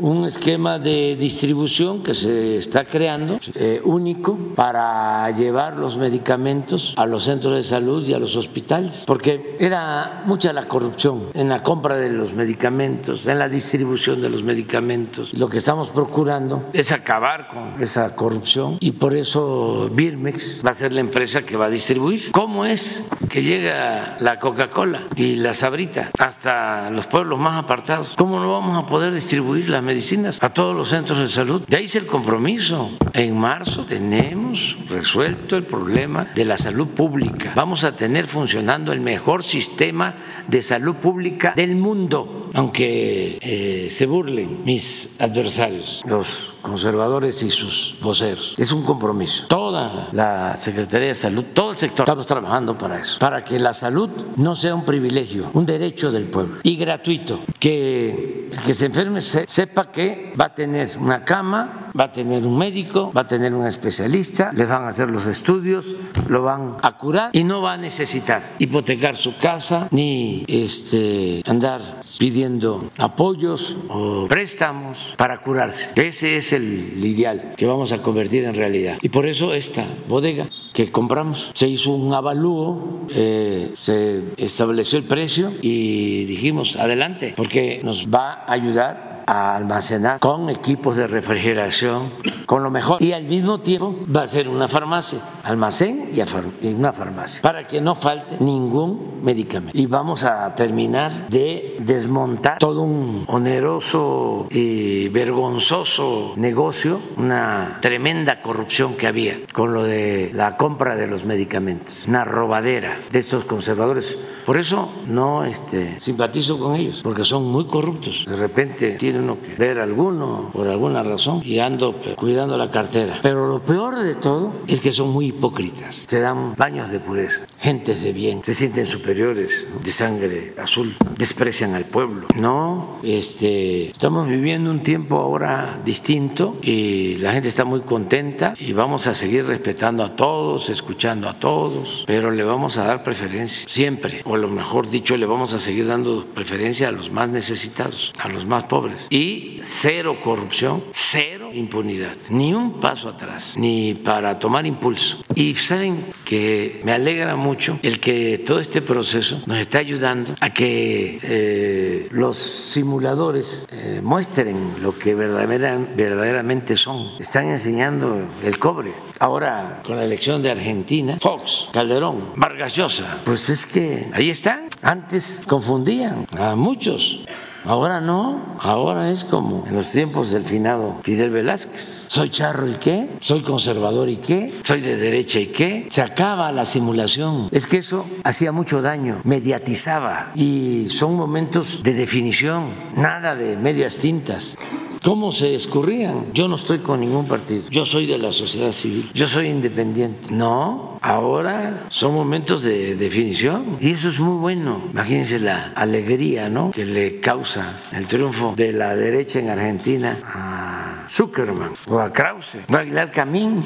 un 0.00 0.24
esquema 0.26 0.78
de 0.78 1.16
distribución 1.16 2.02
que 2.02 2.14
se 2.14 2.56
está 2.56 2.84
creando, 2.84 3.38
único, 3.84 4.36
para 4.54 5.30
llevar 5.30 5.76
los 5.76 5.98
medicamentos 5.98 6.94
a 6.96 7.06
los 7.06 7.24
centros 7.24 7.54
de 7.54 7.62
salud 7.62 8.06
y 8.06 8.14
a 8.14 8.18
los 8.18 8.36
hospitales, 8.36 9.04
porque 9.06 9.56
era 9.58 10.22
mucha 10.26 10.52
la 10.52 10.66
corrupción 10.66 11.28
en 11.34 11.48
la 11.48 11.62
compra 11.62 11.96
de 11.96 12.10
los 12.12 12.32
medicamentos, 12.32 13.26
en 13.26 13.38
la 13.38 13.48
distribución 13.48 14.22
de 14.22 14.28
los 14.28 14.42
medicamentos. 14.42 15.34
Lo 15.34 15.48
que 15.48 15.58
estamos 15.58 15.90
procurando 15.90 16.64
es 16.72 16.92
acabar 16.92 17.48
con 17.48 17.82
esa 17.82 18.14
corrupción 18.14 18.78
y 18.80 18.92
por 18.92 19.14
eso 19.14 19.90
Birmex 19.92 20.62
va 20.64 20.70
a 20.70 20.74
ser 20.74 20.92
la 20.92 21.00
empresa 21.00 21.42
que 21.42 21.56
va 21.56 21.66
a 21.66 21.70
distribuir. 21.70 22.32
¿Cómo 22.32 22.64
es 22.64 23.04
que 23.28 23.42
llega 23.42 24.16
la 24.20 24.38
Coca-Cola 24.38 25.08
y 25.16 25.36
la 25.36 25.52
Sabrita 25.52 26.10
hasta 26.18 26.90
los 26.90 27.06
pueblos 27.06 27.38
más 27.38 27.62
apartados? 27.62 28.14
¿Cómo 28.16 28.40
no 28.40 28.52
vamos 28.52 28.82
a 28.82 28.86
poder 28.86 29.03
distribuir 29.10 29.68
las 29.68 29.82
medicinas 29.82 30.38
a 30.42 30.50
todos 30.50 30.74
los 30.74 30.88
centros 30.88 31.18
de 31.18 31.28
salud? 31.28 31.62
De 31.66 31.76
ahí 31.76 31.84
es 31.84 31.94
el 31.96 32.06
compromiso. 32.06 32.90
En 33.12 33.38
marzo 33.38 33.84
tenemos 33.84 34.76
resuelto 34.88 35.56
el 35.56 35.64
problema 35.64 36.28
de 36.34 36.44
la 36.44 36.56
salud 36.56 36.88
pública. 36.88 37.52
Vamos 37.54 37.84
a 37.84 37.94
tener 37.96 38.26
funcionando 38.26 38.92
el 38.92 39.00
mejor 39.00 39.42
sistema 39.42 40.14
de 40.48 40.62
salud 40.62 40.96
pública 40.96 41.54
del 41.56 41.76
mundo, 41.76 42.50
aunque 42.54 43.38
eh, 43.40 43.88
se 43.90 44.06
burlen 44.06 44.64
mis 44.64 45.10
adversarios, 45.18 46.02
los 46.06 46.54
conservadores 46.62 47.42
y 47.42 47.50
sus 47.50 47.96
voceros. 48.00 48.54
Es 48.58 48.72
un 48.72 48.84
compromiso. 48.84 49.46
Toda 49.48 50.08
la 50.12 50.56
Secretaría 50.56 51.08
de 51.08 51.14
Salud, 51.14 51.44
todo 51.52 51.72
el 51.72 51.78
sector, 51.78 52.04
estamos 52.04 52.26
trabajando 52.26 52.76
para 52.76 53.00
eso, 53.00 53.18
para 53.18 53.44
que 53.44 53.58
la 53.58 53.72
salud 53.72 54.10
no 54.36 54.54
sea 54.54 54.74
un 54.74 54.84
privilegio, 54.84 55.50
un 55.52 55.66
derecho 55.66 56.10
del 56.10 56.24
pueblo 56.24 56.56
y 56.62 56.76
gratuito, 56.76 57.40
que 57.58 58.48
el 58.52 58.60
que 58.60 58.74
se 58.74 58.90
enferme 58.94 59.20
sepa 59.20 59.90
que 59.90 60.32
va 60.38 60.46
a 60.46 60.54
tener 60.54 60.96
una 61.00 61.24
cama, 61.24 61.90
va 61.98 62.04
a 62.04 62.12
tener 62.12 62.46
un 62.46 62.56
médico, 62.56 63.10
va 63.12 63.22
a 63.22 63.26
tener 63.26 63.52
un 63.52 63.66
especialista, 63.66 64.52
le 64.52 64.66
van 64.66 64.84
a 64.84 64.88
hacer 64.88 65.10
los 65.10 65.26
estudios, 65.26 65.96
lo 66.28 66.42
van 66.42 66.76
a 66.80 66.96
curar 66.96 67.30
y 67.32 67.42
no 67.42 67.60
va 67.60 67.72
a 67.72 67.76
necesitar 67.76 68.54
hipotecar 68.60 69.16
su 69.16 69.36
casa 69.36 69.88
ni 69.90 70.44
este, 70.46 71.42
andar 71.44 72.00
pidiendo 72.20 72.88
apoyos 72.98 73.76
o 73.88 74.28
préstamos 74.28 74.98
para 75.16 75.40
curarse. 75.40 75.90
Ese 75.96 76.36
es 76.36 76.52
el 76.52 77.04
ideal 77.04 77.54
que 77.56 77.66
vamos 77.66 77.90
a 77.90 78.00
convertir 78.00 78.44
en 78.44 78.54
realidad. 78.54 78.98
Y 79.02 79.08
por 79.08 79.26
eso 79.26 79.54
esta 79.54 79.84
bodega 80.08 80.48
que 80.72 80.92
compramos 80.92 81.50
se 81.54 81.66
hizo 81.66 81.90
un 81.90 82.14
avalúo, 82.14 83.06
eh, 83.10 83.72
se 83.76 84.22
estableció 84.36 84.98
el 84.98 85.04
precio 85.04 85.52
y 85.62 86.26
dijimos 86.26 86.76
adelante 86.76 87.34
porque 87.36 87.80
nos 87.82 88.06
va 88.06 88.44
a 88.46 88.52
ayudar 88.52 88.73
that. 88.74 89.13
A 89.26 89.56
almacenar 89.56 90.20
con 90.20 90.48
equipos 90.48 90.96
de 90.96 91.06
refrigeración, 91.06 92.10
con 92.46 92.62
lo 92.62 92.70
mejor. 92.70 93.02
Y 93.02 93.12
al 93.12 93.24
mismo 93.24 93.60
tiempo 93.60 93.96
va 94.14 94.22
a 94.22 94.26
ser 94.26 94.48
una 94.48 94.68
farmacia, 94.68 95.20
almacén 95.42 96.10
y 96.12 96.68
una 96.68 96.92
farmacia, 96.92 97.42
para 97.42 97.66
que 97.66 97.80
no 97.80 97.94
falte 97.94 98.36
ningún 98.40 99.20
medicamento. 99.22 99.78
Y 99.78 99.86
vamos 99.86 100.24
a 100.24 100.54
terminar 100.54 101.28
de 101.28 101.76
desmontar 101.80 102.58
todo 102.58 102.82
un 102.82 103.24
oneroso 103.28 104.46
y 104.50 105.08
vergonzoso 105.08 106.34
negocio, 106.36 107.00
una 107.16 107.78
tremenda 107.80 108.40
corrupción 108.40 108.94
que 108.94 109.06
había 109.06 109.38
con 109.52 109.72
lo 109.72 109.82
de 109.82 110.30
la 110.34 110.56
compra 110.56 110.96
de 110.96 111.06
los 111.06 111.24
medicamentos, 111.24 112.04
una 112.06 112.24
robadera 112.24 113.00
de 113.10 113.18
estos 113.18 113.44
conservadores 113.44 114.18
Por 114.44 114.58
eso 114.58 114.90
no 115.06 115.44
este, 115.44 115.98
simpatizo 116.00 116.58
con 116.58 116.76
ellos, 116.76 117.00
porque 117.02 117.24
son 117.24 117.44
muy 117.44 117.66
corruptos. 117.66 118.24
De 118.28 118.36
repente 118.36 118.96
tiene 119.14 119.26
uno 119.26 119.40
que 119.40 119.54
ver 119.54 119.78
alguno 119.78 120.50
por 120.52 120.66
alguna 120.66 121.04
razón 121.04 121.40
y 121.44 121.60
ando 121.60 121.94
cuidando 122.16 122.58
la 122.58 122.72
cartera. 122.72 123.20
Pero 123.22 123.46
lo 123.46 123.60
peor 123.60 123.96
de 123.96 124.16
todo 124.16 124.52
es 124.66 124.80
que 124.80 124.90
son 124.90 125.10
muy 125.10 125.26
hipócritas. 125.26 126.02
Se 126.06 126.18
dan 126.18 126.56
baños 126.56 126.90
de 126.90 126.98
pureza, 126.98 127.46
gentes 127.58 128.02
de 128.02 128.12
bien, 128.12 128.42
se 128.42 128.54
sienten 128.54 128.86
superiores, 128.86 129.68
de 129.84 129.92
sangre 129.92 130.54
azul, 130.60 130.96
desprecian 131.16 131.74
al 131.74 131.84
pueblo. 131.84 132.26
No, 132.34 132.98
este, 133.04 133.90
estamos 133.90 134.26
viviendo 134.26 134.70
un 134.70 134.82
tiempo 134.82 135.16
ahora 135.16 135.80
distinto 135.84 136.56
y 136.60 137.14
la 137.16 137.32
gente 137.32 137.48
está 137.48 137.64
muy 137.64 137.82
contenta 137.82 138.54
y 138.58 138.72
vamos 138.72 139.06
a 139.06 139.14
seguir 139.14 139.46
respetando 139.46 140.02
a 140.02 140.16
todos, 140.16 140.70
escuchando 140.70 141.28
a 141.28 141.38
todos, 141.38 142.02
pero 142.06 142.32
le 142.32 142.42
vamos 142.42 142.78
a 142.78 142.84
dar 142.84 143.04
preferencia 143.04 143.64
siempre, 143.68 144.22
o 144.24 144.36
lo 144.36 144.48
mejor 144.48 144.90
dicho, 144.90 145.16
le 145.16 145.26
vamos 145.26 145.54
a 145.54 145.60
seguir 145.60 145.86
dando 145.86 146.26
preferencia 146.34 146.88
a 146.88 146.92
los 146.92 147.12
más 147.12 147.28
necesitados, 147.28 148.12
a 148.18 148.28
los 148.28 148.44
más 148.44 148.64
pobres. 148.64 149.03
Y 149.10 149.60
cero 149.62 150.18
corrupción, 150.22 150.84
cero 150.92 151.50
impunidad, 151.52 152.16
ni 152.30 152.52
un 152.52 152.80
paso 152.80 153.08
atrás, 153.08 153.54
ni 153.56 153.94
para 153.94 154.38
tomar 154.38 154.66
impulso. 154.66 155.22
Y 155.34 155.54
saben 155.54 156.06
que 156.24 156.80
me 156.84 156.92
alegra 156.92 157.36
mucho 157.36 157.78
el 157.82 158.00
que 158.00 158.38
todo 158.38 158.60
este 158.60 158.82
proceso 158.82 159.42
nos 159.46 159.58
está 159.58 159.78
ayudando 159.78 160.34
a 160.40 160.52
que 160.52 161.18
eh, 161.22 162.08
los 162.10 162.36
simuladores 162.36 163.66
eh, 163.70 164.00
muestren 164.02 164.74
lo 164.82 164.98
que 164.98 165.14
verdaderamente 165.14 166.76
son. 166.76 167.10
Están 167.18 167.48
enseñando 167.48 168.28
el 168.42 168.58
cobre. 168.58 168.92
Ahora, 169.20 169.82
con 169.84 169.96
la 169.96 170.04
elección 170.04 170.42
de 170.42 170.50
Argentina, 170.50 171.18
Fox, 171.20 171.68
Calderón, 171.72 172.32
Vargas 172.36 172.74
Llosa, 172.74 173.20
pues 173.24 173.48
es 173.50 173.66
que 173.66 174.08
ahí 174.12 174.30
están. 174.30 174.68
Antes 174.82 175.44
confundían 175.46 176.26
a 176.36 176.54
muchos. 176.54 177.20
Ahora 177.66 178.02
no, 178.02 178.58
ahora 178.60 179.10
es 179.10 179.24
como 179.24 179.64
en 179.66 179.74
los 179.74 179.90
tiempos 179.90 180.30
del 180.30 180.44
finado 180.44 180.98
Fidel 181.02 181.30
Velázquez. 181.30 182.06
Soy 182.08 182.28
charro 182.28 182.68
y 182.68 182.74
qué, 182.74 183.08
soy 183.20 183.42
conservador 183.42 184.10
y 184.10 184.16
qué, 184.16 184.60
soy 184.64 184.82
de 184.82 184.96
derecha 184.96 185.40
y 185.40 185.46
qué. 185.46 185.88
Se 185.90 186.02
acaba 186.02 186.52
la 186.52 186.66
simulación. 186.66 187.48
Es 187.52 187.66
que 187.66 187.78
eso 187.78 188.04
hacía 188.22 188.52
mucho 188.52 188.82
daño, 188.82 189.22
mediatizaba 189.24 190.32
y 190.34 190.88
son 190.90 191.16
momentos 191.16 191.82
de 191.82 191.94
definición, 191.94 192.74
nada 192.96 193.34
de 193.34 193.56
medias 193.56 193.96
tintas. 193.96 194.56
¿Cómo 195.04 195.32
se 195.32 195.54
escurrían? 195.54 196.32
Yo 196.32 196.48
no 196.48 196.56
estoy 196.56 196.78
con 196.78 197.00
ningún 197.00 197.26
partido. 197.28 197.68
Yo 197.68 197.84
soy 197.84 198.06
de 198.06 198.16
la 198.16 198.32
sociedad 198.32 198.72
civil. 198.72 199.10
Yo 199.12 199.28
soy 199.28 199.48
independiente. 199.48 200.28
No, 200.30 200.98
ahora 201.02 201.84
son 201.90 202.14
momentos 202.14 202.62
de 202.62 202.96
definición 202.96 203.76
y 203.80 203.90
eso 203.90 204.08
es 204.08 204.18
muy 204.18 204.38
bueno. 204.38 204.82
Imagínense 204.90 205.38
la 205.40 205.72
alegría, 205.74 206.48
¿no? 206.48 206.70
Que 206.70 206.86
le 206.86 207.20
causa 207.20 207.82
el 207.92 208.06
triunfo 208.06 208.54
de 208.56 208.72
la 208.72 208.96
derecha 208.96 209.40
en 209.40 209.50
Argentina 209.50 210.20
a 210.24 211.06
Zuckerman 211.10 211.72
o 211.86 211.98
a 211.98 212.10
Krause 212.10 212.60
o 212.66 212.74
a 212.74 212.78
Aguilar 212.78 213.10
Camín 213.12 213.62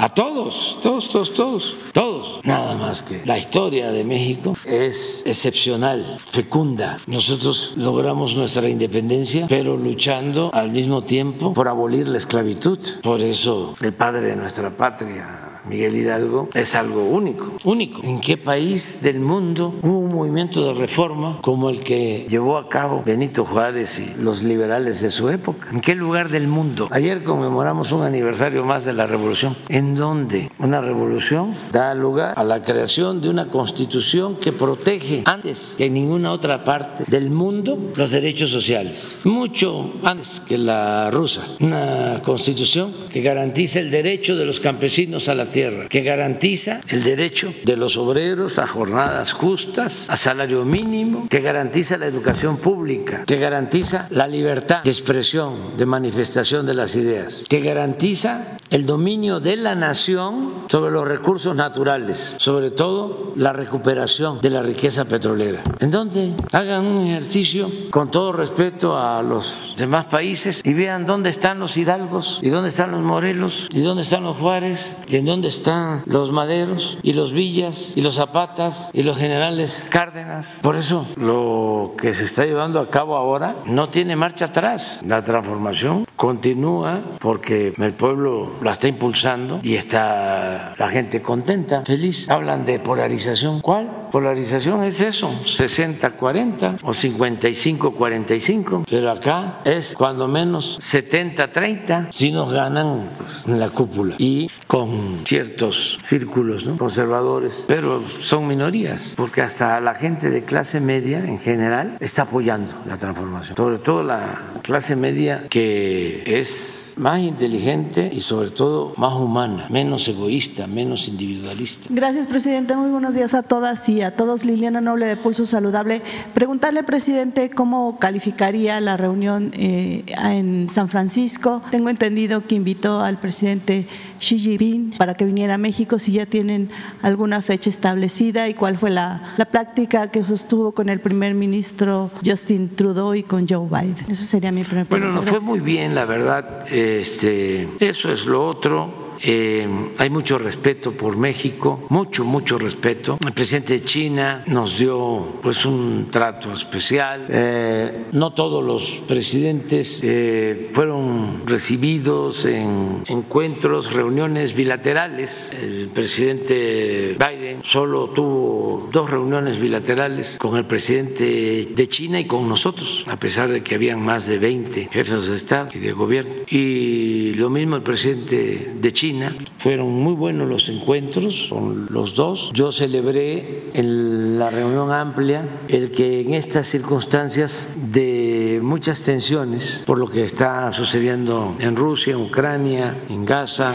a 0.00 0.08
todos, 0.08 0.78
todos, 0.80 1.10
todos, 1.10 1.34
todos, 1.34 1.76
todos. 1.92 2.40
Nada 2.42 2.74
más 2.74 3.02
que 3.02 3.20
la 3.26 3.36
historia 3.36 3.92
de 3.92 4.02
México 4.02 4.56
es 4.64 5.22
excepcional, 5.26 6.18
fecunda. 6.26 6.98
Nosotros 7.06 7.74
logramos 7.76 8.34
nuestra 8.34 8.66
independencia, 8.66 9.44
pero 9.46 9.76
luchando 9.76 10.50
al 10.54 10.70
mismo 10.70 11.04
tiempo 11.04 11.52
por 11.52 11.68
abolir 11.68 12.08
la 12.08 12.16
esclavitud. 12.16 12.78
Por 13.02 13.20
eso 13.20 13.76
el 13.82 13.92
padre 13.92 14.22
de 14.22 14.36
nuestra 14.36 14.70
patria 14.74 15.49
Miguel 15.68 15.96
Hidalgo 15.96 16.48
es 16.54 16.74
algo 16.74 17.04
único, 17.04 17.52
único. 17.64 18.02
¿En 18.02 18.20
qué 18.20 18.36
país 18.36 19.00
del 19.02 19.20
mundo 19.20 19.74
hubo 19.82 19.98
un 19.98 20.14
movimiento 20.14 20.66
de 20.66 20.74
reforma 20.74 21.38
como 21.42 21.70
el 21.70 21.80
que 21.80 22.26
llevó 22.28 22.58
a 22.58 22.68
cabo 22.68 23.02
Benito 23.04 23.44
Juárez 23.44 23.98
y 23.98 24.20
los 24.20 24.42
liberales 24.42 25.00
de 25.00 25.10
su 25.10 25.28
época? 25.28 25.68
¿En 25.72 25.80
qué 25.80 25.94
lugar 25.94 26.30
del 26.30 26.48
mundo? 26.48 26.88
Ayer 26.90 27.22
conmemoramos 27.22 27.92
un 27.92 28.02
aniversario 28.02 28.64
más 28.64 28.84
de 28.84 28.92
la 28.92 29.06
revolución. 29.06 29.56
¿En 29.68 29.94
dónde? 29.94 30.48
Una 30.58 30.80
revolución 30.80 31.54
da 31.72 31.94
lugar 31.94 32.34
a 32.36 32.44
la 32.44 32.62
creación 32.62 33.20
de 33.20 33.28
una 33.28 33.48
constitución 33.48 34.36
que 34.36 34.52
protege 34.52 35.22
antes 35.26 35.74
que 35.76 35.86
en 35.86 35.94
ninguna 35.94 36.32
otra 36.32 36.64
parte 36.64 37.04
del 37.06 37.30
mundo 37.30 37.92
los 37.94 38.10
derechos 38.10 38.50
sociales. 38.50 39.18
Mucho 39.24 39.92
antes 40.04 40.40
que 40.40 40.58
la 40.58 41.10
rusa. 41.10 41.42
Una 41.60 42.20
constitución 42.22 42.94
que 43.12 43.20
garantiza 43.20 43.80
el 43.80 43.90
derecho 43.90 44.36
de 44.36 44.44
los 44.44 44.60
campesinos 44.60 45.28
a 45.28 45.34
la 45.34 45.49
tierra, 45.50 45.88
que 45.88 46.02
garantiza 46.02 46.80
el 46.88 47.02
derecho 47.02 47.52
de 47.64 47.76
los 47.76 47.96
obreros 47.96 48.58
a 48.58 48.66
jornadas 48.66 49.32
justas, 49.32 50.06
a 50.08 50.16
salario 50.16 50.64
mínimo, 50.64 51.26
que 51.28 51.40
garantiza 51.40 51.96
la 51.96 52.06
educación 52.06 52.58
pública, 52.58 53.24
que 53.26 53.38
garantiza 53.38 54.06
la 54.10 54.26
libertad 54.26 54.82
de 54.82 54.90
expresión, 54.90 55.76
de 55.76 55.86
manifestación 55.86 56.66
de 56.66 56.74
las 56.74 56.96
ideas, 56.96 57.44
que 57.48 57.60
garantiza 57.60 58.58
el 58.70 58.86
dominio 58.86 59.40
de 59.40 59.56
la 59.56 59.74
nación 59.74 60.64
sobre 60.68 60.92
los 60.92 61.06
recursos 61.06 61.56
naturales, 61.56 62.36
sobre 62.38 62.70
todo 62.70 63.32
la 63.36 63.52
recuperación 63.52 64.40
de 64.40 64.50
la 64.50 64.62
riqueza 64.62 65.04
petrolera. 65.04 65.62
¿En 65.80 65.90
dónde? 65.90 66.34
Hagan 66.52 66.86
un 66.86 67.06
ejercicio 67.06 67.70
con 67.90 68.10
todo 68.10 68.32
respeto 68.32 68.96
a 68.96 69.22
los 69.22 69.74
demás 69.76 70.06
países 70.06 70.60
y 70.64 70.74
vean 70.74 71.06
dónde 71.06 71.30
están 71.30 71.58
los 71.58 71.76
hidalgos 71.76 72.38
y 72.42 72.50
dónde 72.50 72.68
están 72.68 72.92
los 72.92 73.00
morelos 73.00 73.68
y 73.72 73.80
dónde 73.80 74.02
están 74.02 74.22
los 74.22 74.36
juárez 74.36 74.96
y 75.08 75.16
en 75.16 75.26
dónde 75.26 75.39
dónde 75.40 75.48
están 75.48 76.02
los 76.04 76.32
Maderos 76.32 76.98
y 77.02 77.14
los 77.14 77.32
Villas 77.32 77.92
y 77.96 78.02
los 78.02 78.16
Zapatas 78.16 78.90
y 78.92 79.02
los 79.02 79.16
generales 79.16 79.88
Cárdenas. 79.90 80.60
Por 80.62 80.76
eso 80.76 81.06
lo 81.16 81.94
que 81.98 82.12
se 82.12 82.24
está 82.24 82.44
llevando 82.44 82.78
a 82.78 82.90
cabo 82.90 83.16
ahora 83.16 83.56
no 83.64 83.88
tiene 83.88 84.16
marcha 84.16 84.46
atrás. 84.46 85.00
La 85.02 85.24
transformación 85.24 86.04
continúa 86.20 87.16
porque 87.18 87.72
el 87.78 87.94
pueblo 87.94 88.56
la 88.60 88.72
está 88.72 88.88
impulsando 88.88 89.58
y 89.62 89.76
está 89.76 90.74
la 90.76 90.88
gente 90.88 91.22
contenta, 91.22 91.82
feliz. 91.86 92.28
Hablan 92.28 92.66
de 92.66 92.78
polarización. 92.78 93.62
¿Cuál? 93.62 94.00
Polarización 94.10 94.82
es 94.82 95.00
eso, 95.00 95.30
60-40 95.44 96.80
o 96.82 96.90
55-45, 96.90 98.84
pero 98.90 99.10
acá 99.12 99.60
es 99.64 99.94
cuando 99.96 100.26
menos 100.26 100.78
70-30 100.80 102.08
si 102.10 102.32
nos 102.32 102.52
ganan 102.52 103.08
pues, 103.16 103.46
la 103.46 103.70
cúpula 103.70 104.16
y 104.18 104.50
con 104.66 105.20
ciertos 105.24 106.00
círculos 106.02 106.64
conservadores, 106.76 107.64
pero 107.68 108.02
son 108.08 108.48
minorías, 108.48 109.14
porque 109.16 109.42
hasta 109.42 109.80
la 109.80 109.94
gente 109.94 110.28
de 110.28 110.44
clase 110.44 110.80
media 110.80 111.20
en 111.20 111.38
general 111.38 111.96
está 112.00 112.22
apoyando 112.22 112.72
la 112.86 112.96
transformación, 112.96 113.56
sobre 113.56 113.78
todo 113.78 114.02
la 114.02 114.54
clase 114.62 114.96
media 114.96 115.46
que 115.48 116.09
es 116.26 116.94
más 116.98 117.20
inteligente 117.20 118.10
y 118.12 118.20
sobre 118.20 118.50
todo 118.50 118.92
más 118.96 119.14
humana, 119.14 119.66
menos 119.70 120.06
egoísta, 120.08 120.66
menos 120.66 121.08
individualista. 121.08 121.86
Gracias, 121.90 122.26
presidente. 122.26 122.76
Muy 122.76 122.90
buenos 122.90 123.14
días 123.14 123.34
a 123.34 123.42
todas 123.42 123.88
y 123.88 124.02
a 124.02 124.16
todos. 124.16 124.44
Liliana 124.44 124.80
Noble 124.80 125.06
de 125.06 125.16
Pulso 125.16 125.46
Saludable. 125.46 126.02
Preguntarle, 126.34 126.82
presidente, 126.82 127.50
cómo 127.50 127.98
calificaría 127.98 128.80
la 128.80 128.96
reunión 128.96 129.52
eh, 129.54 130.04
en 130.22 130.68
San 130.70 130.88
Francisco. 130.88 131.62
Tengo 131.70 131.88
entendido 131.88 132.46
que 132.46 132.54
invitó 132.54 133.00
al 133.00 133.18
presidente 133.18 133.86
Xi 134.20 134.38
Jinping 134.38 134.96
para 134.98 135.14
que 135.14 135.24
viniera 135.24 135.54
a 135.54 135.58
México, 135.58 135.98
si 135.98 136.12
ya 136.12 136.26
tienen 136.26 136.70
alguna 137.02 137.42
fecha 137.42 137.70
establecida 137.70 138.48
y 138.48 138.54
cuál 138.54 138.78
fue 138.78 138.90
la, 138.90 139.34
la 139.36 139.46
práctica 139.46 140.10
que 140.10 140.24
sostuvo 140.24 140.72
con 140.72 140.88
el 140.88 141.00
primer 141.00 141.34
ministro 141.34 142.10
Justin 142.24 142.76
Trudeau 142.76 143.14
y 143.14 143.22
con 143.22 143.48
Joe 143.48 143.66
Biden. 143.66 144.04
Eso 144.08 144.24
sería 144.24 144.52
mi 144.52 144.62
primera 144.64 144.86
pregunta. 144.86 145.16
Bueno, 145.16 145.26
no 145.26 145.28
fue 145.28 145.40
muy 145.40 145.60
bien, 145.60 145.94
la 145.94 146.04
verdad. 146.04 146.66
Este, 146.70 147.68
eso 147.80 148.12
es 148.12 148.26
lo 148.26 148.46
otro 148.46 148.99
eh, 149.22 149.68
hay 149.98 150.10
mucho 150.10 150.38
respeto 150.38 150.92
por 150.92 151.16
México, 151.16 151.84
mucho, 151.88 152.24
mucho 152.24 152.58
respeto. 152.58 153.18
El 153.24 153.32
presidente 153.32 153.74
de 153.74 153.82
China 153.82 154.42
nos 154.46 154.78
dio 154.78 155.38
pues 155.42 155.64
un 155.66 156.08
trato 156.10 156.52
especial. 156.52 157.26
Eh, 157.28 158.06
no 158.12 158.32
todos 158.32 158.64
los 158.64 159.02
presidentes 159.06 160.00
eh, 160.02 160.68
fueron 160.72 161.46
recibidos 161.46 162.46
en 162.46 163.02
encuentros, 163.06 163.92
reuniones 163.92 164.54
bilaterales. 164.54 165.52
El 165.52 165.88
presidente 165.88 167.16
Biden 167.18 167.60
solo 167.62 168.10
tuvo 168.10 168.88
dos 168.90 169.10
reuniones 169.10 169.60
bilaterales 169.60 170.38
con 170.38 170.56
el 170.56 170.64
presidente 170.64 171.68
de 171.70 171.86
China 171.88 172.20
y 172.20 172.24
con 172.24 172.48
nosotros, 172.48 173.04
a 173.08 173.18
pesar 173.18 173.50
de 173.50 173.62
que 173.62 173.74
habían 173.74 174.02
más 174.02 174.26
de 174.26 174.38
20 174.38 174.88
jefes 174.90 175.28
de 175.28 175.36
Estado 175.36 175.68
y 175.74 175.78
de 175.78 175.92
gobierno. 175.92 176.32
Y 176.48 177.34
lo 177.34 177.50
mismo 177.50 177.76
el 177.76 177.82
presidente 177.82 178.72
de 178.80 178.92
China 178.92 179.09
fueron 179.58 179.90
muy 179.90 180.14
buenos 180.14 180.48
los 180.48 180.68
encuentros 180.68 181.46
con 181.50 181.86
los 181.90 182.14
dos. 182.14 182.50
Yo 182.52 182.72
celebré 182.72 183.70
en 183.74 184.38
la 184.38 184.50
reunión 184.50 184.92
amplia 184.92 185.48
el 185.68 185.90
que 185.90 186.20
en 186.20 186.34
estas 186.34 186.66
circunstancias 186.66 187.68
de 187.76 188.60
muchas 188.62 189.02
tensiones 189.02 189.84
por 189.86 189.98
lo 189.98 190.08
que 190.08 190.24
está 190.24 190.70
sucediendo 190.70 191.56
en 191.58 191.76
Rusia, 191.76 192.14
en 192.14 192.20
Ucrania, 192.20 192.96
en 193.08 193.24
Gaza, 193.24 193.74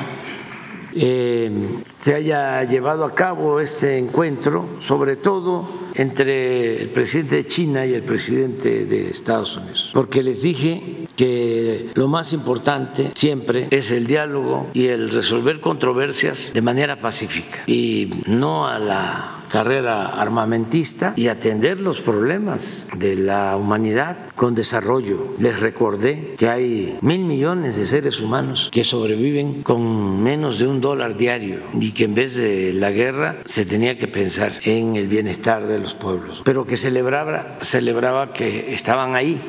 eh, 0.94 1.52
se 1.84 2.16
haya 2.16 2.64
llevado 2.64 3.04
a 3.04 3.14
cabo 3.14 3.60
este 3.60 3.98
encuentro, 3.98 4.66
sobre 4.80 5.18
todo 5.18 5.85
entre 5.96 6.82
el 6.82 6.90
presidente 6.90 7.38
de 7.38 7.48
China 7.48 7.86
y 7.86 7.94
el 7.94 8.04
presidente 8.04 8.86
de 8.86 9.10
Estados 9.10 9.58
Unidos, 9.58 9.92
porque 9.94 10.24
les 10.24 10.42
dije 10.42 11.06
que 11.16 11.90
lo 11.94 12.08
más 12.08 12.34
importante 12.34 13.12
siempre 13.16 13.68
es 13.72 13.92
el 13.92 14.08
diálogo 14.08 14.70
y 14.74 14.88
el 14.88 15.10
resolver 15.12 15.60
controversias 15.62 16.52
de 16.54 16.62
manera 16.62 17.00
pacífica 17.00 17.64
y 17.68 18.10
no 18.26 18.68
a 18.68 18.80
la 18.80 19.45
carrera 19.56 20.08
armamentista 20.08 21.14
y 21.16 21.30
atender 21.30 21.80
los 21.80 22.02
problemas 22.02 22.90
de 22.98 23.16
la 23.16 23.56
humanidad 23.56 24.18
con 24.36 24.54
desarrollo. 24.54 25.34
Les 25.40 25.62
recordé 25.62 26.36
que 26.38 26.50
hay 26.50 26.98
mil 27.00 27.24
millones 27.24 27.78
de 27.78 27.86
seres 27.86 28.20
humanos 28.20 28.70
que 28.70 28.84
sobreviven 28.84 29.64
con 29.64 30.22
menos 30.22 30.60
de 30.60 30.68
un 30.68 30.82
dólar 30.82 31.16
diario 31.16 31.62
y 31.80 31.94
que 31.94 32.04
en 32.04 32.16
vez 32.16 32.36
de 32.36 32.74
la 32.74 32.92
guerra 32.92 33.38
se 33.46 33.64
tenía 33.64 33.98
que 33.98 34.10
pensar 34.10 34.52
en 34.64 34.98
el 34.98 35.08
bienestar 35.08 35.66
de 35.66 35.80
los 35.80 35.94
pueblos, 35.96 36.42
pero 36.44 36.66
que 36.66 36.76
celebraba, 36.76 37.58
celebraba 37.62 38.34
que 38.34 38.74
estaban 38.74 39.16
ahí 39.16 39.40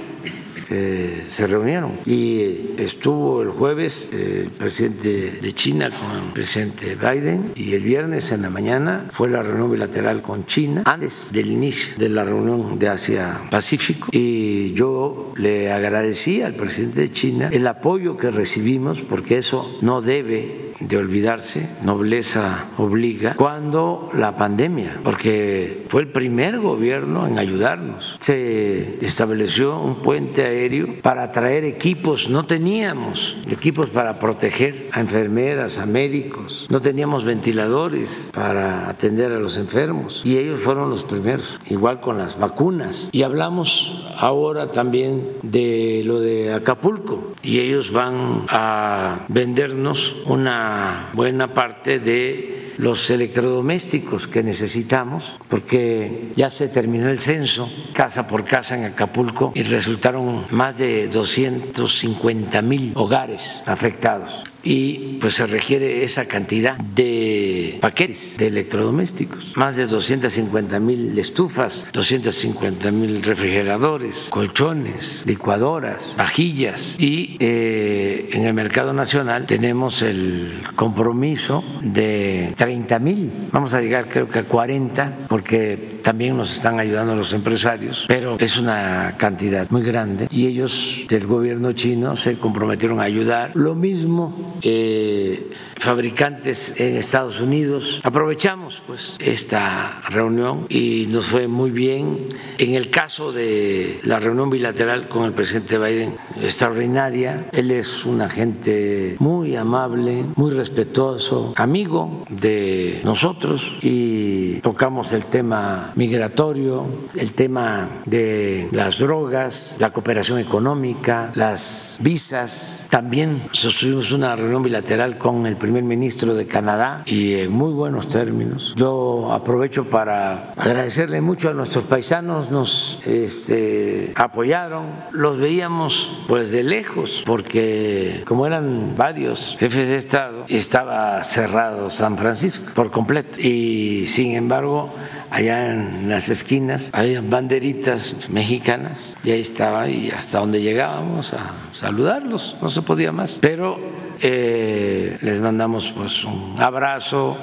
se 0.66 1.46
reunieron 1.46 2.00
y 2.06 2.74
estuvo 2.78 3.42
el 3.42 3.50
jueves 3.50 4.10
el 4.12 4.50
presidente 4.50 5.38
de 5.40 5.52
China 5.52 5.90
con 5.90 6.24
el 6.24 6.32
presidente 6.32 6.96
Biden 6.96 7.52
y 7.54 7.74
el 7.74 7.82
viernes 7.82 8.32
en 8.32 8.42
la 8.42 8.50
mañana 8.50 9.06
fue 9.10 9.28
la 9.28 9.42
reunión 9.42 9.70
bilateral 9.70 9.95
con 10.22 10.44
China 10.44 10.82
antes 10.84 11.30
del 11.32 11.50
inicio 11.50 11.94
de 11.96 12.10
la 12.10 12.22
reunión 12.22 12.78
de 12.78 12.88
Asia-Pacífico 12.88 14.08
y 14.12 14.74
yo 14.74 15.32
le 15.36 15.72
agradecí 15.72 16.42
al 16.42 16.54
presidente 16.54 17.00
de 17.00 17.10
China 17.10 17.48
el 17.50 17.66
apoyo 17.66 18.14
que 18.16 18.30
recibimos 18.30 19.00
porque 19.00 19.38
eso 19.38 19.78
no 19.80 20.02
debe 20.02 20.65
de 20.80 20.96
olvidarse, 20.96 21.68
nobleza 21.82 22.66
obliga, 22.76 23.34
cuando 23.36 24.08
la 24.12 24.36
pandemia, 24.36 25.00
porque 25.02 25.84
fue 25.88 26.02
el 26.02 26.08
primer 26.08 26.58
gobierno 26.58 27.26
en 27.26 27.38
ayudarnos. 27.38 28.16
Se 28.18 29.04
estableció 29.04 29.80
un 29.80 30.02
puente 30.02 30.44
aéreo 30.44 31.00
para 31.02 31.32
traer 31.32 31.64
equipos, 31.64 32.28
no 32.28 32.46
teníamos 32.46 33.36
equipos 33.50 33.90
para 33.90 34.18
proteger 34.18 34.88
a 34.92 35.00
enfermeras, 35.00 35.78
a 35.78 35.86
médicos, 35.86 36.66
no 36.70 36.80
teníamos 36.80 37.24
ventiladores 37.24 38.30
para 38.34 38.88
atender 38.88 39.32
a 39.32 39.38
los 39.38 39.56
enfermos 39.56 40.22
y 40.24 40.38
ellos 40.38 40.60
fueron 40.60 40.90
los 40.90 41.04
primeros, 41.04 41.60
igual 41.68 42.00
con 42.00 42.18
las 42.18 42.38
vacunas. 42.38 43.08
Y 43.12 43.22
hablamos 43.22 44.04
ahora 44.18 44.70
también 44.70 45.28
de 45.42 46.02
lo 46.04 46.20
de 46.20 46.54
Acapulco 46.54 47.32
y 47.42 47.60
ellos 47.60 47.92
van 47.92 48.44
a 48.48 49.26
vendernos 49.28 50.16
una 50.26 50.65
buena 51.12 51.52
parte 51.52 51.98
de 51.98 52.74
los 52.78 53.08
electrodomésticos 53.10 54.26
que 54.26 54.42
necesitamos, 54.42 55.38
porque 55.48 56.32
ya 56.36 56.50
se 56.50 56.68
terminó 56.68 57.08
el 57.08 57.20
censo 57.20 57.70
casa 57.92 58.26
por 58.26 58.44
casa 58.44 58.76
en 58.76 58.84
Acapulco 58.84 59.52
y 59.54 59.62
resultaron 59.62 60.46
más 60.50 60.78
de 60.78 61.08
250 61.08 62.62
mil 62.62 62.92
hogares 62.94 63.62
afectados 63.66 64.44
y 64.66 65.18
pues 65.20 65.34
se 65.34 65.46
requiere 65.46 66.02
esa 66.02 66.26
cantidad 66.26 66.76
de 66.76 67.78
paquetes 67.80 68.36
de 68.36 68.48
electrodomésticos, 68.48 69.56
más 69.56 69.76
de 69.76 69.86
250 69.86 70.80
mil 70.80 71.16
estufas, 71.18 71.86
250 71.92 72.90
mil 72.90 73.22
refrigeradores, 73.22 74.28
colchones, 74.30 75.22
licuadoras, 75.24 76.14
vajillas 76.18 76.96
y 76.98 77.36
eh, 77.38 78.28
en 78.32 78.44
el 78.44 78.54
mercado 78.54 78.92
nacional 78.92 79.46
tenemos 79.46 80.02
el 80.02 80.60
compromiso 80.74 81.62
de 81.80 82.52
30 82.56 82.98
mil, 82.98 83.30
vamos 83.52 83.72
a 83.74 83.80
llegar 83.80 84.08
creo 84.08 84.28
que 84.28 84.40
a 84.40 84.44
40 84.44 85.26
porque 85.28 86.00
también 86.02 86.36
nos 86.36 86.52
están 86.52 86.80
ayudando 86.80 87.14
los 87.14 87.32
empresarios, 87.32 88.04
pero 88.08 88.36
es 88.38 88.56
una 88.58 89.14
cantidad 89.16 89.68
muy 89.70 89.82
grande 89.82 90.28
y 90.30 90.46
ellos 90.46 91.04
del 91.08 91.26
gobierno 91.26 91.72
chino 91.72 92.16
se 92.16 92.38
comprometieron 92.38 93.00
a 93.00 93.04
ayudar. 93.04 93.50
Lo 93.54 93.74
mismo 93.74 94.55
eh, 94.62 95.50
fabricantes 95.76 96.74
en 96.76 96.96
Estados 96.96 97.40
Unidos. 97.40 98.00
Aprovechamos 98.02 98.82
pues 98.86 99.16
esta 99.20 100.02
reunión 100.08 100.66
y 100.68 101.06
nos 101.08 101.26
fue 101.26 101.48
muy 101.48 101.70
bien. 101.70 102.28
En 102.58 102.74
el 102.74 102.90
caso 102.90 103.32
de 103.32 104.00
la 104.02 104.18
reunión 104.18 104.50
bilateral 104.50 105.08
con 105.08 105.24
el 105.24 105.32
presidente 105.32 105.78
Biden, 105.78 106.16
extraordinaria. 106.40 107.48
Él 107.52 107.70
es 107.70 108.04
un 108.04 108.20
agente 108.20 109.16
muy 109.18 109.56
amable, 109.56 110.24
muy 110.34 110.50
respetuoso, 110.52 111.52
amigo 111.56 112.24
de 112.28 113.00
nosotros 113.04 113.78
y 113.82 114.60
tocamos 114.60 115.12
el 115.12 115.26
tema 115.26 115.92
migratorio, 115.94 116.86
el 117.14 117.32
tema 117.32 118.02
de 118.06 118.68
las 118.72 118.98
drogas, 118.98 119.76
la 119.78 119.92
cooperación 119.92 120.38
económica, 120.38 121.32
las 121.34 121.98
visas. 122.02 122.86
También 122.90 123.42
sostuvimos 123.52 124.12
una 124.12 124.34
reunión 124.36 124.45
bilateral 124.62 125.18
con 125.18 125.46
el 125.46 125.56
primer 125.56 125.82
ministro 125.82 126.34
de 126.34 126.46
Canadá 126.46 127.02
y 127.04 127.34
en 127.34 127.52
muy 127.52 127.72
buenos 127.72 128.08
términos. 128.08 128.74
Yo 128.76 129.32
aprovecho 129.32 129.84
para 129.84 130.52
agradecerle 130.56 131.20
mucho 131.20 131.50
a 131.50 131.54
nuestros 131.54 131.84
paisanos, 131.84 132.50
nos 132.50 133.00
este, 133.04 134.12
apoyaron, 134.14 134.86
los 135.12 135.38
veíamos 135.38 136.24
pues 136.28 136.50
de 136.50 136.62
lejos 136.62 137.22
porque 137.26 138.22
como 138.24 138.46
eran 138.46 138.94
varios 138.96 139.56
jefes 139.58 139.88
de 139.88 139.96
Estado, 139.96 140.44
estaba 140.48 141.22
cerrado 141.22 141.90
San 141.90 142.16
Francisco 142.16 142.72
por 142.74 142.90
completo 142.90 143.40
y 143.40 144.06
sin 144.06 144.34
embargo 144.34 144.92
allá 145.30 145.72
en 145.72 146.08
las 146.08 146.28
esquinas 146.28 146.90
había 146.92 147.20
banderitas 147.20 148.28
mexicanas 148.30 149.16
y 149.24 149.30
ahí 149.30 149.40
estaba 149.40 149.88
y 149.88 150.10
hasta 150.10 150.38
donde 150.38 150.62
llegábamos 150.62 151.34
a 151.34 151.54
saludarlos, 151.72 152.56
no 152.60 152.68
se 152.68 152.82
podía 152.82 153.12
más. 153.12 153.38
Pero 153.40 153.78
eh, 154.20 155.18
les 155.20 155.40
mandamos 155.40 155.92
pues 155.96 156.24
un 156.24 156.54
abrazo 156.58 157.36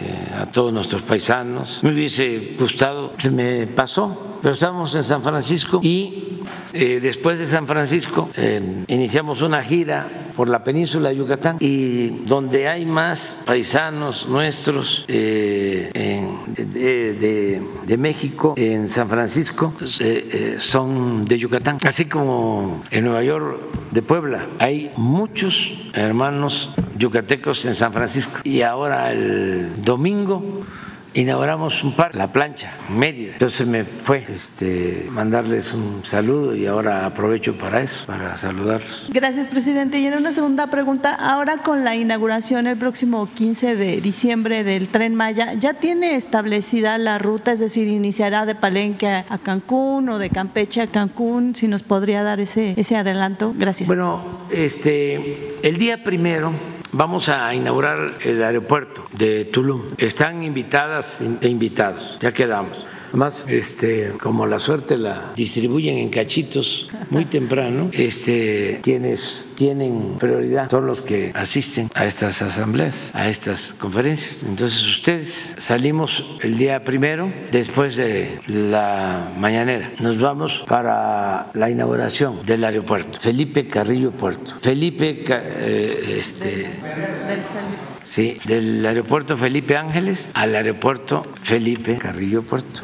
eh, 0.00 0.34
a 0.34 0.46
todos 0.46 0.72
nuestros 0.72 1.02
paisanos. 1.02 1.80
Me 1.82 1.90
hubiese 1.90 2.54
gustado, 2.58 3.12
se 3.18 3.30
me 3.30 3.66
pasó, 3.66 4.38
pero 4.40 4.54
estamos 4.54 4.94
en 4.94 5.04
San 5.04 5.22
Francisco 5.22 5.80
y 5.82 6.40
eh, 6.72 7.00
después 7.02 7.38
de 7.38 7.46
San 7.46 7.66
Francisco 7.66 8.30
iniciamos 8.86 9.42
una 9.42 9.62
gira 9.62 10.23
por 10.34 10.48
la 10.48 10.64
península 10.64 11.10
de 11.10 11.16
Yucatán 11.16 11.56
y 11.60 12.08
donde 12.26 12.68
hay 12.68 12.84
más 12.86 13.40
paisanos 13.44 14.28
nuestros 14.28 15.04
eh, 15.08 15.90
de, 16.56 17.96
México, 17.98 18.54
en 18.56 18.88
San 18.88 19.08
Francisco, 19.08 19.72
pues, 19.78 20.00
eh, 20.00 20.26
eh, 20.30 20.56
son 20.58 21.24
de 21.24 21.38
Yucatán, 21.38 21.78
así 21.86 22.06
como 22.06 22.82
en 22.90 23.04
Nueva 23.04 23.22
York 23.22 23.60
de 23.92 24.02
Puebla. 24.02 24.46
Hay 24.58 24.90
muchos 24.96 25.74
hermanos 25.94 26.74
yucatecos 26.96 27.64
en 27.64 27.74
San 27.74 27.92
Francisco 27.92 28.40
y 28.44 28.62
ahora 28.62 29.12
el 29.12 29.84
domingo 29.84 30.64
inauguramos 31.14 31.82
un 31.84 31.94
par, 31.94 32.14
la 32.14 32.32
plancha, 32.32 32.74
Mérida. 32.88 33.32
Entonces 33.32 33.66
me 33.66 33.84
fue 33.84 34.24
este, 34.28 35.06
mandarles 35.10 35.72
un 35.72 36.04
saludo 36.04 36.54
y 36.54 36.66
ahora 36.66 37.06
aprovecho 37.06 37.56
para 37.56 37.80
eso, 37.80 38.06
para 38.06 38.36
saludarlos. 38.36 39.10
Gracias, 39.12 39.46
presidente. 39.46 39.98
Y 39.98 40.06
en 40.06 40.14
una 40.14 40.32
segunda 40.32 40.66
pregunta, 40.66 41.14
ahora 41.14 41.58
con 41.58 41.84
la 41.84 41.94
inauguración 41.94 42.66
el 42.66 42.76
próximo 42.76 43.28
15 43.32 43.76
de 43.76 44.00
diciembre 44.00 44.64
del 44.64 44.88
tren 44.88 45.14
Maya, 45.14 45.54
¿ya 45.54 45.74
tiene 45.74 46.16
establecida 46.16 46.98
la 46.98 47.18
ruta? 47.18 47.52
Es 47.52 47.60
decir, 47.60 47.88
iniciará 47.88 48.44
de 48.44 48.54
Palenque 48.54 49.06
a 49.06 49.38
Cancún 49.38 50.08
o 50.08 50.18
de 50.18 50.30
Campeche 50.30 50.80
a 50.80 50.86
Cancún, 50.88 51.54
si 51.54 51.68
nos 51.68 51.82
podría 51.82 52.22
dar 52.22 52.40
ese, 52.40 52.74
ese 52.76 52.96
adelanto. 52.96 53.52
Gracias. 53.56 53.86
Bueno, 53.86 54.22
este, 54.50 55.48
el 55.62 55.78
día 55.78 56.02
primero 56.02 56.52
vamos 56.94 57.28
a 57.28 57.52
inaugurar 57.54 58.18
el 58.22 58.42
aeropuerto 58.42 59.04
de 59.12 59.44
Tulum. 59.46 59.94
Están 59.98 60.42
invitadas 60.42 61.20
e 61.40 61.48
invitados, 61.48 62.18
ya 62.20 62.32
quedamos. 62.32 62.86
Más, 63.14 63.46
este, 63.48 64.12
como 64.20 64.46
la 64.46 64.58
suerte 64.58 64.96
la 64.96 65.32
distribuyen 65.36 65.98
en 65.98 66.10
cachitos 66.10 66.88
muy 67.10 67.24
temprano, 67.24 67.90
este, 67.92 68.80
quienes 68.82 69.48
tienen 69.56 70.16
prioridad 70.18 70.68
son 70.68 70.86
los 70.86 71.02
que 71.02 71.30
asisten 71.34 71.90
a 71.94 72.06
estas 72.06 72.42
asambleas, 72.42 73.10
a 73.14 73.28
estas 73.28 73.72
conferencias. 73.74 74.42
Entonces 74.42 74.82
ustedes 74.82 75.54
salimos 75.58 76.24
el 76.42 76.58
día 76.58 76.84
primero, 76.84 77.32
después 77.52 77.96
de 77.96 78.40
la 78.48 79.32
mañanera. 79.38 79.92
Nos 80.00 80.18
vamos 80.18 80.64
para 80.66 81.50
la 81.54 81.70
inauguración 81.70 82.44
del 82.44 82.64
aeropuerto, 82.64 83.20
Felipe 83.20 83.68
Carrillo 83.68 84.10
Puerto. 84.10 84.54
Felipe, 84.60 85.24
eh, 85.28 86.16
este, 86.18 86.66
Sí, 88.04 88.38
del 88.44 88.84
aeropuerto 88.84 89.36
Felipe 89.36 89.76
Ángeles 89.76 90.30
al 90.34 90.54
aeropuerto 90.54 91.22
Felipe 91.42 91.96
Carrillo 91.96 92.42
Puerto. 92.42 92.82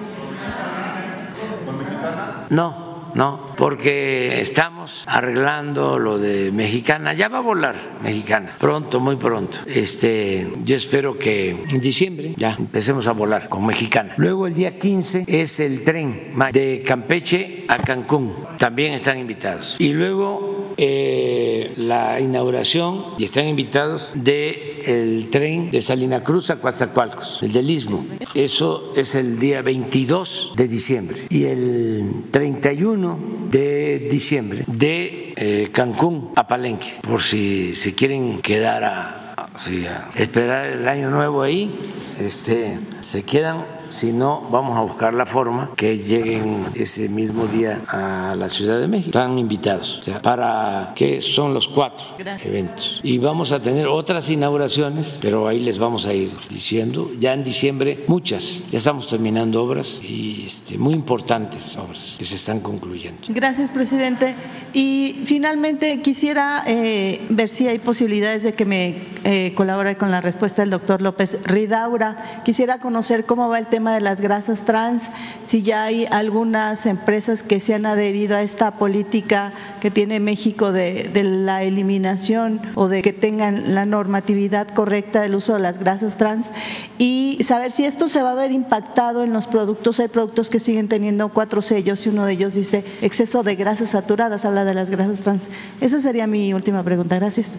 No, 2.51 3.13
no, 3.15 3.50
porque 3.61 4.41
estamos 4.41 5.05
arreglando 5.07 5.99
lo 5.99 6.19
de 6.19 6.51
Mexicana. 6.51 7.13
Ya 7.13 7.29
va 7.29 7.39
a 7.39 7.43
volar 7.43 7.99
Mexicana, 8.03 8.57
pronto, 8.59 9.01
muy 9.01 9.17
pronto. 9.17 9.59
Este, 9.67 10.51
yo 10.65 10.77
espero 10.77 11.19
que 11.19 11.51
en 11.71 11.81
diciembre 11.81 12.33
ya 12.39 12.57
empecemos 12.59 13.07
a 13.07 13.13
volar 13.13 13.51
con 13.51 13.67
Mexicana. 13.67 14.15
Luego 14.17 14.47
el 14.47 14.55
día 14.55 14.79
15 14.79 15.25
es 15.27 15.61
el 15.61 15.85
tren 15.85 16.33
de 16.53 16.83
Campeche 16.87 17.67
a 17.69 17.77
Cancún. 17.77 18.35
También 18.57 18.95
están 18.95 19.19
invitados. 19.19 19.77
Y 19.79 19.93
luego 19.93 20.75
eh, 20.79 21.75
la 21.77 22.19
inauguración, 22.19 23.05
y 23.19 23.25
están 23.25 23.47
invitados, 23.47 24.15
el 24.25 25.29
tren 25.31 25.71
de 25.71 25.83
Salina 25.83 26.25
Cruz 26.25 26.49
a 26.49 26.57
Coatzacoalcos, 26.57 27.43
el 27.43 27.53
del 27.53 27.69
Istmo. 27.69 28.07
Eso 28.35 28.95
es 28.97 29.15
el 29.15 29.39
día 29.39 29.61
22 29.61 30.55
de 30.57 30.69
diciembre. 30.69 31.19
Y 31.29 31.45
el 31.45 32.25
31 32.31 33.19
de 33.51 34.07
diciembre 34.11 34.65
de 34.67 35.35
eh, 35.37 35.71
Cancún 35.73 36.33
a 36.37 36.47
Palenque, 36.47 36.95
por 37.03 37.23
si 37.23 37.75
se 37.75 37.95
quieren 37.95 38.41
quedar 38.41 38.85
a, 38.85 39.35
a 39.35 40.11
esperar 40.15 40.67
el 40.67 40.89
año 40.89 41.11
nuevo 41.11 41.43
ahí, 41.43 41.71
este, 42.19 42.79
se 43.03 43.23
quedan 43.25 43.65
si 43.91 44.13
no, 44.13 44.47
vamos 44.51 44.79
a 44.79 44.83
buscar 44.83 45.13
la 45.15 45.27
forma 45.27 45.71
que 45.77 45.99
lleguen 45.99 46.65
ese 46.75 47.09
mismo 47.09 47.47
día 47.47 47.83
a 47.89 48.37
la 48.37 48.49
Ciudad 48.49 48.81
de 48.81 48.87
México. 48.87 49.09
Están 49.09 49.39
invitados. 49.39 49.99
O 49.99 50.03
sea, 50.03 50.23
para 50.23 50.93
que 50.95 51.21
son 51.21 51.53
los 51.53 51.67
cuatro 51.67 52.07
eventos. 52.45 53.01
Y 53.03 53.19
vamos 53.19 53.51
a 53.51 53.61
tener 53.61 53.89
otras 53.89 54.29
inauguraciones, 54.29 55.19
pero 55.21 55.49
ahí 55.49 55.59
les 55.59 55.79
vamos 55.79 56.07
a 56.07 56.15
ir 56.15 56.31
diciendo. 56.49 57.11
Ya 57.19 57.35
en 57.35 57.43
diciembre, 57.43 58.05
muchas. 58.07 58.63
Ya 58.71 58.79
estamos 58.79 59.09
terminando 59.09 59.63
obras 59.63 60.01
y 60.03 60.45
este, 60.47 60.79
muy 60.79 60.95
importantes 60.95 61.77
obras 61.77 62.15
que 62.17 62.25
se 62.25 62.37
están 62.37 62.61
concluyendo. 62.61 63.23
Gracias, 63.29 63.71
presidente. 63.71 64.37
Y 64.73 65.23
finalmente 65.25 66.01
quisiera 66.01 66.63
eh, 66.67 67.27
ver 67.29 67.49
si 67.49 67.67
hay 67.67 67.81
posibilidades 67.81 68.45
de 68.45 68.53
que 68.53 68.65
me 68.65 68.95
eh, 69.25 69.53
colabore 69.57 69.97
con 69.97 70.13
la 70.13 70.21
respuesta 70.21 70.63
del 70.63 70.71
doctor 70.71 71.03
López 71.03 71.39
Ridaura. 71.43 72.43
Quisiera 72.45 72.79
conocer 72.79 73.27
cómo 73.27 73.49
va 73.49 73.59
el 73.59 73.67
tema 73.67 73.80
de 73.89 74.01
las 74.01 74.21
grasas 74.21 74.63
trans, 74.65 75.11
si 75.43 75.63
ya 75.63 75.85
hay 75.85 76.07
algunas 76.11 76.87
empresas 76.87 77.43
que 77.43 77.61
se 77.61 77.75
han 77.75 77.87
adherido 77.87 78.37
a 78.37 78.43
esta 78.43 78.73
política 78.73 79.53
que 79.81 79.91
tiene 79.91 80.21
México 80.21 80.73
de, 80.73 81.11
la 81.23 81.63
eliminación 81.63 82.61
o 82.75 82.89
de 82.89 83.03
que 83.03 83.13
tengan 83.13 83.75
la 83.75 83.87
normatividad 83.87 84.69
correcta 84.69 85.23
del 85.23 85.35
uso 85.35 85.55
de 85.55 85.61
las 85.61 85.79
grasas 85.79 86.17
trans 86.17 86.53
y 86.99 87.39
saber 87.43 87.73
si 87.73 87.85
esto 87.85 88.09
se 88.09 88.23
va 88.23 88.33
a 88.33 88.35
ver 88.35 88.53
impactado 88.53 89.25
en 89.25 89.33
los 89.33 89.47
productos. 89.47 89.99
Hay 90.01 90.09
productos 90.09 90.51
que 90.51 90.61
siguen 90.61 90.89
teniendo 90.89 91.29
cuatro 91.31 91.63
sellos 91.63 92.05
y 92.07 92.11
uno 92.11 92.27
de 92.27 92.33
ellos 92.33 92.55
dice 92.55 92.85
exceso 93.01 93.43
de 93.43 93.57
grasas 93.57 93.91
saturadas, 93.91 94.45
habla 94.45 94.65
de 94.65 94.75
las 94.75 94.91
grasas 94.91 95.21
trans. 95.21 95.49
Esa 95.81 96.01
sería 96.01 96.27
mi 96.27 96.53
última 96.53 96.83
pregunta. 96.83 97.17
Gracias. 97.17 97.57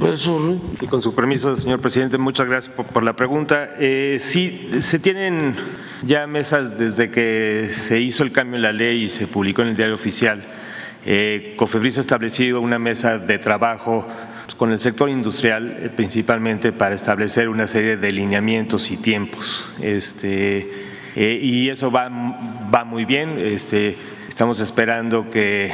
Y 0.81 0.87
con 0.87 1.01
su 1.01 1.13
permiso, 1.13 1.55
señor 1.55 1.79
presidente, 1.81 2.17
muchas 2.17 2.47
gracias 2.47 2.75
por, 2.75 3.03
la 3.03 3.15
pregunta. 3.15 3.71
Eh, 3.79 4.17
sí, 4.19 4.69
se 4.81 4.99
tienen 4.99 5.55
ya 6.03 6.25
mesas 6.27 6.77
desde 6.77 7.11
que 7.11 7.69
se 7.71 7.99
hizo 7.99 8.23
el 8.23 8.31
cambio 8.31 8.55
en 8.57 8.63
la 8.63 8.71
ley 8.71 9.03
y 9.03 9.09
se 9.09 9.27
publicó 9.27 9.61
en 9.61 9.69
el 9.69 9.75
diario 9.75 9.95
oficial. 9.95 10.43
Eh, 11.05 11.53
Cofebris 11.57 11.97
ha 11.97 12.01
establecido 12.01 12.61
una 12.61 12.79
mesa 12.79 13.17
de 13.17 13.39
trabajo 13.39 14.07
con 14.57 14.71
el 14.71 14.79
sector 14.79 15.09
industrial 15.09 15.77
eh, 15.79 15.89
principalmente 15.89 16.71
para 16.71 16.93
establecer 16.93 17.49
una 17.49 17.67
serie 17.67 17.97
de 17.97 18.11
lineamientos 18.11 18.91
y 18.91 18.97
tiempos. 18.97 19.71
Este, 19.81 20.69
eh, 21.15 21.39
y 21.41 21.69
eso 21.69 21.91
va, 21.91 22.09
va 22.09 22.83
muy 22.83 23.05
bien. 23.05 23.37
Este, 23.39 23.97
estamos 24.27 24.59
esperando 24.59 25.29
que 25.29 25.71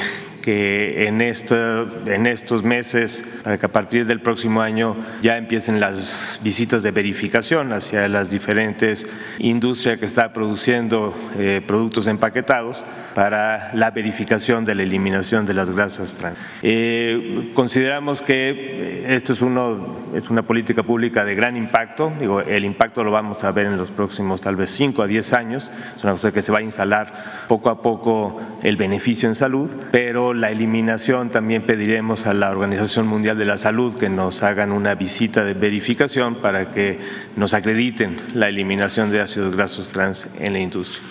que 0.47 1.07
en, 1.07 1.19
estos 1.19 2.63
meses, 2.63 3.25
para 3.43 3.57
que 3.57 3.65
a 3.65 3.69
partir 3.73 4.05
del 4.05 4.21
próximo 4.21 4.61
año 4.61 4.95
ya 5.21 5.35
empiecen 5.35 5.81
las 5.81 6.39
visitas 6.41 6.83
de 6.83 6.91
verificación 6.91 7.73
hacia 7.73 8.07
las 8.07 8.31
diferentes 8.31 9.07
industrias 9.39 9.97
que 9.97 10.05
está 10.05 10.31
produciendo 10.31 11.13
eh, 11.37 11.61
productos 11.67 12.07
empaquetados 12.07 12.81
para 13.17 13.71
la 13.73 13.89
verificación 13.89 14.63
de 14.63 14.75
la 14.75 14.83
eliminación 14.83 15.47
de 15.47 15.55
las 15.55 15.71
grasas 15.71 16.13
trans. 16.13 16.37
Eh, 16.61 17.49
consideramos 17.55 18.21
que 18.21 18.51
eh, 18.51 19.15
esto 19.15 19.33
es, 19.33 19.41
uno, 19.41 20.11
es 20.13 20.29
una 20.29 20.43
política 20.43 20.83
pública 20.83 21.25
de 21.25 21.33
gran 21.33 21.57
impacto, 21.57 22.13
digo, 22.19 22.41
el 22.41 22.63
impacto 22.63 23.03
lo 23.03 23.09
vamos 23.09 23.43
a 23.43 23.49
ver 23.49 23.65
en 23.65 23.75
los 23.75 23.89
próximos 23.89 24.41
tal 24.41 24.55
vez 24.55 24.69
5 24.69 25.01
a 25.01 25.07
10 25.07 25.33
años, 25.33 25.71
es 25.97 26.03
una 26.03 26.13
cosa 26.13 26.31
que 26.31 26.43
se 26.43 26.51
va 26.51 26.59
a 26.59 26.61
instalar 26.61 27.47
poco 27.47 27.71
a 27.71 27.81
poco 27.81 28.39
el 28.61 28.77
beneficio 28.77 29.27
en 29.27 29.33
salud, 29.33 29.75
pero 29.91 30.35
la 30.35 30.51
eliminación 30.51 31.31
también 31.31 31.63
pediremos 31.63 32.27
a 32.27 32.35
la 32.35 32.51
Organización 32.51 33.07
Mundial 33.07 33.35
de 33.39 33.45
la 33.45 33.57
Salud 33.57 33.97
que 33.97 34.09
nos 34.09 34.43
hagan 34.43 34.71
una 34.71 34.93
visita 34.93 35.43
de 35.43 35.55
verificación 35.55 36.35
para 36.35 36.71
que 36.71 36.99
nos 37.35 37.55
acrediten 37.55 38.15
la 38.35 38.47
eliminación 38.47 39.09
de 39.09 39.21
ácidos 39.21 39.55
grasos 39.55 39.89
trans 39.89 40.29
en 40.37 40.53
la 40.53 40.59
industria. 40.59 41.01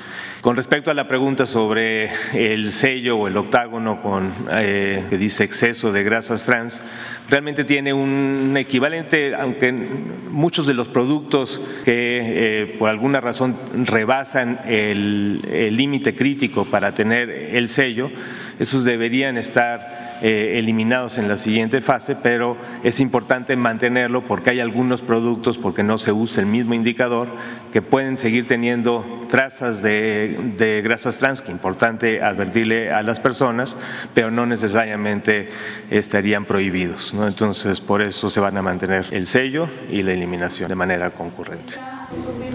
Con 0.41 0.55
respecto 0.55 0.91
a 0.91 0.95
la 0.95 1.09
pregunta 1.09 1.47
sobre 1.47 2.11
el 2.33 2.71
sello 2.71 3.17
o 3.17 3.27
el 3.27 3.37
octágono 3.37 4.01
con, 4.01 4.33
eh, 4.53 5.05
que 5.11 5.19
dice 5.19 5.45
exceso 5.45 5.91
de 5.91 6.05
grasas 6.05 6.45
trans, 6.45 6.83
realmente 7.29 7.65
tiene 7.65 7.93
un 7.93 8.55
equivalente, 8.57 9.35
aunque 9.35 9.73
muchos 9.73 10.67
de 10.67 10.75
los 10.75 10.89
productos 10.89 11.61
que 11.85 12.63
eh, 12.63 12.77
por 12.79 12.91
alguna 12.91 13.21
razón 13.21 13.57
rebasan 13.87 14.61
el 14.67 15.75
límite 15.75 16.15
crítico 16.15 16.65
para 16.67 16.93
tener 16.95 17.31
el 17.31 17.69
sello, 17.69 18.11
esos 18.59 18.85
deberían 18.85 19.39
estar 19.39 20.06
eliminados 20.23 21.19
en 21.19 21.29
la 21.29 21.37
siguiente 21.37 21.81
fase, 21.81 22.17
pero 22.17 22.57
es 22.83 23.01
importante 23.01 23.57
mantenerlo 23.57 24.23
porque 24.23 24.51
hay 24.51 24.61
algunos 24.61 25.03
productos, 25.03 25.59
porque 25.59 25.83
no 25.83 25.99
se 25.99 26.13
usa 26.13 26.41
el 26.41 26.47
mismo 26.47 26.75
indicador, 26.75 27.29
que 27.73 27.83
pueden 27.83 28.19
seguir 28.19 28.47
teniendo 28.47 29.05
trazas 29.29 29.83
de, 29.83 30.81
grasas 30.85 31.19
trans, 31.19 31.43
que 31.43 31.49
es 31.49 31.53
importante 31.53 32.23
advertirle 32.23 32.91
a 32.91 33.03
las 33.03 33.21
personas, 33.21 33.77
pero 34.15 34.31
no 34.31 34.47
necesariamente 34.47 35.49
estarían 35.91 36.45
prohibidos. 36.45 37.15
Entonces, 37.15 37.81
por 37.81 38.03
eso 38.03 38.31
se 38.31 38.41
van 38.41 38.57
a 38.57 38.63
mantener 38.63 39.07
el 39.11 39.27
sello 39.27 39.69
y 39.91 40.03
la 40.03 40.13
eliminación 40.13 40.69
de 40.69 40.75
manera 40.75 41.11
concurrente 41.11 41.75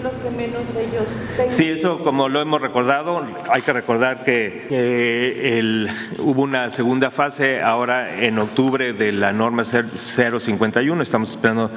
los 0.02 0.14
que 0.14 0.30
menos 0.30 0.62
ellos 0.76 1.06
tengan. 1.36 1.52
Sí, 1.52 1.68
eso 1.68 2.02
como 2.02 2.28
lo 2.28 2.40
hemos 2.40 2.60
recordado, 2.60 3.22
hay 3.50 3.62
que 3.62 3.72
recordar 3.72 4.24
que 4.24 5.58
el, 5.58 5.88
hubo 6.18 6.42
una 6.42 6.70
segunda 6.70 7.10
fase 7.10 7.62
ahora 7.62 8.22
en 8.22 8.38
octubre 8.38 8.92
de 8.92 9.12
la 9.12 9.32
norma 9.32 9.64
051, 9.64 11.02
estamos 11.02 11.30
esperando 11.30 11.70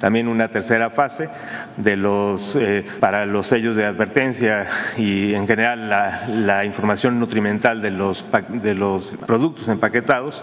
también 0.00 0.28
una 0.28 0.48
tercera 0.48 0.90
fase 0.90 1.28
de 1.76 1.96
los, 1.96 2.56
eh, 2.56 2.84
para 3.00 3.26
los 3.26 3.46
sellos 3.46 3.76
de 3.76 3.84
advertencia 3.84 4.68
y 4.96 5.34
en 5.34 5.46
general 5.46 5.88
la, 5.88 6.64
información 6.64 7.18
nutrimental 7.18 7.82
de 7.82 7.90
los, 7.90 8.24
de 8.48 8.74
los 8.74 9.16
productos 9.26 9.68
empaquetados. 9.68 10.42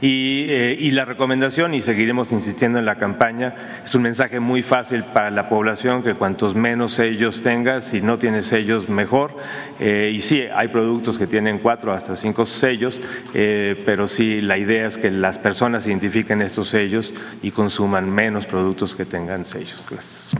Eh, 0.00 0.76
y, 0.78 0.90
la 0.92 1.04
recomendación, 1.04 1.74
y 1.74 1.80
seguiremos 1.80 2.30
insistiendo 2.32 2.78
en 2.78 2.84
la 2.84 2.96
campaña, 2.96 3.54
es 3.84 3.94
un 3.94 4.02
mensaje 4.02 4.38
muy 4.38 4.62
fácil 4.62 5.02
para 5.02 5.30
la 5.30 5.48
población, 5.48 6.02
que 6.02 6.14
cuantos 6.14 6.54
menos 6.54 6.94
sellos 6.94 7.42
tengas, 7.42 7.84
si 7.84 8.00
no 8.00 8.18
tienes 8.18 8.46
sellos, 8.46 8.88
mejor. 8.88 9.36
Eh, 9.80 10.10
y 10.12 10.20
sí, 10.20 10.42
hay 10.54 10.68
productos 10.68 11.18
que 11.18 11.26
tienen 11.26 11.58
cuatro 11.58 11.92
hasta 11.92 12.14
cinco 12.14 12.46
sellos, 12.46 13.00
eh, 13.34 13.82
pero 13.84 14.06
sí, 14.06 14.40
la 14.40 14.56
idea 14.56 14.86
es 14.86 14.98
que 14.98 15.10
las 15.10 15.38
personas 15.38 15.86
identifiquen 15.86 16.42
estos 16.42 16.68
sellos 16.68 17.12
y 17.42 17.50
consuman 17.50 18.08
menos 18.08 18.46
productos 18.46 18.94
que 18.94 19.04
tengan 19.04 19.44
sellos. 19.44 19.84
Gracias. 19.90 20.30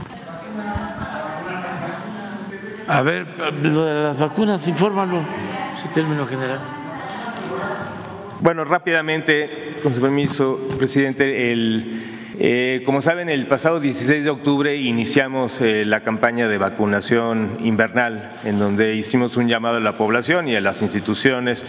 A 2.87 3.01
ver, 3.01 3.27
las 3.37 4.17
vacunas, 4.17 4.67
infórmalo, 4.67 5.19
su 5.79 5.89
término 5.89 6.25
general. 6.25 6.78
Bueno, 8.41 8.63
rápidamente, 8.63 9.75
con 9.83 9.93
su 9.93 9.99
permiso, 9.99 10.69
presidente, 10.77 11.51
eh, 12.39 12.83
como 12.85 13.01
saben, 13.01 13.27
el 13.27 13.47
pasado 13.47 13.81
16 13.81 14.23
de 14.23 14.29
octubre 14.29 14.77
iniciamos 14.77 15.59
eh, 15.59 15.83
la 15.83 16.03
campaña 16.03 16.47
de 16.47 16.57
vacunación 16.57 17.57
invernal, 17.61 18.39
en 18.45 18.57
donde 18.57 18.95
hicimos 18.95 19.35
un 19.35 19.49
llamado 19.49 19.75
a 19.75 19.81
la 19.81 19.97
población 19.97 20.47
y 20.47 20.55
a 20.55 20.61
las 20.61 20.81
instituciones 20.81 21.65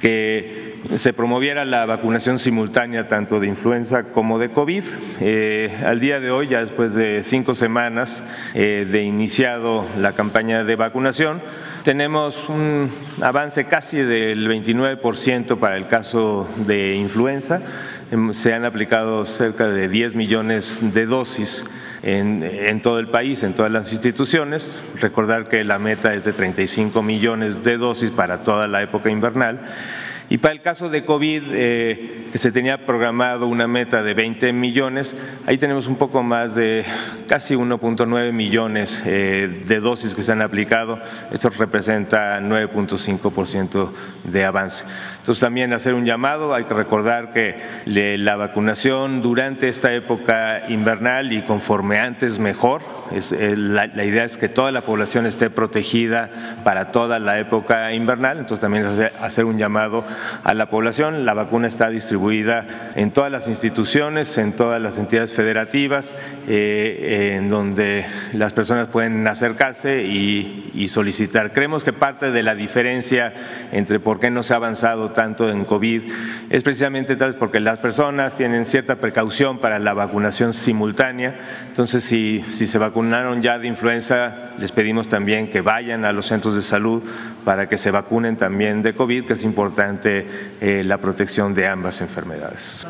que 0.00 0.71
se 0.96 1.12
promoviera 1.12 1.64
la 1.64 1.86
vacunación 1.86 2.38
simultánea 2.38 3.08
tanto 3.08 3.40
de 3.40 3.46
influenza 3.46 4.04
como 4.04 4.38
de 4.38 4.50
COVID. 4.50 4.84
Eh, 5.20 5.82
al 5.84 6.00
día 6.00 6.20
de 6.20 6.30
hoy, 6.30 6.48
ya 6.48 6.60
después 6.60 6.94
de 6.94 7.22
cinco 7.22 7.54
semanas 7.54 8.24
de 8.54 9.02
iniciado 9.02 9.86
la 9.98 10.12
campaña 10.12 10.64
de 10.64 10.76
vacunación, 10.76 11.42
tenemos 11.82 12.48
un 12.48 12.90
avance 13.20 13.64
casi 13.64 13.98
del 13.98 14.48
29% 14.48 15.58
para 15.58 15.76
el 15.76 15.86
caso 15.88 16.48
de 16.66 16.94
influenza. 16.94 17.60
Em, 18.12 18.34
se 18.34 18.52
han 18.52 18.66
aplicado 18.66 19.24
cerca 19.24 19.68
de 19.68 19.88
10 19.88 20.14
millones 20.14 20.92
de 20.92 21.06
dosis 21.06 21.64
en, 22.02 22.82
todo 22.82 22.98
el 22.98 23.08
país, 23.08 23.42
en 23.42 23.54
todas 23.54 23.72
las 23.72 23.90
instituciones. 23.90 24.82
Recordar 25.00 25.48
que 25.48 25.64
la 25.64 25.78
meta 25.78 26.12
es 26.12 26.24
de 26.24 26.34
35 26.34 27.02
millones 27.02 27.64
de 27.64 27.78
dosis 27.78 28.10
para 28.10 28.42
toda 28.42 28.68
la 28.68 28.82
época 28.82 29.08
invernal. 29.08 29.60
Y 30.32 30.38
para 30.38 30.54
el 30.54 30.62
caso 30.62 30.88
de 30.88 31.04
COVID, 31.04 31.42
eh, 31.50 32.28
que 32.32 32.38
se 32.38 32.52
tenía 32.52 32.86
programado 32.86 33.46
una 33.48 33.66
meta 33.66 34.02
de 34.02 34.14
20 34.14 34.54
millones, 34.54 35.14
ahí 35.44 35.58
tenemos 35.58 35.86
un 35.86 35.96
poco 35.96 36.22
más 36.22 36.54
de 36.54 36.86
casi 37.28 37.54
1.9 37.54 38.32
millones 38.32 39.02
eh, 39.04 39.62
de 39.66 39.80
dosis 39.80 40.14
que 40.14 40.22
se 40.22 40.32
han 40.32 40.40
aplicado. 40.40 40.98
Esto 41.32 41.50
representa 41.50 42.40
9.5% 42.40 43.90
de 44.24 44.44
avance. 44.46 44.86
Entonces 45.22 45.40
también 45.40 45.72
hacer 45.72 45.94
un 45.94 46.04
llamado, 46.04 46.52
hay 46.52 46.64
que 46.64 46.74
recordar 46.74 47.32
que 47.32 47.54
la 47.86 48.34
vacunación 48.34 49.22
durante 49.22 49.68
esta 49.68 49.94
época 49.94 50.64
invernal 50.68 51.32
y 51.32 51.42
conforme 51.42 52.00
antes 52.00 52.40
mejor, 52.40 52.82
la, 53.38 54.04
idea 54.04 54.24
es 54.24 54.36
que 54.36 54.48
toda 54.48 54.72
la 54.72 54.80
población 54.80 55.26
esté 55.26 55.48
protegida 55.48 56.28
para 56.64 56.90
toda 56.90 57.20
la 57.20 57.38
época 57.38 57.92
invernal, 57.92 58.38
entonces 58.38 58.60
también 58.60 58.84
hacer, 58.84 59.12
hacer 59.20 59.44
un 59.44 59.58
llamado 59.58 60.04
a 60.42 60.54
la 60.54 60.70
población, 60.70 61.24
la 61.24 61.34
vacuna 61.34 61.68
está 61.68 61.88
distribuida 61.88 62.66
en 62.96 63.12
todas 63.12 63.30
las 63.30 63.46
instituciones, 63.46 64.36
en 64.38 64.54
todas 64.54 64.82
las 64.82 64.98
entidades 64.98 65.32
federativas, 65.32 66.16
eh, 66.48 67.36
en 67.36 67.48
donde 67.48 68.06
las 68.32 68.52
personas 68.52 68.88
pueden 68.88 69.24
acercarse 69.28 70.02
y, 70.02 70.72
y 70.74 70.88
solicitar. 70.88 71.52
Creemos 71.52 71.84
que 71.84 71.92
parte 71.92 72.32
de 72.32 72.42
la 72.42 72.56
diferencia 72.56 73.32
entre 73.70 74.00
por 74.00 74.18
qué 74.18 74.28
no 74.28 74.42
se 74.42 74.54
ha 74.54 74.56
avanzado 74.56 75.11
tanto 75.12 75.48
en 75.48 75.64
COVID 75.64 76.02
es 76.50 76.62
precisamente 76.62 77.16
tal 77.16 77.28
vez 77.28 77.36
porque 77.36 77.60
las 77.60 77.78
personas 77.78 78.36
tienen 78.36 78.66
cierta 78.66 78.96
precaución 78.96 79.58
para 79.58 79.78
la 79.78 79.94
vacunación 79.94 80.52
simultánea. 80.52 81.34
Entonces, 81.66 82.04
si, 82.04 82.44
si 82.50 82.66
se 82.66 82.78
vacunaron 82.78 83.42
ya 83.42 83.58
de 83.58 83.68
influenza, 83.68 84.50
les 84.58 84.72
pedimos 84.72 85.08
también 85.08 85.48
que 85.48 85.60
vayan 85.60 86.04
a 86.04 86.12
los 86.12 86.26
centros 86.26 86.54
de 86.54 86.62
salud 86.62 87.02
para 87.44 87.68
que 87.68 87.78
se 87.78 87.90
vacunen 87.90 88.36
también 88.36 88.82
de 88.82 88.94
COVID, 88.94 89.24
que 89.24 89.32
es 89.34 89.44
importante 89.44 90.26
eh, 90.60 90.82
la 90.84 90.98
protección 90.98 91.54
de 91.54 91.66
ambas 91.66 92.00
enfermedades. 92.00 92.86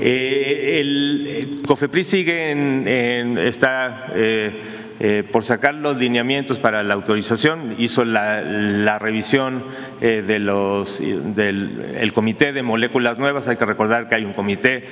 Eh, 0.00 0.80
el, 0.80 1.62
COFEPRIS 1.66 2.06
sigue 2.06 2.50
en, 2.50 2.86
en 2.86 3.38
está 3.38 4.08
eh, 4.14 4.83
eh, 5.00 5.24
por 5.30 5.44
sacar 5.44 5.74
los 5.74 5.96
lineamientos 5.96 6.60
para 6.60 6.84
la 6.84 6.94
autorización, 6.94 7.74
hizo 7.78 8.04
la, 8.04 8.98
revisión 9.00 9.64
eh, 10.00 10.22
de 10.24 10.38
los, 10.38 11.00
del 11.00 11.96
el 11.98 12.12
comité 12.12 12.52
de 12.52 12.62
moléculas 12.62 13.18
nuevas. 13.18 13.48
Hay 13.48 13.56
que 13.56 13.66
recordar 13.66 14.08
que 14.08 14.14
hay 14.14 14.24
un 14.24 14.32
comité 14.32 14.84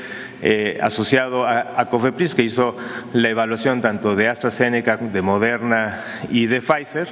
eh, 0.43 0.79
asociado 0.83 1.47
a, 1.47 1.89
COFEPRIS 1.89 2.35
que 2.35 2.43
hizo 2.43 2.77
la 3.12 3.29
evaluación 3.29 3.81
tanto 3.81 4.16
de 4.16 4.27
AstraZeneca, 4.27 4.97
de 4.97 5.23
Moderna 5.23 6.03
y 6.31 6.47
de 6.47 6.61
Pfizer. 6.61 7.09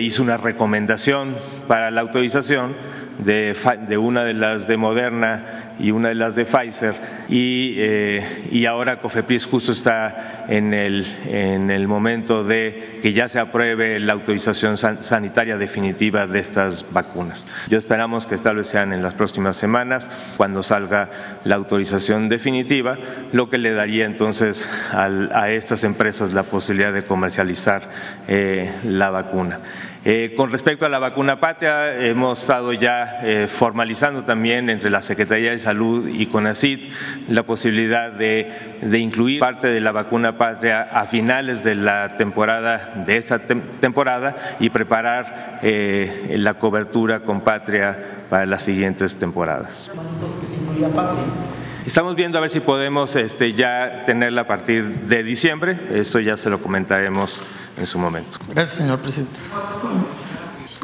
hizo 0.00 0.22
una 0.22 0.36
recomendación 0.36 1.36
para 1.68 1.92
la 1.92 2.00
autorización 2.00 2.74
de, 3.18 3.56
de 3.88 3.98
una 3.98 4.24
de 4.24 4.34
las 4.34 4.68
de 4.68 4.76
Moderna 4.76 5.66
y 5.78 5.90
una 5.90 6.08
de 6.08 6.14
las 6.14 6.34
de 6.34 6.44
Pfizer 6.44 6.94
y, 7.28 7.74
eh, 7.76 8.48
y 8.50 8.66
ahora 8.66 9.00
COFEPRIS 9.00 9.46
justo 9.46 9.72
está 9.72 10.44
en 10.48 10.72
el, 10.72 11.06
en 11.26 11.70
el 11.70 11.88
momento 11.88 12.44
de 12.44 12.98
que 13.02 13.12
ya 13.12 13.28
se 13.28 13.38
apruebe 13.38 13.98
la 13.98 14.12
autorización 14.12 14.78
sanitaria 14.78 15.58
definitiva 15.58 16.26
de 16.26 16.38
estas 16.38 16.86
vacunas. 16.92 17.46
Yo 17.68 17.78
esperamos 17.78 18.26
que 18.26 18.38
tal 18.38 18.56
vez 18.56 18.68
sean 18.68 18.92
en 18.92 19.02
las 19.02 19.14
próximas 19.14 19.56
semanas 19.56 20.08
cuando 20.36 20.62
salga 20.62 21.10
la 21.44 21.56
autorización 21.56 22.28
definitiva, 22.28 22.96
lo 23.32 23.50
que 23.50 23.58
le 23.58 23.72
daría 23.72 24.06
entonces 24.06 24.68
a 24.92 25.50
estas 25.50 25.84
empresas 25.84 26.32
la 26.32 26.44
posibilidad 26.44 26.92
de 26.92 27.02
comercializar 27.02 27.90
eh, 28.28 28.70
la 28.84 29.10
vacuna. 29.10 29.60
Eh, 30.08 30.34
con 30.36 30.52
respecto 30.52 30.86
a 30.86 30.88
la 30.88 31.00
vacuna 31.00 31.40
patria, 31.40 31.92
hemos 32.00 32.38
estado 32.38 32.72
ya 32.72 33.18
eh, 33.24 33.48
formalizando 33.48 34.22
también 34.22 34.70
entre 34.70 34.88
la 34.88 35.02
Secretaría 35.02 35.50
de 35.50 35.58
Salud 35.58 36.08
y 36.08 36.26
CONACID 36.26 36.92
la 37.28 37.42
posibilidad 37.42 38.12
de, 38.12 38.78
incluir 39.00 39.40
parte 39.40 39.66
de 39.66 39.80
la 39.80 39.90
vacuna 39.90 40.38
patria 40.38 40.82
a 40.82 41.06
finales 41.06 41.64
de 41.64 41.74
la 41.74 42.16
temporada, 42.16 43.02
de 43.04 43.16
esta 43.16 43.40
temporada, 43.40 44.36
y 44.60 44.70
preparar 44.70 45.58
eh, 45.64 46.36
la 46.38 46.54
cobertura 46.54 47.24
con 47.24 47.40
patria 47.40 47.98
para 48.30 48.46
las 48.46 48.62
siguientes 48.62 49.16
temporadas. 49.16 49.90
Estamos 51.86 52.16
viendo 52.16 52.36
a 52.36 52.40
ver 52.40 52.50
si 52.50 52.58
podemos 52.58 53.14
este, 53.14 53.52
ya 53.52 54.04
tenerla 54.04 54.40
a 54.42 54.46
partir 54.48 55.06
de 55.06 55.22
diciembre. 55.22 55.78
Esto 55.92 56.18
ya 56.18 56.36
se 56.36 56.50
lo 56.50 56.60
comentaremos 56.60 57.38
en 57.78 57.86
su 57.86 57.96
momento. 57.96 58.38
Gracias, 58.48 58.78
señor 58.78 58.98
presidente. 58.98 59.38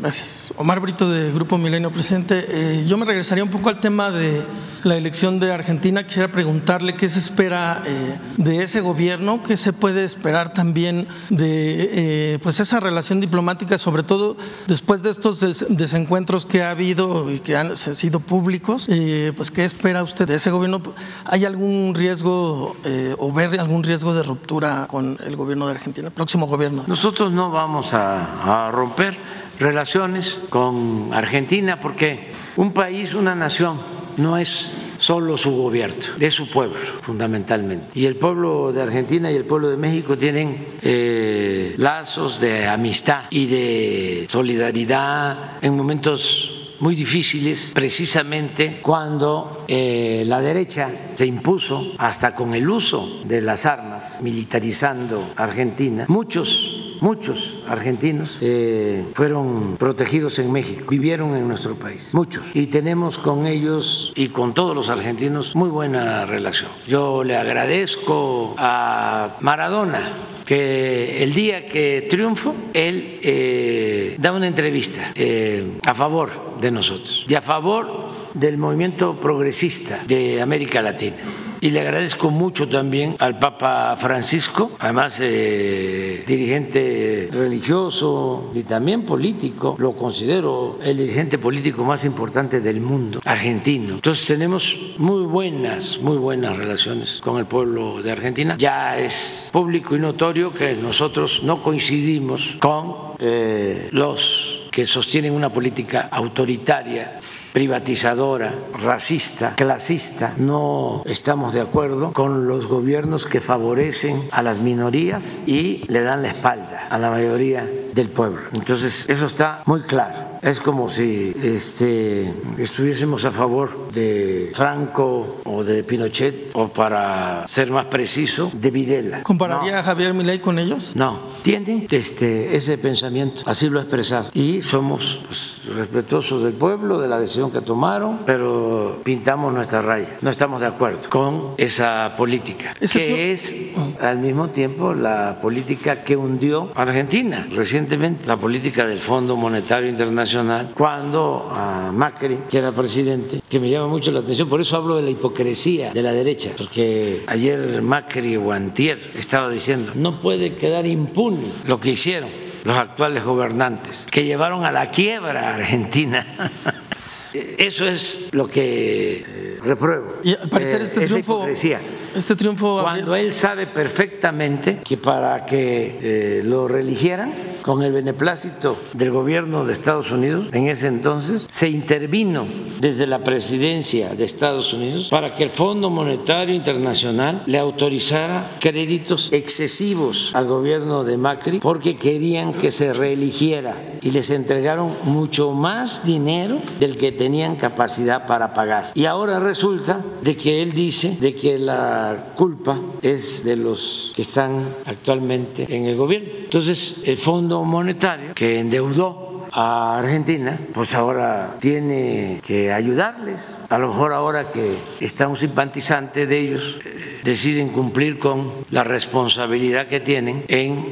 Gracias. 0.02 0.52
Omar 0.56 0.80
Brito 0.80 1.08
de 1.08 1.30
Grupo 1.30 1.56
Milenio 1.58 1.92
Presente. 1.92 2.44
Eh, 2.48 2.84
yo 2.88 2.98
me 2.98 3.04
regresaría 3.06 3.44
un 3.44 3.50
poco 3.50 3.68
al 3.68 3.78
tema 3.78 4.10
de 4.10 4.42
la 4.82 4.96
elección 4.96 5.38
de 5.38 5.52
Argentina. 5.52 6.04
Quisiera 6.04 6.26
preguntarle 6.26 6.96
qué 6.96 7.08
se 7.08 7.20
espera 7.20 7.80
eh, 7.86 8.18
de 8.36 8.64
ese 8.64 8.80
gobierno, 8.80 9.44
qué 9.44 9.56
se 9.56 9.72
puede 9.72 10.02
esperar 10.02 10.54
también 10.54 11.06
de 11.30 12.32
eh, 12.34 12.38
pues 12.42 12.58
esa 12.58 12.80
relación 12.80 13.20
diplomática, 13.20 13.78
sobre 13.78 14.02
todo 14.02 14.36
después 14.66 15.04
de 15.04 15.10
estos 15.10 15.38
desencuentros 15.68 16.46
que 16.46 16.64
ha 16.64 16.70
habido 16.70 17.30
y 17.30 17.38
que 17.38 17.56
han 17.56 17.76
sido 17.76 18.18
públicos. 18.18 18.88
pues 19.36 19.52
qué 19.52 19.64
espera 19.64 20.02
usted 20.02 20.26
de 20.26 20.34
ese 20.34 20.50
gobierno. 20.50 20.82
¿Hay 21.26 21.44
algún 21.44 21.94
riesgo 21.94 22.76
o 23.18 23.32
ver 23.32 23.60
algún 23.60 23.84
riesgo 23.84 24.14
de 24.14 24.24
ruptura 24.24 24.88
con 24.88 25.16
el 25.24 25.36
gobierno 25.36 25.66
de 25.66 25.74
Argentina, 25.74 26.08
el 26.08 26.12
próximo 26.12 26.48
gobierno? 26.48 26.82
Nosotros 26.88 27.30
no 27.30 27.52
vamos 27.52 27.94
a 27.94 28.68
romper 28.72 29.41
relaciones 29.58 30.40
con 30.48 31.10
Argentina 31.12 31.80
porque 31.80 32.32
un 32.56 32.72
país, 32.72 33.14
una 33.14 33.34
nación, 33.34 33.78
no 34.16 34.36
es 34.36 34.72
solo 34.98 35.36
su 35.36 35.50
gobierno, 35.56 35.96
es 36.20 36.34
su 36.34 36.48
pueblo 36.48 36.78
fundamentalmente. 37.00 37.98
Y 37.98 38.06
el 38.06 38.16
pueblo 38.16 38.72
de 38.72 38.82
Argentina 38.82 39.30
y 39.32 39.36
el 39.36 39.44
pueblo 39.44 39.68
de 39.68 39.76
México 39.76 40.16
tienen 40.16 40.64
eh, 40.80 41.74
lazos 41.76 42.40
de 42.40 42.68
amistad 42.68 43.24
y 43.30 43.46
de 43.46 44.26
solidaridad 44.28 45.58
en 45.60 45.76
momentos 45.76 46.62
muy 46.82 46.96
difíciles, 46.96 47.70
precisamente 47.74 48.80
cuando 48.82 49.64
eh, 49.68 50.24
la 50.26 50.40
derecha 50.40 50.90
se 51.14 51.26
impuso 51.26 51.92
hasta 51.96 52.34
con 52.34 52.54
el 52.54 52.68
uso 52.68 53.20
de 53.24 53.40
las 53.40 53.66
armas, 53.66 54.20
militarizando 54.20 55.30
Argentina. 55.36 56.06
Muchos 56.08 56.81
muchos 57.02 57.58
argentinos 57.68 58.38
eh, 58.40 59.04
fueron 59.12 59.76
protegidos 59.76 60.38
en 60.38 60.52
México, 60.52 60.86
vivieron 60.88 61.34
en 61.36 61.48
nuestro 61.48 61.74
país, 61.74 62.14
muchos. 62.14 62.54
Y 62.54 62.68
tenemos 62.68 63.18
con 63.18 63.46
ellos 63.46 64.12
y 64.14 64.28
con 64.28 64.54
todos 64.54 64.74
los 64.74 64.88
argentinos 64.88 65.54
muy 65.56 65.68
buena 65.68 66.24
relación. 66.24 66.70
Yo 66.86 67.24
le 67.24 67.36
agradezco 67.36 68.54
a 68.56 69.36
Maradona 69.40 70.12
que 70.46 71.22
el 71.22 71.34
día 71.34 71.66
que 71.66 72.06
triunfo, 72.08 72.54
él 72.72 73.18
eh, 73.22 74.16
da 74.18 74.32
una 74.32 74.46
entrevista 74.46 75.12
eh, 75.14 75.78
a 75.84 75.94
favor 75.94 76.30
de 76.60 76.70
nosotros 76.70 77.26
y 77.28 77.34
a 77.34 77.40
favor 77.40 78.10
del 78.34 78.58
movimiento 78.58 79.18
progresista 79.18 80.04
de 80.06 80.40
América 80.40 80.80
Latina 80.82 81.16
y 81.62 81.70
le 81.70 81.80
agradezco 81.80 82.28
mucho 82.28 82.68
también 82.68 83.14
al 83.20 83.39
Papa 83.39 83.94
Francisco, 83.97 84.72
además 84.80 85.20
eh, 85.22 86.24
dirigente 86.26 87.28
religioso 87.30 88.51
y 88.52 88.64
también 88.64 89.06
político, 89.06 89.76
lo 89.78 89.93
considero 89.93 90.80
el 90.82 90.98
dirigente 90.98 91.39
político 91.39 91.84
más 91.84 92.05
importante 92.05 92.60
del 92.60 92.80
mundo, 92.80 93.20
argentino. 93.24 93.94
Entonces 93.94 94.26
tenemos 94.26 94.76
muy 94.98 95.24
buenas, 95.24 96.01
muy 96.01 96.16
buenas 96.16 96.56
relaciones 96.56 97.20
con 97.22 97.39
el 97.39 97.47
pueblo 97.47 98.02
de 98.02 98.10
Argentina. 98.10 98.56
Ya 98.59 98.98
es 98.98 99.48
público 99.52 99.94
y 99.94 100.01
notorio 100.01 100.52
que 100.52 100.74
nosotros 100.74 101.43
no 101.44 101.62
coincidimos 101.62 102.56
con 102.59 103.12
eh, 103.20 103.89
los 103.93 104.62
que 104.72 104.84
sostienen 104.84 105.32
una 105.32 105.51
política 105.51 106.09
autoritaria 106.10 107.18
privatizadora, 107.52 108.54
racista, 108.80 109.54
clasista. 109.54 110.34
No 110.38 111.02
estamos 111.04 111.54
de 111.54 111.60
acuerdo 111.60 112.12
con 112.12 112.46
los 112.46 112.66
gobiernos 112.66 113.26
que 113.26 113.40
favorecen 113.40 114.28
a 114.30 114.42
las 114.42 114.60
minorías 114.60 115.42
y 115.46 115.84
le 115.88 116.02
dan 116.02 116.22
la 116.22 116.28
espalda 116.28 116.88
a 116.88 116.98
la 116.98 117.10
mayoría 117.10 117.68
del 117.92 118.08
pueblo. 118.08 118.40
Entonces, 118.52 119.04
eso 119.08 119.26
está 119.26 119.62
muy 119.66 119.82
claro. 119.82 120.31
Es 120.43 120.59
como 120.59 120.89
si 120.89 121.32
este, 121.40 122.35
estuviésemos 122.59 123.24
a 123.24 123.31
favor 123.31 123.93
de 123.93 124.51
Franco 124.52 125.36
o 125.44 125.62
de 125.62 125.85
Pinochet, 125.85 126.51
o 126.55 126.66
para 126.66 127.47
ser 127.47 127.70
más 127.70 127.85
preciso, 127.85 128.51
de 128.52 128.73
Videla. 128.73 129.23
¿Compararía 129.23 129.78
a 129.78 129.85
Javier 129.85 130.12
Milei 130.14 130.40
con 130.40 130.59
ellos? 130.59 130.97
No, 130.97 131.20
tienen 131.43 131.86
este, 131.89 132.56
ese 132.56 132.77
pensamiento, 132.77 133.43
así 133.47 133.69
lo 133.69 133.78
ha 133.78 133.82
expresado. 133.82 134.31
Y 134.35 134.62
somos 134.62 135.20
pues, 135.28 135.59
respetuosos 135.77 136.43
del 136.43 136.55
pueblo, 136.55 137.01
de 137.01 137.06
la 137.06 137.20
decisión 137.20 137.52
que 137.52 137.60
tomaron, 137.60 138.23
pero 138.27 139.01
pintamos 139.05 139.52
nuestra 139.52 139.81
raya. 139.81 140.16
No 140.23 140.31
estamos 140.31 140.60
de 140.60 140.66
acuerdo 140.66 141.09
con 141.09 141.55
esa 141.56 142.14
política, 142.16 142.74
que 142.93 143.31
es 143.31 143.55
al 144.01 144.19
mismo 144.19 144.48
tiempo 144.48 144.93
la 144.93 145.39
política 145.40 146.02
que 146.02 146.16
hundió 146.16 146.73
a 146.74 146.82
Argentina 146.82 147.47
recientemente, 147.48 148.27
la 148.27 148.36
política 148.36 148.85
del 148.85 148.98
Fondo 148.98 149.36
Monetario 149.36 149.89
Internacional, 149.89 150.31
cuando 150.74 151.48
a 151.50 151.92
Macri, 151.92 152.38
que 152.48 152.59
era 152.59 152.72
presidente, 152.72 153.40
que 153.48 153.60
me 153.60 153.68
llama 153.68 153.88
mucho 153.88 154.10
la 154.10 154.20
atención, 154.20 154.48
por 154.48 154.60
eso 154.60 154.76
hablo 154.76 154.96
de 154.96 155.02
la 155.02 155.10
hipocresía 155.10 155.92
de 155.92 156.02
la 156.02 156.12
derecha, 156.12 156.50
porque 156.56 157.22
ayer 157.26 157.82
Macri 157.82 158.36
o 158.36 158.52
Antier 158.52 158.98
estaba 159.14 159.50
diciendo, 159.50 159.92
no 159.94 160.20
puede 160.20 160.56
quedar 160.56 160.86
impune 160.86 161.52
lo 161.66 161.78
que 161.80 161.90
hicieron 161.90 162.30
los 162.64 162.76
actuales 162.76 163.24
gobernantes, 163.24 164.06
que 164.10 164.24
llevaron 164.24 164.64
a 164.64 164.72
la 164.72 164.90
quiebra 164.90 165.50
a 165.50 165.54
Argentina. 165.56 166.26
Eso 167.32 167.86
es 167.86 168.28
lo 168.32 168.46
que 168.46 169.24
eh, 169.26 169.59
repruebo. 169.62 170.16
Y 170.22 170.34
al 170.34 170.48
parecer 170.48 170.82
este 170.82 171.00
eh, 171.00 171.04
esa 171.04 171.14
triunfo, 171.14 171.36
hipocresía. 171.38 171.80
este 172.14 172.36
triunfo 172.36 172.80
Cuando 172.82 173.16
él 173.16 173.32
sabe 173.32 173.66
perfectamente 173.66 174.80
que 174.84 174.96
para 174.96 175.46
que 175.46 175.98
eh, 176.00 176.42
lo 176.44 176.68
religieran, 176.68 177.32
con 177.62 177.82
el 177.82 177.92
beneplácito 177.92 178.76
del 178.92 179.10
gobierno 179.10 179.64
de 179.64 179.72
Estados 179.72 180.10
Unidos 180.10 180.48
en 180.52 180.68
ese 180.68 180.88
entonces, 180.88 181.46
se 181.48 181.68
intervino 181.68 182.46
desde 182.80 183.06
la 183.06 183.20
presidencia 183.20 184.14
de 184.14 184.24
Estados 184.24 184.72
Unidos 184.72 185.09
para 185.10 185.34
que 185.34 185.44
el 185.44 185.50
Fondo 185.50 185.88
Monetario 185.88 186.54
Internacional 186.54 187.44
le 187.46 187.59
autorizara 187.59 188.50
créditos 188.60 189.32
excesivos 189.32 190.32
al 190.34 190.46
gobierno 190.46 191.04
de 191.04 191.16
Macri 191.16 191.60
porque 191.60 191.96
querían 191.96 192.52
que 192.52 192.72
se 192.72 192.92
reeligiera 192.92 193.76
y 194.02 194.10
les 194.10 194.30
entregaron 194.30 194.96
mucho 195.04 195.52
más 195.52 196.04
dinero 196.04 196.59
del 196.80 196.96
que 196.96 197.12
tenían 197.22 197.54
capacidad 197.54 198.26
para 198.26 198.52
pagar. 198.52 198.90
Y 198.94 199.04
ahora 199.04 199.38
resulta 199.38 200.00
de 200.22 200.36
que 200.36 200.60
él 200.60 200.72
dice 200.72 201.16
de 201.20 201.36
que 201.36 201.56
la 201.56 202.32
culpa 202.34 202.80
es 203.00 203.44
de 203.44 203.54
los 203.54 204.12
que 204.16 204.22
están 204.22 204.74
actualmente 204.86 205.64
en 205.68 205.84
el 205.84 205.96
gobierno. 205.96 206.28
Entonces, 206.42 206.96
el 207.04 207.16
Fondo 207.16 207.62
Monetario, 207.62 208.34
que 208.34 208.58
endeudó 208.58 209.46
a 209.52 209.98
Argentina, 209.98 210.58
pues 210.74 210.96
ahora 210.96 211.54
tiene 211.60 212.40
que 212.44 212.72
ayudarles. 212.72 213.60
A 213.68 213.78
lo 213.78 213.88
mejor 213.88 214.12
ahora 214.12 214.50
que 214.50 214.74
está 214.98 215.28
un 215.28 215.36
simpatizante 215.36 216.26
de 216.26 216.40
ellos, 216.40 216.80
eh, 216.84 217.20
deciden 217.22 217.68
cumplir 217.68 218.18
con 218.18 218.50
la 218.70 218.82
responsabilidad 218.82 219.86
que 219.86 220.00
tienen 220.00 220.44
en 220.48 220.86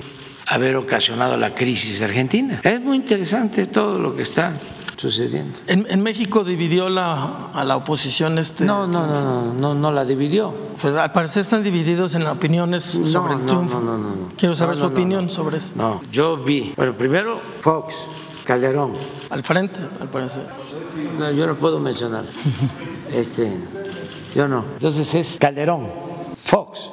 haber 0.47 0.77
ocasionado 0.77 1.37
la 1.37 1.57
crisis 1.57 2.01
argentina. 2.03 2.61
Es 2.63 2.81
muy 2.81 2.99
interesante 2.99 3.67
todo 3.67 3.99
lo 3.99 4.15
que 4.15 4.23
está 4.23 4.55
sucediendo. 5.01 5.59
En, 5.67 5.87
en 5.89 6.03
México 6.03 6.45
dividió 6.45 6.89
la, 6.89 7.47
a 7.53 7.65
la 7.65 7.77
oposición 7.77 8.39
este. 8.39 8.65
No, 8.65 8.87
no, 8.87 9.07
no, 9.07 9.21
no, 9.23 9.55
no, 9.55 9.75
no 9.75 9.93
la 9.93 10.05
dividió. 10.05 10.53
Pues 10.81 10.95
al 10.95 11.13
parecer 11.13 11.41
están 11.43 11.63
divididos 11.63 12.15
en 12.15 12.27
opiniones 12.27 12.83
sobre 12.83 13.35
el 13.35 13.41
no, 13.41 13.47
triunfo. 13.47 13.81
no, 13.81 13.97
no, 13.97 14.09
no. 14.15 14.29
Quiero 14.37 14.55
saber 14.55 14.77
No, 14.77 14.83
su 14.83 14.89
no, 14.89 14.91
no, 14.91 14.95
opinión 14.95 15.25
no. 15.27 15.31
sobre 15.31 15.59
eso. 15.59 15.73
No, 15.75 16.01
yo 16.13 16.37
vi. 16.37 16.73
Bueno, 16.77 16.93
primero 16.97 17.41
Fox, 17.61 18.07
Calderón. 18.45 18.93
Al 19.31 19.43
frente, 19.43 19.81
al 20.01 20.09
parecer. 20.09 20.47
No, 21.19 21.31
yo 21.31 21.47
no 21.47 21.55
puedo 21.57 21.81
mencionar. 21.81 22.25
Este, 23.13 23.53
yo 24.37 24.47
no. 24.47 24.65
Entonces 24.75 25.13
es 25.17 25.37
Calderón, 25.41 25.91
Fox. 26.37 26.91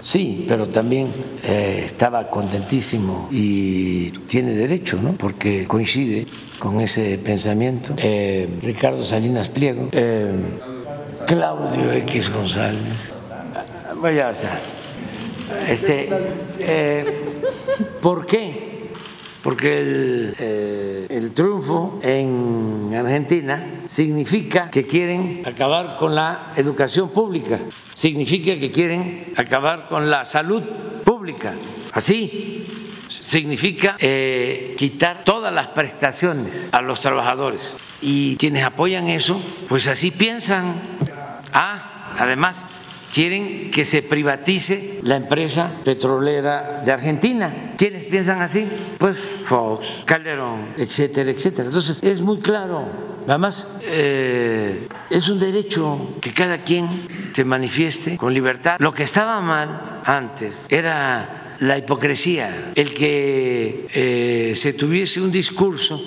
Sí, 0.00 0.44
pero 0.48 0.68
también 0.68 1.12
eh, 1.44 1.82
estaba 1.84 2.28
contentísimo 2.28 3.28
y 3.30 4.10
tiene 4.26 4.54
derecho, 4.54 4.98
¿no? 5.02 5.12
Porque 5.12 5.66
coincide 5.66 6.26
con 6.58 6.80
ese 6.80 7.18
pensamiento. 7.18 7.94
Eh, 7.96 8.48
Ricardo 8.62 9.02
Salinas 9.02 9.48
Pliego, 9.48 9.88
eh, 9.92 10.34
Claudio 11.26 11.92
X 11.92 12.32
González. 12.32 12.80
Ah, 13.30 13.94
Vaya, 14.00 14.28
o 14.28 14.34
sea, 14.34 14.60
este, 15.68 16.08
¿por 18.00 18.26
qué? 18.26 18.75
Porque 19.46 19.80
el, 19.80 20.34
eh, 20.40 21.06
el 21.08 21.32
triunfo 21.32 22.00
en 22.02 22.92
Argentina 22.92 23.84
significa 23.86 24.70
que 24.70 24.84
quieren 24.84 25.42
acabar 25.46 25.94
con 25.94 26.16
la 26.16 26.52
educación 26.56 27.10
pública, 27.10 27.60
significa 27.94 28.58
que 28.58 28.72
quieren 28.72 29.32
acabar 29.36 29.86
con 29.88 30.10
la 30.10 30.24
salud 30.24 30.64
pública. 31.04 31.54
Así 31.92 32.66
significa 33.08 33.94
eh, 34.00 34.74
quitar 34.76 35.22
todas 35.22 35.54
las 35.54 35.68
prestaciones 35.68 36.68
a 36.72 36.80
los 36.82 37.00
trabajadores. 37.00 37.76
Y 38.00 38.34
quienes 38.38 38.64
apoyan 38.64 39.08
eso, 39.08 39.40
pues 39.68 39.86
así 39.86 40.10
piensan. 40.10 40.74
Ah, 41.52 42.16
además, 42.18 42.68
quieren 43.12 43.70
que 43.70 43.84
se 43.84 44.02
privatice 44.02 45.00
la 45.02 45.16
empresa 45.16 45.70
petrolera 45.84 46.82
de 46.84 46.92
Argentina. 46.92 47.72
¿Quiénes 47.76 48.06
piensan 48.06 48.40
así? 48.40 48.66
Pues 48.98 49.18
Fox, 49.18 50.02
Calderón, 50.04 50.74
etcétera, 50.76 51.30
etcétera. 51.30 51.68
Entonces, 51.68 52.02
es 52.02 52.20
muy 52.20 52.38
claro. 52.38 52.86
Además, 53.26 53.68
eh, 53.82 54.86
es 55.10 55.28
un 55.28 55.38
derecho 55.38 56.16
que 56.20 56.32
cada 56.32 56.62
quien 56.62 56.88
se 57.34 57.44
manifieste 57.44 58.16
con 58.16 58.32
libertad. 58.32 58.76
Lo 58.78 58.94
que 58.94 59.02
estaba 59.02 59.40
mal 59.40 60.00
antes 60.04 60.66
era 60.68 61.54
la 61.60 61.78
hipocresía, 61.78 62.72
el 62.74 62.92
que 62.92 63.88
eh, 63.92 64.52
se 64.54 64.72
tuviese 64.74 65.20
un 65.20 65.32
discurso 65.32 66.00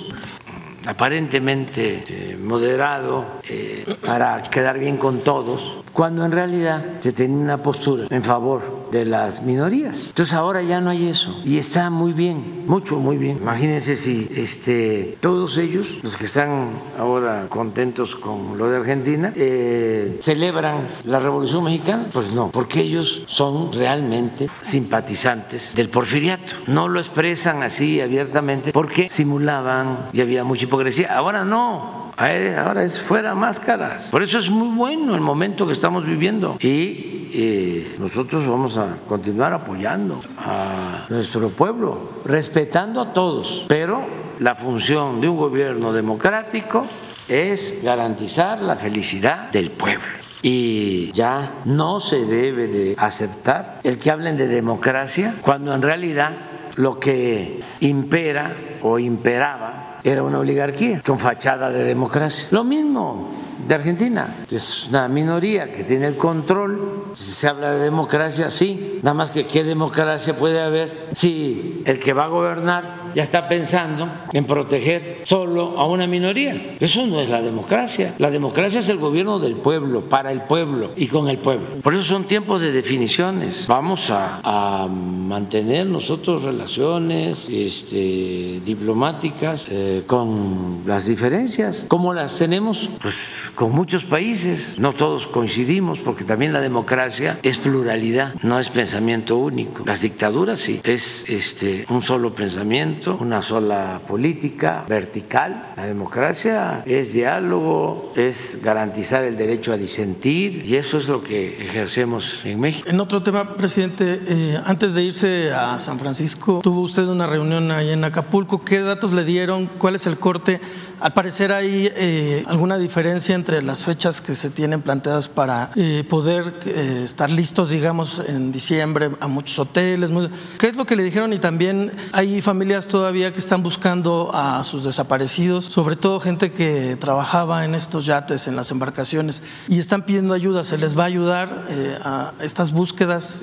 aparentemente 0.86 2.04
eh, 2.08 2.36
moderado 2.36 3.24
eh, 3.48 3.84
para 4.04 4.42
quedar 4.42 4.78
bien 4.78 4.96
con 4.96 5.20
todos, 5.20 5.78
cuando 5.92 6.24
en 6.24 6.32
realidad 6.32 6.84
se 7.00 7.12
tenía 7.12 7.38
una 7.38 7.62
postura 7.62 8.06
en 8.10 8.22
favor 8.22 8.79
de 8.90 9.04
las 9.04 9.42
minorías. 9.42 10.06
Entonces 10.08 10.34
ahora 10.34 10.62
ya 10.62 10.80
no 10.80 10.90
hay 10.90 11.08
eso 11.08 11.40
y 11.44 11.58
está 11.58 11.90
muy 11.90 12.12
bien, 12.12 12.64
mucho, 12.66 12.98
muy 12.98 13.16
bien. 13.16 13.38
Imagínense 13.38 13.96
si 13.96 14.28
este, 14.34 15.14
todos 15.20 15.58
ellos, 15.58 15.98
los 16.02 16.16
que 16.16 16.24
están 16.26 16.70
ahora 16.98 17.46
contentos 17.48 18.16
con 18.16 18.58
lo 18.58 18.70
de 18.70 18.76
Argentina, 18.78 19.32
eh, 19.36 20.18
celebran 20.22 20.88
la 21.04 21.18
Revolución 21.18 21.64
Mexicana, 21.64 22.08
pues 22.12 22.32
no, 22.32 22.50
porque 22.50 22.80
ellos 22.80 23.22
son 23.26 23.72
realmente 23.72 24.48
simpatizantes 24.60 25.74
del 25.74 25.88
porfiriato. 25.88 26.52
No 26.66 26.88
lo 26.88 27.00
expresan 27.00 27.62
así 27.62 28.00
abiertamente 28.00 28.72
porque 28.72 29.08
simulaban 29.08 30.08
y 30.12 30.20
había 30.20 30.44
mucha 30.44 30.64
hipocresía. 30.64 31.14
Ahora 31.16 31.44
no, 31.44 31.99
ahora 32.20 32.84
es 32.84 33.00
fuera 33.00 33.34
máscaras. 33.34 34.04
Por 34.10 34.22
eso 34.22 34.38
es 34.38 34.50
muy 34.50 34.68
bueno 34.76 35.14
el 35.14 35.20
momento 35.20 35.66
que 35.66 35.72
estamos 35.72 36.04
viviendo 36.04 36.58
y 36.60 37.30
eh, 37.32 37.96
nosotros 37.98 38.46
vamos 38.46 38.76
a 38.76 38.96
continuar 39.08 39.52
apoyando 39.52 40.20
a 40.36 41.06
nuestro 41.08 41.48
pueblo, 41.50 42.20
respetando 42.24 43.00
a 43.00 43.12
todos, 43.12 43.64
pero 43.68 44.04
la 44.38 44.54
función 44.54 45.20
de 45.20 45.28
un 45.28 45.36
gobierno 45.38 45.92
democrático 45.92 46.84
es 47.28 47.80
garantizar 47.82 48.60
la 48.60 48.76
felicidad 48.76 49.50
del 49.50 49.70
pueblo. 49.70 50.06
Y 50.42 51.12
ya 51.12 51.52
no 51.64 52.00
se 52.00 52.24
debe 52.24 52.66
de 52.66 52.94
aceptar 52.98 53.80
el 53.82 53.98
que 53.98 54.10
hablen 54.10 54.36
de 54.36 54.48
democracia 54.48 55.36
cuando 55.42 55.74
en 55.74 55.82
realidad 55.82 56.32
lo 56.76 56.98
que 56.98 57.60
impera 57.80 58.56
o 58.82 58.98
imperaba 58.98 59.89
era 60.02 60.22
una 60.22 60.38
oligarquía 60.38 61.02
con 61.04 61.18
fachada 61.18 61.70
de 61.70 61.84
democracia. 61.84 62.48
Lo 62.50 62.64
mismo 62.64 63.28
de 63.66 63.74
Argentina, 63.74 64.36
es 64.50 64.88
una 64.88 65.08
minoría 65.08 65.70
que 65.70 65.84
tiene 65.84 66.06
el 66.06 66.16
control. 66.16 67.04
Si 67.14 67.32
se 67.32 67.48
habla 67.48 67.72
de 67.72 67.84
democracia, 67.84 68.50
sí, 68.50 69.00
nada 69.02 69.14
más 69.14 69.30
que 69.30 69.46
qué 69.46 69.64
democracia 69.64 70.34
puede 70.36 70.60
haber 70.60 71.09
si 71.14 71.82
el 71.84 71.98
que 71.98 72.12
va 72.12 72.24
a 72.24 72.28
gobernar 72.28 73.00
ya 73.14 73.22
está 73.22 73.48
pensando 73.48 74.08
en 74.32 74.44
proteger 74.44 75.22
solo 75.24 75.78
a 75.78 75.86
una 75.86 76.06
minoría. 76.06 76.76
Eso 76.80 77.06
no 77.06 77.20
es 77.20 77.28
la 77.28 77.42
democracia. 77.42 78.14
La 78.18 78.30
democracia 78.30 78.80
es 78.80 78.88
el 78.88 78.98
gobierno 78.98 79.38
del 79.38 79.56
pueblo, 79.56 80.02
para 80.02 80.32
el 80.32 80.42
pueblo 80.42 80.92
y 80.96 81.06
con 81.06 81.28
el 81.28 81.38
pueblo. 81.38 81.66
Por 81.82 81.94
eso 81.94 82.02
son 82.02 82.24
tiempos 82.24 82.60
de 82.60 82.72
definiciones. 82.72 83.66
Vamos 83.66 84.10
a, 84.10 84.88
mantener 84.90 85.86
nosotros 85.86 86.42
relaciones 86.42 87.46
este, 87.48 88.60
diplomáticas 88.64 89.66
eh, 89.70 90.02
con 90.06 90.82
las 90.86 91.06
diferencias, 91.06 91.86
como 91.88 92.12
las 92.12 92.36
tenemos 92.36 92.90
pues, 93.00 93.52
con 93.54 93.72
muchos 93.72 94.04
países. 94.04 94.78
No 94.78 94.92
todos 94.92 95.26
coincidimos, 95.28 96.00
porque 96.00 96.24
también 96.24 96.52
la 96.52 96.60
democracia 96.60 97.38
es 97.42 97.58
pluralidad, 97.58 98.34
no 98.42 98.58
es 98.58 98.70
pensamiento 98.70 99.36
único. 99.36 99.84
Las 99.86 100.00
dictaduras 100.00 100.58
sí, 100.58 100.80
es 101.00 101.24
este, 101.28 101.86
un 101.88 102.02
solo 102.02 102.34
pensamiento, 102.34 103.16
una 103.18 103.40
sola 103.40 104.02
política 104.06 104.84
vertical. 104.86 105.72
La 105.76 105.86
democracia 105.86 106.82
es 106.84 107.14
diálogo, 107.14 108.12
es 108.16 108.58
garantizar 108.62 109.24
el 109.24 109.34
derecho 109.34 109.72
a 109.72 109.78
disentir 109.78 110.62
y 110.66 110.76
eso 110.76 110.98
es 110.98 111.08
lo 111.08 111.24
que 111.24 111.64
ejercemos 111.64 112.42
en 112.44 112.60
México. 112.60 112.86
En 112.86 113.00
otro 113.00 113.22
tema, 113.22 113.54
presidente, 113.54 114.20
eh, 114.26 114.60
antes 114.62 114.92
de 114.92 115.02
irse 115.02 115.52
a 115.52 115.78
San 115.78 115.98
Francisco, 115.98 116.60
tuvo 116.62 116.82
usted 116.82 117.04
una 117.04 117.26
reunión 117.26 117.70
ahí 117.70 117.88
en 117.90 118.04
Acapulco. 118.04 118.62
¿Qué 118.62 118.80
datos 118.80 119.14
le 119.14 119.24
dieron? 119.24 119.70
¿Cuál 119.78 119.96
es 119.96 120.06
el 120.06 120.18
corte? 120.18 120.60
Al 121.00 121.14
parecer 121.14 121.50
hay 121.50 121.90
eh, 121.96 122.44
alguna 122.46 122.76
diferencia 122.76 123.34
entre 123.34 123.62
las 123.62 123.86
fechas 123.86 124.20
que 124.20 124.34
se 124.34 124.50
tienen 124.50 124.82
planteadas 124.82 125.28
para 125.28 125.70
eh, 125.74 126.04
poder 126.06 126.56
eh, 126.66 127.02
estar 127.04 127.30
listos, 127.30 127.70
digamos, 127.70 128.22
en 128.26 128.52
diciembre 128.52 129.08
a 129.18 129.26
muchos 129.26 129.58
hoteles. 129.58 130.10
¿Qué 130.58 130.68
es 130.68 130.76
lo 130.76 130.84
que 130.84 130.96
le 130.96 131.02
dijeron? 131.02 131.32
Y 131.32 131.38
también 131.38 131.90
hay 132.12 132.42
familias 132.42 132.86
todavía 132.86 133.32
que 133.32 133.38
están 133.38 133.62
buscando 133.62 134.30
a 134.34 134.62
sus 134.62 134.84
desaparecidos, 134.84 135.64
sobre 135.64 135.96
todo 135.96 136.20
gente 136.20 136.50
que 136.52 136.96
trabajaba 136.96 137.64
en 137.64 137.74
estos 137.74 138.04
yates, 138.04 138.46
en 138.46 138.54
las 138.54 138.70
embarcaciones, 138.70 139.42
y 139.68 139.78
están 139.78 140.04
pidiendo 140.04 140.34
ayuda. 140.34 140.64
¿Se 140.64 140.76
les 140.76 140.98
va 140.98 141.04
a 141.04 141.06
ayudar 141.06 141.66
a 142.04 142.32
estas 142.42 142.72
búsquedas? 142.72 143.42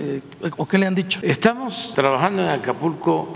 ¿O 0.57 0.67
qué 0.67 0.77
le 0.77 0.85
han 0.85 0.93
dicho? 0.93 1.19
Estamos 1.23 1.93
trabajando 1.95 2.43
en 2.43 2.49
Acapulco 2.49 3.33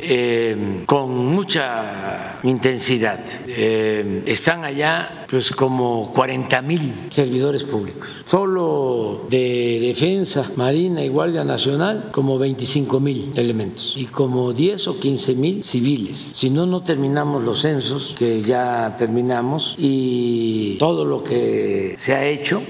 con 0.85 1.09
mucha 1.09 2.37
intensidad 2.43 3.19
están 4.25 4.63
allá 4.63 5.25
pues 5.29 5.51
como 5.51 6.11
40 6.13 6.61
mil 6.61 6.93
servidores 7.09 7.63
públicos. 7.63 8.21
Solo 8.25 9.25
de 9.29 9.79
defensa, 9.81 10.51
marina 10.55 11.03
y 11.03 11.09
guardia 11.09 11.43
nacional 11.43 12.09
como 12.11 12.37
25 12.37 12.99
mil 12.99 13.31
elementos 13.35 13.93
y 13.95 14.05
como 14.05 14.53
10 14.53 14.87
o 14.87 14.99
15 14.99 15.35
mil 15.35 15.63
civiles. 15.63 16.31
Si 16.33 16.49
no, 16.49 16.65
no 16.65 16.83
terminamos 16.83 17.43
los 17.43 17.61
censos 17.61 18.15
que 18.17 18.41
ya 18.41 18.95
terminamos 18.97 19.75
y 19.77 20.77
todo 20.79 21.05
lo 21.05 21.23
que 21.23 21.95
se 21.97 22.13
ha 22.13 22.25
hecho 22.25 22.61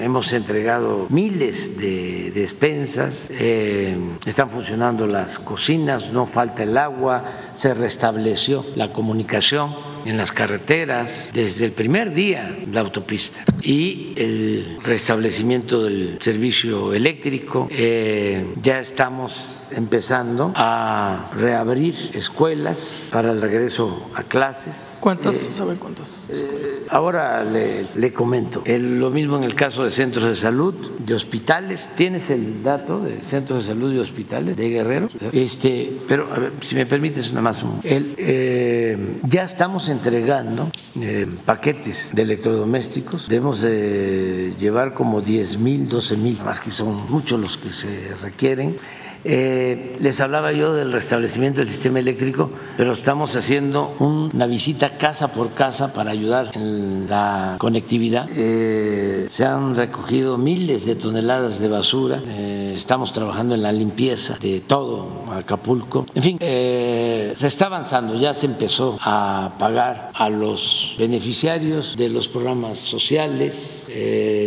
hemos 0.00 0.32
entregado 0.32 1.06
miles 1.10 1.76
de 1.76 2.30
despensas, 2.34 3.28
eh, 3.30 3.96
están 4.24 4.50
funcionando 4.50 5.06
las 5.06 5.38
cocinas, 5.38 6.10
no 6.12 6.26
falta 6.26 6.62
el 6.62 6.76
agua, 6.76 7.24
se 7.60 7.74
restableció 7.74 8.64
la 8.74 8.90
comunicación 8.90 9.74
en 10.06 10.16
las 10.16 10.32
carreteras 10.32 11.30
desde 11.32 11.66
el 11.66 11.72
primer 11.72 12.14
día 12.14 12.56
la 12.72 12.80
autopista 12.80 13.44
y 13.62 14.12
el 14.16 14.78
restablecimiento 14.82 15.82
del 15.84 16.18
servicio 16.20 16.94
eléctrico. 16.94 17.68
Eh, 17.70 18.54
ya 18.62 18.80
estamos 18.80 19.58
empezando 19.70 20.52
a 20.56 21.30
reabrir 21.36 21.94
escuelas 22.14 23.08
para 23.12 23.32
el 23.32 23.42
regreso 23.42 24.10
a 24.14 24.22
clases. 24.22 24.98
¿Cuántas? 25.00 25.36
Eh, 25.36 25.50
¿Sabe 25.52 25.74
cuántas? 25.76 26.24
Eh, 26.30 26.86
ahora 26.88 27.44
le, 27.44 27.84
le 27.94 28.12
comento. 28.12 28.62
lo 28.66 29.10
mismo 29.10 29.36
en 29.36 29.44
el 29.44 29.54
caso 29.54 29.84
de 29.84 29.90
centros 29.90 30.24
de 30.24 30.36
salud, 30.36 30.74
de 30.98 31.14
hospitales. 31.14 31.92
¿Tienes 31.96 32.30
el 32.30 32.62
dato 32.62 33.00
de 33.00 33.22
centros 33.22 33.64
de 33.64 33.72
salud 33.74 33.92
y 33.92 33.98
hospitales 33.98 34.56
de 34.56 34.70
Guerrero? 34.70 35.08
Este, 35.32 35.98
pero 36.08 36.32
a 36.32 36.38
ver, 36.38 36.52
si 36.62 36.74
me 36.74 36.86
permites, 36.86 37.30
nada 37.30 37.42
más 37.42 37.49
un. 37.62 37.80
El, 37.84 39.20
ya 39.24 39.42
estamos 39.42 39.88
entregando 39.88 40.70
eh, 41.00 41.26
paquetes 41.44 42.10
de 42.14 42.22
electrodomésticos. 42.22 43.28
Debemos 43.28 43.60
de 43.60 44.54
llevar 44.58 44.94
como 44.94 45.20
10 45.20 45.58
mil, 45.58 45.88
12 45.88 46.16
mil, 46.16 46.42
más 46.42 46.60
que 46.60 46.70
son 46.70 47.10
muchos 47.10 47.40
los 47.40 47.56
que 47.56 47.72
se 47.72 48.14
requieren. 48.22 48.76
Eh, 49.24 49.96
les 50.00 50.20
hablaba 50.20 50.52
yo 50.52 50.72
del 50.72 50.92
restablecimiento 50.92 51.60
del 51.60 51.68
sistema 51.68 51.98
eléctrico, 51.98 52.50
pero 52.76 52.92
estamos 52.92 53.36
haciendo 53.36 53.94
una 53.98 54.46
visita 54.46 54.96
casa 54.96 55.32
por 55.32 55.52
casa 55.52 55.92
para 55.92 56.10
ayudar 56.10 56.50
en 56.54 57.06
la 57.08 57.56
conectividad. 57.58 58.28
Eh, 58.34 59.26
se 59.28 59.44
han 59.44 59.76
recogido 59.76 60.38
miles 60.38 60.86
de 60.86 60.94
toneladas 60.94 61.60
de 61.60 61.68
basura. 61.68 62.22
Eh, 62.26 62.72
estamos 62.74 63.12
trabajando 63.12 63.54
en 63.54 63.62
la 63.62 63.72
limpieza 63.72 64.38
de 64.40 64.60
todo 64.60 65.08
Acapulco. 65.32 66.06
En 66.14 66.22
fin, 66.22 66.38
se 66.40 67.46
está 67.46 67.66
avanzando. 67.66 68.18
Ya 68.18 68.34
se 68.34 68.46
empezó 68.46 68.98
a 69.00 69.54
pagar 69.58 70.10
a 70.14 70.28
los 70.28 70.94
beneficiarios 70.98 71.96
de 71.96 72.08
los 72.08 72.28
programas 72.28 72.78
sociales. 72.78 73.86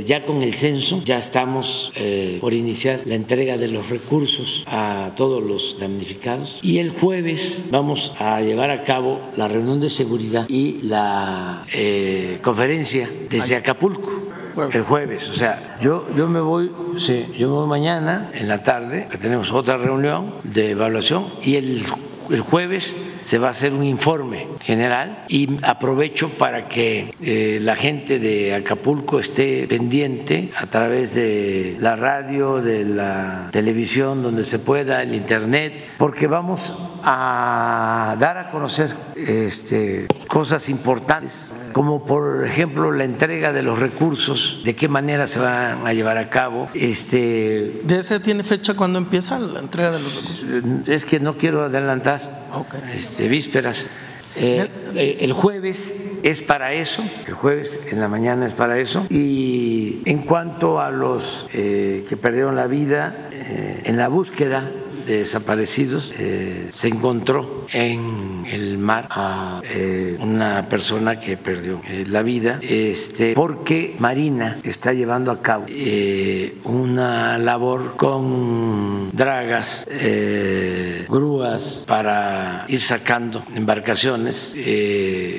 ya 0.05 0.25
con 0.25 0.41
el 0.41 0.55
censo 0.55 1.01
ya 1.05 1.17
estamos 1.17 1.91
por 2.41 2.53
iniciar 2.53 3.01
la 3.05 3.15
entrega 3.15 3.57
de 3.57 3.67
los 3.67 3.89
recursos 3.89 4.62
a 4.65 5.11
todos 5.15 5.43
los 5.43 5.77
damnificados 5.79 6.59
y 6.61 6.79
el 6.79 6.91
jueves 6.91 7.65
vamos 7.69 8.13
a 8.19 8.41
llevar 8.41 8.69
a 8.69 8.83
cabo 8.83 9.21
la 9.35 9.47
reunión 9.47 9.79
de 9.79 9.89
seguridad 9.89 10.45
y 10.47 10.81
la 10.83 11.63
eh, 11.73 12.39
conferencia 12.41 13.09
desde 13.29 13.55
Acapulco 13.55 14.23
el 14.71 14.83
jueves. 14.83 15.29
O 15.29 15.33
sea, 15.33 15.77
yo, 15.81 16.05
yo 16.15 16.27
me 16.27 16.39
voy, 16.39 16.71
sí, 16.97 17.27
yo 17.37 17.47
me 17.47 17.53
voy 17.55 17.67
mañana 17.67 18.29
en 18.33 18.47
la 18.47 18.63
tarde, 18.63 19.07
tenemos 19.19 19.51
otra 19.51 19.77
reunión 19.77 20.35
de 20.43 20.71
evaluación 20.71 21.25
y 21.41 21.55
el, 21.55 21.83
el 22.29 22.41
jueves 22.41 22.95
se 23.23 23.37
va 23.37 23.47
a 23.47 23.51
hacer 23.51 23.73
un 23.73 23.83
informe 23.83 24.47
general 24.61 25.25
y 25.27 25.57
aprovecho 25.63 26.29
para 26.29 26.67
que 26.67 27.13
eh, 27.21 27.59
la 27.61 27.75
gente 27.75 28.19
de 28.19 28.53
Acapulco 28.53 29.19
esté 29.19 29.67
pendiente 29.67 30.51
a 30.57 30.67
través 30.67 31.15
de 31.15 31.77
la 31.79 31.95
radio, 31.95 32.61
de 32.61 32.85
la 32.85 33.49
televisión, 33.51 34.21
donde 34.21 34.43
se 34.43 34.59
pueda, 34.59 35.01
el 35.01 35.15
internet, 35.15 35.89
porque 35.97 36.27
vamos 36.27 36.73
a 37.03 38.15
dar 38.19 38.37
a 38.37 38.49
conocer 38.49 38.93
este, 39.15 40.07
cosas 40.27 40.69
importantes, 40.69 41.53
como 41.73 42.05
por 42.05 42.45
ejemplo 42.45 42.91
la 42.91 43.03
entrega 43.03 43.51
de 43.51 43.61
los 43.61 43.79
recursos, 43.79 44.61
de 44.63 44.75
qué 44.75 44.87
manera 44.87 45.27
se 45.27 45.39
van 45.39 45.85
a 45.85 45.93
llevar 45.93 46.17
a 46.17 46.29
cabo. 46.29 46.69
Este, 46.73 47.81
¿De 47.83 47.99
ese 47.99 48.19
tiene 48.19 48.43
fecha 48.43 48.73
cuando 48.75 48.99
empieza 48.99 49.39
la 49.39 49.59
entrega 49.59 49.91
de 49.91 49.99
los 49.99 50.41
recursos? 50.41 50.89
Es 50.89 51.05
que 51.05 51.19
no 51.19 51.37
quiero 51.37 51.63
adelantar 51.63 52.42
este, 52.95 53.27
vísperas. 53.27 53.89
Eh, 54.35 54.67
eh, 54.95 55.17
el 55.21 55.33
jueves 55.33 55.93
es 56.23 56.41
para 56.41 56.73
eso, 56.73 57.03
el 57.27 57.33
jueves 57.33 57.79
en 57.91 57.99
la 57.99 58.07
mañana 58.07 58.45
es 58.45 58.53
para 58.53 58.79
eso. 58.79 59.05
Y 59.09 60.01
en 60.05 60.23
cuanto 60.23 60.81
a 60.81 60.89
los 60.89 61.47
eh, 61.53 62.05
que 62.07 62.17
perdieron 62.17 62.55
la 62.55 62.67
vida 62.67 63.29
en 63.85 63.97
la 63.97 64.07
búsqueda 64.07 64.71
desaparecidos 65.05 66.13
eh, 66.17 66.69
se 66.71 66.87
encontró 66.87 67.65
en 67.71 68.45
el 68.49 68.77
mar 68.77 69.07
a 69.09 69.61
eh, 69.63 70.17
una 70.19 70.67
persona 70.69 71.19
que 71.19 71.37
perdió 71.37 71.81
eh, 71.87 72.05
la 72.07 72.21
vida 72.21 72.59
este, 72.61 73.33
porque 73.33 73.95
Marina 73.99 74.57
está 74.63 74.93
llevando 74.93 75.31
a 75.31 75.41
cabo 75.41 75.65
una 76.63 77.37
labor 77.37 77.95
con 77.97 79.09
dragas, 79.11 79.85
grúas 81.09 81.83
para 81.87 82.65
ir 82.67 82.81
sacando 82.81 83.43
embarcaciones. 83.55 84.55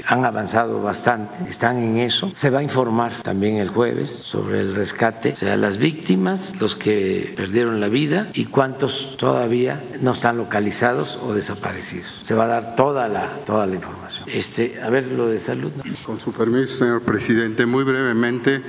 han 0.07 0.25
avanzado 0.25 0.83
bastante, 0.83 1.49
están 1.49 1.79
en 1.79 1.99
eso. 1.99 2.31
Se 2.33 2.51
va 2.51 2.61
a 2.61 2.63
informar 2.63 3.23
también 3.23 3.57
el 3.57 3.69
jueves 3.69 4.11
sobre 4.11 4.61
el 4.61 4.75
rescate, 4.75 5.33
o 5.33 5.37
sea, 5.37 5.57
las 5.57 5.79
víctimas, 5.79 6.55
los 6.61 6.77
que 6.77 7.33
perdieron 7.37 7.81
la 7.81 7.89
vida 7.89 8.29
y 8.35 8.47
cuántos 8.47 9.17
todavía 9.17 9.54
no 10.01 10.13
están 10.13 10.37
localizados 10.37 11.19
o 11.23 11.35
desaparecidos. 11.35 12.21
Se 12.25 12.35
va 12.35 12.45
a 12.45 12.49
dar 12.49 12.77
toda 12.77 13.09
la, 13.09 13.29
toda 13.45 13.67
la 13.67 13.75
información. 13.75 14.29
Este, 14.29 14.81
a 14.83 14.91
ver 14.91 15.07
lo 15.07 15.29
de 15.29 15.39
salud. 15.39 15.73
Con 16.05 16.19
su 16.19 16.33
permiso, 16.33 16.77
señor 16.77 17.03
presidente, 17.03 17.67
muy 17.67 17.85
brevemente 17.85 18.63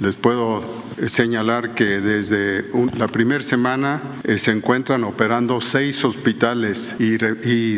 les 0.00 0.16
puedo 0.16 0.62
señalar 1.06 1.74
que 1.74 2.00
desde 2.00 2.70
la 2.96 3.08
primera 3.08 3.42
semana 3.42 4.02
eh, 4.24 4.38
se 4.38 4.50
encuentran 4.50 5.04
operando 5.04 5.60
seis 5.60 6.04
hospitales 6.04 6.96
y, 6.98 7.16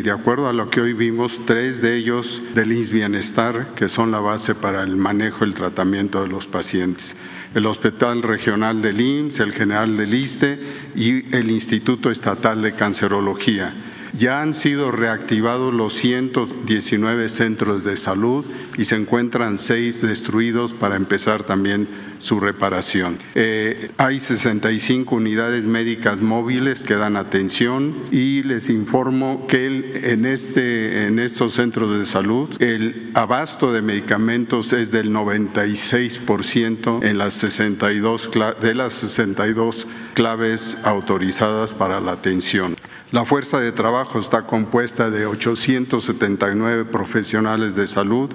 de 0.01 0.11
acuerdo 0.11 0.47
a 0.47 0.53
lo 0.53 0.69
que 0.69 0.81
hoy 0.81 0.93
vimos, 0.93 1.41
tres 1.45 1.81
de 1.81 1.95
ellos 1.95 2.41
del 2.53 2.71
INS 2.71 2.91
Bienestar, 2.91 3.67
que 3.75 3.87
son 3.87 4.11
la 4.11 4.19
base 4.19 4.55
para 4.55 4.83
el 4.83 4.95
manejo 4.95 5.43
el 5.43 5.53
tratamiento 5.53 6.21
de 6.21 6.29
los 6.29 6.47
pacientes. 6.47 7.15
El 7.53 7.65
Hospital 7.65 8.23
Regional 8.23 8.81
del 8.81 8.99
IMSS, 8.99 9.39
el 9.39 9.53
General 9.53 9.95
del 9.95 10.13
ISTE 10.13 10.59
y 10.95 11.35
el 11.35 11.51
Instituto 11.51 12.11
Estatal 12.11 12.61
de 12.61 12.73
Cancerología. 12.73 13.73
Ya 14.17 14.43
han 14.43 14.53
sido 14.53 14.91
reactivados 14.91 15.73
los 15.73 15.93
119 15.93 17.29
centros 17.29 17.83
de 17.83 17.97
salud 17.97 18.45
y 18.77 18.85
se 18.85 18.95
encuentran 18.95 19.57
seis 19.57 20.01
destruidos 20.01 20.73
para 20.73 20.95
empezar 20.95 21.43
también 21.43 21.87
su 22.19 22.39
reparación. 22.39 23.17
Eh, 23.33 23.89
hay 23.97 24.19
65 24.19 25.15
unidades 25.15 25.65
médicas 25.65 26.21
móviles 26.21 26.83
que 26.83 26.93
dan 26.93 27.17
atención 27.17 27.95
y 28.11 28.43
les 28.43 28.69
informo 28.69 29.47
que 29.47 29.65
en, 29.65 30.25
este, 30.25 31.07
en 31.07 31.17
estos 31.17 31.55
centros 31.55 31.97
de 31.97 32.05
salud 32.05 32.49
el 32.61 33.09
abasto 33.15 33.73
de 33.73 33.81
medicamentos 33.81 34.73
es 34.73 34.91
del 34.91 35.11
96% 35.11 37.03
en 37.03 37.17
las 37.17 37.33
62, 37.33 38.31
de 38.61 38.75
las 38.75 38.93
62 38.93 39.87
claves 40.13 40.77
autorizadas 40.83 41.73
para 41.73 41.99
la 41.99 42.11
atención. 42.11 42.75
La 43.13 43.25
fuerza 43.25 43.59
de 43.59 43.71
trabajo 43.71 44.17
está 44.17 44.47
compuesta 44.47 45.11
de 45.11 45.27
879 45.27 46.85
profesionales 46.85 47.75
de 47.75 47.85
salud 47.85 48.31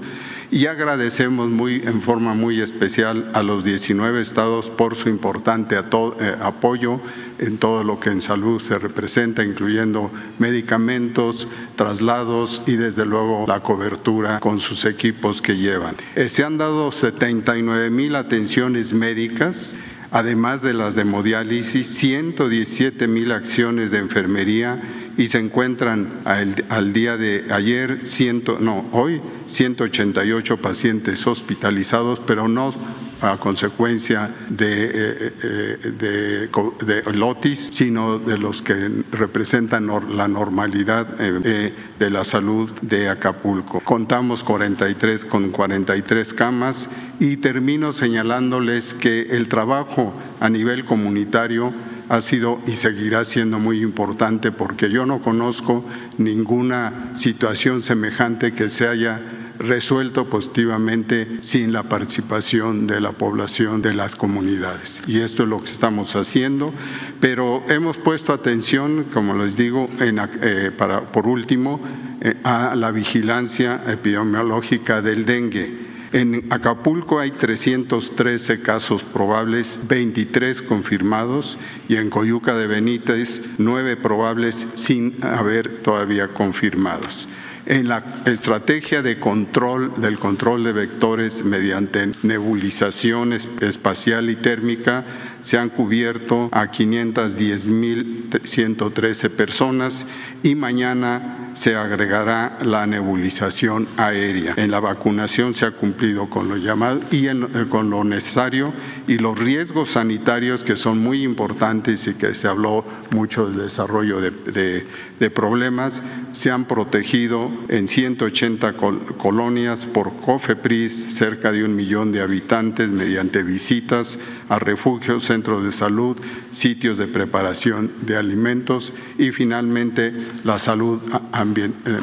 y 0.52 0.66
agradecemos 0.66 1.50
muy, 1.50 1.82
en 1.84 2.00
forma 2.00 2.32
muy 2.32 2.60
especial 2.60 3.28
a 3.34 3.42
los 3.42 3.64
19 3.64 4.22
estados 4.22 4.70
por 4.70 4.94
su 4.94 5.08
importante 5.08 5.74
eh, 5.74 6.36
apoyo 6.40 7.00
en 7.40 7.58
todo 7.58 7.82
lo 7.82 7.98
que 7.98 8.10
en 8.10 8.20
salud 8.20 8.60
se 8.60 8.78
representa, 8.78 9.42
incluyendo 9.42 10.12
medicamentos, 10.38 11.48
traslados 11.74 12.62
y 12.64 12.76
desde 12.76 13.04
luego 13.04 13.46
la 13.48 13.58
cobertura 13.64 14.38
con 14.38 14.60
sus 14.60 14.84
equipos 14.84 15.42
que 15.42 15.56
llevan. 15.56 15.96
Eh, 16.14 16.28
se 16.28 16.44
han 16.44 16.56
dado 16.56 16.92
79 16.92 17.90
mil 17.90 18.14
atenciones 18.14 18.94
médicas 18.94 19.76
además 20.10 20.62
de 20.62 20.74
las 20.74 20.94
de 20.94 21.02
hemodiálisis, 21.02 21.86
117 21.86 23.08
mil 23.08 23.32
acciones 23.32 23.90
de 23.90 23.98
enfermería 23.98 24.80
y 25.16 25.28
se 25.28 25.38
encuentran 25.38 26.20
al, 26.24 26.92
día 26.92 27.16
de 27.16 27.46
ayer, 27.50 28.06
ciento, 28.06 28.58
no, 28.60 28.86
hoy 28.92 29.20
188 29.46 30.56
pacientes 30.58 31.26
hospitalizados, 31.26 32.20
pero 32.20 32.48
no 32.48 32.72
a 33.20 33.36
consecuencia 33.36 34.30
de, 34.48 34.84
eh, 34.84 35.32
eh, 35.42 36.48
de, 36.84 37.12
lotis, 37.12 37.70
sino 37.72 38.18
de 38.18 38.38
los 38.38 38.62
que 38.62 38.90
representan 39.10 39.88
la 40.16 40.28
normalidad 40.28 41.08
eh, 41.18 41.72
de 41.98 42.10
la 42.10 42.24
salud 42.24 42.70
de 42.82 43.08
Acapulco. 43.08 43.80
Contamos 43.80 44.44
43 44.44 45.24
con 45.24 45.50
43 45.50 46.34
camas 46.34 46.88
y 47.18 47.38
termino 47.38 47.92
señalándoles 47.92 48.94
que 48.94 49.22
el 49.30 49.48
trabajo 49.48 50.14
a 50.40 50.48
nivel 50.48 50.84
comunitario 50.84 51.72
ha 52.08 52.20
sido 52.20 52.60
y 52.66 52.76
seguirá 52.76 53.24
siendo 53.24 53.58
muy 53.58 53.82
importante 53.82 54.50
porque 54.50 54.90
yo 54.90 55.04
no 55.04 55.20
conozco 55.20 55.84
ninguna 56.16 57.10
situación 57.14 57.82
semejante 57.82 58.54
que 58.54 58.68
se 58.68 58.88
haya 58.88 59.20
resuelto 59.58 60.28
positivamente 60.28 61.38
sin 61.40 61.72
la 61.72 61.84
participación 61.84 62.86
de 62.86 63.00
la 63.00 63.12
población 63.12 63.82
de 63.82 63.94
las 63.94 64.16
comunidades. 64.16 65.02
Y 65.06 65.20
esto 65.20 65.42
es 65.42 65.48
lo 65.48 65.58
que 65.58 65.70
estamos 65.70 66.14
haciendo, 66.16 66.72
pero 67.20 67.62
hemos 67.68 67.98
puesto 67.98 68.32
atención, 68.32 69.06
como 69.12 69.34
les 69.34 69.56
digo, 69.56 69.88
eh, 70.00 70.70
para, 70.76 71.12
por 71.12 71.26
último, 71.26 71.80
eh, 72.20 72.34
a 72.44 72.74
la 72.76 72.90
vigilancia 72.90 73.82
epidemiológica 73.86 75.02
del 75.02 75.24
dengue. 75.24 75.88
En 76.10 76.46
Acapulco 76.48 77.18
hay 77.18 77.32
313 77.32 78.62
casos 78.62 79.04
probables, 79.04 79.80
23 79.86 80.62
confirmados 80.62 81.58
y 81.86 81.96
en 81.96 82.08
Coyuca 82.08 82.56
de 82.56 82.66
Benítez 82.66 83.42
9 83.58 83.96
probables 83.96 84.68
sin 84.72 85.14
haber 85.22 85.68
todavía 85.68 86.28
confirmados 86.28 87.28
en 87.68 87.86
la 87.86 88.02
estrategia 88.24 89.02
de 89.02 89.18
control 89.18 90.00
del 90.00 90.18
control 90.18 90.64
de 90.64 90.72
vectores 90.72 91.44
mediante 91.44 92.12
nebulización 92.22 93.34
espacial 93.34 94.30
y 94.30 94.36
térmica 94.36 95.04
se 95.48 95.56
han 95.56 95.70
cubierto 95.70 96.50
a 96.52 96.70
510.113 96.70 99.30
personas 99.30 100.04
y 100.42 100.54
mañana 100.54 101.52
se 101.54 101.74
agregará 101.74 102.58
la 102.60 102.86
nebulización 102.86 103.88
aérea. 103.96 104.52
En 104.58 104.70
la 104.70 104.80
vacunación 104.80 105.54
se 105.54 105.64
ha 105.64 105.70
cumplido 105.70 106.28
con 106.28 106.50
lo 106.50 106.58
llamado 106.58 107.00
y 107.10 107.28
eh, 107.28 107.34
con 107.70 107.88
lo 107.88 108.04
necesario 108.04 108.74
y 109.06 109.16
los 109.16 109.38
riesgos 109.38 109.92
sanitarios 109.92 110.64
que 110.64 110.76
son 110.76 110.98
muy 110.98 111.22
importantes 111.22 112.06
y 112.08 112.14
que 112.14 112.34
se 112.34 112.46
habló 112.46 112.84
mucho 113.10 113.48
del 113.48 113.62
desarrollo 113.62 114.20
de, 114.20 114.84
de 115.18 115.30
problemas 115.30 116.02
se 116.32 116.50
han 116.50 116.66
protegido 116.66 117.50
en 117.68 117.88
180 117.88 118.74
colonias 119.16 119.86
por 119.86 120.16
COFEPRIS, 120.16 121.16
cerca 121.16 121.52
de 121.52 121.64
un 121.64 121.74
millón 121.74 122.12
de 122.12 122.22
habitantes 122.22 122.92
mediante 122.92 123.42
visitas 123.42 124.18
a 124.48 124.58
refugios, 124.58 125.24
centros 125.38 125.64
de 125.64 125.70
salud, 125.70 126.16
sitios 126.50 126.98
de 126.98 127.06
preparación 127.06 127.92
de 128.02 128.16
alimentos 128.16 128.92
y 129.18 129.30
finalmente 129.30 130.12
la 130.42 130.58
salud 130.58 131.00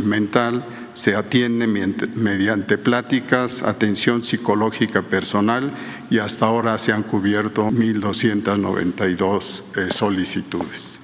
mental 0.03 0.65
se 0.93 1.15
atiende 1.15 1.67
mediante 1.67 2.77
pláticas, 2.77 3.61
atención 3.63 4.23
psicológica 4.23 5.01
personal 5.01 5.71
y 6.09 6.19
hasta 6.19 6.45
ahora 6.45 6.77
se 6.77 6.93
han 6.93 7.03
cubierto 7.03 7.67
1.292 7.67 9.63
eh, 9.75 9.91
solicitudes. 9.91 11.01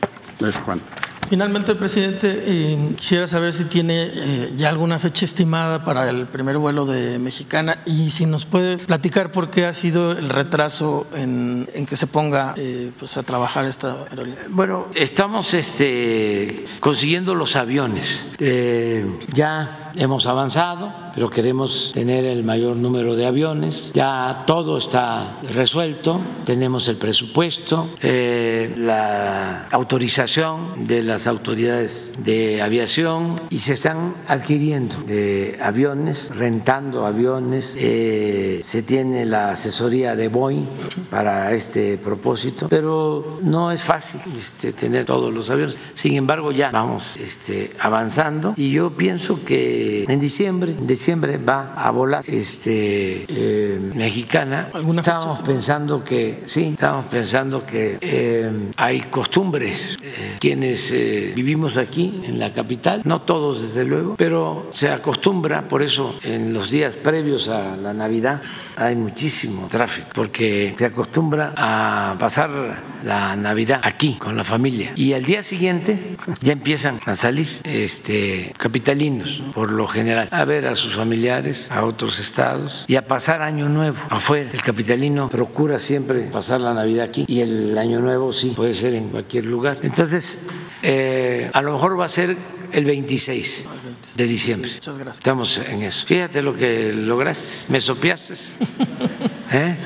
Cuento. 0.64 1.11
Finalmente, 1.30 1.76
presidente, 1.76 2.44
eh, 2.46 2.94
quisiera 2.98 3.26
saber 3.26 3.54
si 3.54 3.66
tiene 3.66 4.12
eh, 4.14 4.54
ya 4.58 4.70
alguna 4.70 5.00
fecha 5.00 5.24
estimada 5.24 5.86
para 5.86 6.10
el 6.10 6.26
primer 6.26 6.58
vuelo 6.58 6.86
de 6.86 7.20
Mexicana 7.20 7.80
y 7.86 8.12
si 8.12 8.26
nos 8.26 8.46
puede 8.46 8.78
platicar 8.78 9.32
por 9.32 9.50
qué 9.50 9.66
ha 9.66 9.74
sido 9.74 10.12
el 10.12 10.30
retraso 10.30 11.08
en, 11.16 11.68
que 11.88 11.96
se 11.96 12.08
ponga 12.08 12.54
eh, 12.58 12.92
pues 13.00 13.16
a 13.16 13.24
trabajar 13.24 13.66
esta 13.66 13.96
aerolínea. 14.10 14.44
Bueno, 14.50 14.88
estamos 14.94 15.54
este, 15.54 16.66
consiguiendo 16.82 17.34
los 17.34 17.56
aviones. 17.56 18.26
ya 19.34 19.92
hemos 19.96 20.26
avanzado 20.26 20.94
pero 21.14 21.30
queremos 21.30 21.92
tener 21.94 22.26
el 22.26 22.44
mayor 22.44 22.76
número 22.76 23.16
de 23.16 23.26
aviones. 23.26 23.92
Ya 23.94 24.44
todo 24.48 24.78
está 24.78 25.38
resuelto, 25.52 26.20
tenemos 26.46 26.88
el 26.88 26.98
presupuesto, 26.98 27.90
eh, 28.02 28.74
la 28.78 29.68
autorización 29.72 30.88
de 30.88 31.04
las 31.04 31.28
autoridades 31.28 32.14
de 32.24 32.62
aviación 32.62 33.42
y 33.50 33.60
se 33.60 33.74
están 33.74 34.16
adquiriendo 34.28 34.98
aviones, 35.62 36.32
rentando 36.36 37.06
aviones. 37.06 37.76
Eh, 37.80 38.62
se 38.64 38.84
tiene 38.84 39.26
la 39.26 39.52
asesoría 39.52 40.16
de 40.16 40.28
Boeing 40.28 40.66
para 41.10 41.54
este 41.54 41.98
propósito, 41.98 42.68
pero 42.70 43.40
no 43.42 43.72
es 43.72 43.84
fácil 43.84 44.22
este, 44.40 44.74
tener 44.74 45.06
todos 45.06 45.34
los 45.34 45.50
aviones. 45.50 45.76
Sin 45.94 46.16
embargo, 46.16 46.52
ya 46.52 46.72
vamos 46.72 47.18
este, 47.18 47.72
avanzando 47.80 48.54
y 48.56 48.72
yo 48.72 48.96
pienso 48.96 49.44
que 49.44 50.06
en 50.08 50.20
diciembre, 50.20 50.72
en 50.72 50.88
diciembre 50.88 51.01
va 51.48 51.74
a 51.76 51.92
volar 51.92 52.24
este 52.28 53.26
eh, 53.28 53.80
mexicana. 53.96 54.70
Estábamos 54.98 55.42
pensando 55.42 56.04
que 56.04 56.44
sí, 56.46 56.70
estábamos 56.70 57.08
pensando 57.08 57.66
que 57.66 57.98
eh, 58.02 58.52
hay 58.78 59.02
costumbres 59.02 59.98
eh, 60.02 60.38
quienes 60.40 60.92
vivimos 60.92 61.78
aquí 61.78 62.22
en 62.24 62.40
la 62.40 62.54
capital, 62.54 63.02
no 63.06 63.22
todos 63.22 63.62
desde 63.62 63.84
luego, 63.84 64.16
pero 64.18 64.70
se 64.74 64.90
acostumbra 64.90 65.68
por 65.68 65.82
eso 65.82 66.16
en 66.24 66.54
los 66.54 66.70
días 66.70 66.98
previos 66.98 67.50
a 67.50 67.76
la 67.78 67.94
Navidad 67.94 68.42
hay 68.76 68.96
muchísimo 68.96 69.68
tráfico 69.70 70.10
porque 70.14 70.76
se 70.78 70.86
acostumbra 70.86 71.54
a 71.56 72.16
pasar 72.18 72.50
la 73.04 73.36
Navidad 73.36 73.82
aquí 73.84 74.16
con 74.16 74.38
la 74.38 74.44
familia 74.44 74.94
y 74.96 75.14
al 75.14 75.24
día 75.24 75.44
siguiente 75.44 76.16
ya 76.42 76.54
empiezan 76.54 77.00
a 77.06 77.16
salir 77.16 77.48
este 77.64 78.54
capitalinos 78.58 79.44
por 79.54 79.72
lo 79.72 79.88
general 79.88 80.28
a 80.32 80.46
ver 80.46 80.68
a 80.68 80.76
sus 80.76 80.96
familiares 80.96 81.72
a 81.72 81.84
otros 81.86 82.20
estados 82.20 82.86
y 82.88 82.96
a 82.96 83.08
pasar 83.08 83.42
año 83.42 83.70
nuevo 83.70 83.98
afuera. 84.10 84.52
El 84.54 84.62
capitalino 84.62 85.30
procura 85.30 85.80
siempre 85.80 86.22
pasar 86.32 86.62
la 86.62 86.74
Navidad 86.74 87.06
aquí 87.06 87.26
y 87.28 87.42
el 87.42 87.78
año 87.78 88.00
nuevo 88.00 88.34
sí 88.34 88.54
puede 88.56 88.74
ser 88.74 88.94
en 88.94 89.10
cualquier 89.10 89.46
lugar. 89.46 89.80
Entonces 89.82 90.48
eh, 90.84 91.50
a 91.54 91.62
lo 91.62 91.74
mejor 91.74 92.00
va 92.00 92.06
a 92.06 92.10
ser 92.10 92.36
el 92.72 92.86
26 92.86 93.68
de 94.22 94.28
diciembre. 94.28 94.72
Muchas 94.72 94.98
gracias. 94.98 95.18
Estamos 95.18 95.58
en 95.58 95.82
eso. 95.84 96.06
Fíjate 96.06 96.42
lo 96.42 96.54
que 96.54 96.94
lograste, 96.94 97.72
me 97.72 97.80
sopiaste. 97.80 98.34
¿Eh? 99.52 99.78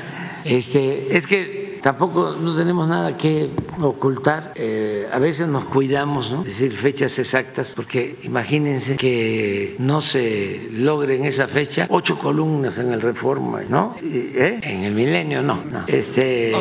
Este, 0.44 1.16
es 1.16 1.26
que 1.26 1.80
tampoco 1.82 2.36
no 2.38 2.54
tenemos 2.54 2.86
nada 2.86 3.16
que 3.16 3.48
ocultar. 3.80 4.52
Eh, 4.54 5.08
a 5.10 5.18
veces 5.18 5.48
nos 5.48 5.64
cuidamos, 5.64 6.30
¿no? 6.30 6.44
Decir 6.44 6.72
fechas 6.72 7.18
exactas, 7.18 7.72
porque 7.74 8.18
imagínense 8.22 8.96
que 8.96 9.76
no 9.78 10.00
se 10.00 10.68
logre 10.72 11.16
en 11.16 11.24
esa 11.24 11.48
fecha 11.48 11.86
ocho 11.88 12.18
columnas 12.18 12.78
en 12.78 12.92
el 12.92 13.00
Reforma, 13.00 13.62
¿no? 13.68 13.96
¿Eh? 14.02 14.60
En 14.62 14.84
el 14.84 14.94
Milenio, 14.94 15.42
no. 15.42 15.64
no. 15.64 15.84
Este, 15.86 16.52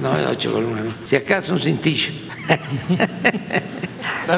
no, 0.00 0.12
ocho 0.30 0.52
columnas. 0.52 0.94
Si 1.04 1.16
acaso 1.16 1.54
un 1.54 1.60
cintillo. 1.60 2.12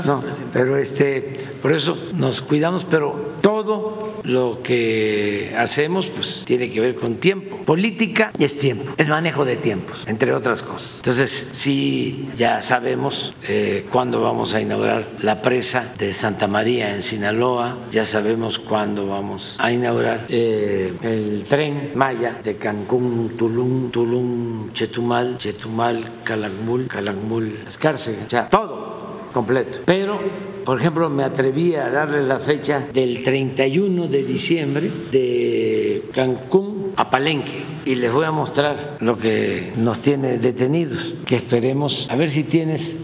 no, 0.06 0.22
Pero 0.52 0.76
este, 0.76 1.20
por 1.60 1.72
eso 1.72 1.96
nos 2.14 2.40
cuidamos, 2.42 2.86
pero 2.88 3.34
todo 3.40 4.20
lo 4.22 4.62
que 4.62 5.54
hacemos 5.56 6.06
pues 6.06 6.42
tiene 6.44 6.70
que 6.70 6.80
ver 6.80 6.94
con 6.94 7.16
tiempo. 7.16 7.56
Política 7.64 8.32
es 8.38 8.58
tiempo, 8.58 8.92
es 8.96 9.08
manejo 9.08 9.44
de 9.44 9.56
tiempos, 9.56 10.04
entre 10.06 10.32
otras 10.32 10.62
cosas. 10.62 10.96
Entonces, 10.96 11.48
sí, 11.52 12.28
ya 12.36 12.62
sabemos 12.62 13.32
eh, 13.48 13.86
cuándo 13.90 14.20
vamos 14.22 14.54
a 14.54 14.60
inaugurar 14.60 15.06
la 15.22 15.42
presa 15.42 15.92
de 15.98 16.14
Santa 16.14 16.46
María 16.46 16.94
en 16.94 17.02
Sinaloa, 17.02 17.76
ya 17.90 18.04
sabemos 18.04 18.58
cuándo 18.58 19.06
vamos 19.06 19.56
a 19.58 19.72
inaugurar 19.72 20.26
eh, 20.28 20.92
el 21.02 21.44
tren 21.48 21.92
Maya 21.94 22.38
de 22.42 22.56
Cancún, 22.56 23.36
Tulum, 23.36 23.90
Tulum, 23.90 24.72
Chetumal, 24.72 25.38
Chetumal, 25.38 26.22
Calakmul, 26.24 26.86
Calakmul, 26.86 27.60
Escárcega, 27.66 28.24
o 28.26 28.30
sea, 28.30 28.48
todo 28.48 28.99
completo. 29.32 29.80
Pero, 29.84 30.18
por 30.64 30.78
ejemplo, 30.78 31.08
me 31.10 31.24
atreví 31.24 31.74
a 31.74 31.90
darle 31.90 32.22
la 32.22 32.38
fecha 32.38 32.88
del 32.92 33.22
31 33.22 34.08
de 34.08 34.24
diciembre 34.24 34.90
de 35.10 36.04
Cancún 36.12 36.92
a 36.96 37.08
Palenque 37.10 37.62
y 37.84 37.94
les 37.94 38.12
voy 38.12 38.24
a 38.24 38.30
mostrar 38.30 38.96
lo 39.00 39.18
que 39.18 39.72
nos 39.76 40.00
tiene 40.00 40.38
detenidos, 40.38 41.14
que 41.26 41.36
esperemos 41.36 42.06
a 42.10 42.16
ver 42.16 42.30
si 42.30 42.44
tienes 42.44 42.98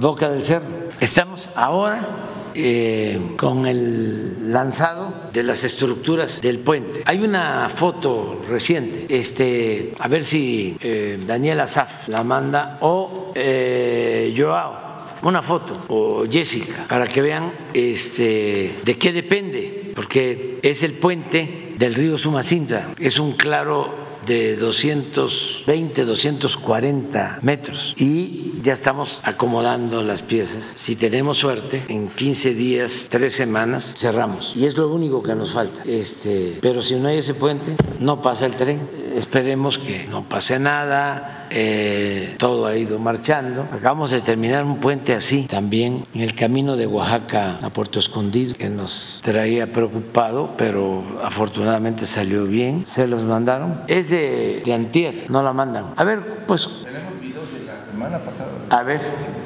boca 0.00 0.28
del 0.30 0.44
cerro. 0.44 0.66
Estamos 1.00 1.50
ahora 1.54 2.24
eh, 2.54 3.34
con 3.36 3.66
el 3.66 4.50
lanzado 4.50 5.12
de 5.30 5.42
las 5.42 5.62
estructuras 5.62 6.40
del 6.40 6.60
puente. 6.60 7.02
Hay 7.04 7.22
una 7.22 7.68
foto 7.68 8.40
reciente, 8.48 9.06
este, 9.10 9.92
a 9.98 10.08
ver 10.08 10.24
si 10.24 10.76
eh, 10.80 11.18
Daniel 11.26 11.60
Azaf 11.60 12.08
la 12.08 12.22
manda 12.24 12.78
o 12.80 13.32
eh, 13.34 14.34
Joao 14.36 14.95
una 15.26 15.42
foto 15.42 15.76
o 15.88 16.24
Jessica 16.30 16.86
para 16.88 17.06
que 17.06 17.20
vean 17.20 17.52
este, 17.74 18.74
de 18.84 18.98
qué 18.98 19.12
depende, 19.12 19.92
porque 19.94 20.60
es 20.62 20.82
el 20.82 20.92
puente 20.94 21.72
del 21.76 21.94
río 21.94 22.16
Sumacinta, 22.16 22.94
es 22.98 23.18
un 23.18 23.32
claro 23.32 24.06
de 24.24 24.56
220, 24.56 26.04
240 26.04 27.38
metros 27.42 27.94
y 27.96 28.54
ya 28.62 28.72
estamos 28.72 29.20
acomodando 29.22 30.02
las 30.02 30.22
piezas. 30.22 30.72
Si 30.74 30.96
tenemos 30.96 31.38
suerte, 31.38 31.82
en 31.88 32.08
15 32.08 32.54
días, 32.54 33.06
3 33.08 33.32
semanas, 33.32 33.94
cerramos. 33.96 34.52
Y 34.56 34.66
es 34.66 34.76
lo 34.76 34.88
único 34.88 35.22
que 35.22 35.34
nos 35.34 35.52
falta. 35.52 35.82
Este, 35.84 36.58
pero 36.60 36.82
si 36.82 36.96
no 36.96 37.08
hay 37.08 37.18
ese 37.18 37.34
puente, 37.34 37.76
no 38.00 38.20
pasa 38.20 38.46
el 38.46 38.56
tren. 38.56 38.88
Esperemos 39.14 39.78
que 39.78 40.06
no 40.08 40.28
pase 40.28 40.58
nada 40.58 41.45
eh, 41.50 42.34
todo 42.38 42.66
ha 42.66 42.76
ido 42.76 42.98
marchando. 42.98 43.62
Acabamos 43.72 44.10
de 44.10 44.20
terminar 44.20 44.64
un 44.64 44.78
puente 44.78 45.14
así 45.14 45.42
también 45.42 46.02
en 46.14 46.20
el 46.20 46.34
camino 46.34 46.76
de 46.76 46.86
Oaxaca 46.86 47.58
a 47.62 47.70
Puerto 47.70 47.98
Escondido, 47.98 48.54
que 48.54 48.68
nos 48.68 49.20
traía 49.22 49.72
preocupado, 49.72 50.54
pero 50.56 51.02
afortunadamente 51.22 52.06
salió 52.06 52.46
bien. 52.46 52.86
Se 52.86 53.06
los 53.06 53.22
mandaron. 53.22 53.82
Es 53.88 54.10
de, 54.10 54.62
de 54.64 54.74
Antier, 54.74 55.30
no 55.30 55.42
la 55.42 55.52
mandan. 55.52 55.94
A 55.96 56.04
ver, 56.04 56.44
pues. 56.46 56.68
Tenemos 56.84 57.20
videos 57.20 57.52
de 57.52 57.64
la 57.64 57.84
semana 57.84 58.18
pasada. 58.18 58.50
A 58.70 58.82
ver, 58.82 59.00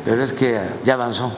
pero 0.04 0.22
es 0.22 0.32
que 0.32 0.58
ya 0.84 0.94
avanzó. 0.94 1.32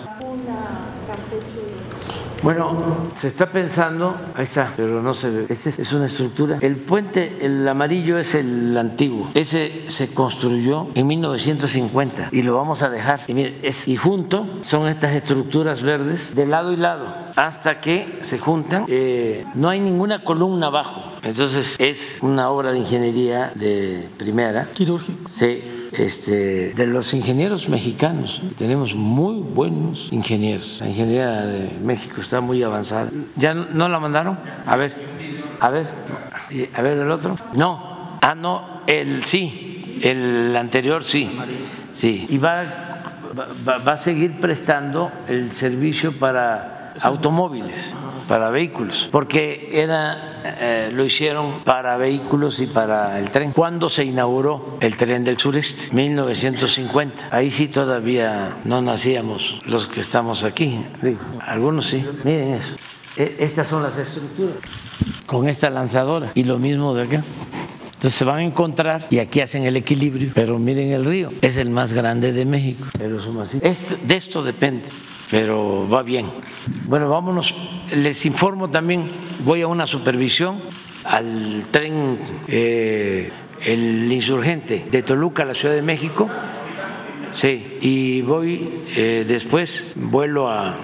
Bueno, 2.42 3.12
se 3.16 3.28
está 3.28 3.46
pensando, 3.52 4.16
ahí 4.34 4.42
está, 4.42 4.72
pero 4.76 5.00
no 5.00 5.14
se 5.14 5.30
ve. 5.30 5.46
Este 5.48 5.70
es 5.80 5.92
una 5.92 6.06
estructura. 6.06 6.58
El 6.60 6.74
puente, 6.74 7.38
el 7.40 7.66
amarillo 7.68 8.18
es 8.18 8.34
el 8.34 8.76
antiguo. 8.76 9.30
Ese 9.34 9.84
se 9.86 10.12
construyó 10.12 10.88
en 10.94 11.06
1950 11.06 12.30
y 12.32 12.42
lo 12.42 12.56
vamos 12.56 12.82
a 12.82 12.90
dejar. 12.90 13.20
Y, 13.28 13.34
mire, 13.34 13.60
es, 13.62 13.86
y 13.86 13.96
junto 13.96 14.44
son 14.62 14.88
estas 14.88 15.14
estructuras 15.14 15.82
verdes 15.82 16.34
de 16.34 16.46
lado 16.46 16.72
y 16.72 16.76
lado 16.76 17.14
hasta 17.36 17.80
que 17.80 18.18
se 18.22 18.40
juntan. 18.40 18.86
Eh, 18.88 19.44
no 19.54 19.68
hay 19.68 19.78
ninguna 19.78 20.24
columna 20.24 20.66
abajo. 20.66 21.00
Entonces 21.22 21.76
es 21.78 22.18
una 22.22 22.50
obra 22.50 22.72
de 22.72 22.78
ingeniería 22.78 23.52
de 23.54 24.08
primera. 24.18 24.66
Quirúrgico. 24.72 25.28
Sí 25.28 25.81
este, 25.92 26.72
de 26.74 26.86
los 26.86 27.12
ingenieros 27.14 27.68
mexicanos. 27.68 28.42
Tenemos 28.56 28.94
muy 28.94 29.40
buenos 29.40 30.08
ingenieros. 30.10 30.78
La 30.80 30.88
ingeniería 30.88 31.42
de 31.42 31.78
México 31.82 32.20
está 32.20 32.40
muy 32.40 32.62
avanzada. 32.62 33.10
¿Ya 33.36 33.54
no 33.54 33.88
la 33.88 34.00
mandaron? 34.00 34.38
A 34.66 34.76
ver, 34.76 34.94
a 35.60 35.70
ver, 35.70 35.86
a 36.74 36.82
ver 36.82 36.98
el 36.98 37.10
otro. 37.10 37.38
No, 37.54 38.18
ah, 38.20 38.34
no, 38.34 38.82
el 38.86 39.24
sí, 39.24 39.98
el 40.02 40.56
anterior 40.56 41.04
sí, 41.04 41.30
sí. 41.92 42.26
Y 42.28 42.38
va, 42.38 43.12
va, 43.66 43.78
va 43.78 43.92
a 43.92 43.96
seguir 43.96 44.40
prestando 44.40 45.10
el 45.28 45.52
servicio 45.52 46.12
para 46.12 46.94
automóviles 47.00 47.94
para 48.28 48.50
vehículos, 48.50 49.08
porque 49.10 49.68
era, 49.72 50.42
eh, 50.44 50.90
lo 50.92 51.04
hicieron 51.04 51.60
para 51.64 51.96
vehículos 51.96 52.60
y 52.60 52.66
para 52.66 53.18
el 53.18 53.30
tren. 53.30 53.52
¿Cuándo 53.52 53.88
se 53.88 54.04
inauguró 54.04 54.78
el 54.80 54.96
tren 54.96 55.24
del 55.24 55.38
sureste? 55.38 55.94
1950. 55.94 57.28
Ahí 57.30 57.50
sí 57.50 57.68
todavía 57.68 58.58
no 58.64 58.82
nacíamos 58.82 59.60
los 59.66 59.86
que 59.86 60.00
estamos 60.00 60.44
aquí. 60.44 60.84
Digo, 61.02 61.20
algunos 61.40 61.86
sí. 61.86 62.04
Miren 62.24 62.54
eso. 62.54 62.76
E, 63.16 63.36
estas 63.40 63.68
son 63.68 63.82
las 63.82 63.96
estructuras 63.98 64.56
con 65.26 65.48
esta 65.48 65.70
lanzadora 65.70 66.32
y 66.34 66.44
lo 66.44 66.58
mismo 66.58 66.94
de 66.94 67.02
acá. 67.02 67.24
Entonces 67.94 68.18
se 68.18 68.24
van 68.24 68.38
a 68.38 68.44
encontrar 68.44 69.06
y 69.10 69.18
aquí 69.18 69.40
hacen 69.40 69.64
el 69.64 69.76
equilibrio. 69.76 70.32
Pero 70.34 70.58
miren 70.58 70.90
el 70.92 71.04
río, 71.04 71.30
es 71.40 71.56
el 71.56 71.70
más 71.70 71.92
grande 71.92 72.32
de 72.32 72.44
México. 72.44 72.86
Pero 72.98 73.18
es, 73.62 73.96
de 74.02 74.16
esto 74.16 74.42
depende 74.42 74.88
pero 75.32 75.88
va 75.88 76.02
bien. 76.02 76.26
Bueno, 76.84 77.08
vámonos. 77.08 77.54
Les 77.96 78.26
informo 78.26 78.68
también, 78.68 79.08
voy 79.46 79.62
a 79.62 79.66
una 79.66 79.86
supervisión 79.86 80.60
al 81.04 81.64
tren 81.70 82.18
eh, 82.48 83.32
El 83.64 84.12
Insurgente 84.12 84.84
de 84.90 85.02
Toluca 85.02 85.44
a 85.44 85.46
la 85.46 85.54
Ciudad 85.54 85.74
de 85.74 85.80
México. 85.80 86.28
Sí, 87.32 87.78
y 87.80 88.20
voy 88.20 88.82
eh, 88.94 89.24
después, 89.26 89.86
vuelo 89.94 90.50
a, 90.50 90.76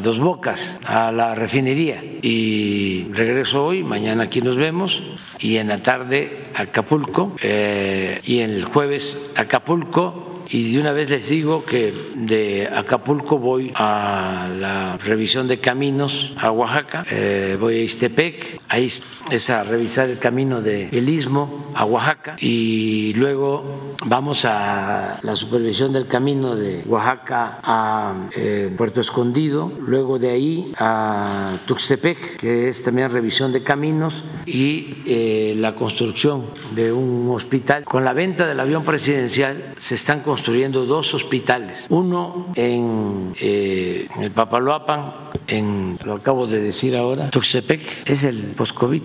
Dos 0.00 0.20
Bocas, 0.20 0.78
a 0.86 1.10
la 1.10 1.34
refinería, 1.34 2.02
y 2.22 3.08
regreso 3.12 3.64
hoy, 3.64 3.82
mañana 3.82 4.24
aquí 4.24 4.40
nos 4.40 4.56
vemos, 4.56 5.02
y 5.38 5.56
en 5.56 5.68
la 5.68 5.82
tarde 5.82 6.44
Acapulco, 6.54 7.36
eh, 7.42 8.20
y 8.24 8.38
el 8.38 8.64
jueves 8.64 9.32
Acapulco, 9.36 10.35
y 10.48 10.72
de 10.72 10.80
una 10.80 10.92
vez 10.92 11.10
les 11.10 11.28
digo 11.28 11.64
que 11.64 11.92
de 12.14 12.68
Acapulco 12.72 13.38
voy 13.38 13.72
a 13.74 14.48
la 14.58 14.96
revisión 14.98 15.48
de 15.48 15.58
caminos 15.58 16.32
a 16.36 16.50
Oaxaca, 16.50 17.04
eh, 17.10 17.56
voy 17.58 17.76
a 17.76 17.82
Istepec, 17.82 18.60
ahí 18.68 18.88
es 19.30 19.50
a 19.50 19.64
revisar 19.64 20.08
el 20.08 20.18
camino 20.18 20.62
de 20.62 20.88
El 20.90 21.08
Istmo 21.08 21.66
a 21.74 21.84
Oaxaca 21.84 22.36
y 22.38 23.12
luego 23.14 23.94
vamos 24.04 24.44
a 24.44 25.18
la 25.22 25.34
supervisión 25.34 25.92
del 25.92 26.06
camino 26.06 26.54
de 26.54 26.82
Oaxaca 26.86 27.58
a 27.62 28.14
eh, 28.36 28.72
Puerto 28.76 29.00
Escondido, 29.00 29.72
luego 29.80 30.18
de 30.18 30.30
ahí 30.30 30.72
a 30.78 31.58
Tuxtepec, 31.66 32.36
que 32.36 32.68
es 32.68 32.82
también 32.82 33.10
revisión 33.10 33.52
de 33.52 33.62
caminos 33.62 34.24
y 34.46 35.02
eh, 35.06 35.54
la 35.58 35.74
construcción 35.74 36.46
de 36.74 36.92
un 36.92 37.28
hospital. 37.30 37.84
Con 37.84 38.04
la 38.04 38.12
venta 38.12 38.46
del 38.46 38.60
avión 38.60 38.84
presidencial 38.84 39.74
se 39.76 39.96
están 39.96 40.20
construyendo 40.20 40.86
dos 40.86 41.14
hospitales, 41.14 41.86
uno 41.90 42.52
en, 42.54 43.34
eh, 43.40 44.08
el 44.20 44.30
Papaloapan, 44.30 45.26
en, 45.46 45.98
lo 46.04 46.14
acabo 46.14 46.46
de 46.46 46.60
decir 46.60 46.96
ahora, 46.96 47.30
Tuxtepec, 47.30 48.08
es 48.08 48.24
el 48.24 48.36
post-COVID, 48.56 49.02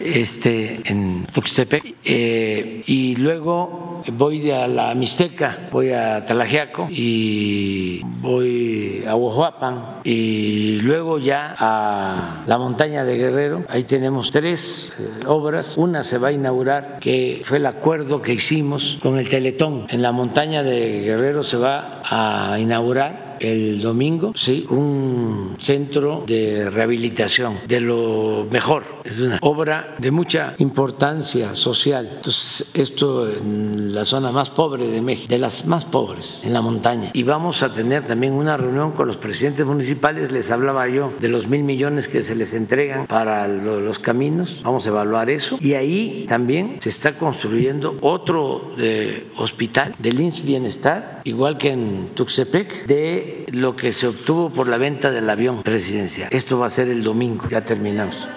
este, 0.00 0.80
en 0.84 1.26
Tuxtepec, 1.26 1.96
eh, 2.04 2.82
y 2.86 3.16
luego 3.16 4.02
voy 4.12 4.50
a 4.50 4.66
la 4.68 4.94
Mixteca, 4.94 5.68
voy 5.70 5.90
a 5.90 6.24
Talajiaco 6.24 6.88
y 6.90 8.00
voy 8.20 9.04
a 9.06 9.16
Oahuapan 9.16 10.00
y 10.04 10.80
luego 10.82 11.18
ya 11.18 11.54
a 11.58 12.44
la 12.46 12.58
montaña 12.58 13.04
de 13.04 13.16
Guerrero, 13.16 13.64
ahí 13.68 13.84
tenemos 13.84 14.30
tres 14.30 14.92
eh, 14.98 15.24
obras, 15.26 15.76
una 15.76 16.02
se 16.02 16.18
va 16.18 16.28
a 16.28 16.32
inaugurar 16.32 16.98
que 17.00 17.40
fue 17.44 17.58
el 17.58 17.66
acuerdo 17.66 18.22
que 18.22 18.32
hicimos 18.32 18.98
con 19.02 19.18
el 19.18 19.28
Teletón. 19.28 19.86
En 19.90 20.02
la 20.02 20.12
montaña 20.12 20.62
de 20.62 21.00
Guerrero 21.02 21.42
se 21.42 21.56
va 21.56 22.02
a 22.04 22.58
inaugurar 22.58 23.27
el 23.40 23.80
domingo, 23.80 24.32
sí, 24.34 24.66
un 24.68 25.56
centro 25.58 26.24
de 26.26 26.70
rehabilitación 26.70 27.58
de 27.66 27.80
lo 27.80 28.46
mejor. 28.50 28.84
Es 29.04 29.20
una 29.20 29.38
obra 29.42 29.96
de 29.98 30.10
mucha 30.10 30.54
importancia 30.58 31.54
social. 31.54 32.10
Entonces, 32.16 32.66
esto 32.74 33.28
en 33.28 33.94
la 33.94 34.04
zona 34.04 34.32
más 34.32 34.50
pobre 34.50 34.86
de 34.86 35.00
México, 35.00 35.28
de 35.28 35.38
las 35.38 35.66
más 35.66 35.84
pobres, 35.84 36.44
en 36.44 36.52
la 36.52 36.60
montaña. 36.60 37.10
Y 37.14 37.22
vamos 37.22 37.62
a 37.62 37.72
tener 37.72 38.04
también 38.04 38.32
una 38.32 38.56
reunión 38.56 38.92
con 38.92 39.06
los 39.06 39.16
presidentes 39.16 39.64
municipales. 39.64 40.32
Les 40.32 40.50
hablaba 40.50 40.88
yo 40.88 41.12
de 41.20 41.28
los 41.28 41.46
mil 41.46 41.62
millones 41.62 42.08
que 42.08 42.22
se 42.22 42.34
les 42.34 42.54
entregan 42.54 43.06
para 43.06 43.48
los 43.48 43.98
caminos. 43.98 44.60
Vamos 44.62 44.86
a 44.86 44.90
evaluar 44.90 45.30
eso. 45.30 45.58
Y 45.60 45.74
ahí 45.74 46.24
también 46.28 46.78
se 46.80 46.90
está 46.90 47.16
construyendo 47.16 47.96
otro 48.00 48.72
eh, 48.78 49.26
hospital 49.36 49.94
del 49.98 50.20
INS 50.20 50.44
Bienestar, 50.44 51.22
igual 51.24 51.58
que 51.58 51.72
en 51.72 52.08
Tuxtepec, 52.14 52.86
de 52.86 53.27
lo 53.52 53.76
que 53.76 53.92
se 53.92 54.06
obtuvo 54.06 54.50
por 54.50 54.68
la 54.68 54.78
venta 54.78 55.10
del 55.10 55.28
avión 55.28 55.62
presidencial. 55.62 56.28
Esto 56.32 56.58
va 56.58 56.66
a 56.66 56.70
ser 56.70 56.88
el 56.88 57.02
domingo, 57.02 57.48
ya 57.48 57.64
terminamos. 57.64 58.28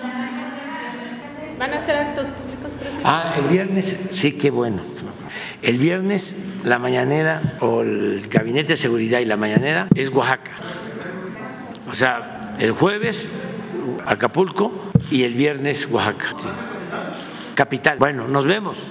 ¿Van 1.60 1.74
a 1.74 1.86
ser 1.86 1.96
actos 1.96 2.28
públicos, 2.28 2.72
presidente? 2.80 3.04
Ah, 3.04 3.36
el 3.38 3.48
viernes, 3.48 3.98
sí, 4.12 4.34
qué 4.34 4.50
bueno. 4.50 4.82
El 5.62 5.78
viernes, 5.78 6.60
la 6.64 6.80
mañanera, 6.80 7.58
o 7.60 7.82
el 7.82 8.28
gabinete 8.30 8.74
de 8.74 8.78
seguridad 8.78 9.20
y 9.20 9.26
la 9.26 9.38
mañanera, 9.38 9.88
es 9.94 10.10
Oaxaca. 10.10 10.52
O 11.90 11.94
sea, 11.94 12.56
el 12.60 12.72
jueves, 12.72 13.30
Acapulco, 14.06 14.72
y 15.12 15.24
el 15.24 15.34
viernes, 15.36 15.88
Oaxaca. 15.92 16.28
Capital. 17.54 17.98
Bueno, 18.00 18.28
nos 18.28 18.46
vemos. 18.46 18.88